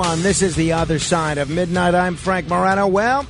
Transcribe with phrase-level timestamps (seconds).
[0.00, 0.22] Everyone.
[0.22, 1.94] This is the other side of midnight.
[1.94, 2.86] I'm Frank Morano.
[2.86, 3.26] Well,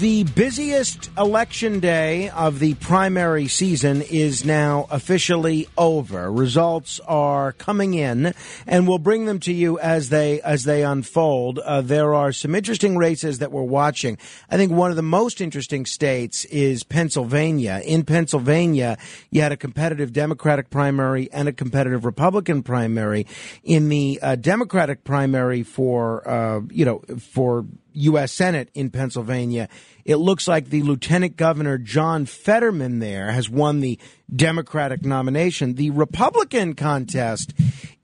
[0.00, 6.32] the busiest election day of the primary season is now officially over.
[6.32, 8.32] Results are coming in,
[8.66, 11.58] and we'll bring them to you as they as they unfold.
[11.58, 14.16] Uh, there are some interesting races that we're watching.
[14.48, 17.82] I think one of the most interesting states is Pennsylvania.
[17.84, 18.96] In Pennsylvania,
[19.30, 23.26] you had a competitive Democratic primary and a competitive Republican primary.
[23.64, 28.32] In the uh, Democratic primary for uh, you know for U.S.
[28.32, 29.68] Senate in Pennsylvania,
[30.04, 33.98] it looks like the Lieutenant Governor John Fetterman there has won the
[34.34, 35.74] Democratic nomination.
[35.74, 37.52] The Republican contest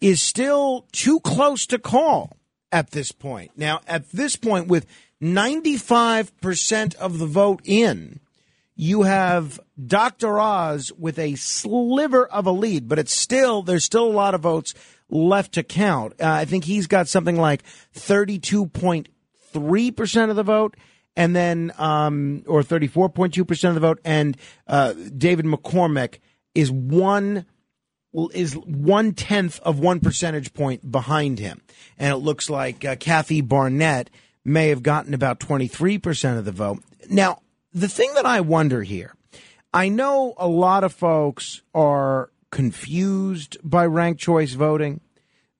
[0.00, 2.36] is still too close to call
[2.72, 3.52] at this point.
[3.56, 4.86] Now, at this point, with
[5.22, 8.20] 95% of the vote in,
[8.74, 10.38] you have Dr.
[10.38, 14.42] Oz with a sliver of a lead, but it's still, there's still a lot of
[14.42, 14.74] votes
[15.08, 16.12] left to count.
[16.20, 17.62] Uh, I think he's got something like
[17.94, 20.76] 32.3% of the vote,
[21.16, 25.46] and then um, or thirty four point two percent of the vote, and uh, David
[25.46, 26.18] McCormick
[26.54, 27.46] is one
[28.32, 31.62] is one tenth of one percentage point behind him,
[31.98, 34.10] and it looks like uh, Kathy Barnette
[34.44, 36.82] may have gotten about twenty three percent of the vote.
[37.10, 39.14] Now, the thing that I wonder here,
[39.72, 45.00] I know a lot of folks are confused by ranked choice voting.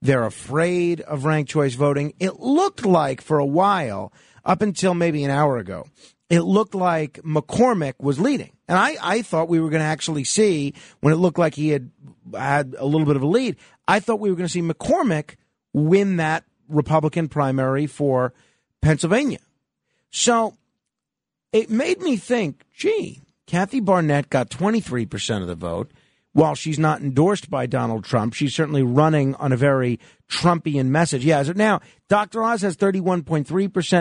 [0.01, 2.13] They're afraid of ranked choice voting.
[2.19, 4.13] It looked like for a while,
[4.47, 5.85] up until maybe an hour ago,
[6.29, 8.51] it looked like McCormick was leading.
[8.67, 11.69] And I, I thought we were going to actually see, when it looked like he
[11.69, 11.91] had
[12.33, 13.57] had a little bit of a lead,
[13.87, 15.35] I thought we were going to see McCormick
[15.73, 18.33] win that Republican primary for
[18.81, 19.39] Pennsylvania.
[20.09, 20.55] So
[21.53, 25.91] it made me think, gee, Kathy Barnette got 23% of the vote
[26.37, 31.23] while she's not endorsed by Donald Trump, she's certainly running on a very Trumpian message.
[31.23, 32.43] Yeah, so now Dr.
[32.43, 33.45] Oz has 31.3%,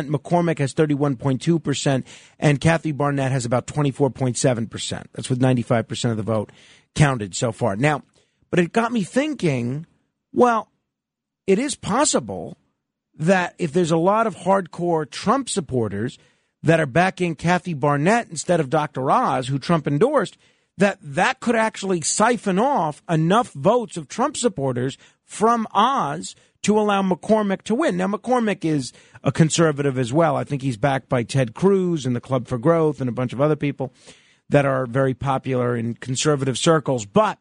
[0.09, 2.05] McCormick has 31.2%,
[2.39, 5.05] and Kathy Barnette has about 24.7%.
[5.13, 6.51] That's with 95% of the vote
[6.95, 7.77] counted so far.
[7.77, 8.03] Now,
[8.51, 9.87] but it got me thinking,
[10.33, 10.69] well,
[11.47, 12.57] it is possible
[13.19, 16.19] that if there's a lot of hardcore Trump supporters
[16.63, 19.11] that are backing Kathy Barnette instead of Dr.
[19.11, 20.37] Oz, who Trump endorsed,
[20.79, 27.03] that that could actually siphon off enough votes of Trump supporters from Oz to allow
[27.03, 27.97] McCormick to win.
[27.97, 28.93] Now, McCormick is
[29.23, 30.37] a conservative as well.
[30.37, 33.33] I think he's backed by Ted Cruz and the Club for Growth and a bunch
[33.33, 33.93] of other people
[34.49, 37.05] that are very popular in conservative circles.
[37.05, 37.39] But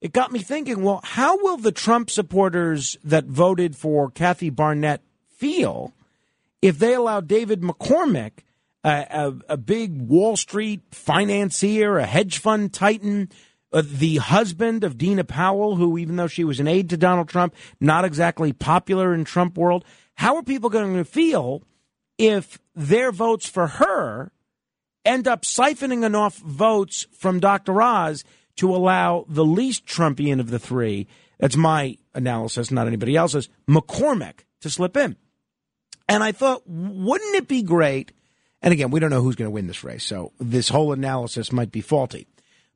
[0.00, 5.02] it got me thinking well, how will the Trump supporters that voted for Kathy Barnette
[5.28, 5.92] feel
[6.60, 8.44] if they allow David McCormick
[8.84, 13.30] a, a, a big Wall Street financier, a hedge fund titan,
[13.72, 17.28] uh, the husband of Dina Powell, who, even though she was an aide to Donald
[17.28, 19.84] Trump, not exactly popular in Trump world.
[20.14, 21.62] How are people going to feel
[22.16, 24.32] if their votes for her
[25.04, 27.80] end up siphoning enough votes from Dr.
[27.80, 28.24] Oz
[28.56, 31.06] to allow the least Trumpian of the three,
[31.38, 35.16] that's my analysis, not anybody else's, McCormick to slip in?
[36.08, 38.12] And I thought, wouldn't it be great
[38.62, 41.52] and again, we don't know who's going to win this race, so this whole analysis
[41.52, 42.26] might be faulty.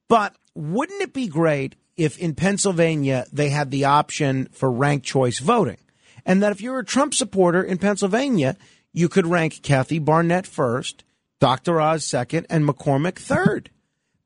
[0.08, 5.38] But wouldn't it be great if in Pennsylvania they had the option for ranked choice
[5.38, 5.78] voting?
[6.24, 8.56] And that if you're a Trump supporter in Pennsylvania,
[8.92, 11.04] you could rank Kathy Barnette first,
[11.40, 11.80] Dr.
[11.80, 13.70] Oz second, and McCormick third.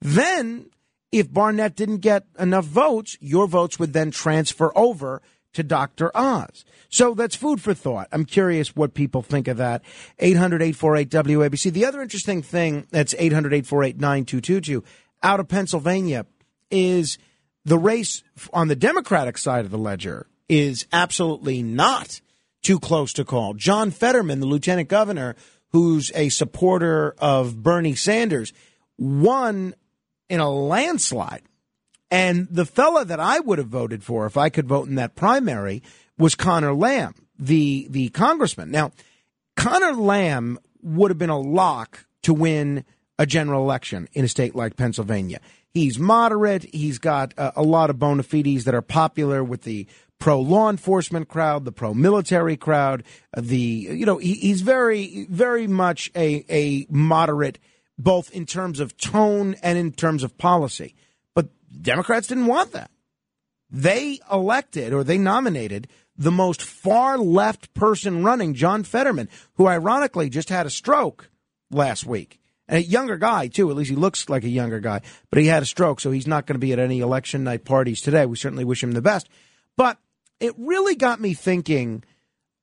[0.01, 0.71] Then,
[1.11, 5.23] if Barnette didn't get enough votes, your votes would then transfer over
[5.55, 6.15] to Dr.
[6.15, 6.67] Oz.
[6.91, 8.09] So that's food for thought.
[8.13, 9.83] I'm curious what people think of that.
[10.19, 11.73] 800 848 WABC.
[11.73, 14.85] The other interesting thing that's 800 848 9222
[15.23, 16.27] out of Pennsylvania
[16.71, 17.19] is
[17.65, 18.23] the race
[18.53, 22.21] on the Democratic side of the ledger is absolutely not
[22.63, 23.55] too close to call.
[23.55, 25.37] John Fetterman, the lieutenant governor,
[25.73, 28.53] who's a supporter of Bernie Sanders,
[28.99, 29.75] won
[30.29, 31.43] in a landslide.
[32.11, 35.17] And the fella that I would have voted for if I could vote in that
[35.17, 35.83] primary
[36.17, 38.71] was Conor Lamb, the the congressman.
[38.71, 38.93] Now,
[39.57, 42.85] Conor Lamb would have been a lock to win
[43.19, 45.41] a general election in a state like Pennsylvania.
[45.73, 46.65] He's moderate.
[46.75, 49.87] He's got a, a lot of bona fides that are popular with the
[50.19, 53.05] pro law enforcement crowd, the pro military crowd.
[53.37, 57.59] Uh, the you know he, he's very very much a a moderate,
[57.99, 60.95] both in terms of tone and in terms of policy.
[61.35, 61.49] But
[61.83, 62.91] Democrats didn't want that.
[63.71, 70.31] They elected or they nominated the most far left person running, John Fetterman, who ironically
[70.31, 71.29] just had a stroke
[71.71, 72.41] last week.
[72.69, 73.71] A younger guy, too.
[73.71, 75.03] At least he looks like a younger guy.
[75.31, 77.65] But he had a stroke, so he's not going to be at any election night
[77.65, 78.27] parties today.
[78.27, 79.29] We certainly wish him the best.
[79.77, 79.99] But
[80.41, 82.03] it really got me thinking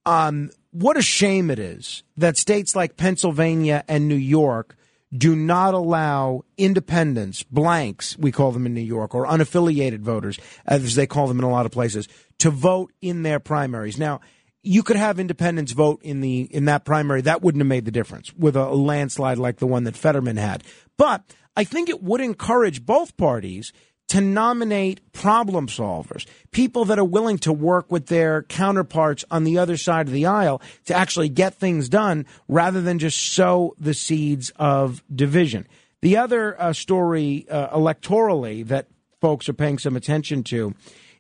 [0.06, 4.76] um, what a shame it is that states like Pennsylvania and New York
[5.16, 10.96] do not allow independents, blanks, we call them in New York, or unaffiliated voters, as
[10.96, 12.08] they call them in a lot of places,
[12.40, 14.00] to vote in their primaries.
[14.00, 14.22] Now,
[14.64, 17.22] you could have independents vote in the in that primary.
[17.22, 20.64] That wouldn't have made the difference with a landslide like the one that Fetterman had.
[20.98, 21.24] But
[21.56, 23.74] I think it would encourage both parties
[24.10, 29.58] to nominate problem solvers, people that are willing to work with their counterparts on the
[29.58, 33.94] other side of the aisle to actually get things done rather than just sow the
[33.94, 35.68] seeds of division.
[36.02, 38.88] The other uh, story uh, electorally that
[39.22, 40.76] folks are paying some attention to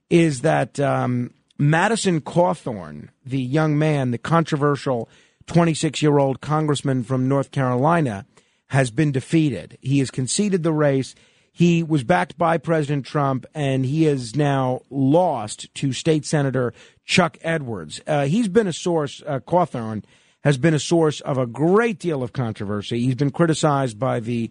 [0.09, 5.09] is that um, Madison Cawthorn, the young man, the controversial
[5.47, 8.25] 26 year old congressman from North Carolina,
[8.67, 9.77] has been defeated.
[9.81, 11.13] He has conceded the race.
[11.51, 16.73] He was backed by President Trump, and he has now lost to State Senator
[17.05, 18.01] Chuck Edwards.
[18.07, 20.03] Uh, he's been a source, uh, Cawthorn
[20.43, 22.99] has been a source of a great deal of controversy.
[23.01, 24.49] He's been criticized by the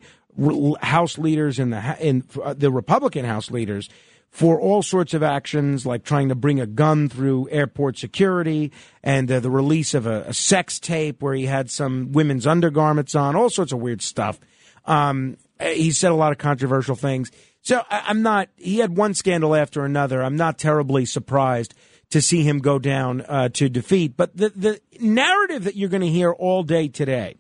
[0.81, 3.91] House leaders and the in uh, the Republican House leaders
[4.33, 9.31] for all sorts of actions like trying to bring a gun through airport security and
[9.31, 13.37] uh, the release of a, a, sex tape where he had some women's undergarments on,
[13.37, 14.41] all sorts of weird stuff.
[14.87, 17.31] Um, he said a lot of controversial things.
[17.61, 20.23] So I, I'm not, he had one scandal after another.
[20.23, 21.75] I'm not terribly surprised
[22.09, 24.17] to see him go down uh, to defeat.
[24.17, 27.37] But the, the narrative that you're going to hear all day today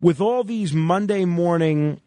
[0.00, 2.00] with all these Monday morning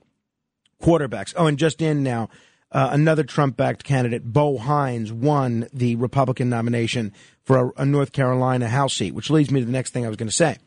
[0.82, 1.34] quarterbacks.
[1.36, 2.30] Oh, and just in now,
[2.72, 7.14] uh, another Trump backed candidate, Bo Hines, won the Republican nomination
[7.44, 10.10] for a, a North Carolina House seat, which leads me to the next thing I
[10.10, 10.58] was going to say.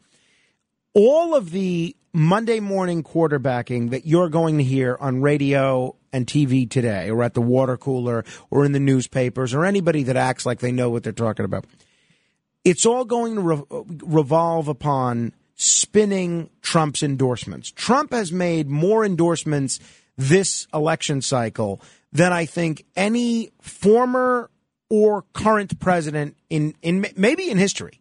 [0.93, 6.71] All of the Monday morning quarterbacking that you're going to hear on radio and TV
[6.71, 10.61] today, or at the water cooler, or in the newspapers, or anybody that acts like
[10.61, 11.65] they know what they're talking about,
[12.65, 17.71] it's all going to re- revolve upon spinning Trump's endorsements.
[17.71, 19.81] Trump has made more endorsements
[20.17, 21.81] this election cycle
[22.13, 24.51] than I think any former
[24.89, 28.01] or current president in, in maybe in history,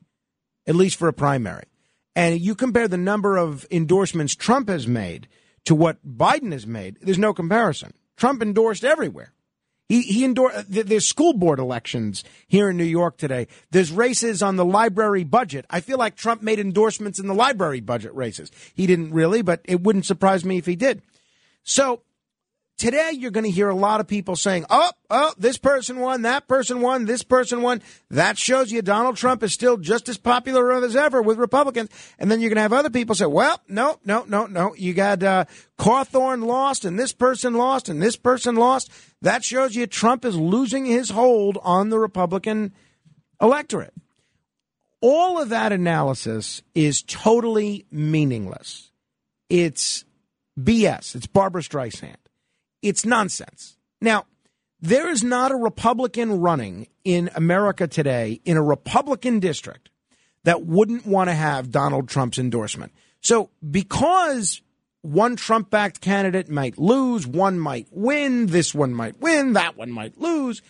[0.68, 1.64] at least for a primary.
[2.16, 5.28] And you compare the number of endorsements Trump has made
[5.66, 7.94] to what Biden has made, there's no comparison.
[8.18, 9.34] Trump endorsed everywhere.
[9.90, 13.48] He, he endorsed, there's school board elections here in New York today.
[13.72, 15.66] There's races on the library budget.
[15.70, 18.52] I feel like Trump made endorsements in the library budget races.
[18.74, 21.02] He didn't really, but it wouldn't surprise me if he did.
[21.64, 22.02] So
[22.78, 26.24] today you're going to hear a lot of people saying, oh, oh, this person won,
[26.24, 27.82] that person won, this person won.
[28.10, 31.90] That shows you Donald Trump is still just as popular as ever with Republicans.
[32.20, 34.76] And then you're going to have other people say, well, no, no, no, no.
[34.76, 35.46] You got uh,
[35.78, 38.92] Cawthorn lost and this person lost and this person lost.
[39.22, 42.74] That shows you Trump is losing his hold on the Republican
[43.42, 43.94] electorate.
[45.00, 48.92] All of that analysis is totally meaningless.
[49.50, 50.06] It's
[50.60, 51.16] BS.
[51.16, 52.16] It's Barbra Streisand.
[52.82, 53.78] It's nonsense.
[54.02, 54.26] Now,
[54.82, 59.90] there is not a Republican running in America today in a Republican district
[60.44, 62.92] that wouldn't want to have Donald Trump's endorsement.
[63.22, 64.62] So, because
[65.02, 69.92] one Trump backed candidate might lose, one might win, this one might win, that one
[69.92, 70.62] might lose,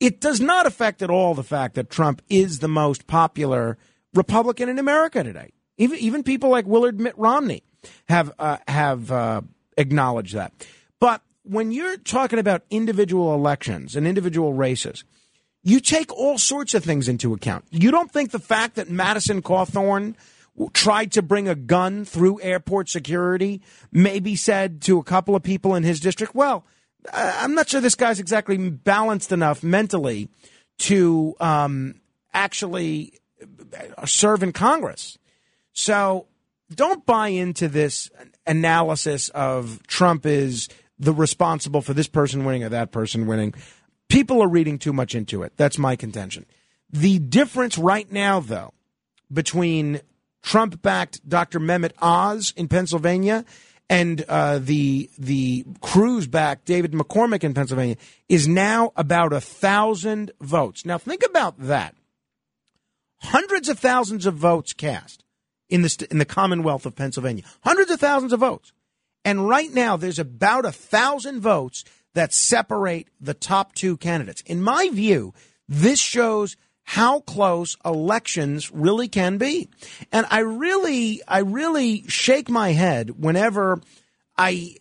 [0.00, 3.76] it does not affect at all the fact that Trump is the most popular
[4.14, 5.52] Republican in America today.
[5.76, 7.62] Even, even people like Willard Mitt Romney
[8.08, 9.40] have, uh, have uh,
[9.76, 10.52] acknowledged that.
[11.00, 15.04] But when you're talking about individual elections and individual races,
[15.62, 17.64] You take all sorts of things into account.
[17.70, 20.14] You don't think the fact that Madison Cawthorn
[20.72, 23.60] tried to bring a gun through airport security
[23.92, 26.64] maybe said to a couple of people in his district, well,
[27.12, 30.28] I'm not sure this guy's exactly balanced enough mentally
[30.78, 32.00] to um,
[32.32, 33.14] actually
[34.04, 35.18] serve in Congress.
[35.72, 36.26] So
[36.74, 38.10] don't buy into this
[38.46, 43.54] analysis of Trump is the responsible for this person winning or that person winning.
[44.08, 45.52] People are reading too much into it.
[45.56, 46.46] That's my contention.
[46.90, 48.72] The difference right now, though,
[49.32, 50.00] between
[50.42, 51.60] Trump backed Dr.
[51.60, 53.44] Mehmet Oz in Pennsylvania
[53.90, 57.96] and uh, the the Cruz backed David McCormick in Pennsylvania
[58.28, 60.84] is now about a thousand votes.
[60.84, 61.94] Now think about that.
[63.20, 65.24] Hundreds of thousands of votes cast
[65.68, 67.44] in the in the Commonwealth of Pennsylvania.
[67.62, 68.72] Hundreds of thousands of votes.
[69.24, 71.84] And right now there's about a thousand votes
[72.14, 74.42] that separate the top two candidates.
[74.42, 75.34] In my view,
[75.68, 79.68] this shows how close elections really can be.
[80.10, 83.82] And I really, I really shake my head whenever
[84.38, 84.76] I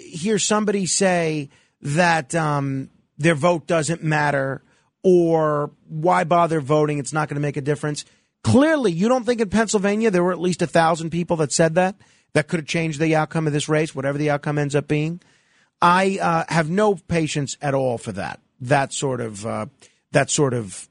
[0.00, 1.50] hear somebody say
[1.82, 4.62] that um, their vote doesn't matter
[5.02, 6.98] or why bother voting?
[6.98, 8.04] It's not going to make a difference.
[8.42, 11.76] Clearly, you don't think in Pennsylvania there were at least a thousand people that said
[11.76, 11.96] that
[12.32, 15.20] that could have changed the outcome of this race, whatever the outcome ends up being.
[15.80, 18.40] I uh, have no patience at all for that.
[18.60, 19.66] That sort of uh,
[20.12, 20.88] that sort of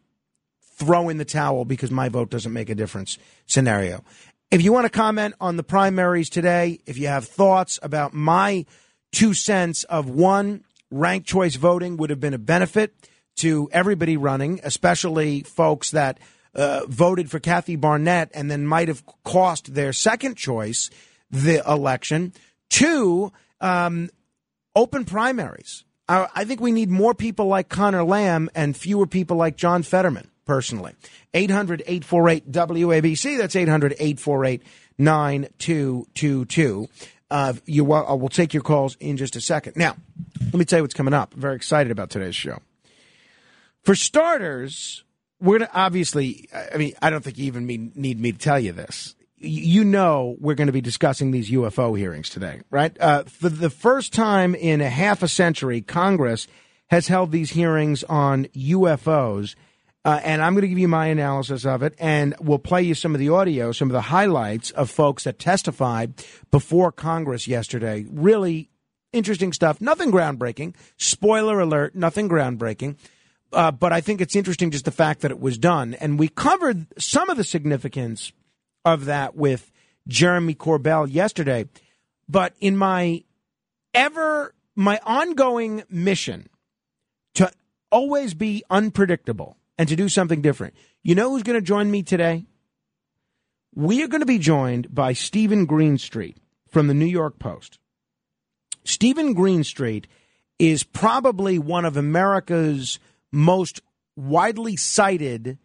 [0.76, 4.04] throw in the towel because my vote doesn't make a difference scenario.
[4.50, 8.66] If you want to comment on the primaries today, if you have thoughts about my
[9.12, 12.94] two cents of one, ranked choice voting would have been a benefit
[13.38, 16.20] to everybody running, especially folks that
[16.54, 20.90] uh, voted for Kathy Barnette and then might have cost their second choice
[21.30, 22.34] the election.
[22.70, 24.10] Two, um,
[24.76, 25.84] open primaries.
[26.08, 29.84] I, I think we need more people like Conor Lamb and fewer people like John
[29.84, 30.94] Fetterman personally.
[31.34, 33.38] 800 848 WABC.
[33.38, 34.64] That's 800 848
[34.98, 36.90] 9222.
[37.30, 39.78] Uh, you, uh, we'll take your calls in just a second.
[39.78, 39.96] Now,
[40.42, 41.34] let me tell you what's coming up.
[41.34, 42.60] I'm very excited about today's show.
[43.84, 45.06] For starters,
[45.42, 48.60] we're going to obviously, I mean, I don't think you even need me to tell
[48.60, 49.16] you this.
[49.38, 52.96] You know, we're going to be discussing these UFO hearings today, right?
[53.00, 56.48] Uh, for the first time in a half a century, Congress
[56.92, 59.56] has held these hearings on UFOs.
[60.06, 62.96] Uh, and I'm going to give you my analysis of it, and we'll play you
[62.96, 66.14] some of the audio, some of the highlights of folks that testified
[66.50, 68.06] before Congress yesterday.
[68.10, 68.70] Really
[69.14, 69.80] interesting stuff.
[69.80, 70.76] Nothing groundbreaking.
[70.98, 72.98] Spoiler alert, nothing groundbreaking.
[73.54, 75.94] Uh, but I think it's interesting just the fact that it was done.
[75.96, 78.32] And we covered some of the significance
[78.86, 79.72] of that with
[80.08, 81.68] Jeremy Corbell yesterday.
[82.30, 83.24] But in my
[83.94, 86.48] ever, my ongoing mission
[87.36, 87.52] to
[87.92, 90.76] always be unpredictable and to do something different.
[91.04, 92.46] You know who's going to join me today?
[93.74, 96.38] We are going to be joined by Steven Greenstreet
[96.70, 97.80] from the New York Post.
[98.84, 100.08] Steven Greenstreet
[100.60, 103.00] is probably one of America's
[103.32, 103.82] most
[104.16, 105.58] widely cited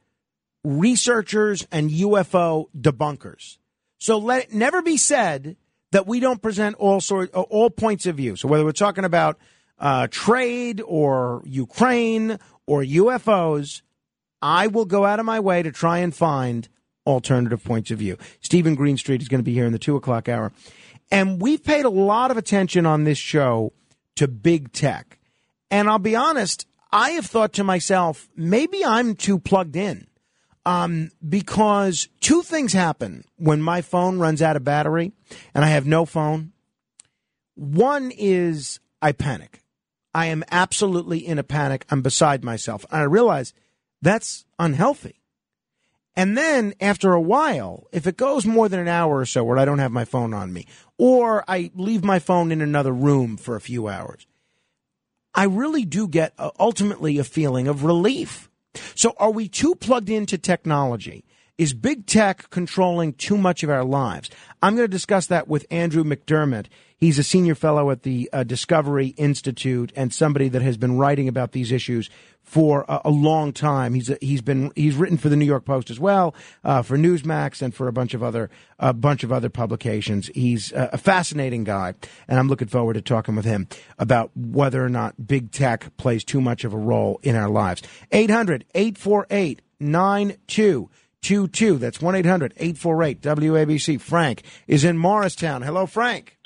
[0.64, 3.58] researchers and UFO debunkers.
[3.99, 5.56] So let it never be said
[5.92, 8.37] that we don't present all sort all points of view.
[8.37, 9.38] So whether we're talking about
[9.78, 13.82] uh, trade or Ukraine or UFOs,
[14.42, 16.68] I will go out of my way to try and find
[17.06, 18.18] alternative points of view.
[18.40, 20.52] Steven Greenstreet is going to be here in the two o'clock hour.
[21.11, 23.73] And we've paid a lot of attention on this show
[24.16, 25.18] to big tech.
[25.70, 30.06] And I'll be honest, I have thought to myself, maybe I'm too plugged in.
[30.64, 35.12] Um, because two things happen when my phone runs out of battery
[35.54, 36.52] and I have no phone.
[37.54, 39.62] One is I panic.
[40.14, 41.84] I am absolutely in a panic.
[41.90, 42.86] I'm beside myself.
[42.90, 43.52] And I realize
[44.00, 45.20] that's unhealthy.
[46.16, 49.58] And then after a while, if it goes more than an hour or so where
[49.58, 53.36] I don't have my phone on me, or I leave my phone in another room
[53.36, 54.26] for a few hours,
[55.36, 58.50] I really do get uh, ultimately a feeling of relief.
[58.94, 61.25] So are we too plugged into technology?
[61.58, 64.28] Is big tech controlling too much of our lives?
[64.62, 66.66] I'm going to discuss that with Andrew McDiarmid.
[66.98, 71.28] He's a senior fellow at the uh, Discovery Institute and somebody that has been writing
[71.28, 72.10] about these issues
[72.42, 73.94] for a, a long time.
[73.94, 76.98] He's a, he's been he's written for the New York Post as well, uh, for
[76.98, 80.30] Newsmax, and for a bunch of other a bunch of other publications.
[80.34, 81.94] He's a, a fascinating guy,
[82.28, 83.66] and I'm looking forward to talking with him
[83.98, 87.82] about whether or not big tech plays too much of a role in our lives.
[88.12, 89.62] 800 848
[91.23, 91.78] 9222.
[91.78, 94.00] That's 1 800 848 WABC.
[94.00, 95.62] Frank is in Morristown.
[95.62, 96.38] Hello, Frank.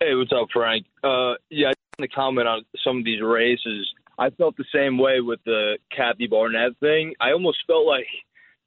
[0.00, 0.86] Hey, what's up, Frank?
[1.02, 4.98] Uh, yeah, I want to comment on some of these races I felt the same
[4.98, 7.14] way with the Kathy Barnette thing.
[7.20, 8.06] I almost felt like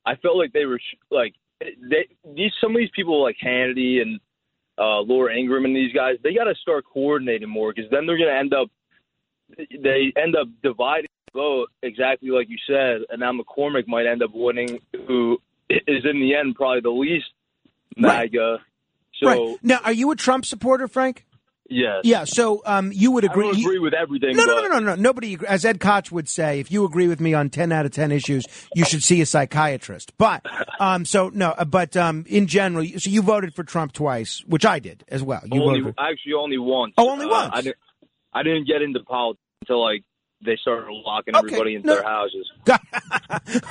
[0.05, 0.79] I felt like they were
[1.11, 4.19] like they these some of these people like Hannity and
[4.77, 6.15] uh, Laura Ingraham and these guys.
[6.23, 8.67] They got to start coordinating more because then they're going to end up
[9.81, 14.31] they end up dividing vote exactly like you said, and now McCormick might end up
[14.33, 15.37] winning, who
[15.69, 17.25] is in the end probably the least
[17.97, 18.31] Right.
[18.33, 18.57] MAGA.
[19.21, 21.25] So right now, are you a Trump supporter, Frank?
[21.69, 22.25] yes, Yeah.
[22.25, 23.47] So um, you would agree?
[23.53, 24.35] you- agree with everything.
[24.35, 24.95] No, no, no, no, no.
[24.95, 27.91] Nobody, as Ed Koch would say, if you agree with me on ten out of
[27.91, 28.43] ten issues,
[28.75, 30.11] you should see a psychiatrist.
[30.17, 30.45] But,
[30.79, 34.65] um, so no, uh, but um, in general, so you voted for Trump twice, which
[34.65, 35.41] I did as well.
[35.45, 35.95] You only voted.
[35.95, 36.93] For, actually only once.
[36.97, 37.51] Oh, only Uh, once.
[37.53, 37.77] I didn't.
[38.33, 40.03] I didn't get into politics until like
[40.45, 41.95] they started locking Okay, everybody into no.
[41.95, 42.51] their houses.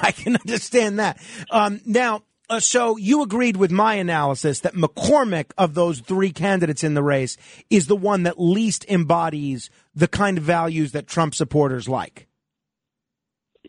[0.02, 1.20] I can understand that.
[1.50, 6.84] Um, now, uh, so you agreed with my analysis that McCormick of those three candidates
[6.84, 7.36] in the race
[7.70, 12.26] is the one that least embodies the kind of values that Trump supporters like.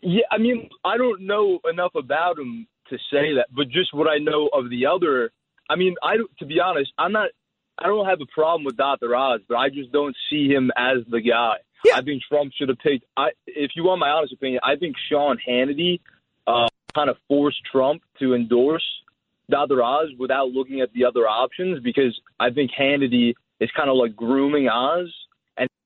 [0.02, 4.08] Yeah, I mean, I don't know enough about him to say that, but just what
[4.08, 5.30] I know of the other,
[5.70, 7.30] I mean, I to be honest, I'm not.
[7.78, 9.14] I don't have a problem with Dr.
[9.14, 11.56] Oz, but I just don't see him as the guy.
[11.86, 11.98] Yeah.
[11.98, 13.04] I think Trump should have picked.
[13.16, 16.00] I, if you want my honest opinion, I think Sean Hannity
[16.46, 18.84] uh, kind of forced Trump to endorse
[19.50, 19.82] Dr.
[19.82, 24.16] Oz without looking at the other options because I think Hannity is kind of like
[24.16, 25.12] grooming Oz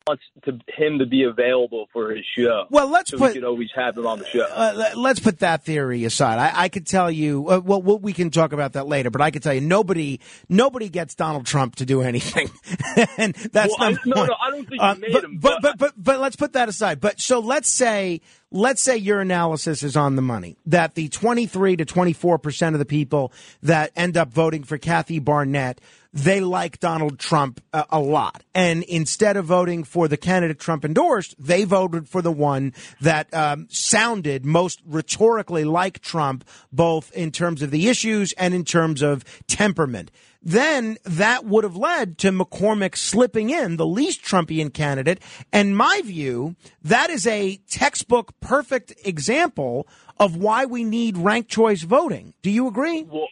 [0.07, 2.65] wants to, him to be available for his show.
[2.71, 4.43] Well, let's so put- we could always have him on the show.
[4.45, 6.39] Uh, let- let's put that theory aside.
[6.39, 7.49] I, I could tell you.
[7.49, 9.11] Uh, well, well, we can talk about that later.
[9.11, 12.49] But I could tell you, nobody, nobody gets Donald Trump to do anything,
[13.19, 14.27] and that's Well, I- no, one.
[14.29, 16.37] no, I don't think Uh, you made but, him, but, but- but but but let's
[16.37, 17.01] put that aside.
[17.01, 21.47] But so let's say let's say your analysis is on the money that the twenty
[21.47, 25.79] three to twenty four percent of the people that end up voting for Kathy Barnette
[26.13, 28.43] they like Donald Trump a, a lot.
[28.55, 33.33] And instead of voting for the candidate Trump endorsed, they voted for the one that
[33.33, 39.03] um, sounded most rhetorically like Trump, both in terms of the issues and in terms
[39.03, 40.11] of temperament.
[40.43, 45.21] Then that would have led to McCormick slipping in the least Trumpian candidate.
[45.53, 49.87] And my view, that is a textbook perfect example
[50.19, 52.33] of why we need ranked choice voting.
[52.43, 53.03] Do you agree?
[53.03, 53.29] Well,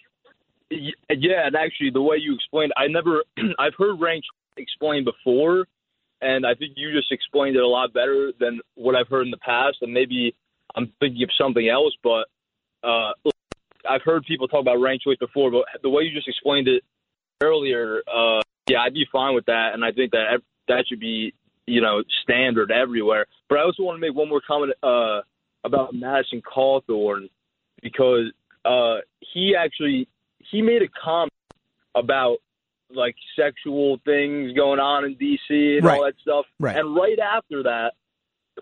[0.71, 3.25] yeah, and actually, the way you explained, I never,
[3.59, 4.25] I've heard rank
[4.57, 5.67] explained before,
[6.21, 9.31] and I think you just explained it a lot better than what I've heard in
[9.31, 9.79] the past.
[9.83, 10.35] And maybe
[10.75, 12.27] I'm thinking of something else, but
[12.83, 13.13] uh,
[13.89, 16.83] I've heard people talk about rank choice before, but the way you just explained it
[17.41, 21.33] earlier, uh, yeah, I'd be fine with that, and I think that that should be,
[21.67, 23.27] you know, standard everywhere.
[23.49, 25.21] But I also want to make one more comment uh,
[25.65, 27.31] about Madison Cawthorn
[27.83, 28.33] because
[28.65, 28.97] uh,
[29.33, 31.33] he actually he made a comment
[31.95, 32.39] about
[32.91, 36.47] like sexual things going on in DC and all that stuff.
[36.59, 36.77] Right.
[36.77, 37.93] And right after that,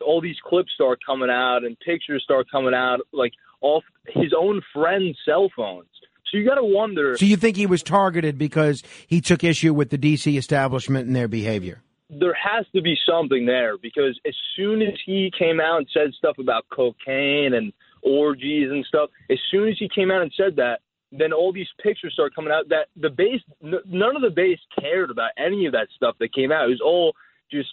[0.04, 4.60] all these clips start coming out and pictures start coming out, like off his own
[4.72, 5.88] friends' cell phones.
[6.30, 7.16] So you got to wonder.
[7.16, 11.14] So you think he was targeted because he took issue with the DC establishment and
[11.14, 11.82] their behavior?
[12.08, 16.12] there has to be something there because as soon as he came out and said
[16.16, 20.56] stuff about cocaine and orgies and stuff, as soon as he came out and said
[20.56, 20.80] that,
[21.12, 24.58] then all these pictures started coming out that the base, n- none of the base
[24.80, 26.66] cared about any of that stuff that came out.
[26.66, 27.14] It was all
[27.50, 27.68] just,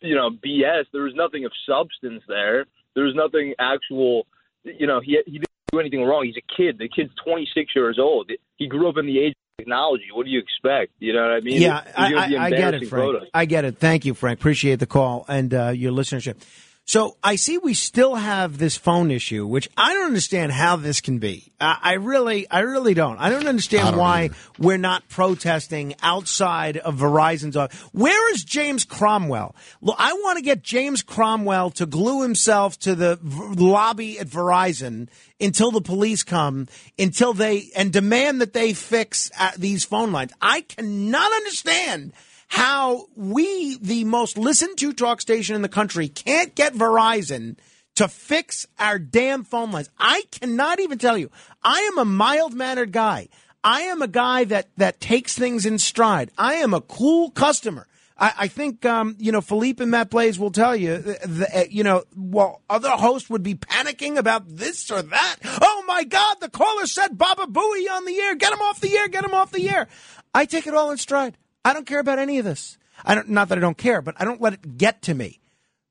[0.00, 0.84] you know, BS.
[0.92, 2.66] There was nothing of substance there.
[2.94, 4.26] There was nothing actual,
[4.64, 6.24] you know, he, he didn't do anything wrong.
[6.24, 6.78] He's a kid.
[6.78, 8.30] The kid's 26 years old.
[8.56, 10.04] He grew up in the age of technology.
[10.12, 10.92] What do you expect?
[10.98, 11.60] You know what I mean?
[11.60, 13.04] Yeah, I, I, I get it, Frank.
[13.04, 13.28] photos.
[13.32, 13.78] I get it.
[13.78, 14.40] Thank you, Frank.
[14.40, 16.36] Appreciate the call and uh, your listenership.
[16.86, 21.00] So I see we still have this phone issue, which I don't understand how this
[21.00, 21.50] can be.
[21.58, 23.16] I, I really, I really don't.
[23.16, 24.34] I don't understand I don't why either.
[24.58, 27.80] we're not protesting outside of Verizon's office.
[27.92, 29.56] Where is James Cromwell?
[29.80, 34.26] Look, I want to get James Cromwell to glue himself to the v- lobby at
[34.26, 35.08] Verizon
[35.40, 36.68] until the police come,
[36.98, 40.32] until they and demand that they fix uh, these phone lines.
[40.42, 42.12] I cannot understand
[42.54, 47.56] how we, the most listened to talk station in the country, can't get Verizon
[47.96, 49.90] to fix our damn phone lines.
[49.98, 51.32] I cannot even tell you.
[51.64, 53.28] I am a mild mannered guy.
[53.64, 56.30] I am a guy that, that takes things in stride.
[56.38, 57.88] I am a cool customer.
[58.16, 61.48] I, I think, um, you know, Philippe and Matt Blaze will tell you, th- th-
[61.52, 65.36] uh, you know, well, other hosts would be panicking about this or that.
[65.60, 68.36] Oh my God, the caller said Baba Booey on the air.
[68.36, 69.08] Get him off the air.
[69.08, 69.88] Get him off the air.
[70.32, 71.36] I take it all in stride.
[71.64, 72.78] I don't care about any of this.
[73.04, 75.40] I don't, not that I don't care, but I don't let it get to me.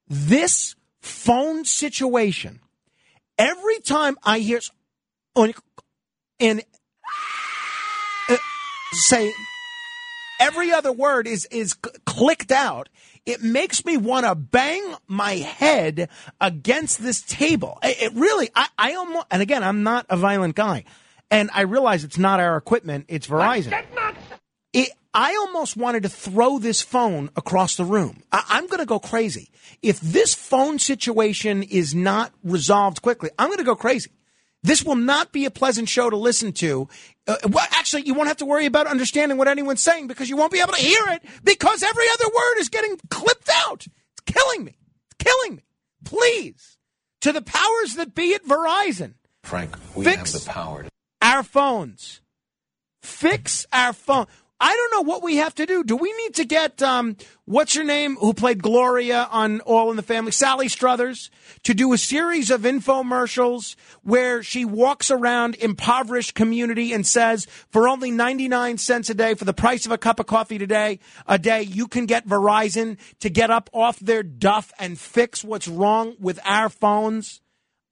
[0.07, 2.59] This phone situation,
[3.37, 4.59] every time I hear,
[5.35, 6.63] and
[8.29, 8.37] uh,
[8.91, 9.33] say,
[10.39, 11.73] every other word is is
[12.05, 12.89] clicked out.
[13.25, 16.09] It makes me want to bang my head
[16.41, 17.79] against this table.
[17.81, 20.83] It, it really, I, I almost, and again, I'm not a violent guy,
[21.31, 23.71] and I realize it's not our equipment; it's Verizon.
[24.73, 28.23] It, I almost wanted to throw this phone across the room.
[28.31, 29.49] I, I'm going to go crazy.
[29.81, 34.11] If this phone situation is not resolved quickly, I'm going to go crazy.
[34.63, 36.87] This will not be a pleasant show to listen to.
[37.27, 40.37] Uh, well, actually, you won't have to worry about understanding what anyone's saying because you
[40.37, 43.85] won't be able to hear it because every other word is getting clipped out.
[43.85, 44.77] It's killing me.
[45.11, 45.63] It's killing me.
[46.05, 46.77] Please,
[47.21, 50.83] to the powers that be at Verizon, Frank, we Fix- have the power.
[50.83, 50.89] To-
[51.21, 52.21] our phones.
[53.01, 54.27] Fix our phone.
[54.65, 55.83] I don't know what we have to do.
[55.83, 59.97] Do we need to get um, what's your name who played Gloria on All in
[59.97, 61.29] the Family, Sally Struthers,
[61.63, 67.89] to do a series of infomercials where she walks around impoverished community and says, for
[67.89, 70.99] only ninety nine cents a day, for the price of a cup of coffee today
[71.27, 75.67] a day, you can get Verizon to get up off their duff and fix what's
[75.67, 77.41] wrong with our phones.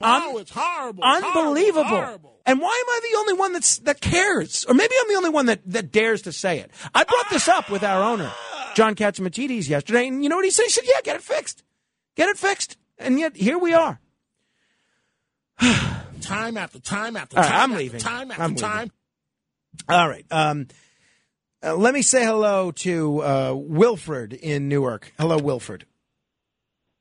[0.03, 1.03] Oh, it's horrible.
[1.03, 1.83] Unbelievable.
[1.83, 2.39] Horrible, horrible.
[2.45, 4.65] And why am I the only one that's that cares?
[4.65, 6.71] Or maybe I'm the only one that, that dares to say it.
[6.93, 8.31] I brought this up with our owner,
[8.75, 10.63] John Catsimatidis, yesterday, and you know what he said?
[10.63, 11.63] He said, Yeah, get it fixed.
[12.15, 12.77] Get it fixed.
[12.97, 13.99] And yet here we are.
[16.21, 17.59] Time after time after All right, time.
[17.59, 17.99] I'm after leaving.
[17.99, 18.61] Time after I'm leaving.
[18.61, 18.91] time.
[19.89, 20.25] All right.
[20.29, 20.67] Um,
[21.63, 25.11] uh, let me say hello to uh, Wilfred in Newark.
[25.19, 25.85] Hello, Wilfred.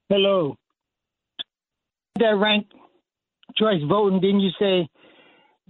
[0.08, 0.56] Hello.
[2.18, 2.66] That rank
[3.60, 4.88] choice voting, didn't you say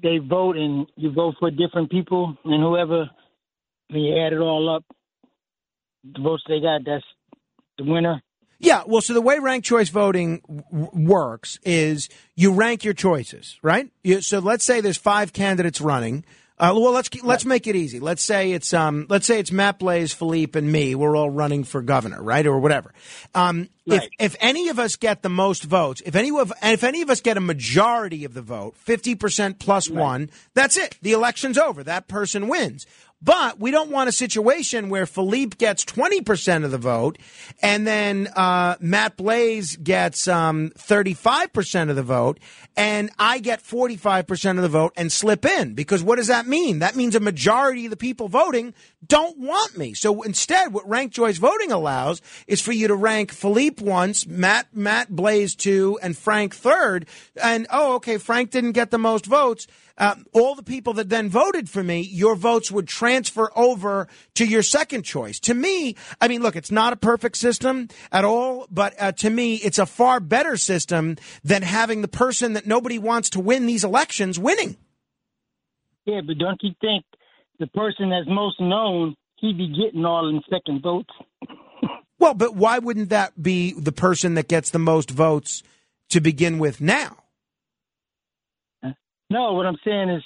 [0.03, 3.11] they vote and you vote for different people and whoever,
[3.89, 4.85] when you add it all up,
[6.05, 7.05] the votes they got, that's
[7.77, 8.23] the winner?
[8.63, 13.59] Yeah, well, so the way ranked choice voting w- works is you rank your choices,
[13.63, 13.91] right?
[14.05, 16.25] You, so let's say there's five candidates running.
[16.61, 18.01] Uh, well, let's let's make it easy.
[18.01, 20.95] Let's say it's um, let's say it's Matt Blaze, Philippe, and me.
[20.95, 22.93] We're all running for governor, right, or whatever.
[23.35, 24.11] Um, If Right.
[24.21, 27.21] if any of us get the most votes, if any of if any of us
[27.23, 30.99] get a majority of the vote, fifty percent plus one, that's it.
[31.03, 31.83] The election's over.
[31.83, 32.87] That person wins.
[33.23, 37.19] But we don't want a situation where Philippe gets 20% of the vote
[37.63, 42.41] and then uh, Matt Blaze gets um, 35% of the vote
[42.79, 45.75] and I get 45% of the vote and slip in.
[45.75, 46.79] Because what does that mean?
[46.79, 48.73] That means a majority of the people voting
[49.07, 49.93] don't want me.
[49.93, 54.69] So instead, what ranked choice voting allows is for you to rank Philippe once, Matt,
[54.75, 57.07] Matt Blaze two, and Frank third.
[57.43, 59.67] And, oh, okay, Frank didn't get the most votes
[60.01, 64.47] um, all the people that then voted for me, your votes would transfer over to
[64.47, 65.39] your second choice.
[65.41, 69.29] To me, I mean, look, it's not a perfect system at all, but uh, to
[69.29, 73.67] me, it's a far better system than having the person that nobody wants to win
[73.67, 74.79] these elections winning.
[76.07, 77.05] Yeah, but don't you think
[77.59, 81.11] the person that's most known, he'd be getting all in second votes?
[82.19, 85.63] Well, but why wouldn't that be the person that gets the most votes
[86.09, 87.20] to begin with now?
[89.31, 90.23] No, what I'm saying is,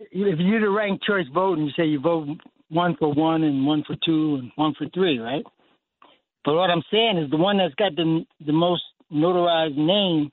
[0.00, 2.26] if you're the ranked choice voting, you say you vote
[2.70, 5.44] one for one and one for two and one for three, right?
[6.44, 10.30] But what I'm saying is, the one that's got the the most notarized name,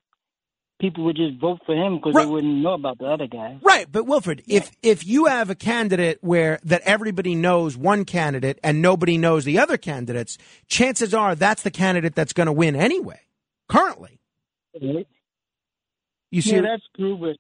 [0.80, 2.24] people would just vote for him because Right.
[2.26, 3.58] they wouldn't know about the other guy.
[3.62, 8.60] Right, but Wilfred, if if you have a candidate where that everybody knows one candidate
[8.64, 12.76] and nobody knows the other candidates, chances are that's the candidate that's going to win
[12.76, 13.20] anyway.
[13.68, 14.20] Currently,
[16.32, 17.36] you see, Yeah, that's true, but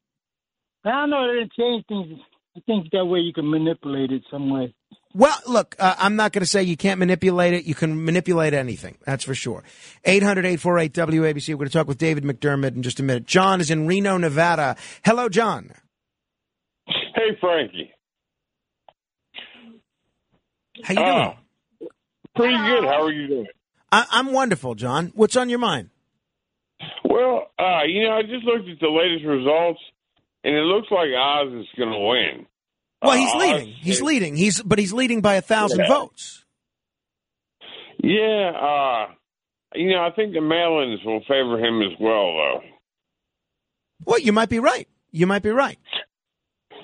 [0.85, 1.29] I don't know.
[1.29, 2.19] It change things.
[2.55, 4.73] I think that way you can manipulate it some way.
[5.13, 7.65] well, look, uh, I'm not going to say you can't manipulate it.
[7.65, 8.97] You can manipulate anything.
[9.05, 9.63] That's for sure.
[10.05, 11.49] 800-848 WABC.
[11.49, 13.25] We're going to talk with David McDiarmid in just a minute.
[13.25, 14.75] John is in Reno, Nevada.
[15.05, 15.71] Hello, John.
[16.87, 17.91] Hey, Frankie.
[20.83, 21.37] How you doing?
[21.81, 21.87] Oh,
[22.35, 22.83] pretty good.
[22.85, 23.47] How are you doing?
[23.91, 25.11] I, I'm wonderful, John.
[25.15, 25.89] What's on your mind?
[27.03, 29.79] Well, uh, you know, I just looked at the latest results,
[30.43, 32.45] and it looks like Oz is going to win.
[33.01, 33.69] Well, he's Uh, leading.
[33.69, 34.35] Oz He's is- leading.
[34.35, 35.87] He's but he's leading by a thousand Yeah.
[35.87, 36.43] votes.
[38.03, 39.07] Yeah, uh,
[39.75, 42.61] you know, I think the mail-ins will favor him as well, though.
[44.05, 44.87] Well, you might be right.
[45.11, 45.79] You might be right.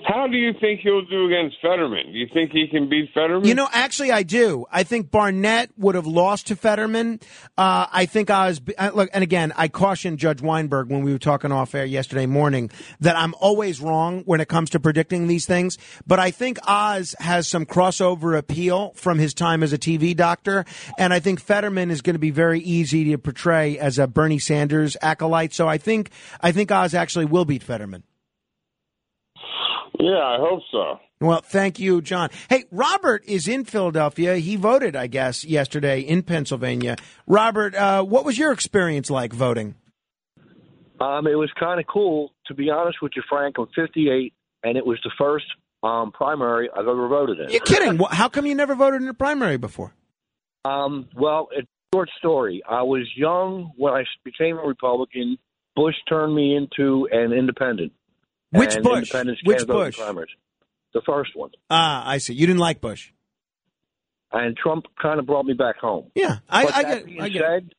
[0.06, 2.12] How do you think he'll do against Fetterman?
[2.12, 3.46] Do you think he can beat Fetterman?
[3.46, 4.66] You know, actually, I do.
[4.72, 7.20] I think Barnette would have lost to Fetterman.
[7.58, 11.12] Uh, I think I was uh, look, and again, I cautioned Judge Weinberg when we
[11.12, 15.28] were talking off air yesterday morning that I'm always wrong when it comes to predicting
[15.28, 15.78] these things.
[16.06, 20.66] But I think Oz has some crossover appeal from his time as a TV doctor,
[20.98, 24.40] and I think Fetterman is going to be very easy to portray as a Bernie
[24.40, 25.54] Sanders acolyte.
[25.54, 26.10] So I think
[26.42, 28.04] I think Oz actually will beat Fetterman.
[30.00, 31.00] Yeah, I hope so.
[31.22, 32.30] Well, thank you, John.
[32.50, 34.36] Hey, Robert is in Philadelphia.
[34.38, 36.98] He voted, I guess, yesterday in Pennsylvania.
[37.28, 39.76] Robert, uh, what was your experience like voting?
[41.00, 43.56] Um, it was kind of cool, to be honest with you, Frank.
[43.58, 45.46] I'm 58, and it was the first
[45.84, 47.50] um, primary I've ever voted in.
[47.50, 48.00] You're kidding.
[48.12, 49.94] How come you never voted in a primary before?
[50.66, 52.64] Um, well, it's a short story.
[52.70, 55.38] I was young when I became a Republican.
[55.76, 57.92] Bush turned me into an independent.
[58.54, 59.14] Which Bush?
[59.44, 60.30] Which can't vote in Bush?
[60.94, 61.52] The first one.
[61.70, 62.34] Ah, I see.
[62.34, 63.12] You didn't like Bush.
[64.32, 66.12] And Trump kind of brought me back home.
[66.16, 67.22] Yeah, I, I get.
[67.22, 67.42] I get.
[67.42, 67.76] said,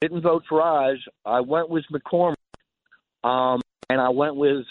[0.00, 0.98] didn't vote for Oz.
[1.24, 2.34] I went with McCormick,
[3.22, 4.64] um, and I went with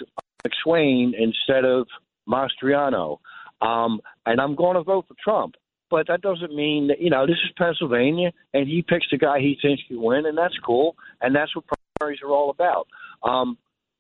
[0.46, 1.88] McSwain instead of
[2.28, 3.20] Mastriano.
[3.62, 5.56] Um, and I'm going to vote for Trump.
[5.90, 9.40] But that doesn't mean that you know this is Pennsylvania, and he picks the guy
[9.40, 10.96] he thinks can win, and that's cool.
[11.20, 11.66] And that's what
[12.00, 12.88] primaries are all about.
[13.24, 13.58] Um,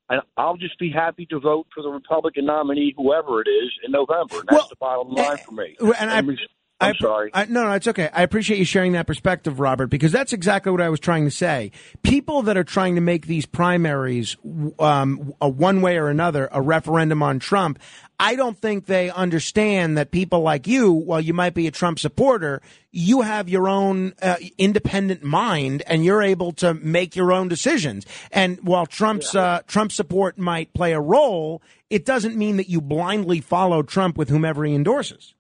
[0.10, 3.92] and I'll just be happy to vote for the Republican nominee, whoever it is, in
[3.92, 4.40] November.
[4.40, 5.76] And that's Well, the bottom eh, line for me.
[5.80, 6.48] and I- And we-
[6.82, 7.32] I'm I, sorry.
[7.34, 8.10] I, no, no, it's okay.
[8.14, 11.32] I appreciate you sharing that perspective, Robert, because that's exactly what I was trying to
[11.32, 11.72] say.
[12.04, 14.38] People that are trying to make these primaries,
[14.80, 17.80] um, a one way or another, a referendum on Trump,
[18.18, 22.00] I don't think they understand that people like you, while you might be a Trump
[22.00, 22.62] supporter,
[22.92, 28.06] you have your own uh, independent mind and you're able to make your own decisions.
[28.32, 32.82] And while Trump's uh, Trump support might play a role, it doesn't mean that you
[32.82, 35.34] blindly follow Trump with whomever he endorses.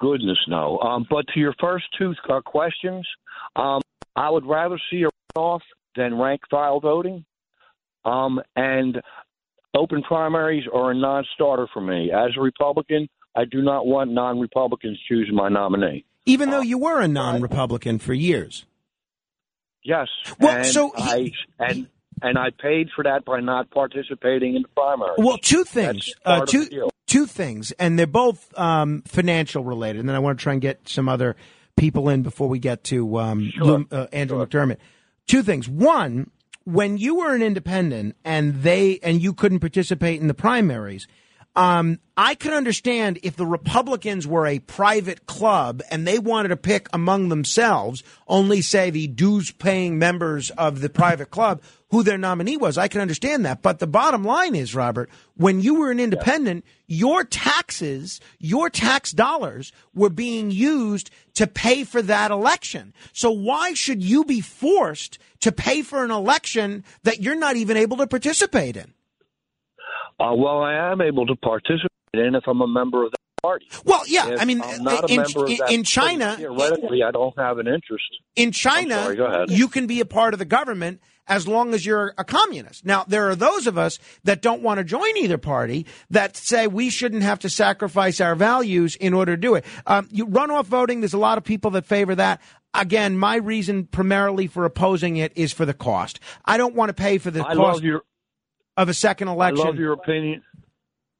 [0.00, 0.78] Goodness, no.
[0.78, 3.06] Um, but to your first two uh, questions,
[3.54, 3.80] um,
[4.14, 5.60] I would rather see a runoff
[5.94, 7.24] than rank file voting.
[8.04, 9.00] Um, and
[9.76, 12.10] open primaries are a non starter for me.
[12.12, 16.04] As a Republican, I do not want non Republicans choosing my nominee.
[16.26, 18.66] Even though you were a non-Republican for years.
[19.84, 20.08] Yes.
[20.40, 21.30] Well, so I
[21.60, 21.86] and
[22.22, 25.14] and I paid for that by not participating in the primary.
[25.18, 26.14] Well, two things.
[26.24, 30.00] Uh, two two things, and they're both um, financial related.
[30.00, 31.36] And then I want to try and get some other
[31.76, 34.78] people in before we get to um, Lou- uh, Andrew McDiarmid.
[35.26, 35.68] Two things.
[35.68, 36.30] One,
[36.64, 41.06] when you were an independent and they and you couldn't participate in the primaries.
[41.54, 46.56] Um, I could understand if the Republicans were a private club and they wanted to
[46.58, 52.18] pick among themselves, only say the dues paying members of the private club, who their
[52.18, 52.76] nominee was.
[52.76, 53.62] I can understand that.
[53.62, 59.12] But the bottom line is, Robert, when you were an independent, your taxes, your tax
[59.12, 62.92] dollars were being used to pay for that election.
[63.12, 67.76] So why should you be forced to pay for an election that you're not even
[67.76, 68.92] able to participate in?
[70.18, 73.66] Uh, well, I am able to participate in if I'm a member of that party.
[73.84, 77.10] Well, yeah, If I mean, I'm not a in, in, in China, party, theoretically, I
[77.10, 78.04] don't have an interest.
[78.34, 82.14] in China, sorry, you can be a part of the government as long as you're
[82.18, 82.84] a communist.
[82.84, 86.66] Now, there are those of us that don't want to join either party that say
[86.66, 89.64] we shouldn't have to sacrifice our values in order to do it.
[89.86, 92.40] Um, you runoff voting, there's a lot of people that favor that.
[92.74, 96.20] Again, my reason primarily for opposing it is for the cost.
[96.44, 98.02] I don't want to pay for the I cost love your
[98.76, 99.64] of a second I election.
[99.64, 100.42] love your opinion.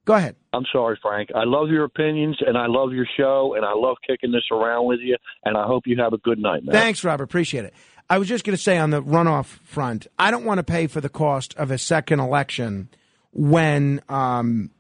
[0.05, 0.37] Go ahead.
[0.53, 1.31] I'm sorry, Frank.
[1.35, 4.87] I love your opinions and I love your show and I love kicking this around
[4.87, 5.17] with you.
[5.45, 6.73] And I hope you have a good night, man.
[6.73, 7.25] Thanks, Robert.
[7.25, 7.75] Appreciate it.
[8.09, 10.87] I was just going to say on the runoff front, I don't want to pay
[10.87, 12.89] for the cost of a second election
[13.33, 14.71] when um,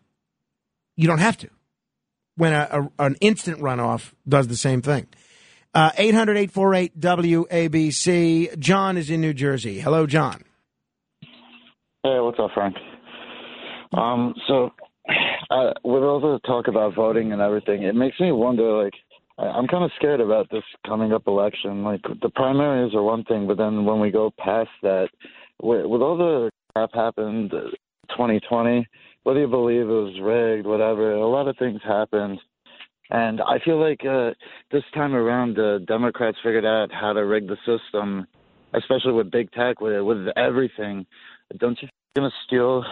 [0.96, 1.50] you don't have to.
[2.36, 5.08] When a, a, an instant runoff does the same thing.
[5.74, 8.58] Uh, 800 848 WABC.
[8.58, 9.80] John is in New Jersey.
[9.80, 10.44] Hello, John.
[12.02, 12.76] Hey, what's up, Frank?
[13.92, 14.70] Um, so
[15.50, 18.84] uh, with all the talk about voting and everything, it makes me wonder.
[18.84, 18.94] Like,
[19.38, 21.84] I'm kind of scared about this coming up election.
[21.84, 25.08] Like, the primaries are one thing, but then when we go past that,
[25.62, 27.70] with, with all the crap happened, uh,
[28.10, 28.86] 2020,
[29.24, 32.38] whether you believe it was rigged, whatever, a lot of things happened.
[33.10, 34.30] And I feel like uh,
[34.72, 38.26] this time around, the Democrats figured out how to rig the system,
[38.74, 41.06] especially with big tech, with with everything.
[41.58, 42.82] Don't you going to steal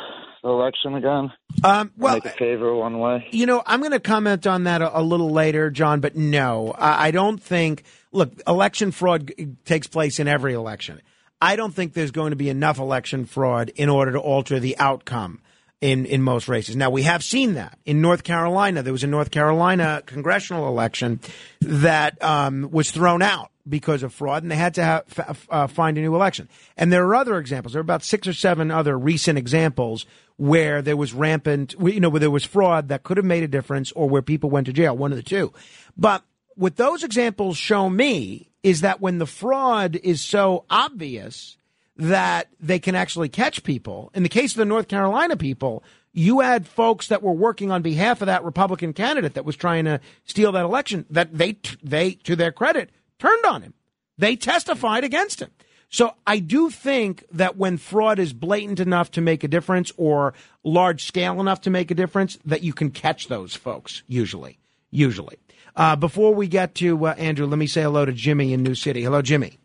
[0.43, 1.33] the election again?
[1.65, 3.27] Um, well, make a favor one way.
[3.31, 6.73] You know, I'm going to comment on that a, a little later, John, but no,
[6.79, 7.85] I, I don't think.
[8.13, 11.01] Look, election fraud g- takes place in every election.
[11.41, 14.79] I don't think there's going to be enough election fraud in order to alter the
[14.79, 15.41] outcome
[15.81, 16.77] in, in most races.
[16.77, 18.83] Now, we have seen that in North Carolina.
[18.83, 21.21] There was a North Carolina congressional election
[21.61, 25.97] that um, was thrown out because of fraud, and they had to have, uh, find
[25.97, 26.49] a new election.
[26.77, 27.73] And there are other examples.
[27.73, 30.05] There are about six or seven other recent examples
[30.37, 33.49] where there was rampant, you know, where there was fraud that could have made a
[33.49, 34.97] difference, or where people went to jail.
[34.97, 35.53] One of the two.
[35.97, 36.23] But
[36.57, 41.57] what those examples show me is that when the fraud is so obvious
[41.97, 44.11] that they can actually catch people.
[44.15, 45.85] In the case of the North Carolina people,
[46.17, 49.85] You had folks that were working on behalf of that Republican candidate that was trying
[49.87, 53.75] to steal that election that they, they, to their credit, turned on him.
[54.19, 55.51] They testified against him.
[55.89, 60.35] So I do think that when fraud is blatant enough to make a difference or
[60.65, 64.59] large scale enough to make a difference, that you can catch those folks usually.
[64.91, 65.37] Usually.
[65.77, 68.75] Uh, before we get to uh, Andrew, let me say hello to Jimmy in New
[68.75, 69.03] City.
[69.03, 69.59] Hello, Jimmy.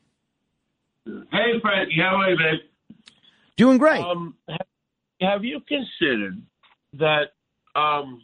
[1.06, 2.60] Hey, Frankie, how are you, man?
[3.58, 4.02] Doing great.
[4.04, 4.68] Um, have,
[5.22, 6.42] have you considered
[6.94, 7.34] that?
[7.76, 8.24] Um,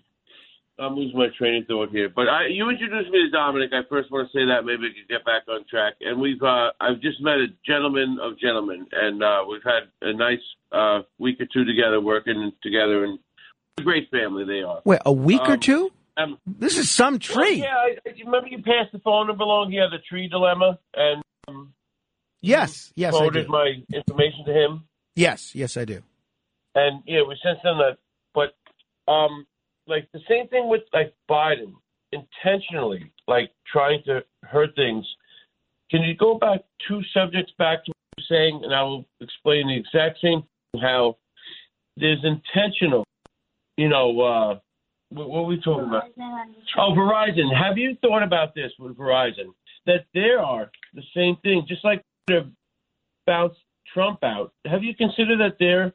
[0.78, 3.72] I'm losing my train of thought here, but I, you introduced me to Dominic.
[3.74, 5.94] I first want to say that maybe we can get back on track.
[6.02, 10.14] And we've uh, I've just met a gentleman of gentlemen, and uh, we've had a
[10.14, 13.20] nice uh, week or two together, working together, and
[13.78, 14.82] a great family they are.
[14.84, 15.92] Wait, a week or Um, two?
[16.18, 17.62] Um, This is some tree.
[17.62, 19.72] yeah, I, I remember you passed the phone number along.
[19.72, 21.74] He had the tree dilemma, and um,
[22.42, 23.48] Yes, yes, I do.
[23.48, 24.84] my information to him.
[25.16, 26.02] Yes, yes, I do.
[26.76, 27.98] and yeah, we sent them that.
[28.34, 28.54] But
[29.12, 29.46] um,
[29.88, 31.74] like the same thing with like Biden,
[32.12, 35.06] intentionally like trying to hurt things.
[35.92, 39.68] Can you go back two subjects back to what you're saying, and I will explain
[39.68, 40.44] the exact same
[40.74, 41.18] thing, how
[41.98, 43.06] there's intentional.
[43.78, 44.60] You know, uh,
[45.10, 46.04] what, what are we talking about?
[46.78, 47.54] Oh, Verizon.
[47.56, 49.54] Have you thought about this with Verizon?
[49.86, 52.48] That there are the same thing, just like to
[53.28, 53.54] bounce
[53.94, 54.52] Trump out.
[54.66, 55.94] Have you considered that they're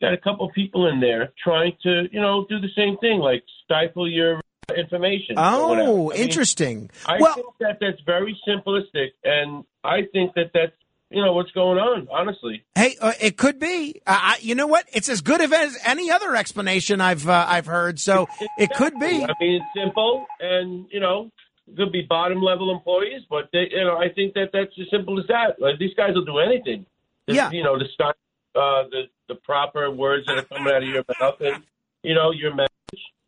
[0.00, 3.42] got a couple people in there trying to, you know, do the same thing, like
[3.64, 4.40] stifle your
[4.76, 5.36] information.
[5.36, 6.90] Oh, I mean, interesting.
[7.06, 10.72] I well, think that that's very simplistic, and I think that that's
[11.10, 12.08] you know what's going on.
[12.10, 14.00] Honestly, Hey, uh, it could be.
[14.06, 14.86] Uh, I, you know what?
[14.92, 18.00] It's as good of as any other explanation I've uh, I've heard.
[18.00, 18.28] So
[18.58, 19.24] it could be.
[19.24, 21.30] I mean, it's simple, and you know,
[21.68, 24.86] it could be bottom level employees, but they, you know, I think that that's as
[24.90, 25.60] simple as that.
[25.60, 26.86] Like, these guys will do anything.
[27.26, 27.50] Yeah.
[27.50, 28.16] You know, to start
[28.56, 31.62] uh, the the proper words that are coming out of your mouth, and
[32.02, 32.70] you know, your message.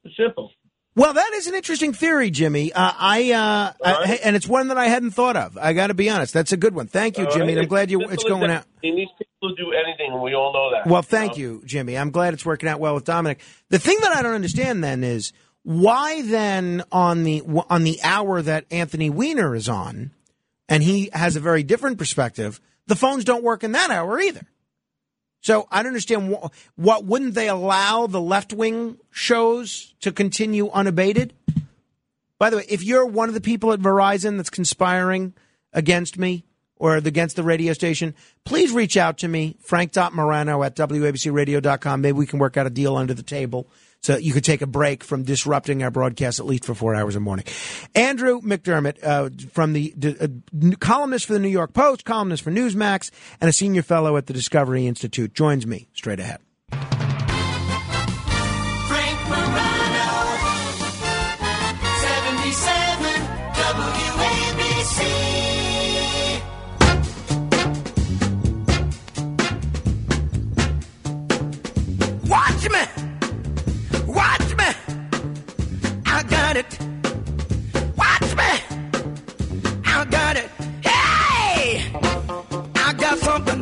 [0.04, 0.50] It's simple.
[0.96, 2.72] Well, that is an interesting theory, Jimmy.
[2.72, 5.56] Uh, I, uh, I- and it's one that I hadn't thought of.
[5.56, 6.34] I got to be honest.
[6.34, 6.88] That's a good one.
[6.88, 7.44] Thank you, All Jimmy.
[7.46, 7.50] right?
[7.52, 8.00] And I'm glad you.
[8.08, 8.64] It's going out.
[8.82, 10.90] And these people do anything, and we all know that.
[10.90, 11.96] Well, thank you, Jimmy.
[11.96, 13.40] I'm glad it's working out well with Dominic.
[13.68, 18.42] The thing that I don't understand then is why then on the on the hour
[18.42, 20.10] that Anthony Weiner is on,
[20.68, 24.46] and he has a very different perspective, the phones don't work in that hour either.
[25.40, 30.70] So I don't understand what, what wouldn't they allow the left wing shows to continue
[30.70, 31.32] unabated?
[32.38, 35.34] By the way, if you're one of the people at Verizon that's conspiring
[35.72, 36.44] against me
[36.76, 42.00] or against the radio station, please reach out to me, frank.morano at wabcradio.com.
[42.00, 43.68] Maybe we can work out a deal under the table
[44.02, 47.16] so you could take a break from disrupting our broadcast at least for four hours
[47.16, 47.44] a morning.
[47.94, 50.28] Andrew McDiarmid, uh, from the uh,
[50.78, 54.32] columnist for the New York Post, columnist for Newsmax, and a senior fellow at the
[54.32, 56.40] Discovery Institute, joins me straight ahead.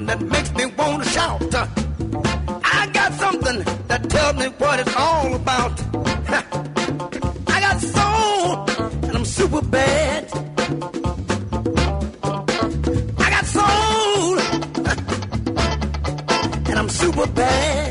[0.07, 1.55] That makes me want to shout.
[2.65, 5.73] I got something that tells me what it's all about.
[7.49, 8.71] I got soul,
[9.05, 10.31] and I'm super bad.
[13.19, 14.39] I got soul,
[16.71, 17.86] and I'm super bad.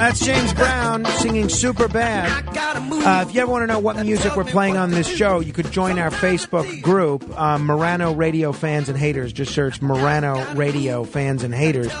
[0.00, 2.48] That's James Brown singing Super Bad.
[2.56, 5.52] Uh, if you ever want to know what music we're playing on this show, you
[5.52, 9.30] could join our Facebook group, uh, Morano Radio Fans and Haters.
[9.30, 11.92] Just search Morano Radio Fans and Haters.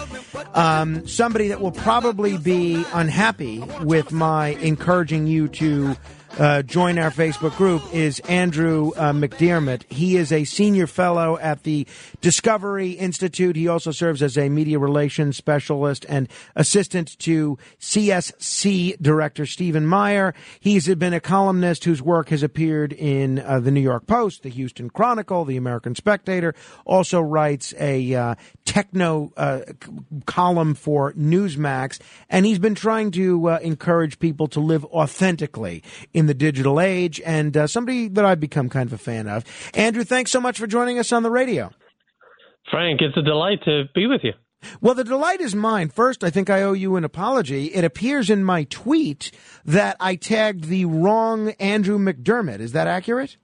[0.54, 5.94] Um, somebody that will probably be unhappy with my encouraging you to
[6.38, 9.90] uh, join our Facebook group is Andrew uh, McDiarmid.
[9.90, 11.86] He is a senior fellow at the
[12.20, 13.56] Discovery Institute.
[13.56, 20.34] He also serves as a media relations specialist and assistant to CSC director Stephen Meyer.
[20.60, 24.50] He's been a columnist whose work has appeared in uh, the New York Post, the
[24.50, 26.54] Houston Chronicle, the American Spectator.
[26.84, 29.60] Also writes a uh, techno uh,
[30.26, 35.82] column for Newsmax, and he's been trying to uh, encourage people to live authentically
[36.20, 39.44] in the digital age, and uh, somebody that I've become kind of a fan of.
[39.74, 41.70] Andrew, thanks so much for joining us on the radio.
[42.70, 44.34] Frank, it's a delight to be with you.
[44.80, 45.88] Well, the delight is mine.
[45.88, 47.66] First, I think I owe you an apology.
[47.68, 49.32] It appears in my tweet
[49.64, 52.60] that I tagged the wrong Andrew McDiarmid.
[52.60, 53.38] Is that accurate?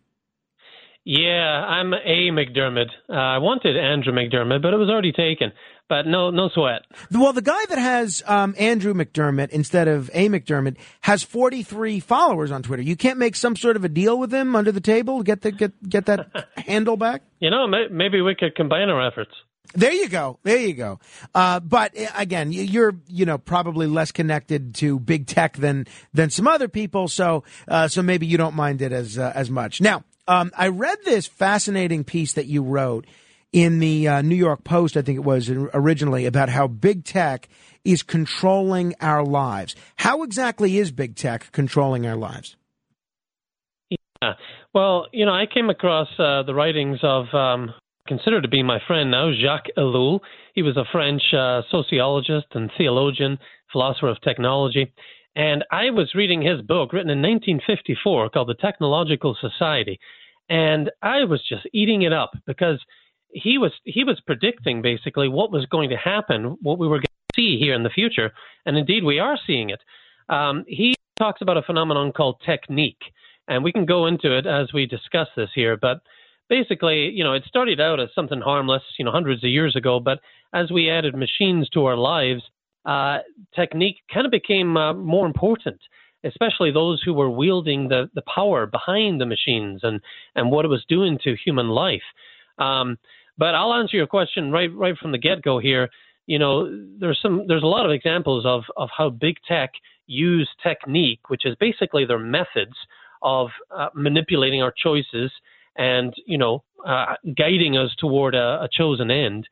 [1.04, 2.88] Yeah, I'm a McDiarmid.
[3.08, 5.52] Uh, I wanted Andrew McDiarmid, but it was already taken.
[5.88, 6.82] But no, no sweat.
[7.12, 12.50] Well, the guy that has um, Andrew McDiarmid instead of A McDiarmid has 43 followers
[12.50, 12.82] on Twitter.
[12.82, 15.42] You can't make some sort of a deal with him under the table, to get
[15.42, 17.22] the get get that handle back.
[17.38, 19.30] You know, may, maybe we could combine our efforts.
[19.74, 20.38] There you go.
[20.42, 21.00] There you go.
[21.34, 26.30] Uh, but uh, again, you're you know probably less connected to big tech than than
[26.30, 29.80] some other people, so uh, so maybe you don't mind it as uh, as much.
[29.80, 33.06] Now, um, I read this fascinating piece that you wrote
[33.56, 37.48] in the uh, New York Post, I think it was originally, about how big tech
[37.86, 39.74] is controlling our lives.
[39.96, 42.54] How exactly is big tech controlling our lives?
[44.20, 44.34] Yeah.
[44.74, 47.72] Well, you know, I came across uh, the writings of um,
[48.06, 50.20] considered to be my friend now, Jacques Ellul.
[50.54, 53.38] He was a French uh, sociologist and theologian,
[53.72, 54.92] philosopher of technology.
[55.34, 59.98] And I was reading his book written in 1954 called The Technological Society.
[60.50, 62.84] And I was just eating it up because
[63.36, 67.04] he was he was predicting basically what was going to happen, what we were going
[67.04, 68.32] to see here in the future,
[68.64, 69.80] and indeed we are seeing it.
[70.28, 73.02] Um, he talks about a phenomenon called technique,
[73.46, 75.76] and we can go into it as we discuss this here.
[75.76, 76.00] But
[76.48, 80.00] basically, you know, it started out as something harmless, you know, hundreds of years ago.
[80.00, 80.20] But
[80.54, 82.42] as we added machines to our lives,
[82.86, 83.18] uh,
[83.54, 85.80] technique kind of became uh, more important,
[86.24, 90.00] especially those who were wielding the, the power behind the machines and,
[90.34, 92.02] and what it was doing to human life.
[92.58, 92.96] Um,
[93.38, 95.88] but I'll answer your question right right from the get go here.
[96.26, 96.68] You know,
[96.98, 99.72] there's some there's a lot of examples of of how big tech
[100.06, 102.74] use technique, which is basically their methods
[103.22, 105.30] of uh, manipulating our choices
[105.76, 109.48] and you know uh, guiding us toward a, a chosen end.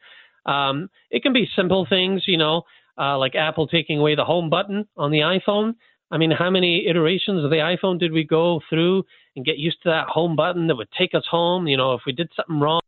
[0.46, 2.62] Um, it can be simple things, you know,
[2.98, 5.74] uh, like Apple taking away the home button on the iPhone.
[6.10, 9.04] I mean, how many iterations of the iPhone did we go through
[9.36, 11.66] and get used to that home button that would take us home?
[11.66, 12.80] You know, if we did something wrong,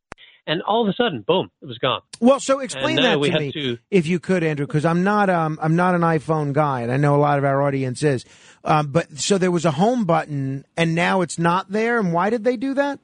[0.46, 2.00] and all of a sudden, boom, it was gone.
[2.20, 5.58] Well, so explain that to me, to- if you could, Andrew, because I'm not um
[5.60, 8.24] I'm not an iPhone guy, and I know a lot of our audience is.
[8.64, 11.98] Um, but so there was a home button, and now it's not there.
[11.98, 12.98] And why did they do that?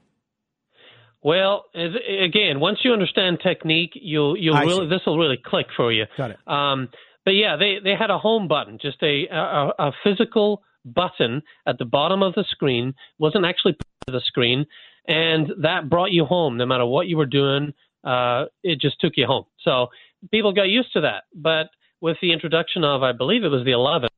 [1.25, 5.93] Well, again, once you understand technique, you'll you'll I really this will really click for
[5.93, 6.07] you.
[6.17, 6.39] Got it.
[6.49, 6.89] Um,
[7.25, 11.79] but yeah, they they had a home button, just a, a a physical button at
[11.79, 14.67] the bottom of the screen, wasn't actually part of the screen,
[15.07, 17.73] and that brought you home no matter what you were doing.
[18.05, 19.45] Uh, it just took you home.
[19.61, 19.89] So
[20.31, 21.25] people got used to that.
[21.35, 21.69] But
[22.01, 24.09] with the introduction of, I believe it was the 11,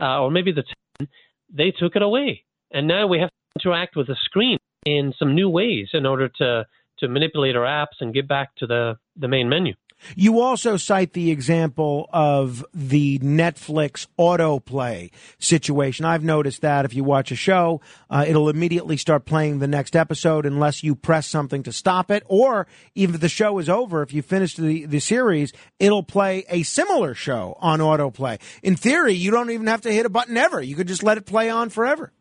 [0.00, 0.64] uh, or maybe the
[0.98, 1.08] 10,
[1.52, 5.34] they took it away, and now we have to interact with the screen in some
[5.34, 6.66] new ways in order to
[6.98, 9.74] to manipulate our apps and get back to the the main menu.
[10.16, 16.04] You also cite the example of the Netflix autoplay situation.
[16.04, 19.96] I've noticed that if you watch a show, uh, it'll immediately start playing the next
[19.96, 22.22] episode unless you press something to stop it.
[22.26, 26.44] Or even if the show is over, if you finish the, the series, it'll play
[26.48, 28.40] a similar show on autoplay.
[28.62, 30.60] In theory, you don't even have to hit a button ever.
[30.60, 32.12] You could just let it play on forever.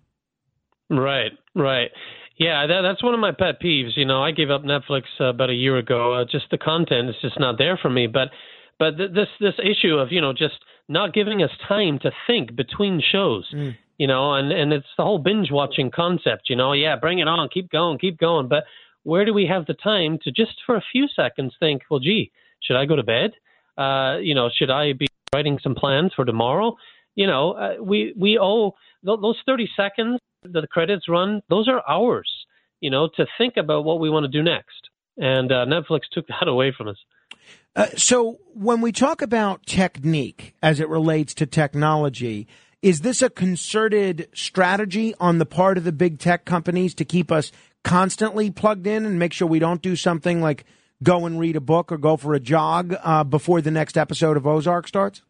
[0.90, 1.92] Right, right.
[2.40, 3.98] Yeah, that, that's one of my pet peeves.
[3.98, 6.14] You know, I gave up Netflix uh, about a year ago.
[6.14, 8.08] Uh, just the content is just not there for me.
[8.08, 8.30] But
[8.80, 10.56] but th- this this issue of you know just
[10.88, 13.46] not giving us time to think between shows.
[13.98, 16.50] You know, and and it's the whole binge watching concept.
[16.50, 18.48] You know, yeah, bring it on, keep going, keep going.
[18.48, 18.64] But
[19.04, 21.82] where do we have the time to just for a few seconds think?
[21.92, 22.32] Well, gee,
[22.62, 23.32] should I go to bed?
[23.78, 26.78] Uh, you know, should I be writing some plans for tomorrow?
[27.16, 28.76] You know, uh, we we owe
[29.06, 31.41] th- those thirty seconds that the credits run.
[31.50, 32.30] Those are hours.
[32.82, 34.89] You know, to think about what we want to do next.
[35.18, 36.97] And uh, Netflix took that away from us.
[37.76, 42.47] Uh, so when we talk about technique as it relates to technology,
[42.82, 47.32] is this a concerted strategy on the part of the big tech companies to keep
[47.32, 47.52] us
[47.84, 50.66] constantly plugged in and make sure we don't do something like
[51.04, 54.38] go and read a book or go for a jog uh, before the next episode
[54.38, 55.22] of Ozark starts?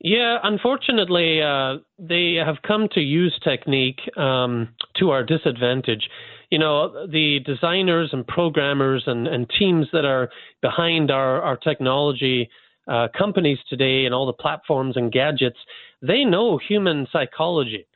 [0.00, 4.68] Yeah, unfortunately, uh, they have come to use technique um,
[4.98, 6.08] to our disadvantage.
[6.50, 10.30] You know, the designers and programmers and, and teams that are
[10.62, 12.48] behind our, our technology
[12.86, 15.58] uh, companies today and all the platforms and gadgets,
[16.00, 17.86] they know human psychology.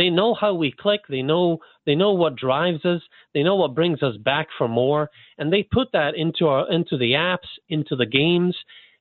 [0.00, 1.00] They know how we click.
[1.08, 3.00] They know they know what drives us.
[3.34, 6.96] They know what brings us back for more, and they put that into our into
[6.96, 8.56] the apps, into the games.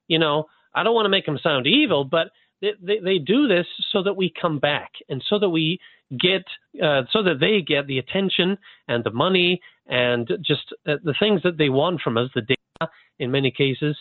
[0.08, 0.46] You know,
[0.78, 2.28] I don't want to make them sound evil, but
[2.62, 5.80] they, they, they do this so that we come back and so that we
[6.12, 6.44] get,
[6.82, 8.58] uh, so that they get the attention
[8.88, 12.92] and the money and just uh, the things that they want from us, the data
[13.20, 13.98] in many cases.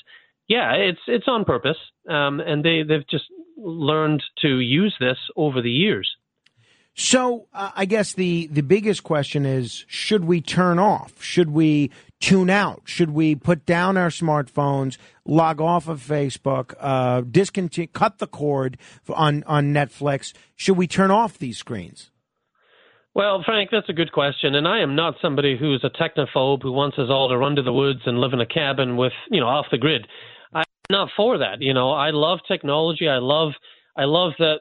[0.49, 3.25] Yeah, it's it's on purpose, um, and they they've just
[3.57, 6.09] learned to use this over the years.
[6.95, 11.23] So uh, I guess the the biggest question is: Should we turn off?
[11.23, 11.91] Should we
[12.21, 12.83] tune out?
[12.85, 18.79] Should we put down our smartphones, log off of Facebook, uh, discontinue, cut the cord
[19.09, 20.33] on on Netflix?
[20.55, 22.11] Should we turn off these screens?
[23.17, 26.71] Well, Frank, that's a good question, and I am not somebody who's a technophobe who
[26.71, 29.41] wants us all to run to the woods and live in a cabin with, you
[29.41, 30.07] know, off the grid.
[30.53, 31.63] I'm not for that.
[31.63, 33.09] You know, I love technology.
[33.09, 33.53] I love,
[33.97, 34.61] I love that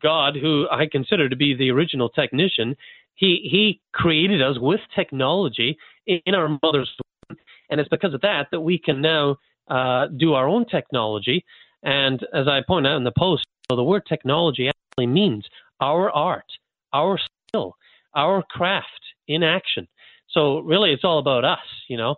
[0.00, 2.76] God, who I consider to be the original technician,
[3.18, 6.90] he he created us with technology in our mother's
[7.28, 7.38] womb,
[7.68, 9.36] and it's because of that that we can now
[9.68, 11.44] uh, do our own technology.
[11.82, 15.46] And as I point out in the post, the word technology actually means
[15.80, 16.46] our art,
[16.92, 17.74] our skill,
[18.14, 19.86] our craft in action.
[20.30, 22.14] So really, it's all about us, you know.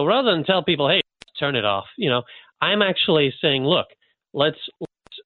[0.00, 1.02] So rather than tell people, "Hey,
[1.38, 2.22] turn it off," you know,
[2.60, 3.86] I'm actually saying, "Look,
[4.34, 5.18] let's let's,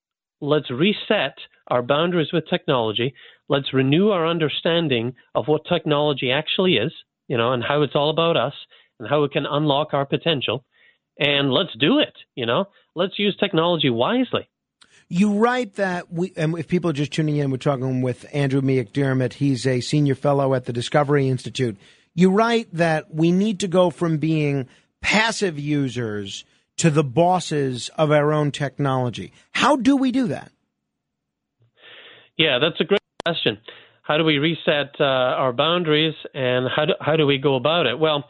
[0.43, 1.35] let's reset
[1.69, 3.15] our boundaries with technology.
[3.49, 6.93] Let's renew our understanding of what technology actually is,
[7.29, 8.55] you know, and how it's all about us
[8.99, 10.65] and how it can unlock our potential.
[11.19, 12.67] And let's do it, you know.
[12.95, 14.49] Let's use technology wisely."
[15.09, 18.63] You write that we, and if people are just tuning in, we're talking with Andrew
[18.63, 19.35] McDiarmid.
[19.35, 21.77] He's a senior fellow at the Discovery Institute.
[22.15, 24.67] You write that we need to go from being
[25.03, 26.45] passive users
[26.79, 29.33] to the bosses of our own technology.
[29.53, 30.51] How do we do that?
[32.39, 33.59] Yeah, that's a great question.
[34.03, 37.87] How do we reset uh, our boundaries and how do, how do we go about
[37.87, 37.99] it?
[37.99, 38.25] Well,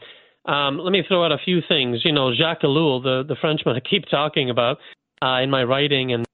[0.45, 2.03] um, let me throw out a few things.
[2.05, 4.79] You know, Jacques Ellul, the, the Frenchman I keep talking about
[5.21, 6.25] uh, in my writing, and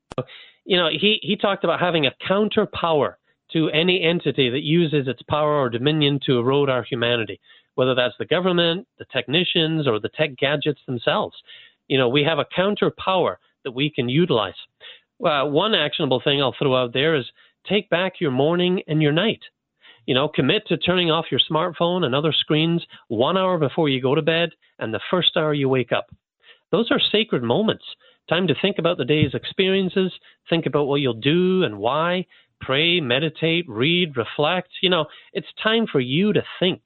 [0.66, 3.16] you know, he, he talked about having a counter power
[3.54, 7.40] to any entity that uses its power or dominion to erode our humanity,
[7.76, 11.34] whether that's the government, the technicians, or the tech gadgets themselves.
[11.88, 14.54] You know, we have a counter power that we can utilize.
[15.24, 17.24] Uh, one actionable thing I'll throw out there is
[17.68, 19.40] take back your morning and your night.
[20.06, 24.00] You know, commit to turning off your smartphone and other screens one hour before you
[24.00, 26.06] go to bed and the first hour you wake up.
[26.72, 27.84] Those are sacred moments.
[28.28, 30.12] Time to think about the day's experiences,
[30.48, 32.26] think about what you'll do and why,
[32.60, 34.68] pray, meditate, read, reflect.
[34.82, 36.82] You know, it's time for you to think.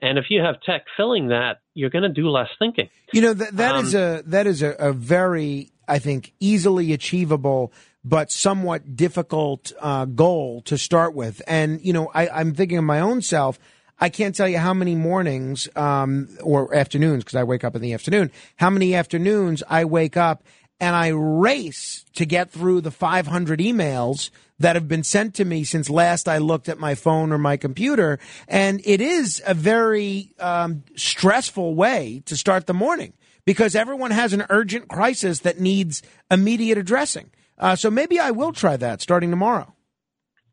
[0.00, 2.88] And if you have tech filling that, you're going to do less thinking.
[3.12, 6.92] You know that that Um, is a that is a, a very I think easily
[6.92, 7.72] achievable
[8.04, 11.42] but somewhat difficult uh, goal to start with.
[11.46, 13.58] And you know I, I'm thinking of my own self.
[13.98, 17.82] I can't tell you how many mornings um, or afternoons because I wake up in
[17.82, 18.32] the afternoon.
[18.56, 20.42] How many afternoons I wake up
[20.80, 25.62] and I race to get through the 500 emails that have been sent to me
[25.62, 28.18] since last I looked at my phone or my computer.
[28.48, 33.12] And it is a very um, stressful way to start the morning
[33.44, 37.30] because everyone has an urgent crisis that needs immediate addressing.
[37.62, 39.72] Uh, so maybe I will try that starting tomorrow.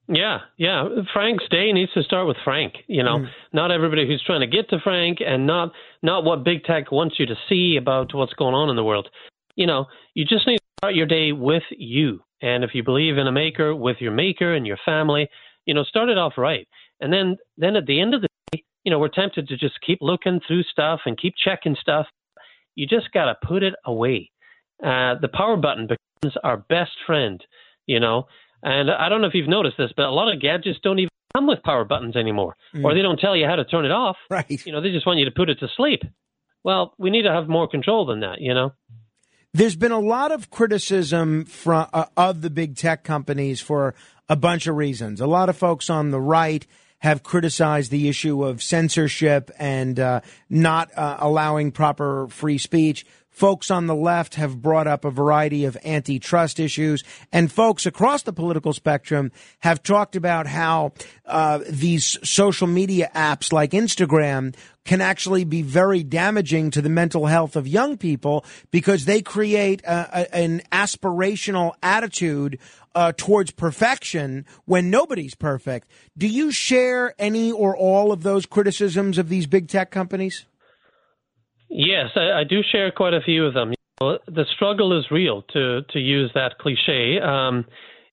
[0.08, 0.88] Yeah, yeah.
[1.12, 2.74] Frank's day needs to start with Frank.
[2.88, 6.64] You know, not everybody who's trying to get to Frank, and not not what big
[6.64, 9.08] tech wants you to see about what's going on in the world.
[9.56, 12.22] You know, you just need to start your day with you.
[12.42, 15.28] And if you believe in a maker, with your maker and your family,
[15.66, 16.68] you know, start it off right.
[17.02, 19.76] And then then at the end of the day, you know, we're tempted to just
[19.86, 22.08] keep looking through stuff and keep checking stuff.
[22.76, 24.32] You just got to put it away.
[24.82, 26.09] Uh, the power button becomes
[26.44, 27.44] our best friend.
[27.86, 28.28] You know,
[28.62, 31.10] and I don't know if you've noticed this, but a lot of gadgets don't even
[31.36, 32.84] come with power buttons anymore, Mm.
[32.84, 34.18] or they don't tell you how to turn it off.
[34.30, 34.64] Right.
[34.66, 36.02] You know, they just want you to put it to sleep.
[36.64, 38.42] Well, we need to have more control than that.
[38.42, 38.74] You know.
[39.54, 43.96] There's been a lot of criticism from uh, of the big tech companies for
[44.28, 45.22] a bunch of reasons.
[45.22, 46.68] A lot of folks on the right
[47.00, 53.06] have criticized the issue of censorship and uh, not uh, allowing proper free speech.
[53.40, 58.24] Folks on the left have brought up a variety of antitrust issues, and folks across
[58.24, 60.92] the political spectrum have talked about how
[61.26, 67.28] uh, these social media apps like Instagram can actually be very damaging to the mental
[67.28, 72.60] health of young people because they create a, a, an aspirational attitude
[72.94, 75.88] uh, towards perfection when nobody's perfect.
[76.18, 80.46] Do you share any or all of those criticisms of these big tech companies?
[81.70, 83.74] Yes, I, I do share quite a few of them.
[84.00, 87.20] The struggle is real, to to use that cliche.
[87.20, 87.66] Um,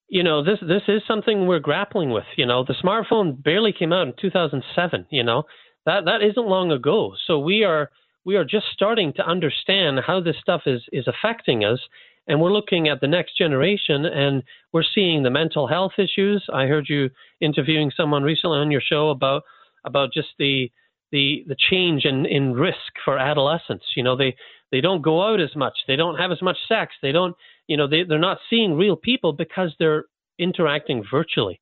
[0.08, 2.24] you know, this this is something we're grappling with.
[2.36, 5.06] You know, the smartphone barely came out in 2007.
[5.10, 5.44] You know,
[5.86, 7.14] that that isn't long ago.
[7.26, 7.90] So we are
[8.24, 11.78] we are just starting to understand how this stuff is is affecting us,
[12.26, 14.42] and we're looking at the next generation, and
[14.72, 16.44] we're seeing the mental health issues.
[16.52, 19.44] I heard you interviewing someone recently on your show about
[19.84, 20.70] about just the
[21.12, 23.84] the the change in in risk for adolescents.
[23.96, 24.36] You know, they
[24.70, 25.74] they don't go out as much.
[25.86, 26.94] They don't have as much sex.
[27.02, 27.36] They don't,
[27.66, 30.04] you know, they they're not seeing real people because they're
[30.38, 31.60] interacting virtually.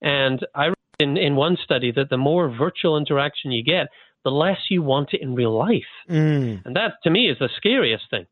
[0.00, 3.88] And I read in in one study that the more virtual interaction you get,
[4.24, 5.82] the less you want it in real life.
[6.08, 6.64] Mm.
[6.64, 8.26] And that to me is the scariest thing,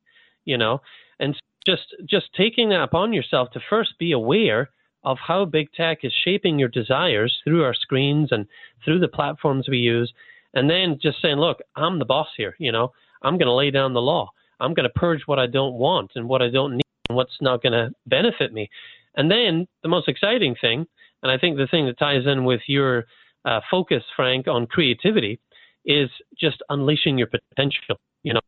[0.44, 0.80] you know.
[1.18, 1.34] And
[1.66, 4.70] just just taking that upon yourself to first be aware
[5.02, 8.46] of how big tech is shaping your desires through our screens and
[8.84, 10.12] through the platforms we use,
[10.54, 12.92] and then just saying, look, I'm the boss here, you know.
[13.22, 14.30] I'm going to lay down the law.
[14.60, 17.36] I'm going to purge what I don't want and what I don't need and what's
[17.40, 18.70] not going to benefit me.
[19.14, 20.86] And then the most exciting thing,
[21.22, 23.06] and I think the thing that ties in with your
[23.44, 25.40] uh, focus, Frank, on creativity,
[25.84, 27.96] is just unleashing your potential.
[28.22, 28.40] You know,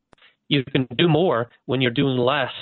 [0.48, 2.53] you can do more when you're doing less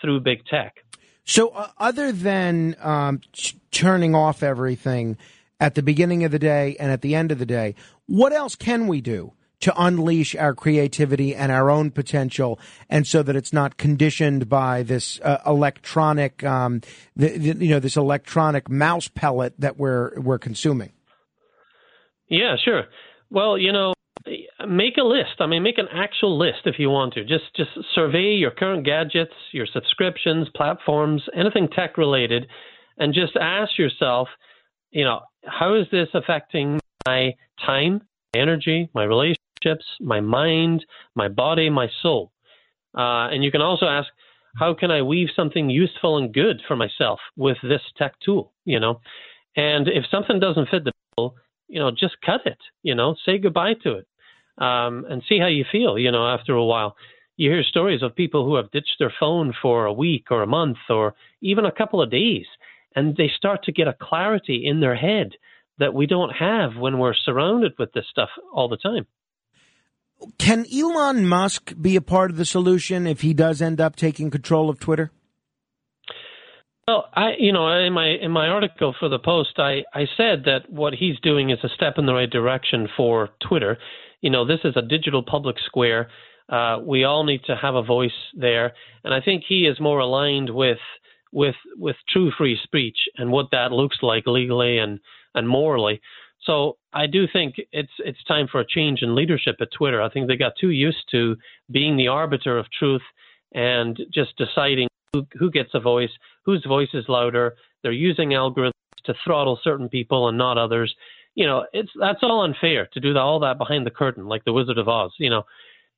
[0.00, 0.76] through big tech.
[1.24, 5.18] So, uh, other than um, ch- turning off everything
[5.60, 7.74] at the beginning of the day and at the end of the day,
[8.08, 13.22] what else can we do to unleash our creativity and our own potential, and so
[13.22, 16.80] that it's not conditioned by this uh, electronic, um,
[17.16, 20.92] the, the, you know, this electronic mouse pellet that we're we're consuming?
[22.28, 22.84] Yeah, sure.
[23.30, 23.94] Well, you know,
[24.66, 25.40] make a list.
[25.40, 27.22] I mean, make an actual list if you want to.
[27.22, 32.46] Just just survey your current gadgets, your subscriptions, platforms, anything tech related,
[32.96, 34.28] and just ask yourself,
[34.90, 36.78] you know, how is this affecting
[37.08, 37.34] my
[37.64, 38.02] time,
[38.34, 40.84] my energy, my relationships, my mind,
[41.14, 42.32] my body, my soul?
[42.96, 44.08] Uh, and you can also ask,
[44.56, 48.52] how can I weave something useful and good for myself with this tech tool?
[48.64, 49.00] You know,
[49.56, 51.36] and if something doesn't fit the bill,
[51.68, 52.58] you know, just cut it.
[52.82, 54.06] You know, say goodbye to it,
[54.58, 55.98] um, and see how you feel.
[55.98, 56.96] You know, after a while,
[57.36, 60.54] you hear stories of people who have ditched their phone for a week or a
[60.58, 62.46] month or even a couple of days,
[62.96, 65.30] and they start to get a clarity in their head
[65.78, 69.06] that we don't have when we're surrounded with this stuff all the time.
[70.38, 74.30] Can Elon Musk be a part of the solution if he does end up taking
[74.30, 75.12] control of Twitter?
[76.88, 80.44] Well, I, you know, in my in my article for the Post, I I said
[80.46, 83.76] that what he's doing is a step in the right direction for Twitter.
[84.22, 86.08] You know, this is a digital public square.
[86.48, 88.72] Uh, we all need to have a voice there,
[89.04, 90.78] and I think he is more aligned with
[91.30, 94.98] with with true free speech and what that looks like legally and
[95.34, 96.00] and morally.
[96.44, 100.00] So I do think it's it's time for a change in leadership at Twitter.
[100.00, 101.36] I think they got too used to
[101.70, 103.02] being the arbiter of truth
[103.54, 106.10] and just deciding who, who gets a voice,
[106.44, 107.56] whose voice is louder.
[107.82, 108.72] They're using algorithms
[109.04, 110.94] to throttle certain people and not others.
[111.34, 114.52] You know, it's that's all unfair to do all that behind the curtain, like the
[114.52, 115.12] Wizard of Oz.
[115.18, 115.44] You know,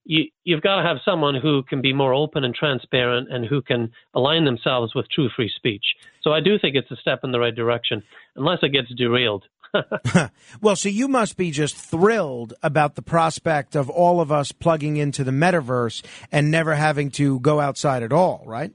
[0.04, 3.62] you you've got to have someone who can be more open and transparent and who
[3.62, 5.84] can align themselves with true free speech.
[6.22, 8.02] So I do think it's a step in the right direction,
[8.36, 9.44] unless it gets derailed.
[10.60, 14.96] well, so you must be just thrilled about the prospect of all of us plugging
[14.96, 18.72] into the metaverse and never having to go outside at all, right?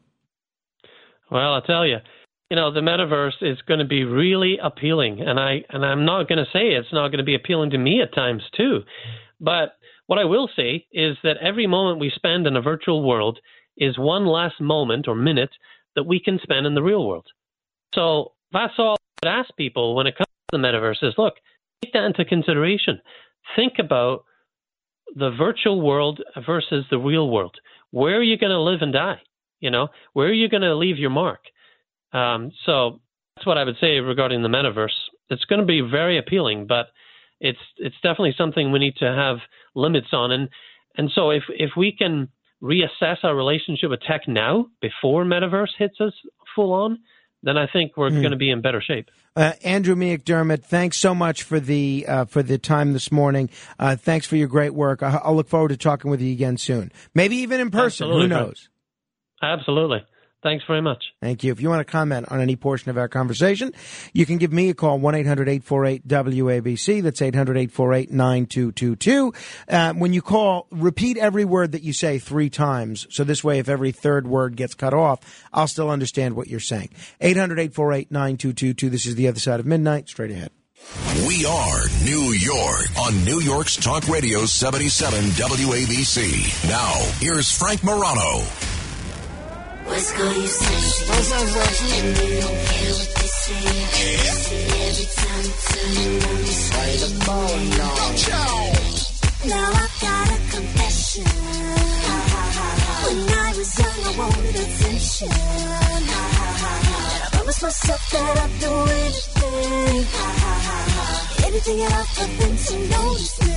[1.29, 1.97] Well, I'll tell you,
[2.49, 6.29] you know, the metaverse is going to be really appealing, and I and I'm not
[6.29, 8.81] going to say it's not going to be appealing to me at times too,
[9.39, 9.75] but
[10.07, 13.39] what I will say is that every moment we spend in a virtual world
[13.77, 15.51] is one less moment or minute
[15.95, 17.27] that we can spend in the real world.
[17.93, 21.35] So that's all I would ask people when it comes to the metaverse is look,
[21.83, 23.01] take that into consideration.
[23.55, 24.25] Think about
[25.15, 27.55] the virtual world versus the real world.
[27.91, 29.21] Where are you going to live and die?
[29.59, 31.39] You know, where are you going to leave your mark?
[32.11, 32.99] Um, so
[33.35, 34.89] that's what I would say regarding the metaverse.
[35.29, 36.87] It's going to be very appealing, but
[37.39, 39.37] it's it's definitely something we need to have
[39.75, 40.31] limits on.
[40.31, 40.49] And
[40.97, 42.29] and so if if we can
[42.63, 46.13] reassess our relationship with tech now before metaverse hits us
[46.55, 46.99] full on,
[47.43, 48.21] then I think we're Hmm.
[48.21, 49.09] going to be in better shape.
[49.35, 53.49] Uh, Andrew McDiarmid, thanks so much for the uh, for the time this morning.
[53.77, 55.03] Uh, thanks for your great work.
[55.03, 56.91] I, I'll look forward to talking with you again soon.
[57.13, 58.05] Maybe even in person.
[58.07, 58.69] Absolutely, Who knows?
[59.41, 60.05] Absolutely.
[60.45, 61.03] Thanks very much.
[61.23, 61.51] Thank you.
[61.51, 63.73] If you want to comment on any portion of our conversation,
[64.13, 67.01] you can give me a call, 1-800-848-WABC.
[67.01, 69.35] That's 800-848-9222.
[69.67, 73.07] Uh, when you call, repeat every word that you say three times.
[73.09, 76.59] So this way, if every third word gets cut off, I'll still understand what you're
[76.59, 76.89] saying.
[77.21, 78.91] 800-848-9222.
[78.91, 80.09] This is The Other Side of Midnight.
[80.09, 80.51] Straight ahead.
[81.27, 86.69] We are New York on New York's Talk Radio 77 WABC.
[86.69, 88.43] Now, here's Frank Morano.
[89.85, 91.05] What's going you say?
[91.09, 91.93] What's up, Zazie?
[91.99, 93.69] And you don't care what they say.
[94.89, 97.65] Every time you turn around, you say the phone
[99.45, 101.29] Now I've got a confession.
[103.05, 105.29] When I was young, I wanted attention.
[105.29, 108.71] And I promised myself that I'd do
[109.05, 110.05] anything.
[111.45, 113.53] Anything at all for them to notice me.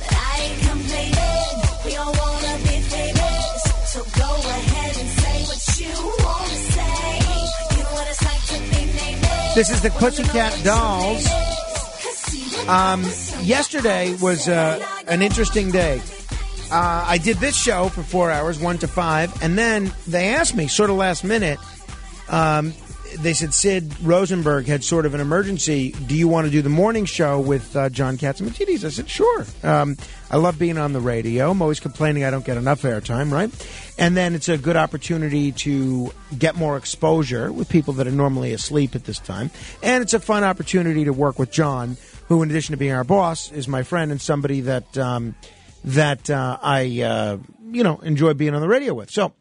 [0.00, 1.56] But I ain't complaining.
[1.86, 2.41] We all wanna
[9.54, 11.26] This is the Pussycat Dolls.
[12.66, 13.02] Um,
[13.42, 16.00] yesterday was uh, an interesting day.
[16.70, 20.56] Uh, I did this show for four hours, one to five, and then they asked
[20.56, 21.58] me, sort of last minute.
[22.30, 22.72] Um,
[23.18, 25.92] they said Sid Rosenberg had sort of an emergency.
[25.92, 28.84] Do you want to do the morning show with uh, John Catsimatidis?
[28.84, 29.46] I said, sure.
[29.62, 29.96] Um,
[30.30, 31.50] I love being on the radio.
[31.50, 33.50] I'm always complaining I don't get enough airtime, right?
[33.98, 38.52] And then it's a good opportunity to get more exposure with people that are normally
[38.52, 39.50] asleep at this time.
[39.82, 41.96] And it's a fun opportunity to work with John,
[42.28, 45.34] who, in addition to being our boss, is my friend and somebody that um,
[45.84, 47.38] that uh, I uh,
[47.70, 49.10] you know enjoy being on the radio with.
[49.10, 49.34] So.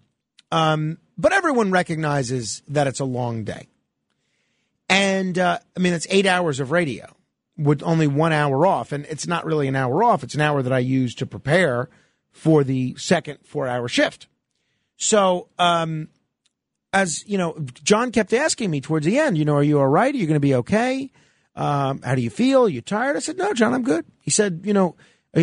[0.54, 3.68] Um, but everyone recognizes that it's a long day.
[4.90, 7.16] And uh, I mean, it's eight hours of radio
[7.58, 8.92] with only one hour off.
[8.92, 11.90] And it's not really an hour off, it's an hour that I use to prepare
[12.32, 14.28] for the second four hour shift.
[14.98, 16.10] So, um,
[16.92, 19.88] as you know, John kept asking me towards the end, you know, are you all
[19.88, 20.14] right?
[20.14, 21.12] Are you going to be okay?
[21.56, 22.66] Um, how do you feel?
[22.66, 23.16] Are you tired?
[23.16, 24.06] I said, no, John, I'm good.
[24.22, 24.96] He said, you know,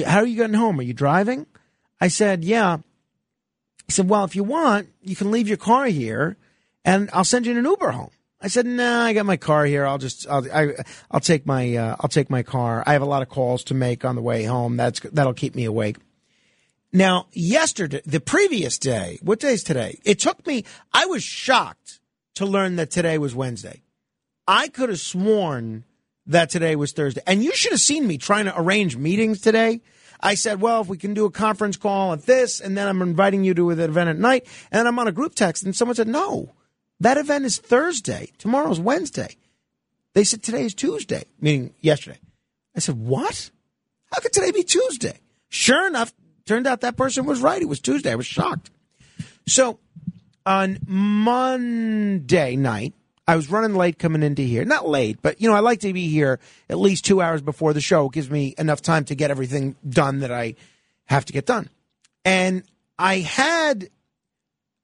[0.06, 0.80] how are you getting home?
[0.80, 1.46] Are you driving?
[2.00, 2.78] I said, yeah.
[3.88, 6.36] He said, well, if you want, you can leave your car here
[6.84, 8.10] and I'll send you an Uber home.
[8.40, 9.84] I said, no, nah, I got my car here.
[9.84, 10.74] I'll just, I'll, I,
[11.10, 12.84] I'll take my, uh, I'll take my car.
[12.86, 14.76] I have a lot of calls to make on the way home.
[14.76, 15.96] That's, that'll keep me awake.
[16.92, 19.98] Now, yesterday, the previous day, what day is today?
[20.04, 22.00] It took me, I was shocked
[22.34, 23.82] to learn that today was Wednesday.
[24.46, 25.84] I could have sworn
[26.26, 27.22] that today was Thursday.
[27.26, 29.80] And you should have seen me trying to arrange meetings today.
[30.20, 33.02] I said, well, if we can do a conference call at this, and then I'm
[33.02, 35.94] inviting you to an event at night, and I'm on a group text, and someone
[35.94, 36.52] said, no,
[37.00, 38.32] that event is Thursday.
[38.38, 39.36] Tomorrow's Wednesday.
[40.14, 42.18] They said today is Tuesday, meaning yesterday.
[42.74, 43.50] I said, what?
[44.12, 45.20] How could today be Tuesday?
[45.48, 46.12] Sure enough,
[46.46, 47.62] turned out that person was right.
[47.62, 48.12] It was Tuesday.
[48.12, 48.70] I was shocked.
[49.46, 49.78] So
[50.44, 52.94] on Monday night,
[53.28, 54.64] I was running late coming into here.
[54.64, 57.74] Not late, but you know, I like to be here at least two hours before
[57.74, 58.06] the show.
[58.06, 60.54] It gives me enough time to get everything done that I
[61.04, 61.68] have to get done.
[62.24, 62.62] And
[62.98, 63.90] I had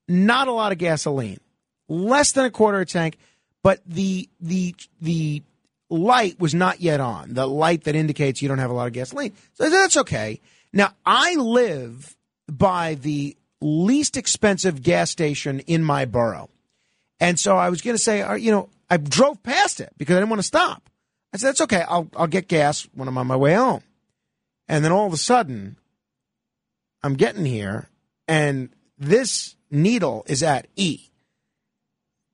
[0.07, 1.41] not a lot of gasoline,
[1.89, 3.17] less than a quarter of a tank,
[3.63, 5.43] but the the the
[5.89, 7.33] light was not yet on.
[7.33, 9.33] The light that indicates you don't have a lot of gasoline.
[9.55, 10.43] So that's okay.
[10.71, 12.15] Now I live
[12.47, 16.51] by the least expensive gas station in my borough.
[17.21, 20.17] And so I was going to say, uh, you know, I drove past it because
[20.17, 20.91] I didn't want to stop.
[21.33, 21.83] I said, that's okay.
[21.83, 23.83] I'll, I'll get gas when I'm on my way home.
[24.69, 25.77] And then all of a sudden,
[27.03, 27.89] I'm getting here
[28.27, 31.11] and this needle is at E.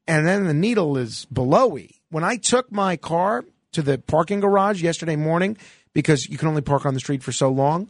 [0.06, 2.00] And then the needle is below E.
[2.10, 5.56] When I took my car to the parking garage yesterday morning,
[5.92, 7.88] because you can only park on the street for so long,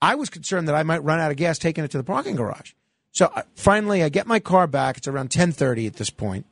[0.00, 2.36] I was concerned that I might run out of gas taking it to the parking
[2.36, 2.72] garage.
[3.14, 4.98] So uh, finally, I get my car back.
[4.98, 6.46] It's around 1030 at this point.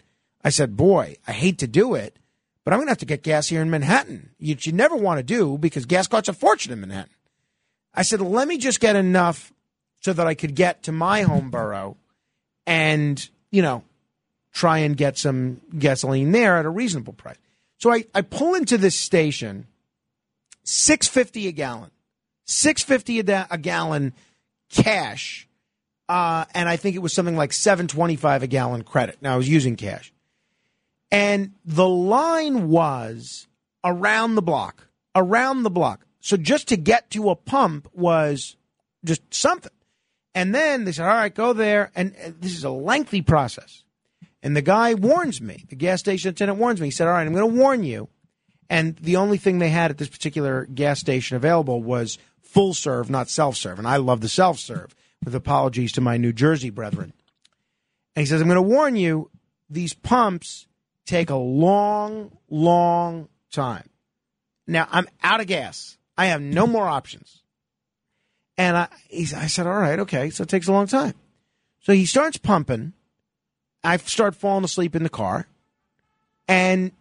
[0.45, 2.17] I said, boy, I hate to do it,
[2.65, 5.19] but I'm going to have to get gas here in Manhattan, which you never want
[5.19, 7.13] to do because gas costs a fortune in Manhattan.
[7.93, 9.53] I said, let me just get enough
[10.01, 11.97] so that I could get to my home borough
[12.67, 13.83] and, you know,
[14.53, 17.37] try and get some gasoline there at a reasonable price.
[17.79, 19.67] So I, I pull into this station,
[20.63, 21.91] 650 a gallon,
[22.47, 24.13] 650 a, da- a gallon
[24.71, 25.49] cash
[26.09, 29.19] uh, and I think it was something like seven twenty five a gallon credit.
[29.21, 30.13] Now I was using cash,
[31.11, 33.47] and the line was
[33.85, 36.07] around the block, around the block.
[36.21, 38.57] So just to get to a pump was
[39.05, 39.73] just something.
[40.35, 43.85] And then they said, "All right, go there." And this is a lengthy process.
[44.43, 45.65] And the guy warns me.
[45.69, 46.89] The gas station attendant warns me.
[46.89, 48.09] He said, "All right, I'm going to warn you."
[48.69, 53.11] And the only thing they had at this particular gas station available was full serve,
[53.11, 53.79] not self serve.
[53.79, 54.95] And I love the self serve
[55.25, 57.13] with apologies to my New Jersey brethren.
[58.15, 59.31] And he says, I'm going to warn you,
[59.71, 60.67] these pumps
[61.07, 63.89] take a long, long time.
[64.67, 65.97] Now, I'm out of gas.
[66.17, 67.43] I have no more options.
[68.59, 71.15] And I, I said, all right, okay, so it takes a long time.
[71.81, 72.93] So he starts pumping.
[73.83, 75.47] I start falling asleep in the car.
[76.47, 76.93] And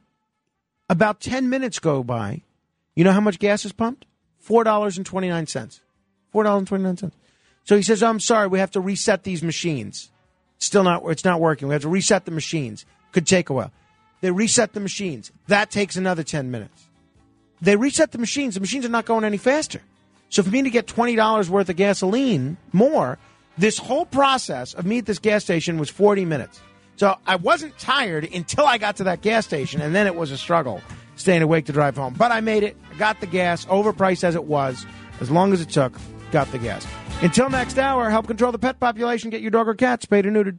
[0.90, 2.42] about 10 minutes go by.
[2.96, 4.06] You know how much gas is pumped?
[4.48, 5.82] $4.29.
[6.34, 7.12] $4.29.
[7.64, 10.12] So he says, oh, I'm sorry, we have to reset these machines.
[10.58, 11.68] Still not, it's not working.
[11.68, 12.86] We have to reset the machines.
[13.12, 13.72] Could take a while.
[14.22, 15.32] They reset the machines.
[15.48, 16.88] That takes another 10 minutes.
[17.62, 18.56] They reset the machines.
[18.56, 19.82] The machines are not going any faster.
[20.30, 23.18] So for me to get $20 worth of gasoline more,
[23.58, 26.62] this whole process of me at this gas station was 40 minutes.
[26.96, 30.32] So I wasn't tired until I got to that gas station, and then it was
[30.32, 30.82] a struggle
[31.16, 32.14] staying awake to drive home.
[32.18, 32.78] But I made it.
[32.92, 34.86] I got the gas, overpriced as it was,
[35.20, 35.94] as long as it took,
[36.32, 36.86] got the gas.
[37.22, 39.30] Until next hour, help control the pet population.
[39.30, 40.58] Get your dog or cat spayed or neutered.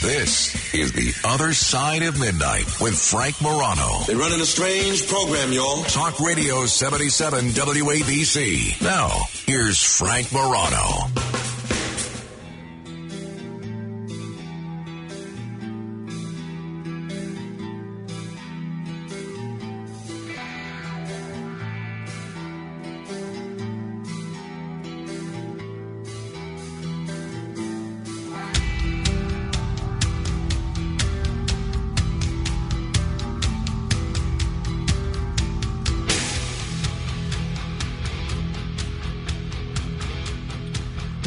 [0.00, 4.04] This is The Other Side of Midnight with Frank Morano.
[4.06, 5.82] They're running a strange program, y'all.
[5.84, 8.80] Talk Radio 77 WABC.
[8.80, 9.08] Now,
[9.44, 11.37] here's Frank Morano.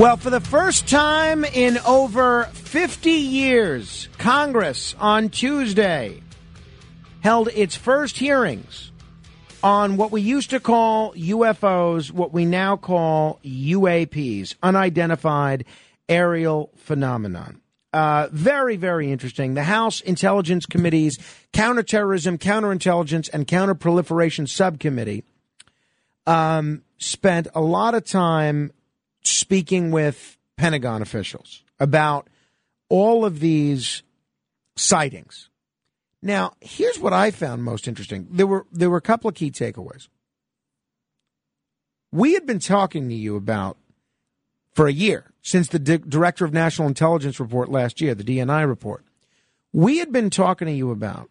[0.02, 6.24] Well, for the first time in over 50 years, Congress on Tuesday
[7.20, 8.92] held its first hearings
[9.62, 15.66] on what we used to call UFOs, what we now call UAPs, unidentified
[16.10, 17.62] aerial phenomenon.
[17.94, 19.54] Uh, very, very interesting.
[19.54, 21.20] The House Intelligence Committee's
[21.54, 25.26] Counterterrorism, Counterintelligence, and Counterproliferation Subcommittee
[26.26, 28.72] um, spent a lot of time
[29.24, 32.28] speaking with Pentagon officials about
[32.90, 34.04] all of these
[34.76, 35.50] sightings.
[36.22, 38.28] Now, here's what I found most interesting.
[38.30, 40.08] There were there were a couple of key takeaways.
[42.12, 43.78] We had been talking to you about
[44.74, 48.68] for a year since the Di- Director of National Intelligence report last year, the DNI
[48.68, 49.04] report.
[49.74, 51.30] We had been talking to you about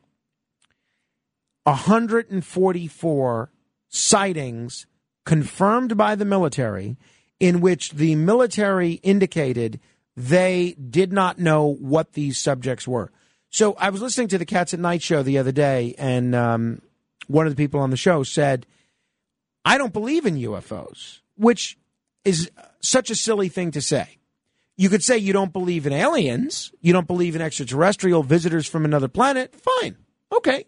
[1.65, 3.51] 144
[3.89, 4.87] sightings
[5.25, 6.97] confirmed by the military
[7.41, 9.81] in which the military indicated
[10.17, 13.11] they did not know what these subjects were.
[13.49, 16.83] So I was listening to the Cats at Night show the other day, and um,
[17.27, 18.67] one of the people on the show said,
[19.65, 21.77] I don't believe in UFOs, which
[22.25, 24.19] is such a silly thing to say.
[24.77, 28.85] You could say you don't believe in aliens, you don't believe in extraterrestrial visitors from
[28.85, 29.55] another planet.
[29.55, 29.97] Fine.
[30.33, 30.65] Okay.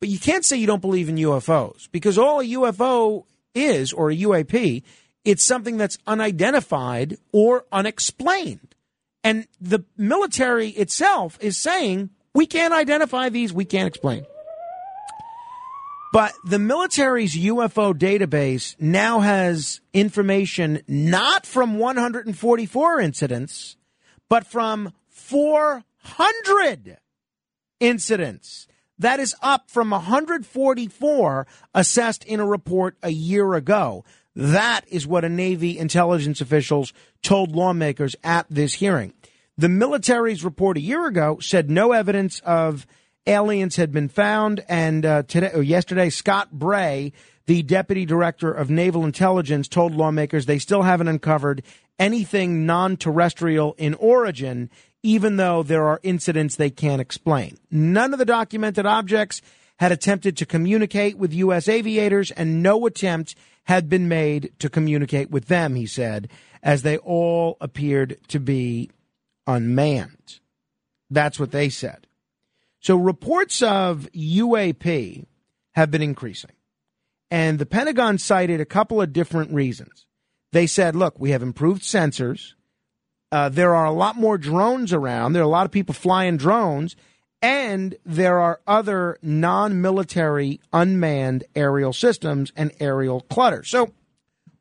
[0.00, 4.10] But you can't say you don't believe in UFOs because all a UFO is, or
[4.10, 4.82] a UAP,
[5.26, 8.76] it's something that's unidentified or unexplained.
[9.24, 14.24] And the military itself is saying, we can't identify these, we can't explain.
[16.12, 23.76] But the military's UFO database now has information not from 144 incidents,
[24.28, 26.98] but from 400
[27.80, 28.68] incidents.
[28.98, 34.04] That is up from 144 assessed in a report a year ago.
[34.36, 39.14] That is what a Navy intelligence officials told lawmakers at this hearing.
[39.56, 42.86] The military's report a year ago said no evidence of
[43.26, 47.14] aliens had been found, and uh, today or yesterday, Scott Bray,
[47.46, 51.62] the deputy director of naval intelligence, told lawmakers they still haven't uncovered
[51.98, 54.68] anything non-terrestrial in origin,
[55.02, 57.56] even though there are incidents they can't explain.
[57.70, 59.40] None of the documented objects
[59.78, 61.68] had attempted to communicate with U.S.
[61.68, 63.34] aviators, and no attempt
[63.66, 66.28] had been made to communicate with them, he said,
[66.62, 68.90] as they all appeared to be
[69.46, 70.40] unmanned.
[71.10, 72.06] That's what they said.
[72.80, 75.26] So reports of UAP
[75.74, 76.52] have been increasing.
[77.30, 80.06] And the Pentagon cited a couple of different reasons.
[80.52, 82.54] They said, look, we have improved sensors.
[83.32, 85.32] Uh, there are a lot more drones around.
[85.32, 86.94] There are a lot of people flying drones.
[87.42, 93.62] And there are other non military unmanned aerial systems and aerial clutter.
[93.62, 93.92] So,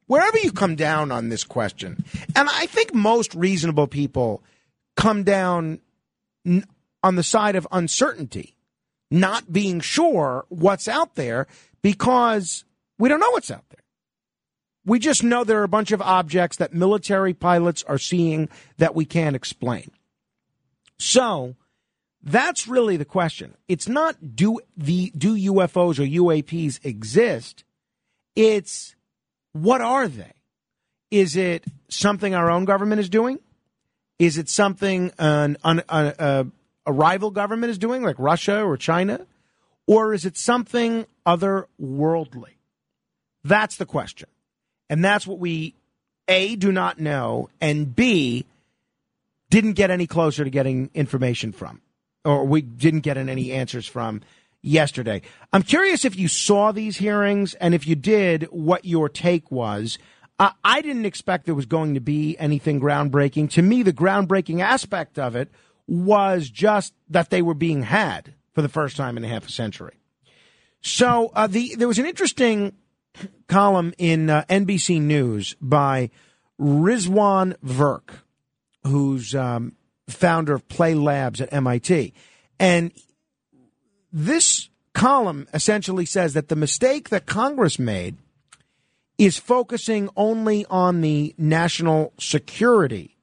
[0.08, 2.04] wherever you come down on this question,
[2.36, 4.44] and I think most reasonable people
[4.96, 5.80] come down
[6.46, 6.66] n-
[7.02, 8.56] on the side of uncertainty,
[9.10, 11.48] not being sure what's out there
[11.82, 12.66] because
[13.00, 13.84] we don't know what's out there.
[14.86, 18.96] We just know there are a bunch of objects that military pilots are seeing that
[18.96, 19.92] we can't explain.
[21.00, 21.56] So,
[22.26, 23.56] that's really the question.
[23.68, 27.64] It's not do the do UFOs or UAPs exist?
[28.36, 28.96] It's
[29.54, 30.34] what are they?
[31.12, 33.40] Is it something our own government is doing?
[34.18, 36.48] Is it something an, an, a,
[36.86, 39.26] a rival government is doing, like Russia or China?
[39.88, 42.56] Or is it something otherworldly?
[43.44, 44.30] That's the question.
[44.90, 45.76] And that's what we,
[46.28, 48.46] A, do not know, and B,
[49.50, 51.82] didn't get any closer to getting information from,
[52.26, 54.22] or we didn't get any answers from
[54.62, 55.22] yesterday.
[55.54, 59.98] I'm curious if you saw these hearings, and if you did, what your take was.
[60.38, 63.52] Uh, I didn't expect there was going to be anything groundbreaking.
[63.52, 65.50] To me, the groundbreaking aspect of it
[65.88, 69.52] was just that they were being had for the first time in a half a
[69.52, 69.94] century.
[70.82, 72.74] So uh, the there was an interesting
[73.48, 76.10] column in uh, NBC News by
[76.60, 78.10] Rizwan Virk,
[78.84, 79.74] who's um,
[80.08, 82.14] founder of Play Labs at MIT.
[82.60, 82.92] And
[84.12, 88.18] this column essentially says that the mistake that Congress made
[89.18, 93.18] is focusing only on the national security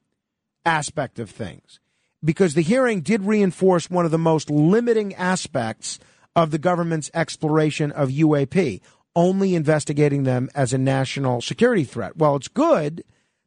[0.65, 1.79] aspect of things.
[2.23, 5.99] Because the hearing did reinforce one of the most limiting aspects
[6.35, 8.81] of the government's exploration of UAP,
[9.15, 12.17] only investigating them as a national security threat.
[12.17, 13.03] Well, it's good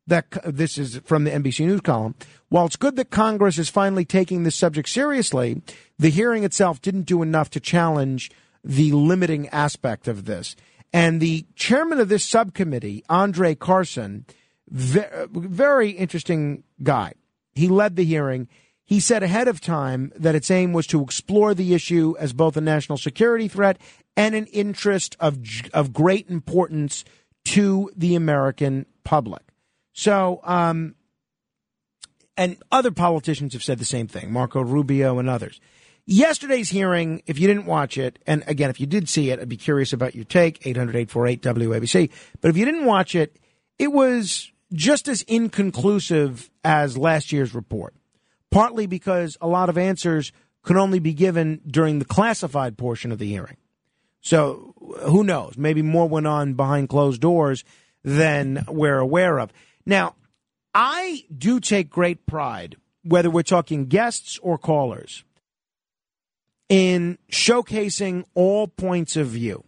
[0.06, 2.14] that this is from the NBC News column.
[2.48, 5.62] While it's good that Congress is finally taking this subject seriously,
[5.98, 8.30] the hearing itself didn't do enough to challenge
[8.62, 10.56] the limiting aspect of this.
[10.92, 14.26] And the chairman of this subcommittee, Andre Carson,
[14.68, 17.14] very interesting guy.
[17.54, 18.48] He led the hearing.
[18.84, 22.56] He said ahead of time that its aim was to explore the issue as both
[22.56, 23.78] a national security threat
[24.16, 25.38] and an interest of
[25.74, 27.04] of great importance
[27.44, 29.42] to the American public.
[29.96, 30.94] So, um,
[32.36, 35.58] and other politicians have said the same thing, Marco Rubio and others.
[36.04, 39.48] Yesterday's hearing, if you didn't watch it, and again, if you did see it, I'd
[39.48, 42.10] be curious about your take, 800-848 WABC.
[42.42, 43.38] But if you didn't watch it,
[43.78, 47.94] it was just as inconclusive as last year's report,
[48.50, 50.30] partly because a lot of answers
[50.60, 53.56] could only be given during the classified portion of the hearing.
[54.20, 54.74] So
[55.06, 55.56] who knows?
[55.56, 57.64] Maybe more went on behind closed doors
[58.04, 59.52] than we're aware of.
[59.86, 60.16] Now,
[60.74, 65.24] I do take great pride, whether we're talking guests or callers,
[66.68, 69.64] in showcasing all points of view.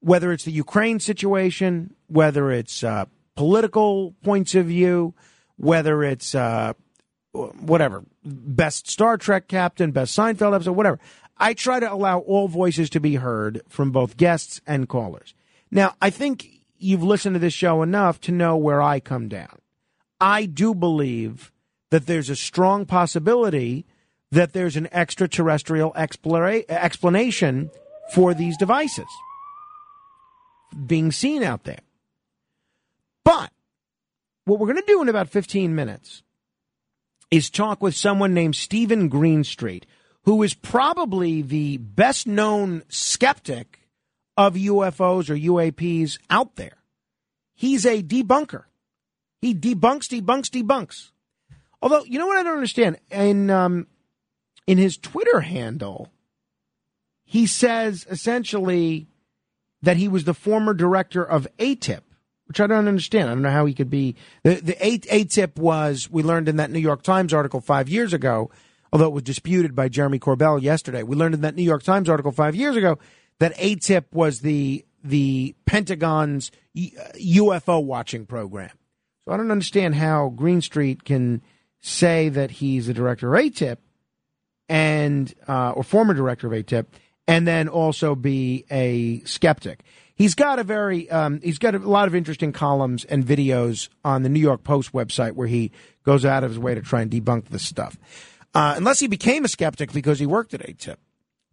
[0.00, 3.04] Whether it's the Ukraine situation, whether it's uh,
[3.36, 5.14] political points of view,
[5.56, 6.72] whether it's uh,
[7.32, 10.98] whatever, best Star Trek captain, best Seinfeld episode, whatever.
[11.38, 15.34] I try to allow all voices to be heard from both guests and callers.
[15.70, 16.51] Now, I think
[16.82, 19.58] you've listened to this show enough to know where I come down.
[20.20, 21.52] I do believe
[21.90, 23.84] that there's a strong possibility
[24.30, 27.70] that there's an extraterrestrial explora- explanation
[28.14, 29.06] for these devices
[30.86, 31.80] being seen out there.
[33.24, 33.52] But
[34.46, 36.22] what we're going to do in about 15 minutes
[37.30, 39.86] is talk with someone named Steven Greenstreet,
[40.24, 43.81] who is probably the best known skeptic
[44.36, 46.78] of UFOs or UAPs out there.
[47.54, 48.64] He's a debunker.
[49.40, 51.10] He debunks, debunks, debunks.
[51.80, 52.98] Although, you know what I don't understand?
[53.10, 53.88] In, um,
[54.66, 56.12] in his Twitter handle,
[57.24, 59.08] he says essentially
[59.82, 62.02] that he was the former director of ATIP,
[62.46, 63.28] which I don't understand.
[63.28, 64.14] I don't know how he could be.
[64.44, 68.50] The, the ATIP was, we learned in that New York Times article five years ago,
[68.92, 71.02] although it was disputed by Jeremy Corbell yesterday.
[71.02, 72.98] We learned in that New York Times article five years ago
[73.38, 78.70] that ATIP was the the Pentagon's UFO watching program.
[79.24, 81.42] So I don't understand how Greenstreet can
[81.80, 83.78] say that he's the director of ATIP
[84.68, 86.86] and uh, or former director of ATIP,
[87.26, 89.80] and then also be a skeptic.
[90.14, 94.22] He's got a very um, he's got a lot of interesting columns and videos on
[94.22, 95.72] the New York Post website where he
[96.04, 97.96] goes out of his way to try and debunk this stuff.
[98.54, 100.96] Uh, unless he became a skeptic because he worked at ATIP.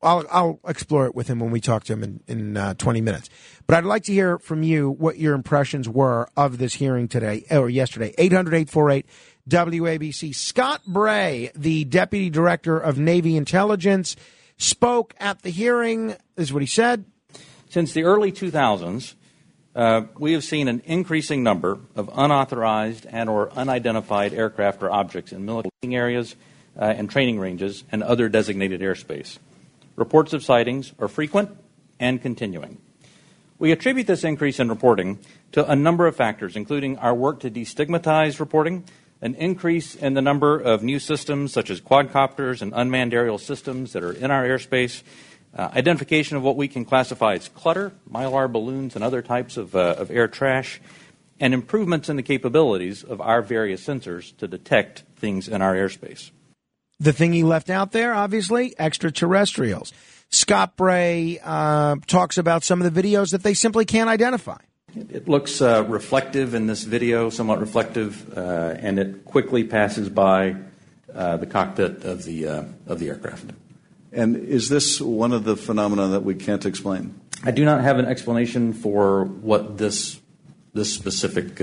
[0.02, 3.02] I'll, I'll explore it with him when we talk to him in, in uh, 20
[3.02, 3.30] minutes.
[3.68, 7.46] But I'd like to hear from you what your impressions were of this hearing today
[7.52, 8.14] or yesterday.
[8.18, 9.06] 800 848
[9.50, 10.34] WABC.
[10.34, 14.16] Scott Bray, the Deputy Director of Navy Intelligence,
[14.58, 16.08] spoke at the hearing.
[16.36, 17.06] This is what he said.
[17.70, 19.16] Since the early 2000s,
[19.76, 25.32] uh, we have seen an increasing number of unauthorized and or unidentified aircraft or objects
[25.32, 26.36] in military areas
[26.78, 29.38] uh, and training ranges and other designated airspace.
[30.00, 31.58] Reports of sightings are frequent
[32.00, 32.80] and continuing.
[33.58, 35.20] We attribute this increase in reporting
[35.52, 38.86] to a number of factors, including our work to destigmatize reporting,
[39.22, 43.92] an increase in the number of new systems such as quadcopters and unmanned aerial systems
[43.92, 45.04] that are in our airspace,
[45.54, 49.76] uh, identification of what we can classify as clutter, mylar balloons, and other types of,
[49.76, 50.80] uh, of air trash,
[51.42, 56.32] and improvements in the capabilities of our various sensors to detect things in our airspace.
[57.00, 59.94] The thing he left out there, obviously, extraterrestrials.
[60.30, 64.58] Scott Bray uh, talks about some of the videos that they simply can't identify.
[64.96, 70.58] It looks uh, reflective in this video, somewhat reflective, uh, and it quickly passes by
[71.14, 73.46] uh, the cockpit of the uh, of the aircraft.
[74.12, 77.20] And is this one of the phenomena that we can't explain?
[77.44, 80.20] I do not have an explanation for what this
[80.74, 81.62] this specific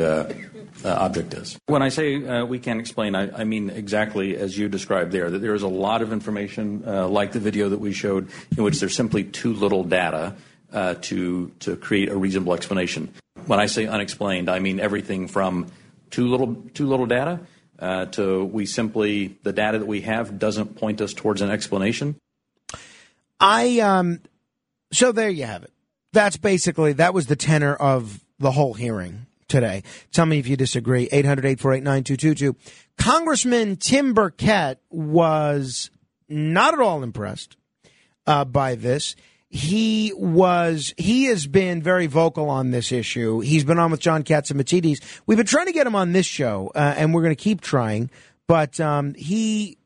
[0.84, 1.58] uh, object is.
[1.66, 5.30] When I say uh, we can't explain, I, I, mean exactly as you described there,
[5.30, 8.62] that there is a lot of information, uh, like the video that we showed, in
[8.62, 10.36] which there's simply too little data
[10.72, 13.12] uh, to, to create a reasonable explanation.
[13.46, 15.66] When I say unexplained, I mean everything from
[16.10, 17.40] too little, too little data
[17.78, 22.16] uh, to we simply the data that we have doesn't point us towards an explanation?
[23.38, 24.20] I um
[24.92, 25.72] so there you have it.
[26.12, 29.82] That's basically that was the tenor of the whole hearing today.
[30.12, 31.08] Tell me if you disagree.
[31.08, 32.56] 800-848-9222.
[32.98, 35.90] Congressman Tim Burchett was
[36.28, 37.56] not at all impressed
[38.26, 39.16] uh, by this.
[39.48, 43.40] He was he has been very vocal on this issue.
[43.40, 45.20] He's been on with John Katz and Catsimatidis.
[45.26, 47.60] We've been trying to get him on this show, uh, and we're going to keep
[47.60, 48.10] trying.
[48.48, 49.78] But um, he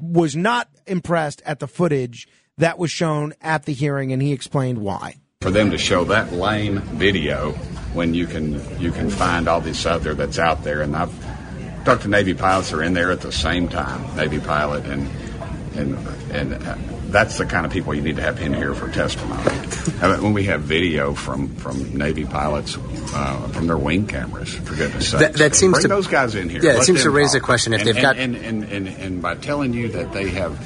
[0.00, 2.28] was not impressed at the footage
[2.58, 5.16] that was shown at the hearing, and he explained why.
[5.40, 7.52] for them to show that lame video
[7.94, 10.82] when you can you can find all this other that's out there.
[10.82, 14.38] And I've talked to Navy pilots that are in there at the same time Navy
[14.40, 15.08] pilot and
[15.76, 15.96] and
[16.32, 16.76] and uh,
[17.08, 19.42] that's the kind of people you need to have in here for testimony.
[19.98, 22.76] When we have video from from Navy pilots
[23.14, 26.48] uh, from their wing cameras for goodness That- that seems bring to- those guys in
[26.48, 26.60] here.
[26.62, 27.40] Yeah, it seems to raise talk.
[27.40, 27.72] the question.
[27.72, 30.56] If And- they've and- got- and, and, and, and by telling you that they have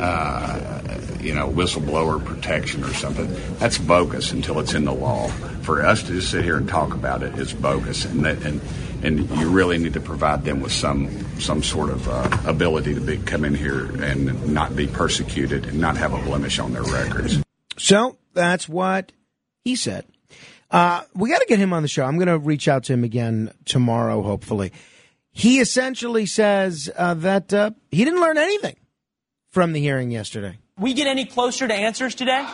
[0.00, 0.80] uh,
[1.20, 3.34] you know, whistleblower protection or something.
[3.58, 5.28] That's bogus until it's in the law.
[5.62, 8.60] For us to just sit here and talk about it is bogus, and that, and
[9.02, 11.08] and you really need to provide them with some
[11.40, 15.80] some sort of uh, ability to be come in here and not be persecuted and
[15.80, 17.42] not have a blemish on their records.
[17.78, 19.12] So that's what
[19.64, 20.04] he said.
[20.70, 22.04] Uh, we got to get him on the show.
[22.04, 24.72] I'm going to reach out to him again tomorrow, hopefully.
[25.30, 28.76] He essentially says uh, that uh, he didn't learn anything
[29.54, 30.58] from the hearing yesterday.
[30.80, 32.44] We get any closer to answers today?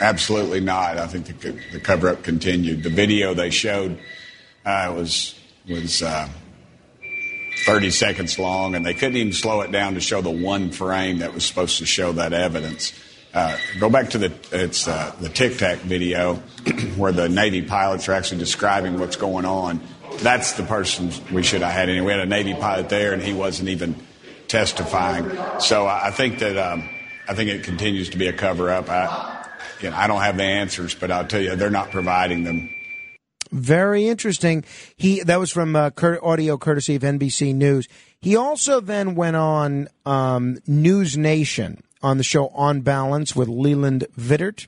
[0.00, 0.96] Absolutely not.
[0.96, 2.82] I think the, the cover up continued.
[2.82, 3.98] The video they showed
[4.64, 5.38] uh, was
[5.68, 6.28] was uh,
[7.66, 11.18] 30 seconds long, and they couldn't even slow it down to show the one frame
[11.18, 12.94] that was supposed to show that evidence.
[13.34, 16.34] Uh, go back to the it's uh, the Tic Tac video
[16.96, 19.78] where the Navy pilots are actually describing what's going on.
[20.20, 21.90] That's the person we should have had.
[21.90, 23.94] Anyway, we had a Navy pilot there, and he wasn't even
[24.48, 25.30] testifying.
[25.60, 26.88] So I think that um,
[27.28, 28.88] I think it continues to be a cover up.
[28.88, 29.46] I,
[29.80, 32.70] you know, I don't have the answers, but I'll tell you, they're not providing them.
[33.52, 34.64] Very interesting.
[34.96, 37.86] He that was from uh, cur- audio courtesy of NBC News.
[38.20, 44.06] He also then went on um, News Nation on the show On Balance with Leland
[44.18, 44.66] Vittert,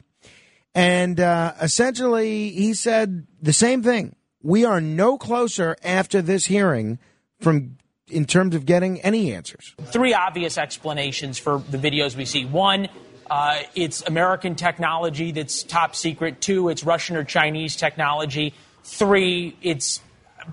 [0.74, 4.14] and uh, essentially he said the same thing.
[4.42, 7.00] We are no closer after this hearing
[7.40, 7.77] from
[8.10, 9.74] in terms of getting any answers.
[9.86, 12.44] Three obvious explanations for the videos we see.
[12.44, 12.88] One,
[13.30, 16.40] uh, it's American technology that's top secret.
[16.40, 18.54] Two, it's Russian or Chinese technology.
[18.84, 20.00] Three, it's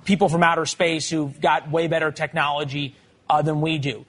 [0.03, 2.95] people from outer space who've got way better technology
[3.29, 4.05] uh, than we do.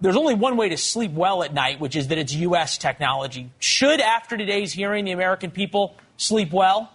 [0.00, 2.78] There's only one way to sleep well at night, which is that it's U.S.
[2.78, 3.50] technology.
[3.58, 6.90] Should, after today's hearing, the American people sleep well?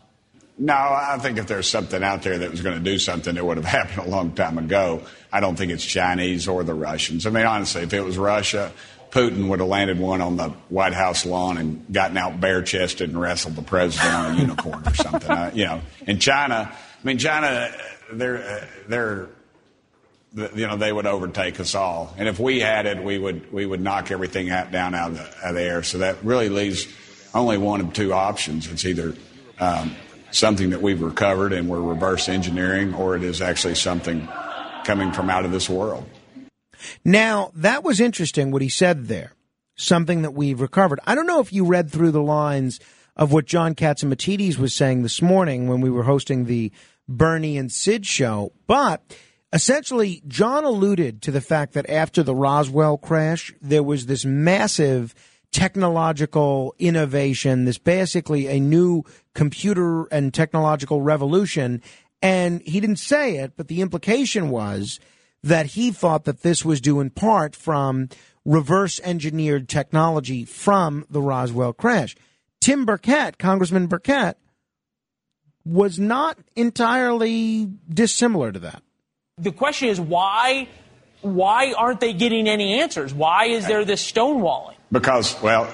[0.62, 3.46] No, I think if there's something out there that was going to do something, it
[3.46, 5.02] would have happened a long time ago.
[5.32, 7.26] I don't think it's Chinese or the Russians.
[7.26, 8.74] I mean, honestly, if it was Russia,
[9.10, 13.10] Putin would have landed one on the White House lawn and gotten out bare chested
[13.10, 15.32] and wrestled the president on a unicorn or something.
[15.32, 17.74] Uh, you know, in China, I mean, China,
[18.12, 19.30] they're uh, they're
[20.36, 23.66] you know they would overtake us all, and if we had it, we would we
[23.66, 25.82] would knock everything out, down out of, the, out of the air.
[25.82, 26.88] So that really leaves
[27.34, 28.68] only one of two options.
[28.68, 29.16] It's either
[29.60, 29.96] um,
[30.32, 34.28] something that we've recovered and we're reverse engineering, or it is actually something
[34.84, 36.08] coming from out of this world.
[37.04, 39.34] Now, that was interesting what he said there.
[39.76, 41.00] Something that we've recovered.
[41.06, 42.80] I don't know if you read through the lines
[43.16, 46.72] of what John Catsimatidis was saying this morning when we were hosting the
[47.08, 49.02] Bernie and Sid show, but
[49.52, 55.16] essentially, John alluded to the fact that after the Roswell crash, there was this massive
[55.52, 59.04] technological innovation, this basically a new
[59.34, 61.82] computer and technological revolution.
[62.22, 65.00] And he didn't say it, but the implication was
[65.44, 68.10] that he thought that this was due in part from
[68.46, 72.16] reverse engineered technology from the Roswell crash.
[72.60, 74.36] Tim Burchett, Congressman Burchett,
[75.66, 78.82] was not entirely dissimilar to that.
[79.38, 80.68] The question is why
[81.22, 83.14] why aren't they getting any answers?
[83.14, 84.76] Why is there this stonewalling?
[84.92, 85.72] Because, well,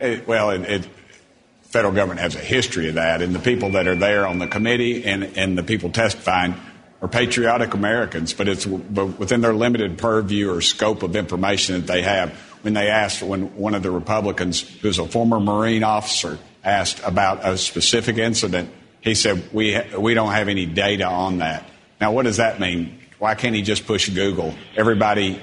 [0.00, 0.88] it, well, it, it,
[1.62, 4.46] federal government has a history of that, and the people that are there on the
[4.46, 6.54] committee and, and the people testifying
[7.00, 11.86] are patriotic Americans, but it's w- within their limited purview or scope of information that
[11.86, 12.32] they have.
[12.62, 17.46] When they asked, when one of the Republicans, who's a former Marine officer, asked about
[17.46, 18.70] a specific incident,
[19.00, 21.64] he said, "We we don't have any data on that."
[22.00, 22.98] Now, what does that mean?
[23.20, 24.54] Why can't he just push Google?
[24.76, 25.40] Everybody,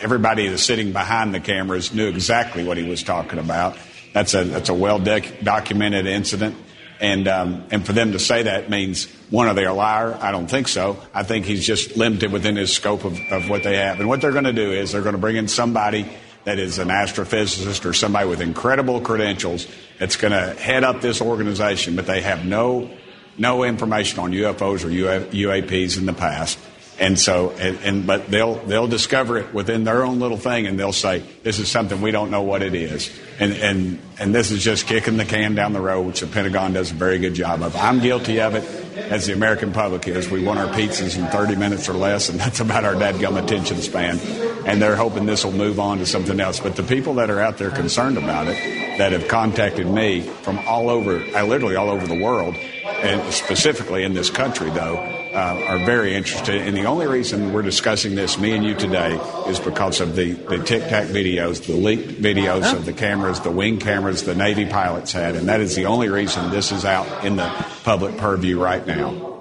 [0.00, 3.76] everybody that's sitting behind the cameras knew exactly what he was talking about.
[4.12, 6.56] That's a that's a well doc- documented incident.
[7.00, 10.16] And um, and for them to say that means one, are they a liar?
[10.20, 10.98] I don't think so.
[11.12, 14.00] I think he's just limited within his scope of, of what they have.
[14.00, 16.08] And what they're going to do is they're going to bring in somebody
[16.44, 19.66] that is an astrophysicist or somebody with incredible credentials
[19.98, 22.90] that's going to head up this organization, but they have no
[23.36, 26.58] no information on UFOs or UAPs in the past.
[26.98, 30.80] And so, and, and, but they'll they'll discover it within their own little thing, and
[30.80, 34.50] they'll say this is something we don't know what it is, and and and this
[34.50, 37.34] is just kicking the can down the road, which the Pentagon does a very good
[37.34, 37.76] job of.
[37.76, 38.64] I'm guilty of it,
[38.96, 40.30] as the American public is.
[40.30, 43.80] We want our pizzas in 30 minutes or less, and that's about our dadgum attention
[43.82, 44.18] span.
[44.66, 46.58] And they're hoping this will move on to something else.
[46.58, 50.58] But the people that are out there concerned about it, that have contacted me from
[50.60, 54.96] all over, literally all over the world, and specifically in this country, though,
[55.36, 56.62] uh, are very interested.
[56.62, 60.32] And the only reason we're discussing this, me and you today, is because of the,
[60.32, 64.64] the Tic Tac videos, the leaked videos of the cameras, the wing cameras the Navy
[64.64, 65.36] pilots had.
[65.36, 67.48] And that is the only reason this is out in the
[67.84, 69.36] public purview right now.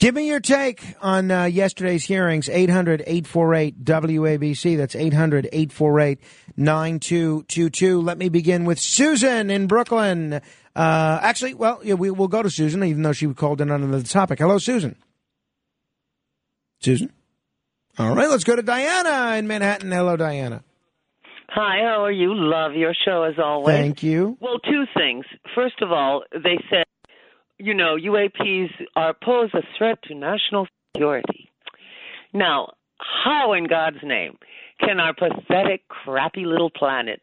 [0.00, 2.48] Give me your take on uh, yesterday's hearings.
[2.48, 4.76] 800 848 WABC.
[4.76, 6.20] That's 800 848
[6.56, 8.00] 9222.
[8.00, 10.40] Let me begin with Susan in Brooklyn.
[10.76, 13.90] Uh, actually, well, yeah, we, will go to Susan, even though she called in on
[13.90, 14.38] the topic.
[14.38, 14.96] Hello, Susan.
[16.80, 17.12] Susan?
[17.98, 19.90] All right, let's go to Diana in Manhattan.
[19.90, 20.62] Hello, Diana.
[21.48, 22.34] Hi, how are you?
[22.34, 23.74] Love your show as always.
[23.74, 24.36] Thank you.
[24.40, 25.24] Well, two things.
[25.54, 26.84] First of all, they said,
[27.58, 31.50] you know, UAPs are pose a threat to national security.
[32.32, 32.74] Now,
[33.24, 34.38] how in God's name
[34.78, 37.20] can our pathetic, crappy little planet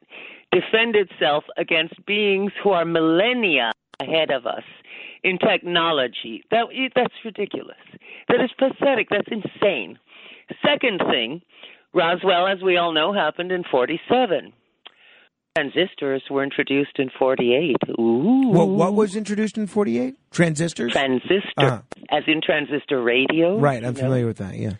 [0.59, 4.63] defend itself against beings who are millennia ahead of us
[5.23, 6.43] in technology?
[6.51, 6.65] That
[6.95, 7.77] that's ridiculous.
[8.29, 9.07] That is pathetic.
[9.09, 9.99] That's insane.
[10.65, 11.41] Second thing,
[11.93, 14.53] Roswell, as we all know, happened in 47.
[15.57, 17.75] Transistors were introduced in 48.
[17.97, 18.49] Ooh.
[18.49, 20.15] What, what was introduced in 48?
[20.31, 20.91] Transistors?
[20.91, 21.81] Transistor, Uh-huh.
[22.11, 23.57] as in transistor radio.
[23.57, 24.07] Right, I'm you know?
[24.07, 24.73] familiar with that, yeah.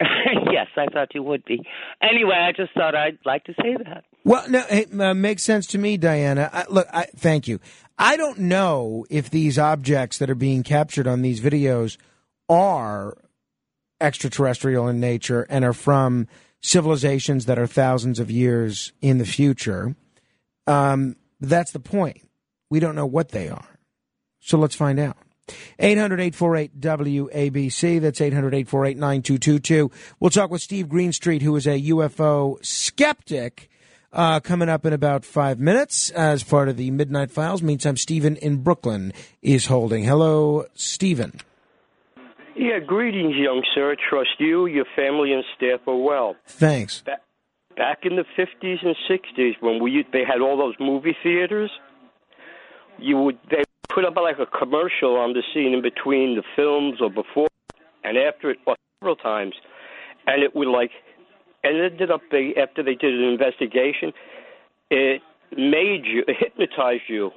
[0.50, 1.60] yes, I thought you would be.
[2.02, 4.04] Anyway, I just thought I'd like to say that.
[4.24, 6.48] Well, no, it uh, makes sense to me, Diana.
[6.52, 7.60] I, look, I, thank you.
[7.98, 11.98] I don't know if these objects that are being captured on these videos
[12.48, 13.16] are
[14.00, 16.26] extraterrestrial in nature and are from
[16.62, 19.94] civilizations that are thousands of years in the future.
[20.66, 22.26] Um, that's the point.
[22.70, 23.78] We don't know what they are.
[24.40, 25.18] So let's find out.
[25.78, 28.00] 800 848 WABC.
[28.00, 29.90] That's 800 848 9222.
[30.18, 33.68] We'll talk with Steve Greenstreet, who is a UFO skeptic,
[34.12, 37.62] uh, coming up in about five minutes as part of the Midnight Files.
[37.62, 39.12] Meantime, Stephen in Brooklyn
[39.42, 40.04] is holding.
[40.04, 41.40] Hello, Stephen.
[42.56, 43.96] Yeah, greetings, young sir.
[44.10, 46.36] Trust you, your family, and staff are well.
[46.46, 47.02] Thanks.
[47.02, 47.22] Back,
[47.76, 51.70] back in the 50s and 60s, when we they had all those movie theaters,
[52.98, 53.62] you would they
[53.94, 57.48] put up like a commercial on the scene in between the films or before
[58.04, 59.54] and after it, or several times,
[60.26, 60.90] and it would like,
[61.62, 64.12] and it ended up they after they did an investigation,
[64.90, 65.22] it
[65.56, 67.30] made you, it hypnotized you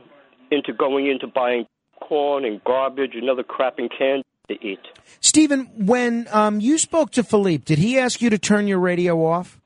[0.51, 1.65] into going into buying
[2.01, 4.79] corn and garbage and other crap and candy to eat.
[5.19, 9.25] Stephen, when um, you spoke to Philippe, did he ask you to turn your radio
[9.25, 9.59] off?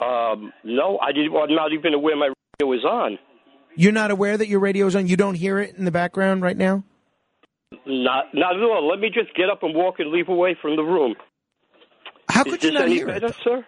[0.00, 1.34] Um, no, I didn't.
[1.36, 3.18] I'm not even aware my radio was on.
[3.74, 5.06] You're not aware that your radio is on?
[5.06, 6.84] You don't hear it in the background right now?
[7.86, 8.88] Not, not at all.
[8.88, 11.14] Let me just get up and walk and leave away from the room.
[12.28, 13.64] How could you not hear it, sir?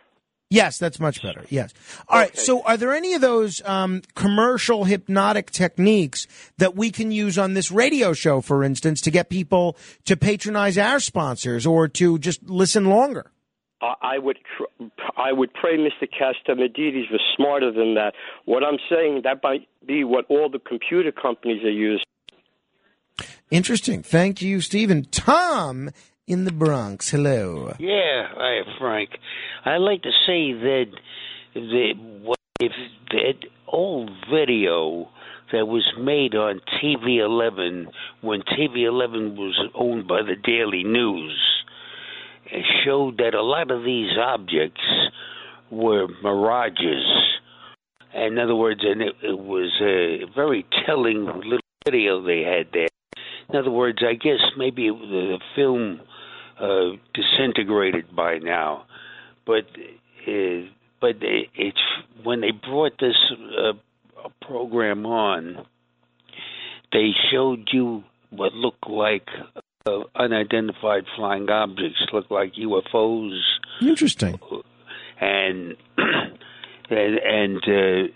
[0.50, 1.44] Yes, that's much better.
[1.48, 1.72] Yes.
[2.08, 2.36] All right.
[2.36, 6.28] So, are there any of those um, commercial hypnotic techniques
[6.58, 10.78] that we can use on this radio show, for instance, to get people to patronize
[10.78, 13.32] our sponsors or to just listen longer?
[13.84, 14.84] I I would tr-
[15.16, 16.08] I would pray Mr.
[16.08, 18.14] Castamedides was smarter than that.
[18.44, 22.04] What I'm saying that might be what all the computer companies are using.
[23.50, 24.02] Interesting.
[24.02, 25.04] Thank you, Stephen.
[25.10, 25.90] Tom
[26.26, 27.10] in the Bronx.
[27.10, 27.74] Hello.
[27.78, 29.10] Yeah, hi, Frank.
[29.64, 30.86] I'd like to say that
[31.54, 31.92] the
[32.22, 32.72] what if
[33.10, 35.10] that old video
[35.52, 37.88] that was made on TV 11
[38.22, 41.63] when TV 11 was owned by the Daily News it
[42.84, 44.80] showed that a lot of these objects
[45.70, 47.04] were mirages.
[48.14, 52.88] In other words, and it, it was a very telling little video they had there.
[53.48, 56.00] In other words, I guess maybe the film
[56.60, 58.86] uh, disintegrated by now,
[59.46, 59.64] but
[60.26, 60.68] uh,
[61.00, 61.82] but it, it's
[62.22, 63.16] when they brought this
[63.58, 63.72] uh,
[64.40, 65.66] program on,
[66.92, 69.28] they showed you what looked like
[69.86, 73.38] uh, unidentified flying objects, looked like UFOs,
[73.82, 74.38] Interesting.
[75.20, 78.08] and and, and uh,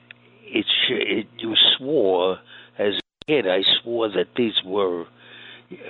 [0.45, 2.39] it, sh- it you swore
[2.79, 5.05] as a kid, I swore that these were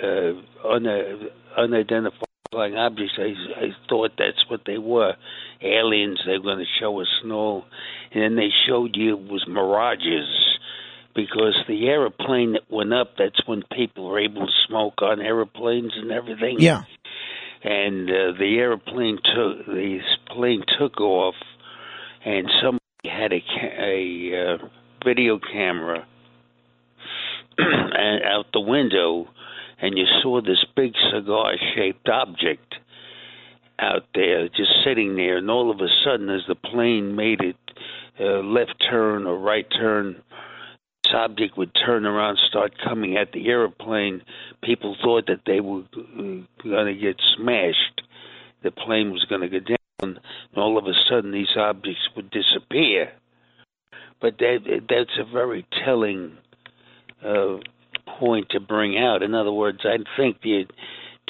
[0.02, 0.32] uh,
[0.68, 3.14] un- unidentified flying objects.
[3.16, 5.14] I, I thought that's what they were.
[5.62, 7.64] Aliens, they were going to show us all.
[8.12, 10.57] And then they showed you it was mirages
[11.19, 15.93] because the airplane that went up, that's when people were able to smoke on airplanes
[15.97, 16.61] and everything.
[16.61, 16.82] Yeah.
[17.65, 19.99] And uh, the airplane took, the
[20.31, 21.35] plane took off,
[22.24, 24.69] and somebody had a, ca- a uh,
[25.05, 26.07] video camera
[27.59, 29.27] out the window,
[29.82, 32.77] and you saw this big cigar-shaped object
[33.81, 35.39] out there, just sitting there.
[35.39, 37.57] And all of a sudden, as the plane made it
[38.20, 40.23] uh, left turn or right turn,
[41.09, 44.22] this object would turn around, start coming at the airplane.
[44.62, 48.02] People thought that they were going to get smashed.
[48.62, 50.18] The plane was going to go down, and
[50.56, 53.12] all of a sudden, these objects would disappear.
[54.20, 56.36] But that that's a very telling
[57.24, 57.59] uh,
[58.18, 59.22] point to bring out.
[59.22, 60.64] In other words, I think the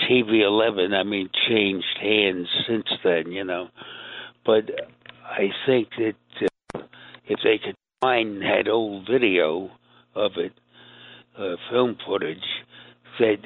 [0.08, 3.68] TV 11, I mean, changed hands since then, you know.
[4.46, 4.70] But
[5.24, 6.14] I think that
[6.74, 6.80] uh,
[7.26, 9.70] if they could find that old video
[10.14, 10.52] of it,
[11.38, 12.44] uh, film footage,
[13.18, 13.38] that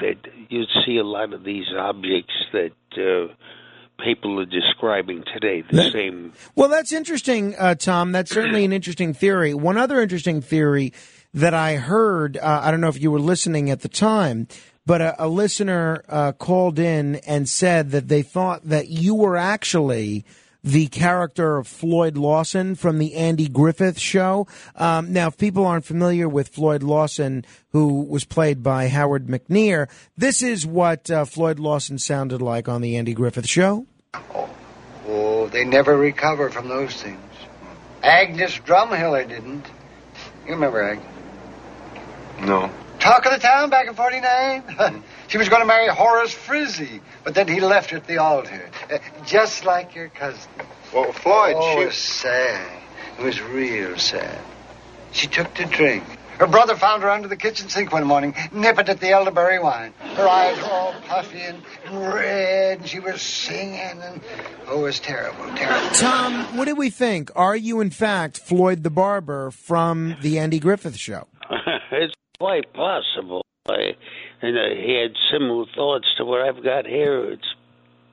[0.00, 0.16] that
[0.48, 3.32] you'd see a lot of these objects that uh,
[4.04, 5.62] people are describing today.
[5.68, 6.32] The That- same.
[6.54, 8.12] Well, that's interesting, uh, Tom.
[8.12, 9.54] That's certainly an interesting theory.
[9.54, 10.92] One other interesting theory
[11.34, 14.46] that I heard, uh, I don't know if you were listening at the time,
[14.86, 19.36] but a, a listener uh, called in and said that they thought that you were
[19.36, 20.24] actually
[20.64, 24.46] the character of Floyd Lawson from the Andy Griffith show.
[24.74, 29.88] Um, now, if people aren't familiar with Floyd Lawson, who was played by Howard McNear,
[30.16, 33.86] this is what uh, Floyd Lawson sounded like on the Andy Griffith show.
[35.06, 37.20] Oh, they never recover from those things.
[38.02, 39.66] Agnes Drumhiller didn't.
[40.46, 41.06] You remember Agnes?
[42.40, 42.70] No.
[42.98, 45.02] Talk of the town back in 49.
[45.28, 48.68] she was going to marry Horace Frizzy, but then he left her at the altar.
[48.92, 50.50] Uh, just like your cousin.
[50.92, 52.82] Well, Floyd, oh, she- it was sad.
[53.18, 54.38] It was real sad.
[55.12, 56.04] She took to drink.
[56.38, 59.92] Her brother found her under the kitchen sink one morning, nipping at the elderberry wine.
[60.14, 61.60] Her eyes were all puffy and
[61.90, 64.20] red, and she was singing, and
[64.68, 65.90] oh, it was terrible, terrible.
[65.96, 67.32] Tom, what do we think?
[67.34, 71.26] Are you, in fact, Floyd the Barber from the Andy Griffith show?
[71.90, 73.44] it's quite possible.
[73.68, 73.96] I,
[74.42, 77.32] and uh, he had similar thoughts to what I've got here.
[77.32, 77.46] It's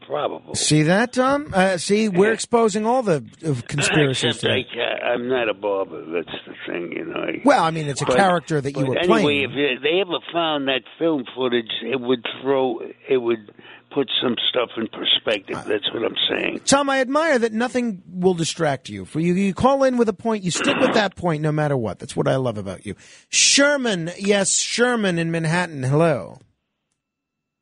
[0.08, 0.54] probable.
[0.56, 1.52] See that, Tom?
[1.54, 6.06] Uh, see, we're exposing all the uh, conspiracies Except I, I'm not a barber.
[6.12, 7.20] That's the thing, you know.
[7.20, 9.52] I- Well, I mean, it's a But- character that you were anyway, playing.
[9.52, 13.52] if they ever found that film footage, it would throw, it would
[13.96, 15.56] put some stuff in perspective.
[15.66, 16.60] That's what I'm saying.
[16.66, 19.06] Tom, I admire that nothing will distract you.
[19.06, 21.78] For you, you call in with a point, you stick with that point no matter
[21.78, 22.00] what.
[22.00, 22.96] That's what I love about you.
[23.30, 25.82] Sherman, yes, Sherman in Manhattan.
[25.82, 26.40] Hello.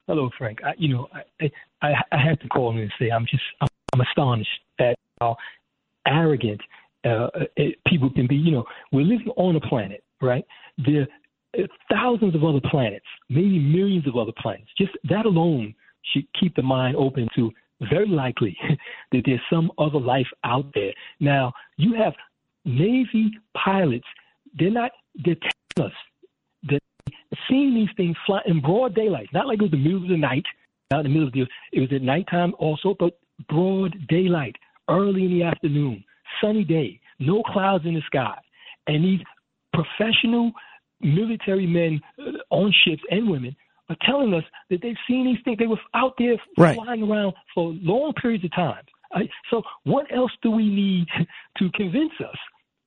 [0.07, 0.59] Hello, Frank.
[0.65, 1.07] I, you know,
[1.39, 1.51] I,
[1.81, 4.49] I I have to call in and say I'm just I'm, I'm astonished
[4.79, 5.37] at how
[6.05, 6.59] arrogant
[7.05, 8.35] uh, uh, people can be.
[8.35, 10.43] You know, we're living on a planet, right?
[10.77, 11.07] There
[11.57, 14.71] are thousands of other planets, maybe millions of other planets.
[14.77, 15.73] Just that alone
[16.11, 17.51] should keep the mind open to
[17.89, 18.57] very likely
[19.11, 20.93] that there's some other life out there.
[21.19, 22.13] Now, you have
[22.65, 24.07] Navy pilots.
[24.57, 24.91] They're not.
[25.23, 25.35] They're
[25.75, 25.97] telling us
[26.69, 26.79] that
[27.49, 30.17] seeing these things fly in broad daylight, not like it was the middle of the
[30.17, 30.45] night,
[30.91, 33.19] not in the middle of the, it was at nighttime also, but
[33.49, 34.55] broad daylight,
[34.89, 36.03] early in the afternoon,
[36.41, 38.37] sunny day, no clouds in the sky.
[38.87, 39.21] And these
[39.73, 40.51] professional
[41.01, 43.55] military men uh, on ships and women
[43.93, 45.57] are telling us that they've seen these things.
[45.59, 46.75] They were out there Right.
[46.75, 48.83] flying around for long periods of time.
[49.13, 51.07] I, so what else do we need
[51.57, 52.37] to convince us?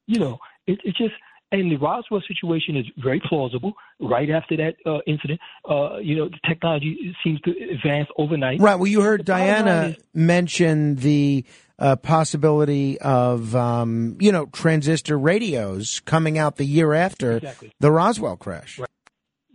[0.07, 1.15] You know, it, it's just,
[1.53, 3.73] and the Roswell situation is very plausible.
[4.01, 8.61] Right after that uh, incident, uh, you know, the technology seems to advance overnight.
[8.61, 8.75] Right.
[8.75, 11.45] Well, you heard Diana is- mention the
[11.79, 17.73] uh, possibility of, um, you know, transistor radios coming out the year after Exactly.
[17.81, 18.81] the Roswell crash.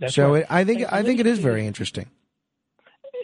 [0.01, 0.37] That's so right.
[0.37, 1.67] it, I think And I think it is very this.
[1.67, 2.09] interesting.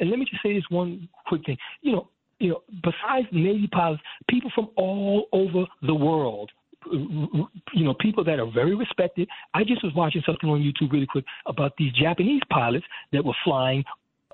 [0.01, 1.57] and let me just say this one quick thing.
[1.81, 2.09] You know,
[2.39, 6.51] you know, besides Navy pilots, people from all over the world,
[6.91, 9.27] you know, people that are very respected.
[9.53, 13.33] I just was watching something on YouTube really quick about these Japanese pilots that were
[13.43, 13.83] flying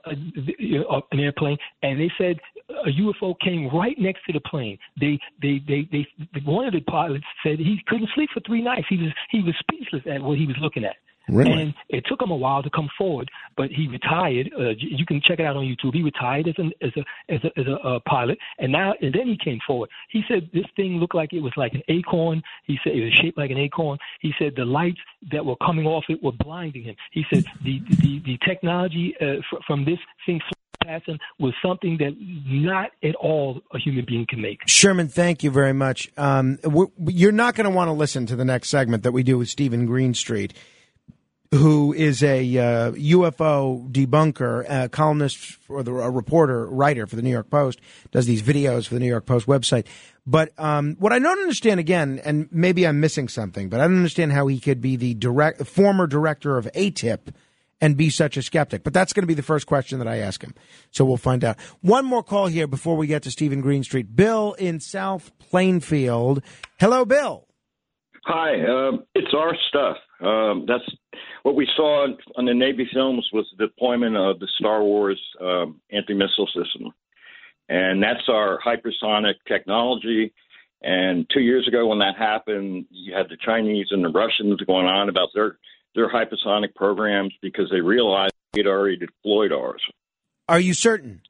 [0.05, 2.37] uh, uh, an airplane, and they said
[2.69, 4.77] a UFO came right next to the plane.
[4.99, 6.07] They, they, they, they.
[6.45, 8.87] One of the pilots said he couldn't sleep for three nights.
[8.89, 10.95] He was, he was speechless at what he was looking at.
[11.29, 11.51] Really?
[11.51, 14.51] And it took him a while to come forward, but he retired.
[14.57, 15.93] Uh, you can check it out on YouTube.
[15.93, 19.13] He retired as, an, as a as a as a uh, pilot, and now and
[19.13, 19.89] then he came forward.
[20.09, 22.41] He said this thing looked like it was like an acorn.
[22.65, 23.97] He said it was shaped like an acorn.
[24.19, 24.99] He said the lights
[25.31, 26.95] that were coming off it were blinding him.
[27.11, 30.41] He said the the the technology uh, fr- from this thing
[30.83, 34.59] passing was something that not at all a human being can make.
[34.67, 36.11] Sherman, thank you very much.
[36.17, 36.59] Um,
[37.07, 39.49] you're not going to want to listen to the next segment that we do with
[39.49, 40.53] Steven Greenstreet,
[41.53, 47.21] who is a uh, UFO debunker, a columnist for the a reporter, writer for the
[47.21, 47.79] New York Post,
[48.11, 49.85] does these videos for the New York Post website.
[50.25, 53.97] But um, what I don't understand again, and maybe I'm missing something, but I don't
[53.97, 57.33] understand how he could be the direct former director of ATIP
[57.79, 58.83] and be such a skeptic.
[58.83, 60.55] But that's going to be the first question that I ask him.
[60.89, 61.59] So we'll find out.
[61.81, 64.15] One more call here before we get to Steven Greenstreet.
[64.15, 66.41] Bill in South Plainfield.
[66.79, 67.45] Hello, Bill.
[68.25, 69.97] Hi, um, it's our stuff.
[70.21, 70.89] Um, that's
[71.43, 75.19] what we saw on, on the Navy films was the deployment of the Star Wars
[75.41, 76.93] um, anti-missile system,
[77.67, 80.33] and that's our hypersonic technology.
[80.81, 84.85] And two years ago, when that happened, you had the Chinese and the Russians going
[84.85, 85.57] on about their
[85.95, 89.81] their hypersonic programs because they realized had already deployed ours.
[90.47, 91.21] Are you certain?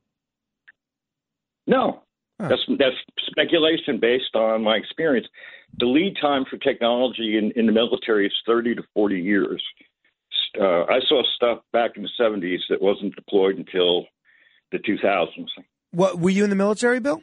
[1.65, 2.03] No,
[2.39, 2.95] that's that's
[3.27, 5.27] speculation based on my experience.
[5.79, 9.63] The lead time for technology in, in the military is thirty to forty years.
[10.59, 14.05] Uh, I saw stuff back in the seventies that wasn't deployed until
[14.71, 15.51] the two thousands.
[15.91, 17.21] What were you in the military, Bill?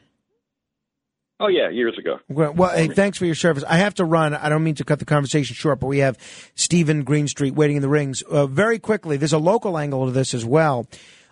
[1.39, 2.19] Oh yeah, years ago.
[2.29, 3.65] Well, well, hey, thanks for your service.
[3.67, 4.35] I have to run.
[4.35, 6.19] I don't mean to cut the conversation short, but we have
[6.55, 8.21] Steven Greenstreet waiting in the rings.
[8.23, 10.87] Uh, very quickly, there's a local angle to this as well.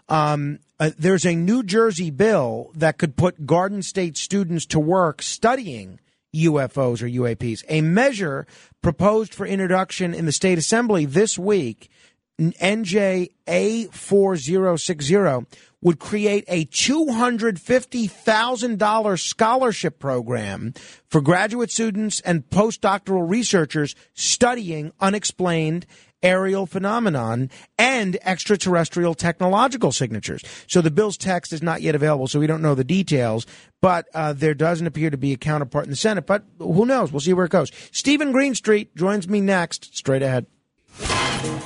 [0.09, 5.20] Um, uh, there's a New Jersey bill that could put Garden State students to work
[5.20, 6.01] studying
[6.35, 7.65] UFOs or UAPs.
[7.69, 8.47] A measure
[8.83, 11.91] proposed for introduction in the state assembly this week,
[12.39, 15.47] NJ A4060,
[15.81, 20.75] would create a $250,000 scholarship program
[21.07, 25.87] for graduate students and postdoctoral researchers studying unexplained
[26.23, 30.43] aerial phenomenon and extraterrestrial technological signatures.
[30.66, 33.47] So the bill's text is not yet available, so we don't know the details,
[33.81, 36.27] but uh, there doesn't appear to be a counterpart in the Senate.
[36.27, 37.12] But who knows?
[37.12, 37.70] We'll see where it goes.
[37.93, 40.47] Steven Greenstreet joins me next, straight ahead.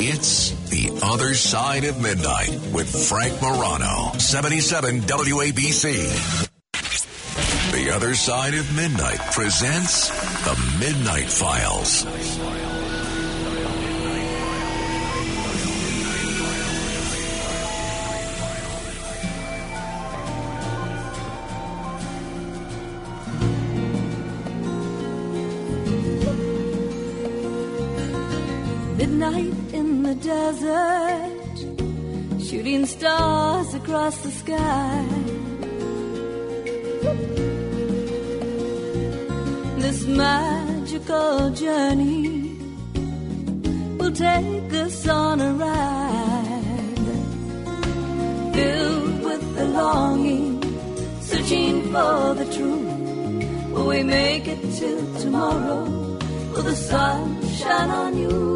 [0.01, 6.49] It's The Other Side of Midnight with Frank Morano, 77 WABC.
[7.73, 10.11] The Other Side of Midnight presents
[10.45, 12.72] The Midnight Files.
[29.13, 31.59] Midnight in the desert,
[32.43, 35.05] shooting stars across the sky.
[39.81, 42.57] This magical journey
[43.99, 47.07] will take us on a ride,
[48.55, 50.63] filled with the longing,
[51.21, 53.73] searching for the truth.
[53.73, 55.85] Will we make it till tomorrow?
[56.53, 58.52] Will the sun shine on you?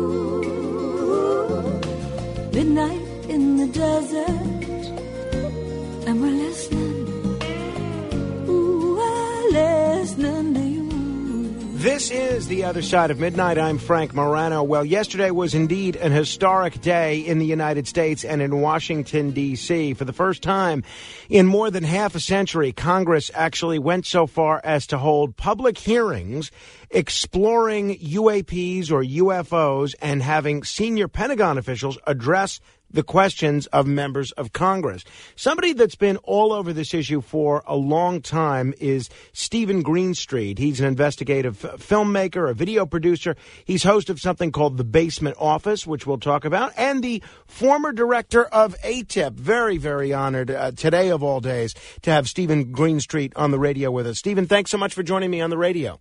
[11.87, 13.59] This is The Other Side of Midnight.
[13.59, 14.63] I'm Frank Morano.
[14.63, 19.95] Well, yesterday was indeed an historic day in the United States and in Washington, D.C.
[19.95, 20.83] For the first time
[21.29, 25.79] in more than half a century, Congress actually went so far as to hold public
[25.79, 26.51] hearings
[26.91, 32.61] exploring UAPs or UFOs and having senior Pentagon officials address
[32.91, 35.05] the questions of members of Congress.
[35.35, 40.59] Somebody that's been all over this issue for a long time is Steven Greenstreet.
[40.59, 43.37] He's an investigative filmmaker, a video producer.
[43.65, 47.93] He's host of something called The Basement Office, which we'll talk about, and the former
[47.93, 49.35] director of ATIP.
[49.35, 53.91] Very, very honored uh, today of all days to have Steven Greenstreet on the radio
[53.91, 54.19] with us.
[54.19, 56.01] Steven, thanks so much for joining me on the radio.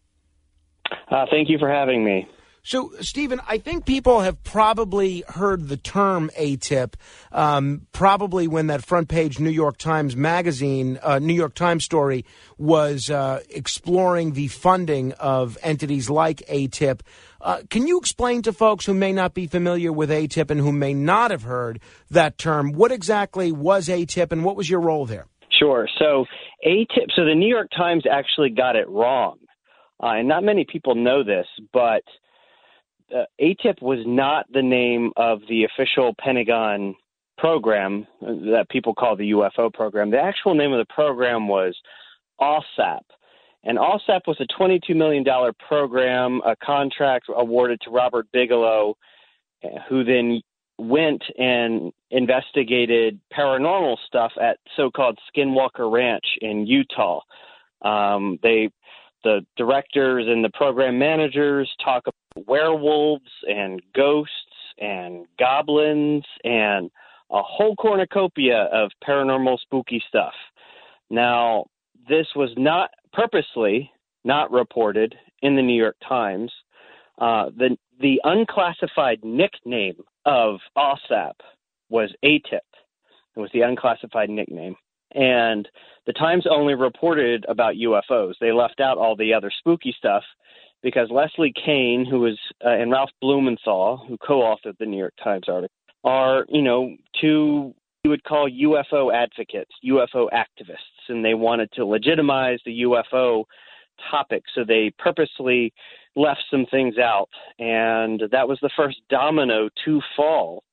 [1.10, 2.28] Uh, thank you for having me.
[2.68, 6.96] So, Steven, I think people have probably heard the term ATIP,
[7.32, 12.26] um, probably when that front page New York Times magazine, uh, New York Times story
[12.58, 17.02] was uh, exploring the funding of entities like ATIP.
[17.40, 20.72] Uh, can you explain to folks who may not be familiar with ATIP and who
[20.72, 21.80] may not have heard
[22.10, 25.28] that term, what exactly was ATIP and what was your role there?
[25.52, 25.88] Sure.
[26.00, 26.26] So,
[26.66, 29.38] ATIP, so the New York Times actually got it wrong.
[30.02, 32.02] Uh, and not many people know this, but
[33.16, 36.96] uh, ATIP was not the name of the official Pentagon
[37.38, 40.12] program that people call the UFO program.
[40.12, 41.76] The actual name of the program was
[42.42, 43.02] OSAP.
[43.64, 45.26] And OSAP was a $22 million
[45.68, 48.96] program, a contract awarded to Robert Bigelow,
[49.90, 50.42] who then
[50.78, 57.22] went and investigated paranormal stuff at so-called Skinwalker Ranch in Utah.
[57.82, 58.70] Um, they,
[59.26, 64.32] the directors and the program managers talk about werewolves and ghosts
[64.78, 66.92] and goblins and
[67.32, 70.34] a whole cornucopia of paranormal spooky stuff.
[71.10, 71.66] Now,
[72.08, 73.92] this was not purposely
[74.24, 76.52] not reported in the New York Times.
[77.18, 81.34] Uh, the the unclassified nickname of OSAP
[81.90, 82.60] was ATIP.
[83.36, 84.76] It was the unclassified nickname.
[85.16, 85.68] And
[86.06, 88.34] the Times only reported about UFOs.
[88.40, 90.24] They left out all the other spooky stuff
[90.84, 95.14] because Leslie Kean, who was, uh, and Ralph Blumenthal, who co authored the New York
[95.24, 97.74] Times article, are, you know, two
[98.06, 103.46] you would call UFO advocates, UFO activists, and they wanted to legitimize the UFO
[104.12, 104.44] topic.
[104.54, 105.74] So they purposely
[106.16, 107.30] left some things out.
[107.58, 110.64] And that was the first domino to fall,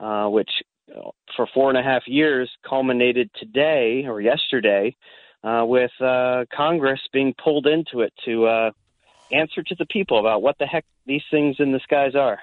[0.00, 0.50] uh, which
[1.36, 4.94] for four and a half years culminated today or yesterday
[5.44, 8.70] uh, with uh, Congress being pulled into it to uh,
[9.32, 12.40] answer to the people about what the heck these things in the skies are.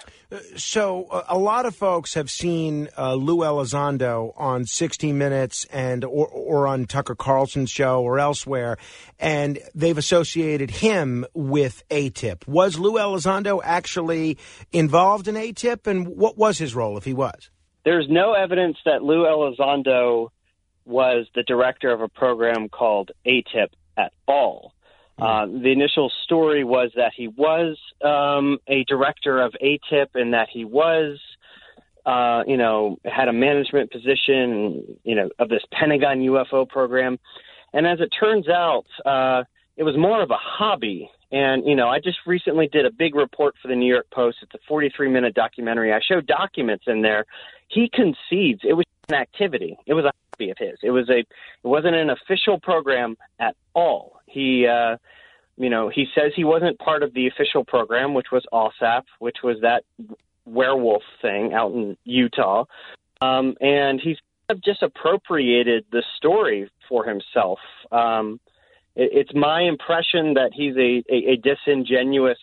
[0.56, 6.04] So uh, a lot of folks have seen uh, Lou Elizondo on 60 Minutes and
[6.06, 8.78] or, or on Tucker Carlson's show or elsewhere,
[9.20, 12.48] and they've associated him with ATIP.
[12.48, 14.38] Was Lou Elizondo actually
[14.72, 17.50] involved in ATIP, and what was his role if he was?
[17.86, 20.30] There's no evidence that Lou Elizondo
[20.86, 24.74] was the director of a program called ATIP at all.
[25.20, 30.48] Uh, the initial story was that he was um, a director of ATIP and that
[30.52, 31.20] he was,
[32.06, 37.20] uh, you know, had a management position, you know, of this Pentagon UFO program.
[37.74, 39.44] And as it turns out, uh,
[39.78, 41.10] it was more of a hobby.
[41.32, 44.38] And, you know, I just recently did a big report for the New York Post.
[44.42, 45.94] It's a 43 minute documentary.
[45.94, 47.26] I showed documents in there.
[47.74, 49.78] He concedes it was an activity.
[49.86, 50.78] It was a hobby of his.
[50.84, 51.28] It was a, it
[51.64, 54.20] wasn't an official program at all.
[54.26, 54.98] He, uh,
[55.58, 59.38] you know, he says he wasn't part of the official program, which was OSAP, which
[59.44, 59.84] was that
[60.46, 62.66] werewolf thing out in Utah.
[63.22, 64.18] Um, and he's
[64.64, 67.60] just appropriated the story for himself.
[67.92, 68.40] Um,
[68.96, 72.40] it, it's my impression that he's a, a, a disingenuous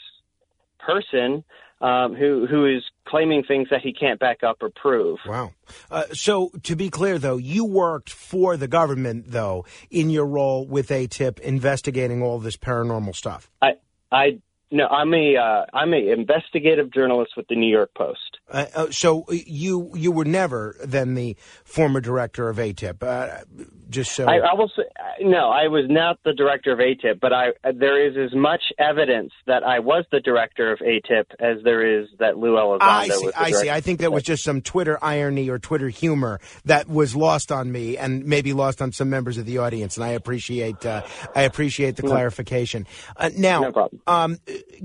[0.78, 1.44] person
[1.80, 5.18] um, who who is claiming things that he can't back up or prove.
[5.26, 5.52] Wow.
[5.90, 10.66] Uh, so to be clear, though, you worked for the government, though, in your role
[10.66, 13.50] with ATIP, investigating all this paranormal stuff.
[13.62, 13.72] I
[14.12, 14.40] I
[14.70, 18.38] no, I'm a uh, I'm a investigative journalist with the New York Post.
[18.48, 23.44] Uh, uh, so you you were never then the former director of ATIP, uh,
[23.88, 24.82] just so I, I will say
[25.20, 25.50] no.
[25.50, 29.64] I was not the director of ATIP, but I there is as much evidence that
[29.64, 33.30] I was the director of ATIP as there is that Lou Elizondo I see.
[33.36, 33.70] I see.
[33.70, 37.70] I think that was just some Twitter irony or Twitter humor that was lost on
[37.72, 39.96] me, and maybe lost on some members of the audience.
[39.96, 41.02] And I appreciate uh,
[41.34, 42.86] I appreciate the clarification.
[43.16, 44.02] Uh, now, No problem.
[44.06, 44.38] um,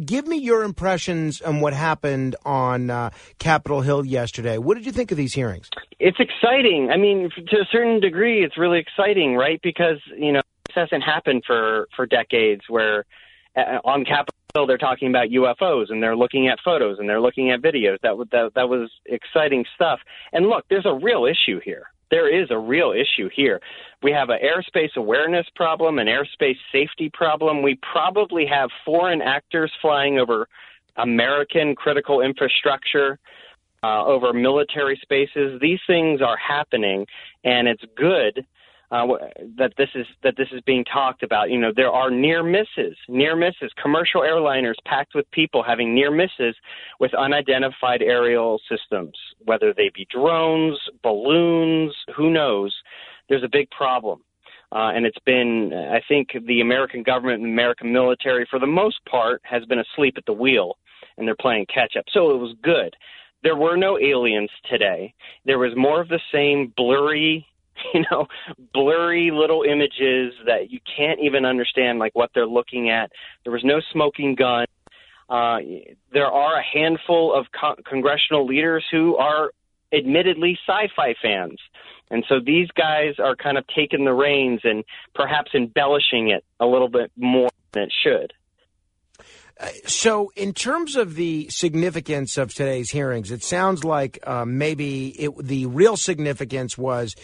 [0.04, 4.58] give me your impressions on what happened on uh, Capitol Hill yesterday.
[4.58, 5.70] What did you think of these hearings?
[6.00, 6.90] It's exciting.
[6.92, 9.60] I mean, to a certain degree, it's really exciting, right?
[9.64, 12.62] Because you know this hasn't happened for for decades.
[12.68, 13.06] Where
[13.56, 17.22] uh, on Capitol Hill they're talking about UFOs and they're looking at photos and they're
[17.22, 17.98] looking at videos.
[18.04, 20.00] That that, that was exciting stuff.
[20.34, 21.88] And look, there's a real issue here.
[22.12, 23.60] There is a real issue here.
[24.04, 27.62] We have an airspace awareness problem, an airspace safety problem.
[27.62, 30.48] We probably have foreign actors flying over
[30.98, 33.20] American critical infrastructure
[33.84, 35.60] uh, over military spaces.
[35.62, 37.06] These things are happening,
[37.44, 38.46] and it's good
[38.92, 39.08] uh,
[39.58, 41.50] that this is that this is being talked about.
[41.50, 43.72] You know, there are near misses, near misses.
[43.82, 46.56] Commercial airliners packed with people having near misses
[47.00, 52.76] with unidentified aerial systems, whether they be drones, balloons, who knows.
[53.30, 54.22] There's a big problem.
[54.72, 58.98] Uh, and it's been, I think, the American government and American military, for the most
[59.10, 60.78] part, has been asleep at the wheel,
[61.18, 62.06] and they're playing catch up.
[62.12, 62.94] So it was good.
[63.44, 65.14] There were no aliens today.
[65.46, 67.46] There was more of the same blurry,
[67.94, 68.28] you know,
[68.74, 73.12] blurry little images that you can't even understand, like what they're looking at.
[73.44, 74.66] There was no smoking gun.
[75.30, 75.58] Uh,
[76.14, 79.52] there are a handful of co- congressional leaders who are
[79.92, 81.60] admittedly sci-fi fans.
[82.12, 84.84] And so these guys are kind of taking the reins and
[85.16, 88.34] perhaps embellishing it a little bit more than it should.
[89.86, 95.32] So, in terms of the significance of today's hearings, it sounds like uh, maybe it,
[95.38, 97.16] the real significance was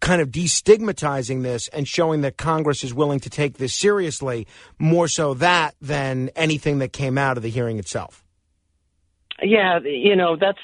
[0.00, 4.48] kind of destigmatizing this and showing that Congress is willing to take this seriously,
[4.80, 8.24] more so that than anything that came out of the hearing itself.
[9.40, 10.58] Yeah, you know that's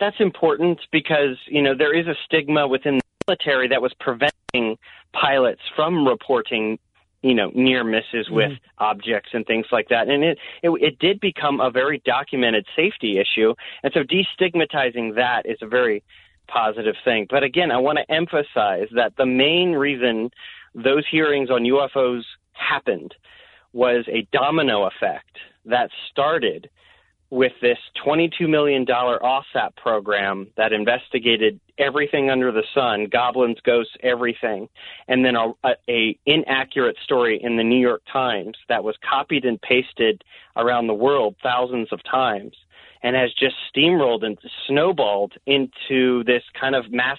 [0.00, 4.78] that's important because you know there is a stigma within the military that was preventing
[5.12, 6.78] pilots from reporting
[7.24, 8.84] you know near misses with mm-hmm.
[8.84, 10.08] objects and things like that.
[10.08, 13.54] And it, it it did become a very documented safety issue.
[13.82, 16.04] And so destigmatizing that is a very
[16.46, 17.26] positive thing.
[17.28, 20.30] But again i want to emphasize that the main reason
[20.74, 22.22] those hearings on UFOs
[22.52, 23.14] happened
[23.72, 26.68] was a domino effect that started
[27.30, 34.68] with this $22 million OSAP program that investigated everything under the sun, goblins, ghosts, everything,
[35.08, 39.44] and then a, a, a inaccurate story in the New York Times that was copied
[39.44, 40.22] and pasted
[40.56, 42.54] around the world thousands of times
[43.02, 47.18] and has just steamrolled and snowballed into this kind of mass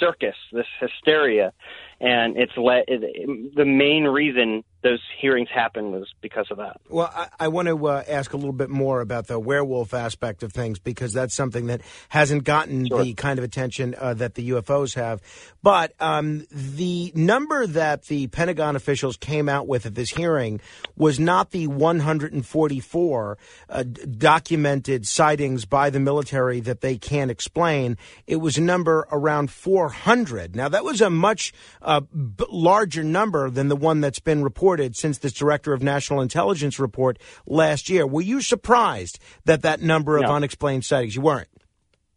[0.00, 1.52] circus, this hysteria,
[2.00, 6.80] and it's let it, the main reason those hearings happened was because of that.
[6.88, 10.42] Well, I, I want to uh, ask a little bit more about the werewolf aspect
[10.42, 14.50] of things because that's something that hasn't gotten the kind of attention uh, that the
[14.50, 15.20] UFOs have.
[15.62, 20.60] But um, the number that the Pentagon officials came out with at this hearing
[20.96, 23.38] was not the 144
[23.68, 27.98] uh, d- documented sightings by the military that they can't explain.
[28.26, 30.56] It was a number around 400.
[30.56, 31.52] Now, that was a much
[31.82, 36.20] uh, b- larger number than the one that's been reported since this Director of National
[36.20, 38.06] Intelligence report last year.
[38.06, 40.34] Were you surprised that that number of No.
[40.34, 41.16] unexplained sightings?
[41.16, 41.48] You weren't.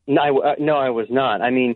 [0.08, 1.42] No, I, uh, no, I was not.
[1.42, 1.76] I mean,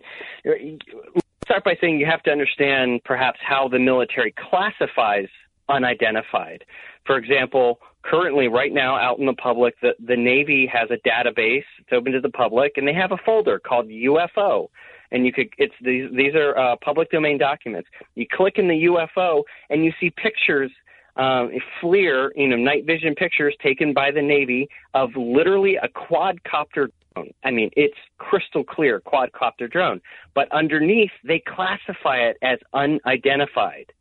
[1.44, 5.28] start by saying you have to understand perhaps how the military classifies
[5.68, 6.64] unidentified.
[7.06, 11.64] For example, currently, right now, out in the public, the, the Navy has a database.
[11.78, 14.68] It's open to the public, and they have a folder called UFO.
[15.10, 17.88] And you could, it's these, these are uh, public domain documents.
[18.14, 20.70] You click in the UFO, and you see pictures
[21.16, 21.50] um,
[21.82, 27.30] FLIR, you know, night vision pictures taken by the Navy of literally a quadcopter drone.
[27.44, 30.00] I mean, it's crystal clear quadcopter drone.
[30.34, 33.92] But underneath, they classify it as unidentified.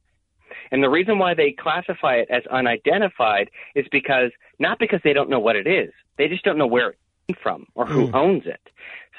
[0.72, 5.30] And the reason why they classify it as unidentified is because not because they don't
[5.30, 6.98] know what it is, they just don't know where it
[7.28, 8.16] came from or who Hmm.
[8.16, 8.62] owns it.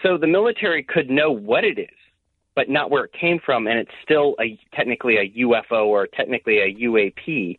[0.02, 1.88] So the military could know what it is,
[2.54, 6.58] but not where it came from, and it's still a technically a UFO or technically
[6.58, 7.58] a UAP.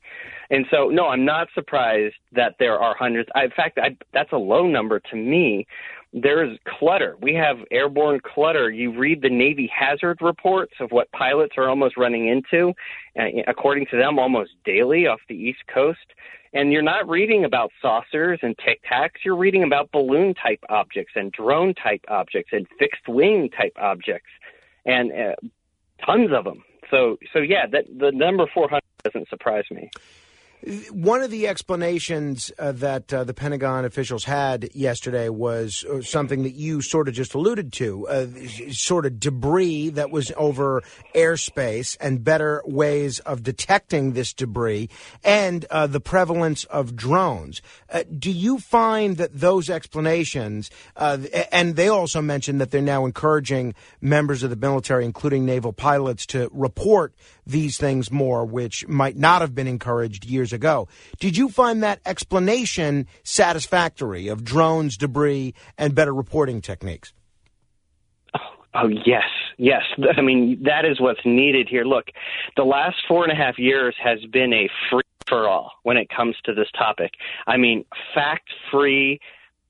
[0.49, 3.30] And so, no, I'm not surprised that there are hundreds.
[3.36, 5.68] I, in fact, I, that's a low number to me.
[6.11, 7.18] There's clutter.
[7.22, 8.72] We have airborne clutter.
[8.72, 12.74] You read the Navy hazard reports of what pilots are almost running into,
[13.20, 15.99] uh, according to them, almost daily off the East Coast.
[16.53, 19.23] And you're not reading about saucers and tic tacs.
[19.23, 24.30] You're reading about balloon type objects and drone type objects and fixed wing type objects,
[24.85, 25.35] and uh,
[26.03, 26.63] tons of them.
[26.89, 29.91] So, so yeah, that the number 400 doesn't surprise me.
[30.91, 36.44] One of the explanations uh, that uh, the Pentagon officials had yesterday was uh, something
[36.44, 38.27] that you sort of just alluded to, uh,
[38.69, 40.84] sort of debris that was over
[41.15, 44.90] airspace and better ways of detecting this debris
[45.23, 47.61] and uh, the prevalence of drones.
[47.90, 53.73] Uh, do you find that those explanations, and they also mentioned that they're now encouraging
[54.02, 57.14] members of the military, including naval pilots, to report
[57.49, 60.88] these things more, which might not have been encouraged years ago.
[61.19, 67.13] Did you find that explanation satisfactory of drones, debris, and better reporting techniques?
[68.73, 69.23] Oh yes,
[69.57, 69.81] yes.
[70.17, 71.84] I mean that is what's needed here.
[71.84, 72.05] Look,
[72.55, 76.09] the last four and a half years has been a free for all when it
[76.09, 77.11] comes to this topic.
[77.47, 79.19] I mean, fact free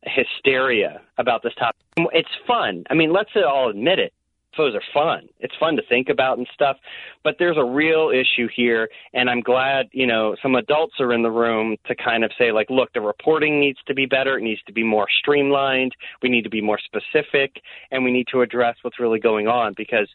[0.04, 1.82] hysteria about this topic.
[2.14, 2.86] It's fun.
[2.90, 4.14] I mean, let's all admit it.
[4.58, 5.28] UFOs are fun.
[5.40, 6.78] It's fun to think about and stuff,
[7.24, 11.22] but there's a real issue here, and I'm glad you know some adults are in
[11.22, 14.38] the room to kind of say like, look, the reporting needs to be better.
[14.38, 15.94] It needs to be more streamlined.
[16.22, 17.62] We need to be more specific,
[17.92, 19.74] and we need to address what's really going on.
[19.78, 20.10] Because,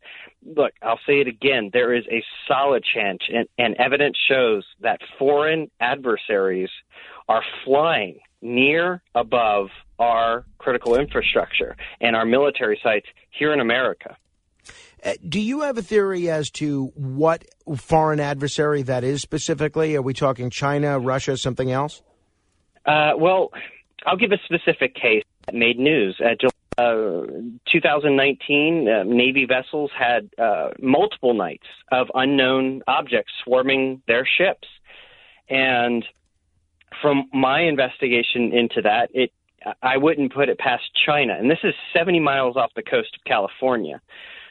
[0.45, 5.01] look, I'll say it again: there is a solid chance, and, and evidence shows that
[5.19, 6.71] foreign adversaries
[7.29, 14.17] are flying near above our critical infrastructure and our military sites here in America.
[15.05, 17.45] Uh, Do you have a theory as to what
[17.77, 19.97] foreign adversary that is specifically?
[19.97, 22.03] Are we talking China, Russia, something else?
[22.87, 23.51] Uh, well,
[24.07, 26.19] I'll give a specific case that made news.
[26.21, 27.27] Uh, July, uh,
[27.71, 34.67] 2019, uh, Navy vessels had uh, multiple nights of unknown objects swarming their ships.
[35.49, 36.05] And
[37.01, 39.33] from my investigation into that, it
[39.83, 43.25] I wouldn't put it past China, and this is 70 miles off the coast of
[43.25, 44.01] California.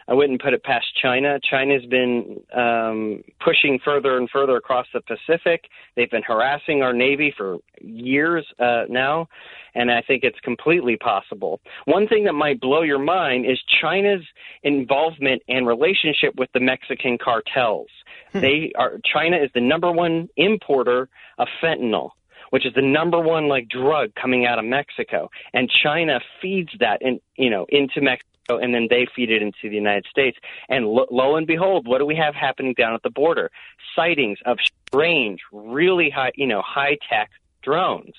[0.08, 1.40] I wouldn't put it past China.
[1.50, 5.66] China's been um, pushing further and further across the Pacific.
[5.96, 9.28] They've been harassing our Navy for years uh, now,
[9.76, 11.62] and I think it's completely possible.
[11.86, 14.24] One thing that might blow your mind is China's
[14.64, 17.90] involvement and relationship with the Mexican cartels.
[18.34, 21.08] They are China is the number one importer
[21.38, 22.12] of fentanyl
[22.50, 27.02] which is the number one like drug coming out of Mexico, and China feeds that
[27.02, 30.38] in you know into Mexico, and then they feed it into the United States.
[30.70, 33.52] And lo, lo and behold, what do we have happening down at the border?
[33.96, 34.58] Sightings of
[34.88, 38.16] strange, really high you know high tech drones,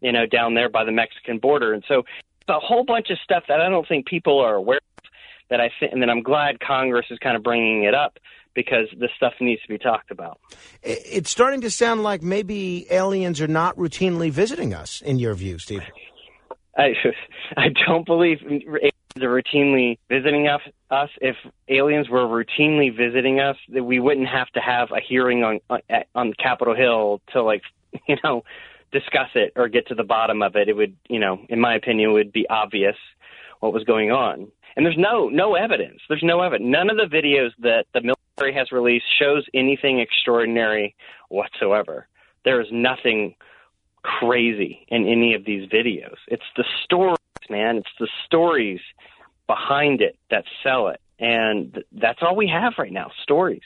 [0.00, 2.02] you know down there by the Mexican border, and so
[2.48, 4.82] a whole bunch of stuff that I don't think people are aware of.
[5.48, 8.18] That I think, and then I'm glad Congress is kind of bringing it up
[8.52, 10.40] because this stuff needs to be talked about.
[10.82, 15.58] It's starting to sound like maybe aliens are not routinely visiting us, in your view,
[15.58, 15.82] Steve.
[16.76, 16.88] I
[17.56, 18.38] I don't believe
[19.22, 21.10] are routinely visiting us.
[21.20, 21.36] If
[21.68, 25.60] aliens were routinely visiting us, that we wouldn't have to have a hearing on
[26.14, 27.62] on, Capitol Hill to like
[28.08, 28.44] you know
[28.92, 30.68] discuss it or get to the bottom of it.
[30.68, 32.96] It would you know, in my opinion, would be obvious
[33.60, 34.50] what was going on.
[34.76, 36.00] And there's no no evidence.
[36.08, 36.70] There's no evidence.
[36.70, 40.94] None of the videos that the military has released shows anything extraordinary
[41.28, 42.06] whatsoever.
[42.44, 43.34] There is nothing
[44.02, 46.16] crazy in any of these videos.
[46.28, 47.16] It's the stories,
[47.50, 47.78] man.
[47.78, 48.80] It's the stories
[49.46, 51.00] behind it that sell it.
[51.18, 53.62] And that's all we have right now stories.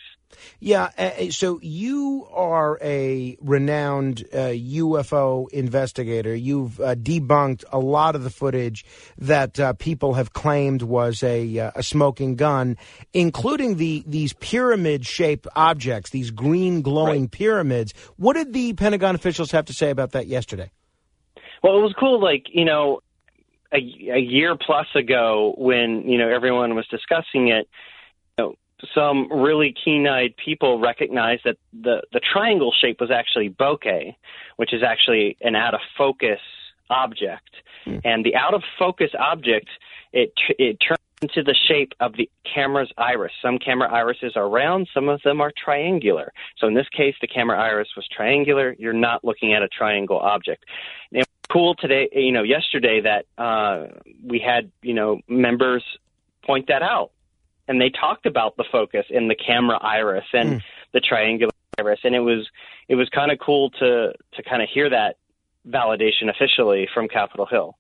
[0.59, 6.35] Yeah, uh, so you are a renowned uh, UFO investigator.
[6.35, 8.85] You've uh, debunked a lot of the footage
[9.19, 12.77] that uh, people have claimed was a, uh, a smoking gun,
[13.13, 17.93] including the these pyramid-shaped objects, these green glowing pyramids.
[18.17, 20.71] What did the Pentagon officials have to say about that yesterday?
[21.63, 23.01] Well, it was cool, like, you know,
[23.73, 27.69] a, a year plus ago when, you know, everyone was discussing it,
[28.95, 34.15] some really keen-eyed people recognized that the, the triangle shape was actually bokeh,
[34.57, 36.41] which is actually an out-of-focus
[36.89, 37.51] object.
[38.05, 39.69] And the out-of-focus object,
[40.13, 43.33] it, it turns into the shape of the camera's iris.
[43.43, 46.33] Some camera irises are round, some of them are triangular.
[46.59, 48.75] So in this case, the camera iris was triangular.
[48.79, 50.65] You're not looking at a triangle object.
[51.13, 53.87] And cool today, you know, yesterday that uh,
[54.25, 55.85] we had, you know, members
[56.45, 57.11] point that out.
[57.71, 60.61] And they talked about the focus in the camera iris and
[60.93, 62.49] the triangular iris, and it was
[62.89, 65.19] it was kind of cool to to kind of hear that
[65.69, 67.77] validation officially from Capitol Hill.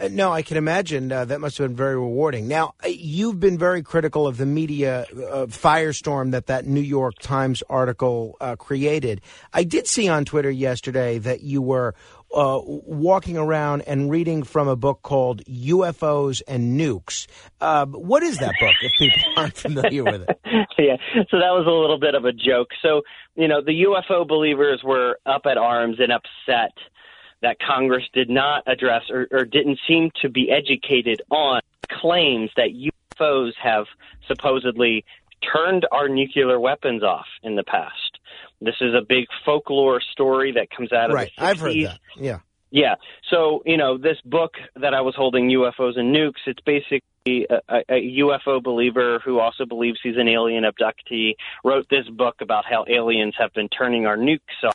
[0.00, 2.46] Uh, no, I can imagine uh, that must have been very rewarding.
[2.46, 7.18] Now, uh, you've been very critical of the media uh, firestorm that that New York
[7.18, 9.20] Times article uh, created.
[9.52, 11.94] I did see on Twitter yesterday that you were
[12.34, 17.26] uh, walking around and reading from a book called UFOs and Nukes.
[17.60, 20.40] Uh, what is that book, if people aren't familiar with it?
[20.78, 22.68] yeah, so that was a little bit of a joke.
[22.82, 23.02] So,
[23.34, 26.72] you know, the UFO believers were up at arms and upset
[27.40, 31.60] that Congress did not address or, or didn't seem to be educated on
[31.90, 32.70] claims that
[33.18, 33.86] UFOs have
[34.26, 35.04] supposedly
[35.52, 38.07] turned our nuclear weapons off in the past.
[38.60, 41.46] This is a big folklore story that comes out of Right, the 60s.
[41.46, 41.98] I've heard that.
[42.16, 42.38] Yeah.
[42.70, 42.96] Yeah.
[43.30, 47.82] So, you know, this book that I was holding, UFOs and Nukes, it's basically a,
[47.88, 52.84] a, UFO believer who also believes he's an alien abductee, wrote this book about how
[52.88, 54.74] aliens have been turning our nukes off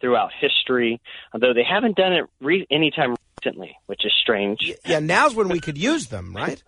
[0.00, 1.00] throughout history,
[1.34, 3.14] although they haven't done it re- anytime
[3.44, 4.72] recently, which is strange.
[4.86, 6.62] Yeah, now's when we could use them, right?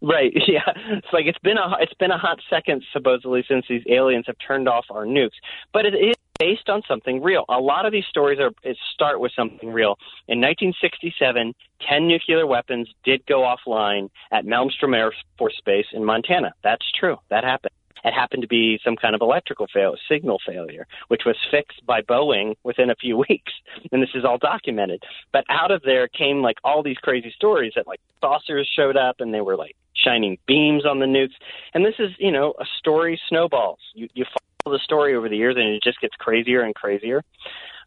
[0.00, 0.32] Right.
[0.48, 0.62] Yeah.
[0.90, 4.36] It's like it's been a it's been a hot second supposedly since these aliens have
[4.38, 5.36] turned off our nukes,
[5.72, 7.44] but it is based on something real.
[7.48, 8.52] A lot of these stories are
[8.94, 9.98] start with something real.
[10.28, 11.54] In 1967,
[11.86, 16.52] 10 nuclear weapons did go offline at Malmstrom Air Force Base in Montana.
[16.62, 17.16] That's true.
[17.28, 17.72] That happened.
[18.04, 22.02] It happened to be some kind of electrical fail, signal failure, which was fixed by
[22.02, 23.52] Boeing within a few weeks.
[23.92, 25.02] And this is all documented.
[25.32, 29.16] But out of there came like all these crazy stories that like saucers showed up
[29.20, 31.34] and they were like shining beams on the nukes.
[31.74, 33.80] And this is, you know, a story snowballs.
[33.94, 34.24] You, you
[34.64, 37.22] follow the story over the years and it just gets crazier and crazier.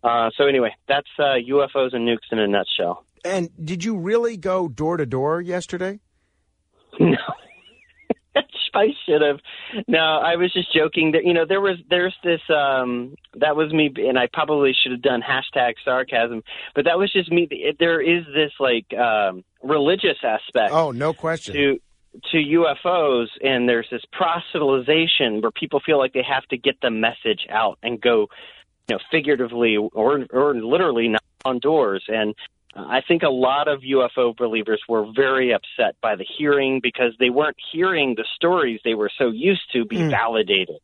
[0.03, 3.05] Uh, so anyway, that's uh, UFOs and nukes in a nutshell.
[3.23, 5.99] And did you really go door to door yesterday?
[6.99, 7.15] No.
[8.76, 9.39] I should have.
[9.88, 11.11] No, I was just joking.
[11.11, 12.41] That you know, there was there's this.
[12.49, 16.43] um That was me, and I probably should have done hashtag sarcasm,
[16.76, 17.48] but that was just me.
[17.80, 20.72] There is this like um religious aspect.
[20.72, 21.56] Oh, no question.
[21.56, 21.80] To
[22.31, 26.91] to UFOs, and there's this proselytization where people feel like they have to get the
[26.91, 28.27] message out and go
[28.89, 32.03] you know, figuratively or or literally knock on doors.
[32.07, 32.35] And
[32.76, 37.30] I think a lot of UFO believers were very upset by the hearing because they
[37.30, 40.10] weren't hearing the stories they were so used to be hmm.
[40.10, 40.80] validated.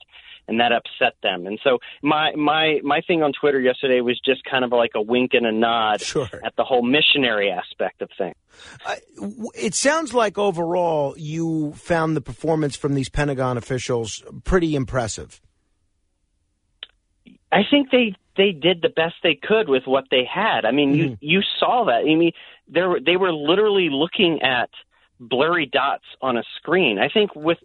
[0.49, 1.45] And that upset them.
[1.45, 5.01] And so my my my thing on Twitter yesterday was just kind of like a
[5.01, 6.01] wink and a nod
[6.41, 8.35] at the whole missionary aspect of things.
[9.53, 15.41] It sounds like overall you found the performance from these Pentagon officials pretty impressive.
[17.51, 20.65] I think they they did the best they could with what they had.
[20.65, 22.01] I mean, you you saw that.
[22.01, 22.31] I mean,
[22.67, 24.69] they were they were literally looking at
[25.19, 26.99] blurry dots on a screen.
[26.99, 27.57] I think with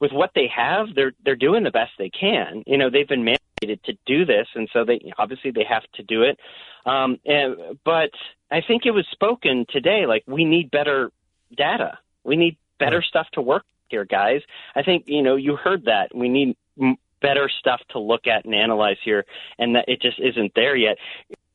[0.00, 2.62] with what they have, they're they're doing the best they can.
[2.66, 6.02] You know, they've been mandated to do this, and so they obviously they have to
[6.02, 6.38] do it.
[6.86, 8.10] Um, and, but
[8.50, 10.06] I think it was spoken today.
[10.06, 11.10] Like we need better
[11.56, 11.98] data.
[12.24, 14.40] We need better stuff to work here, guys.
[14.74, 16.14] I think you know you heard that.
[16.14, 19.24] We need m- better stuff to look at and analyze here,
[19.58, 20.96] and that it just isn't there yet.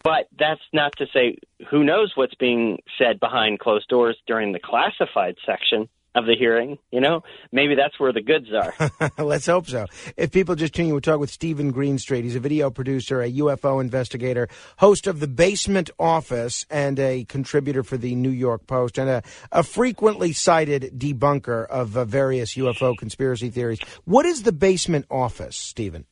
[0.04, 1.38] But that's not to say
[1.70, 6.78] who knows what's being said behind closed doors during the classified section of the hearing.
[6.92, 7.22] You know,
[7.52, 8.74] maybe that's where the goods are.
[9.24, 9.86] Let's hope so.
[10.18, 12.24] If people just tune in, we talk with Steven Greenstreet.
[12.24, 14.48] He's a video producer, a UFO investigator,
[14.78, 19.24] host of the Basement Office, and a contributor for the New York Post, and a,
[19.52, 23.80] a frequently cited debunker of uh, various UFO conspiracy theories.
[24.06, 26.06] What is the Basement Office, Steven?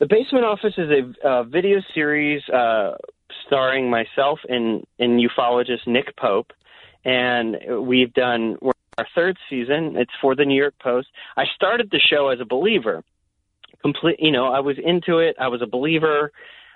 [0.00, 2.96] The Basement Office is a uh, video series uh,
[3.46, 6.52] starring myself and, and ufologist Nick Pope,
[7.04, 8.56] and we've done
[8.98, 9.96] our third season.
[9.96, 11.08] It's for the New York Post.
[11.36, 13.02] I started the show as a believer.
[13.82, 15.36] Complete, you know, I was into it.
[15.38, 16.32] I was a believer.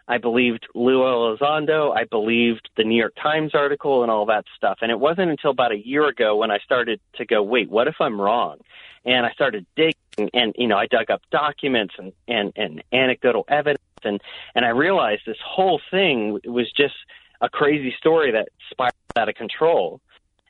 [0.06, 1.94] I believed Lou Elizondo.
[1.94, 4.78] I believed the New York Times article and all that stuff.
[4.80, 7.88] And it wasn't until about a year ago when I started to go, wait, what
[7.88, 8.58] if I'm wrong?
[9.04, 13.44] And I started digging and, you know, I dug up documents and, and, and anecdotal
[13.48, 14.20] evidence and,
[14.54, 16.94] and I realized this whole thing was just
[17.40, 20.00] a crazy story that spiraled out of control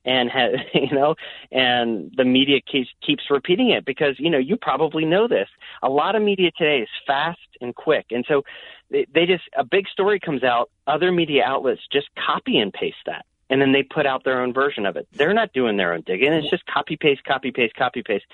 [0.08, 1.14] and had you know
[1.52, 5.48] and the media keeps keeps repeating it because you know you probably know this.
[5.82, 8.06] A lot of media today is fast and quick.
[8.10, 8.42] And so
[8.90, 13.04] they, they just a big story comes out other media outlets just copy and paste
[13.06, 13.24] that.
[13.50, 15.08] And then they put out their own version of it.
[15.12, 16.34] They're not doing their own digging.
[16.34, 18.24] It's just copy paste copy paste copy paste.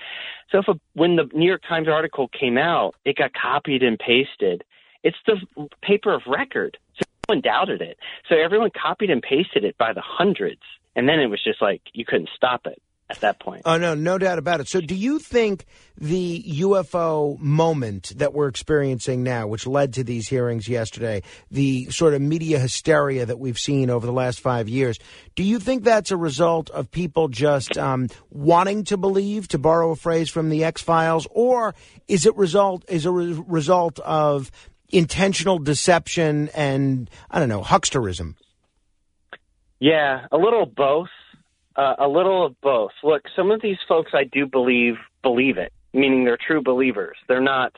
[0.51, 3.99] So if a, when the new york times article came out it got copied and
[3.99, 4.63] pasted.
[5.03, 5.37] It's the
[5.83, 6.79] paper of record.
[6.95, 7.99] So no one doubted it.
[8.27, 10.61] So everyone copied and pasted it by the hundreds
[10.95, 13.61] and then it was just like you couldn't stop it at that point.
[13.65, 14.67] Oh no, no doubt about it.
[14.67, 15.65] So, do you think
[15.97, 22.13] the UFO moment that we're experiencing now, which led to these hearings yesterday, the sort
[22.13, 24.97] of media hysteria that we've seen over the last five years,
[25.35, 29.91] do you think that's a result of people just um, wanting to believe, to borrow
[29.91, 31.75] a phrase from the X Files, or
[32.07, 34.49] is it result is a re- result of
[34.89, 38.35] intentional deception and I don't know hucksterism?
[39.79, 41.09] Yeah, a little both.
[41.75, 42.91] Uh, a little of both.
[43.03, 47.17] Look, some of these folks I do believe believe it, meaning they're true believers.
[47.27, 47.73] They're not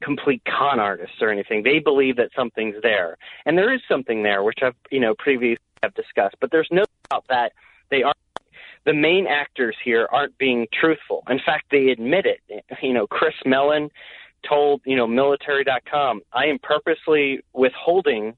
[0.00, 1.62] complete con artists or anything.
[1.64, 3.16] They believe that something's there,
[3.46, 6.36] and there is something there, which I've you know previously have discussed.
[6.40, 7.52] But there's no doubt that
[7.90, 8.14] they are.
[8.86, 11.24] The main actors here aren't being truthful.
[11.28, 12.64] In fact, they admit it.
[12.80, 13.90] You know, Chris Mellon
[14.48, 18.36] told you know military.com, I am purposely withholding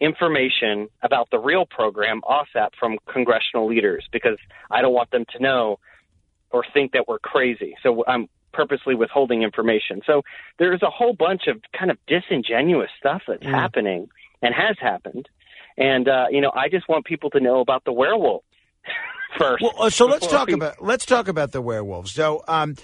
[0.00, 4.38] information about the real program OSAP from congressional leaders because
[4.70, 5.78] I don't want them to know
[6.50, 7.74] or think that we're crazy.
[7.82, 10.00] So I'm purposely withholding information.
[10.06, 10.22] So
[10.58, 13.50] there's a whole bunch of kind of disingenuous stuff that's Mm.
[13.50, 14.08] happening
[14.42, 15.28] and has happened.
[15.76, 18.42] And uh, you know, I just want people to know about the werewolf
[19.38, 19.62] first.
[19.62, 22.12] Well, uh, so let's talk we- about let's talk about the werewolves.
[22.12, 22.74] So, um,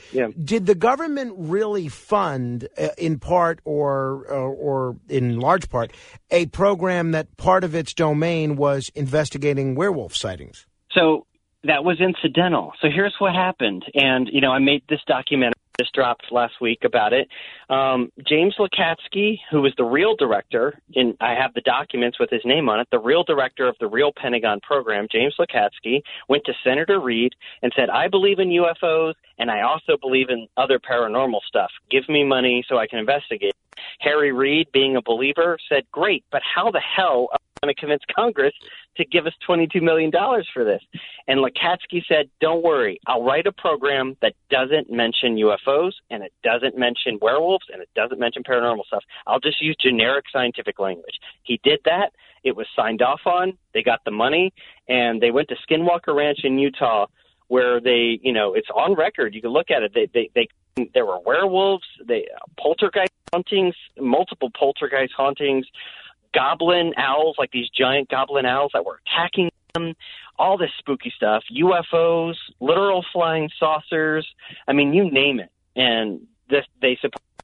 [0.43, 5.93] did the government really fund, uh, in part or, or or in large part,
[6.31, 10.67] a program that part of its domain was investigating werewolf sightings?
[10.93, 11.27] So
[11.65, 12.73] that was incidental.
[12.81, 13.85] So here's what happened.
[13.95, 17.29] And, you know, I made this documentary, just dropped last week about it.
[17.69, 22.43] Um, James Lacatski, who was the real director, and I have the documents with his
[22.45, 26.53] name on it, the real director of the real Pentagon program, James Lacatski, went to
[26.65, 31.41] Senator Reid and said, I believe in UFOs and I also believe in other paranormal
[31.47, 31.71] stuff.
[31.91, 33.55] Give me money so I can investigate.
[34.01, 37.29] Harry Reid, being a believer, said, Great, but how the hell
[37.69, 38.55] to convince Congress
[38.97, 40.11] to give us $22 million
[40.53, 40.83] for this?
[41.29, 46.33] And Lacatski said, Don't worry, I'll write a program that doesn't mention UFOs and it
[46.43, 49.05] doesn't mention werewolves and it doesn't mention paranormal stuff.
[49.27, 51.19] I'll just use generic scientific language.
[51.43, 52.13] He did that.
[52.45, 53.59] It was signed off on.
[53.75, 54.53] They got the money
[54.89, 57.07] and they went to Skinwalker Ranch in Utah
[57.49, 59.35] where they, you know, it's on record.
[59.35, 59.93] You can look at it.
[59.95, 62.27] They, they, they, there were werewolves, they
[62.59, 65.67] poltergeist hauntings, multiple poltergeist hauntings,
[66.37, 69.95] goblin owls, like these giant goblin owls that were attacking them,
[70.39, 74.27] all this spooky stuff, UFOs, literal flying saucers.
[74.69, 75.51] I mean, you name it.
[75.75, 76.99] And this, they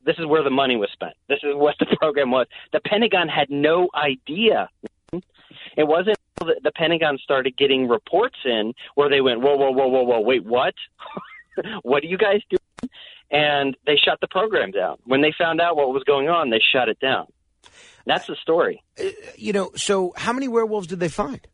[0.05, 1.15] this is where the money was spent.
[1.29, 2.47] This is what the program was.
[2.73, 4.69] The Pentagon had no idea.
[5.77, 10.03] It wasn't the Pentagon started getting reports in where they went, whoa, whoa, whoa, whoa,
[10.03, 10.75] whoa, wait, what?
[11.83, 12.91] what are you guys doing?
[13.31, 14.99] And they shut the program down.
[15.05, 17.27] When they found out what was going on, they shut it down.
[18.07, 18.83] That's the story.
[19.37, 21.47] You know, so how many werewolves did they find?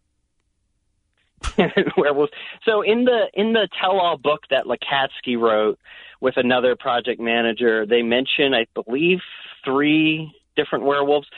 [1.96, 2.32] werewolves.
[2.64, 5.78] So in the in the tell-all book that Lacatski wrote
[6.20, 9.20] with another project manager, they mention, I believe,
[9.64, 11.28] three different werewolves.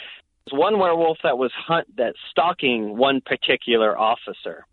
[0.47, 4.65] There's one werewolf that was hunt that stalking one particular officer,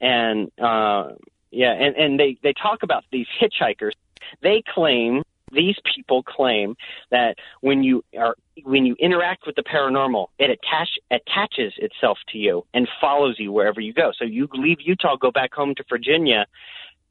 [0.00, 1.14] and uh,
[1.50, 3.92] yeah, and and they they talk about these hitchhikers.
[4.42, 5.22] They claim
[5.52, 6.76] these people claim
[7.10, 12.38] that when you are when you interact with the paranormal, it attach attaches itself to
[12.38, 14.12] you and follows you wherever you go.
[14.18, 16.46] So you leave Utah, go back home to Virginia.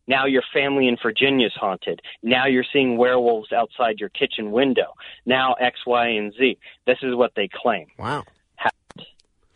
[0.07, 2.01] Now your family in Virginia is haunted.
[2.23, 4.93] Now you're seeing werewolves outside your kitchen window.
[5.25, 6.57] Now X, Y, and Z.
[6.85, 7.87] This is what they claim.
[7.99, 8.23] Wow.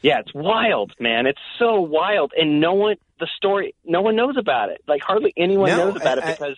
[0.02, 1.28] Yeah, it's wild, man.
[1.28, 3.76] It's so wild, and no one the story.
[3.86, 4.82] No one knows about it.
[4.88, 6.58] Like hardly anyone No, knows about I- I- it because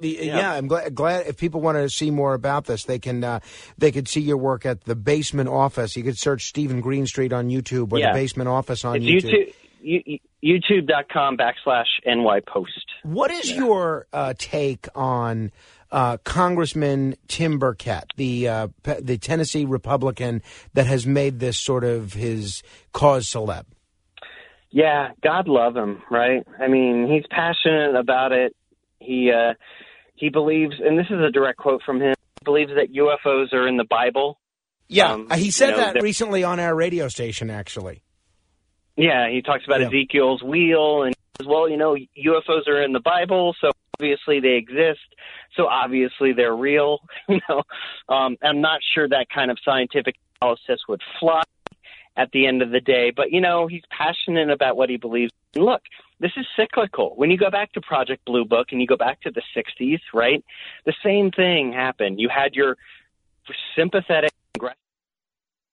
[0.00, 0.52] The, yeah.
[0.52, 3.40] I'm glad, glad if people want to see more about this, they can uh,
[3.78, 5.96] they could see your work at the Basement Office.
[5.96, 8.12] You could search Steven Greenstreet on YouTube or Yeah.
[8.12, 9.32] the Basement Office on it's YouTube.
[9.32, 9.54] YouTube.
[9.86, 12.84] You, YouTube.com backslash NY Post.
[13.02, 15.52] What is your uh, take on
[15.94, 20.42] uh, Congressman Tim Burchett, the uh, pe- the Tennessee Republican
[20.74, 23.64] that has made this sort of his cause celeb?
[24.72, 26.44] Yeah, God love him, right?
[26.60, 28.56] I mean, he's passionate about it.
[28.98, 29.54] He uh
[30.16, 32.14] he believes and this is a direct quote from him.
[32.40, 34.40] He believes that UFOs are in the Bible.
[34.88, 37.50] Yeah, Um, he said you know, that recently on our radio station.
[37.50, 38.02] Actually,
[38.96, 41.14] Yeah, he talks about Ezekiel's wheel and
[41.46, 45.00] well, you know, UFOs are in the Bible, so obviously they exist.
[45.56, 47.00] So obviously they're real.
[47.28, 47.62] You know,
[48.08, 51.42] um, I'm not sure that kind of scientific analysis would fly
[52.16, 55.32] at the end of the day, but you know, he's passionate about what he believes.
[55.56, 55.82] Look,
[56.20, 57.14] this is cyclical.
[57.16, 60.00] When you go back to Project Blue Book and you go back to the 60s,
[60.12, 60.44] right?
[60.84, 62.20] The same thing happened.
[62.20, 62.76] You had your
[63.74, 64.32] sympathetic,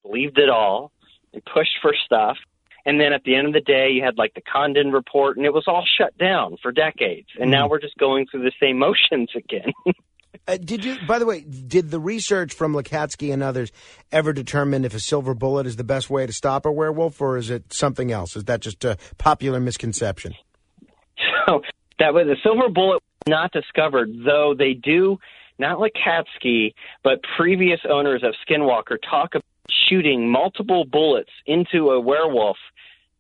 [0.03, 0.91] believed it all,
[1.33, 2.37] and pushed for stuff.
[2.85, 5.45] And then at the end of the day, you had like the Condon report, and
[5.45, 7.27] it was all shut down for decades.
[7.39, 9.71] And now we're just going through the same motions again.
[10.47, 10.97] uh, did you?
[11.07, 13.71] By the way, did the research from Lacatski and others
[14.11, 17.37] ever determine if a silver bullet is the best way to stop a werewolf, or
[17.37, 18.35] is it something else?
[18.35, 20.33] Is that just a popular misconception?
[21.47, 21.61] So
[21.99, 25.17] that was a silver bullet not discovered, though they do
[25.61, 29.45] not Lacatski, but previous owners of Skinwalker talk about
[29.89, 32.57] shooting multiple bullets into a werewolf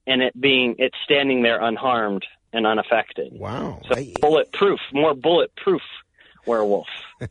[0.07, 3.31] and it being it standing there unharmed and unaffected.
[3.33, 3.81] Wow.
[3.89, 5.81] So bulletproof, more bulletproof
[6.45, 6.87] werewolf.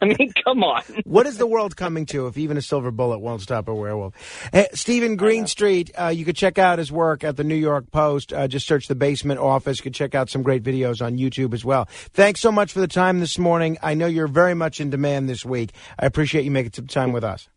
[0.00, 0.82] I mean, come on.
[1.04, 4.14] what is the world coming to if even a silver bullet won't stop a werewolf?
[4.52, 8.32] Hey, Steven Greenstreet, uh, you could check out his work at the New York Post.
[8.32, 9.78] Uh, just search the Basement Office.
[9.78, 11.86] You could check out some great videos on YouTube as well.
[12.12, 13.78] Thanks so much for the time this morning.
[13.82, 15.72] I know you're very much in demand this week.
[15.98, 17.48] I appreciate you making some time with us.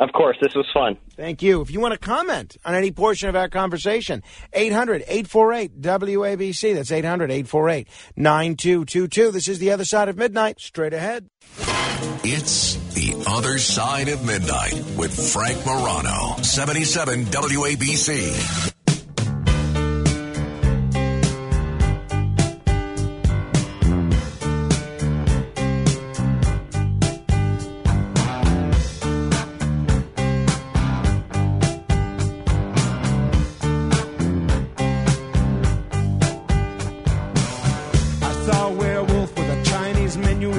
[0.00, 0.96] Of course, this was fun.
[1.14, 1.60] Thank you.
[1.60, 4.22] If you want to comment on any portion of our conversation,
[4.54, 6.74] 800 848 WABC.
[6.74, 7.86] That's 800 848
[8.16, 9.30] 9222.
[9.30, 10.58] This is The Other Side of Midnight.
[10.58, 11.28] Straight ahead.
[12.24, 18.79] It's The Other Side of Midnight with Frank Morano, 77 WABC.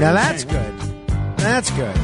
[0.02, 0.80] Now that's good.
[1.38, 1.96] That's good.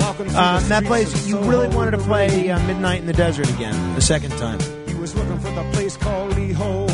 [0.00, 1.28] Walking through Uh, the that streets plays.
[1.28, 4.58] You really wanted to play red uh, Midnight in the Desert again, the second time.
[4.88, 6.86] He was looking for the place called Lee Ho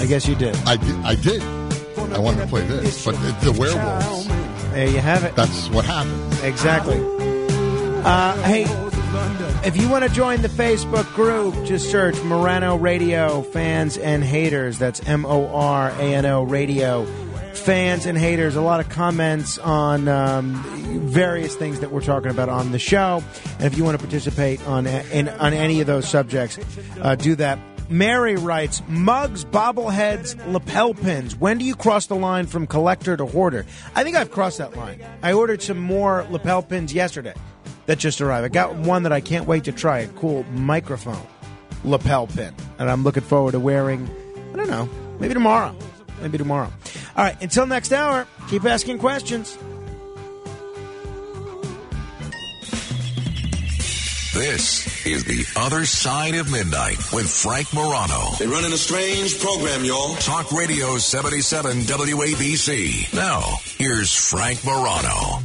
[0.00, 0.54] I guess you did.
[0.66, 0.96] I did.
[1.04, 1.42] I did.
[2.12, 4.28] I wanted to play this, but the, the werewolves.
[4.72, 5.34] There you have it.
[5.34, 6.32] That's what happened.
[6.44, 6.96] Exactly.
[8.04, 8.64] Uh, hey,
[9.66, 14.78] if you want to join the Facebook group, just search Morano Radio Fans and Haters.
[14.78, 17.04] That's M O R A N O Radio
[17.54, 18.56] Fans and Haters.
[18.56, 20.54] A lot of comments on um,
[21.08, 23.22] various things that we're talking about on the show.
[23.58, 26.58] And if you want to participate on in, on any of those subjects,
[27.00, 27.58] uh, do that.
[27.90, 31.34] Mary writes, mugs, bobbleheads, lapel pins.
[31.34, 33.64] When do you cross the line from collector to hoarder?
[33.94, 35.02] I think I've crossed that line.
[35.22, 37.34] I ordered some more lapel pins yesterday.
[37.88, 38.44] that just arrived.
[38.44, 40.00] I got one that I can't wait to try.
[40.00, 41.26] A cool microphone
[41.84, 44.08] lapel pin, and I'm looking forward to wearing.
[44.52, 44.88] I don't know,
[45.18, 45.74] maybe tomorrow,
[46.20, 46.72] maybe tomorrow.
[47.16, 49.58] All right, until next hour, keep asking questions.
[54.38, 58.36] This is The Other Side of Midnight with Frank Morano.
[58.38, 60.14] They're running a strange program, y'all.
[60.14, 63.12] Talk Radio 77 WABC.
[63.14, 65.42] Now, here's Frank Morano.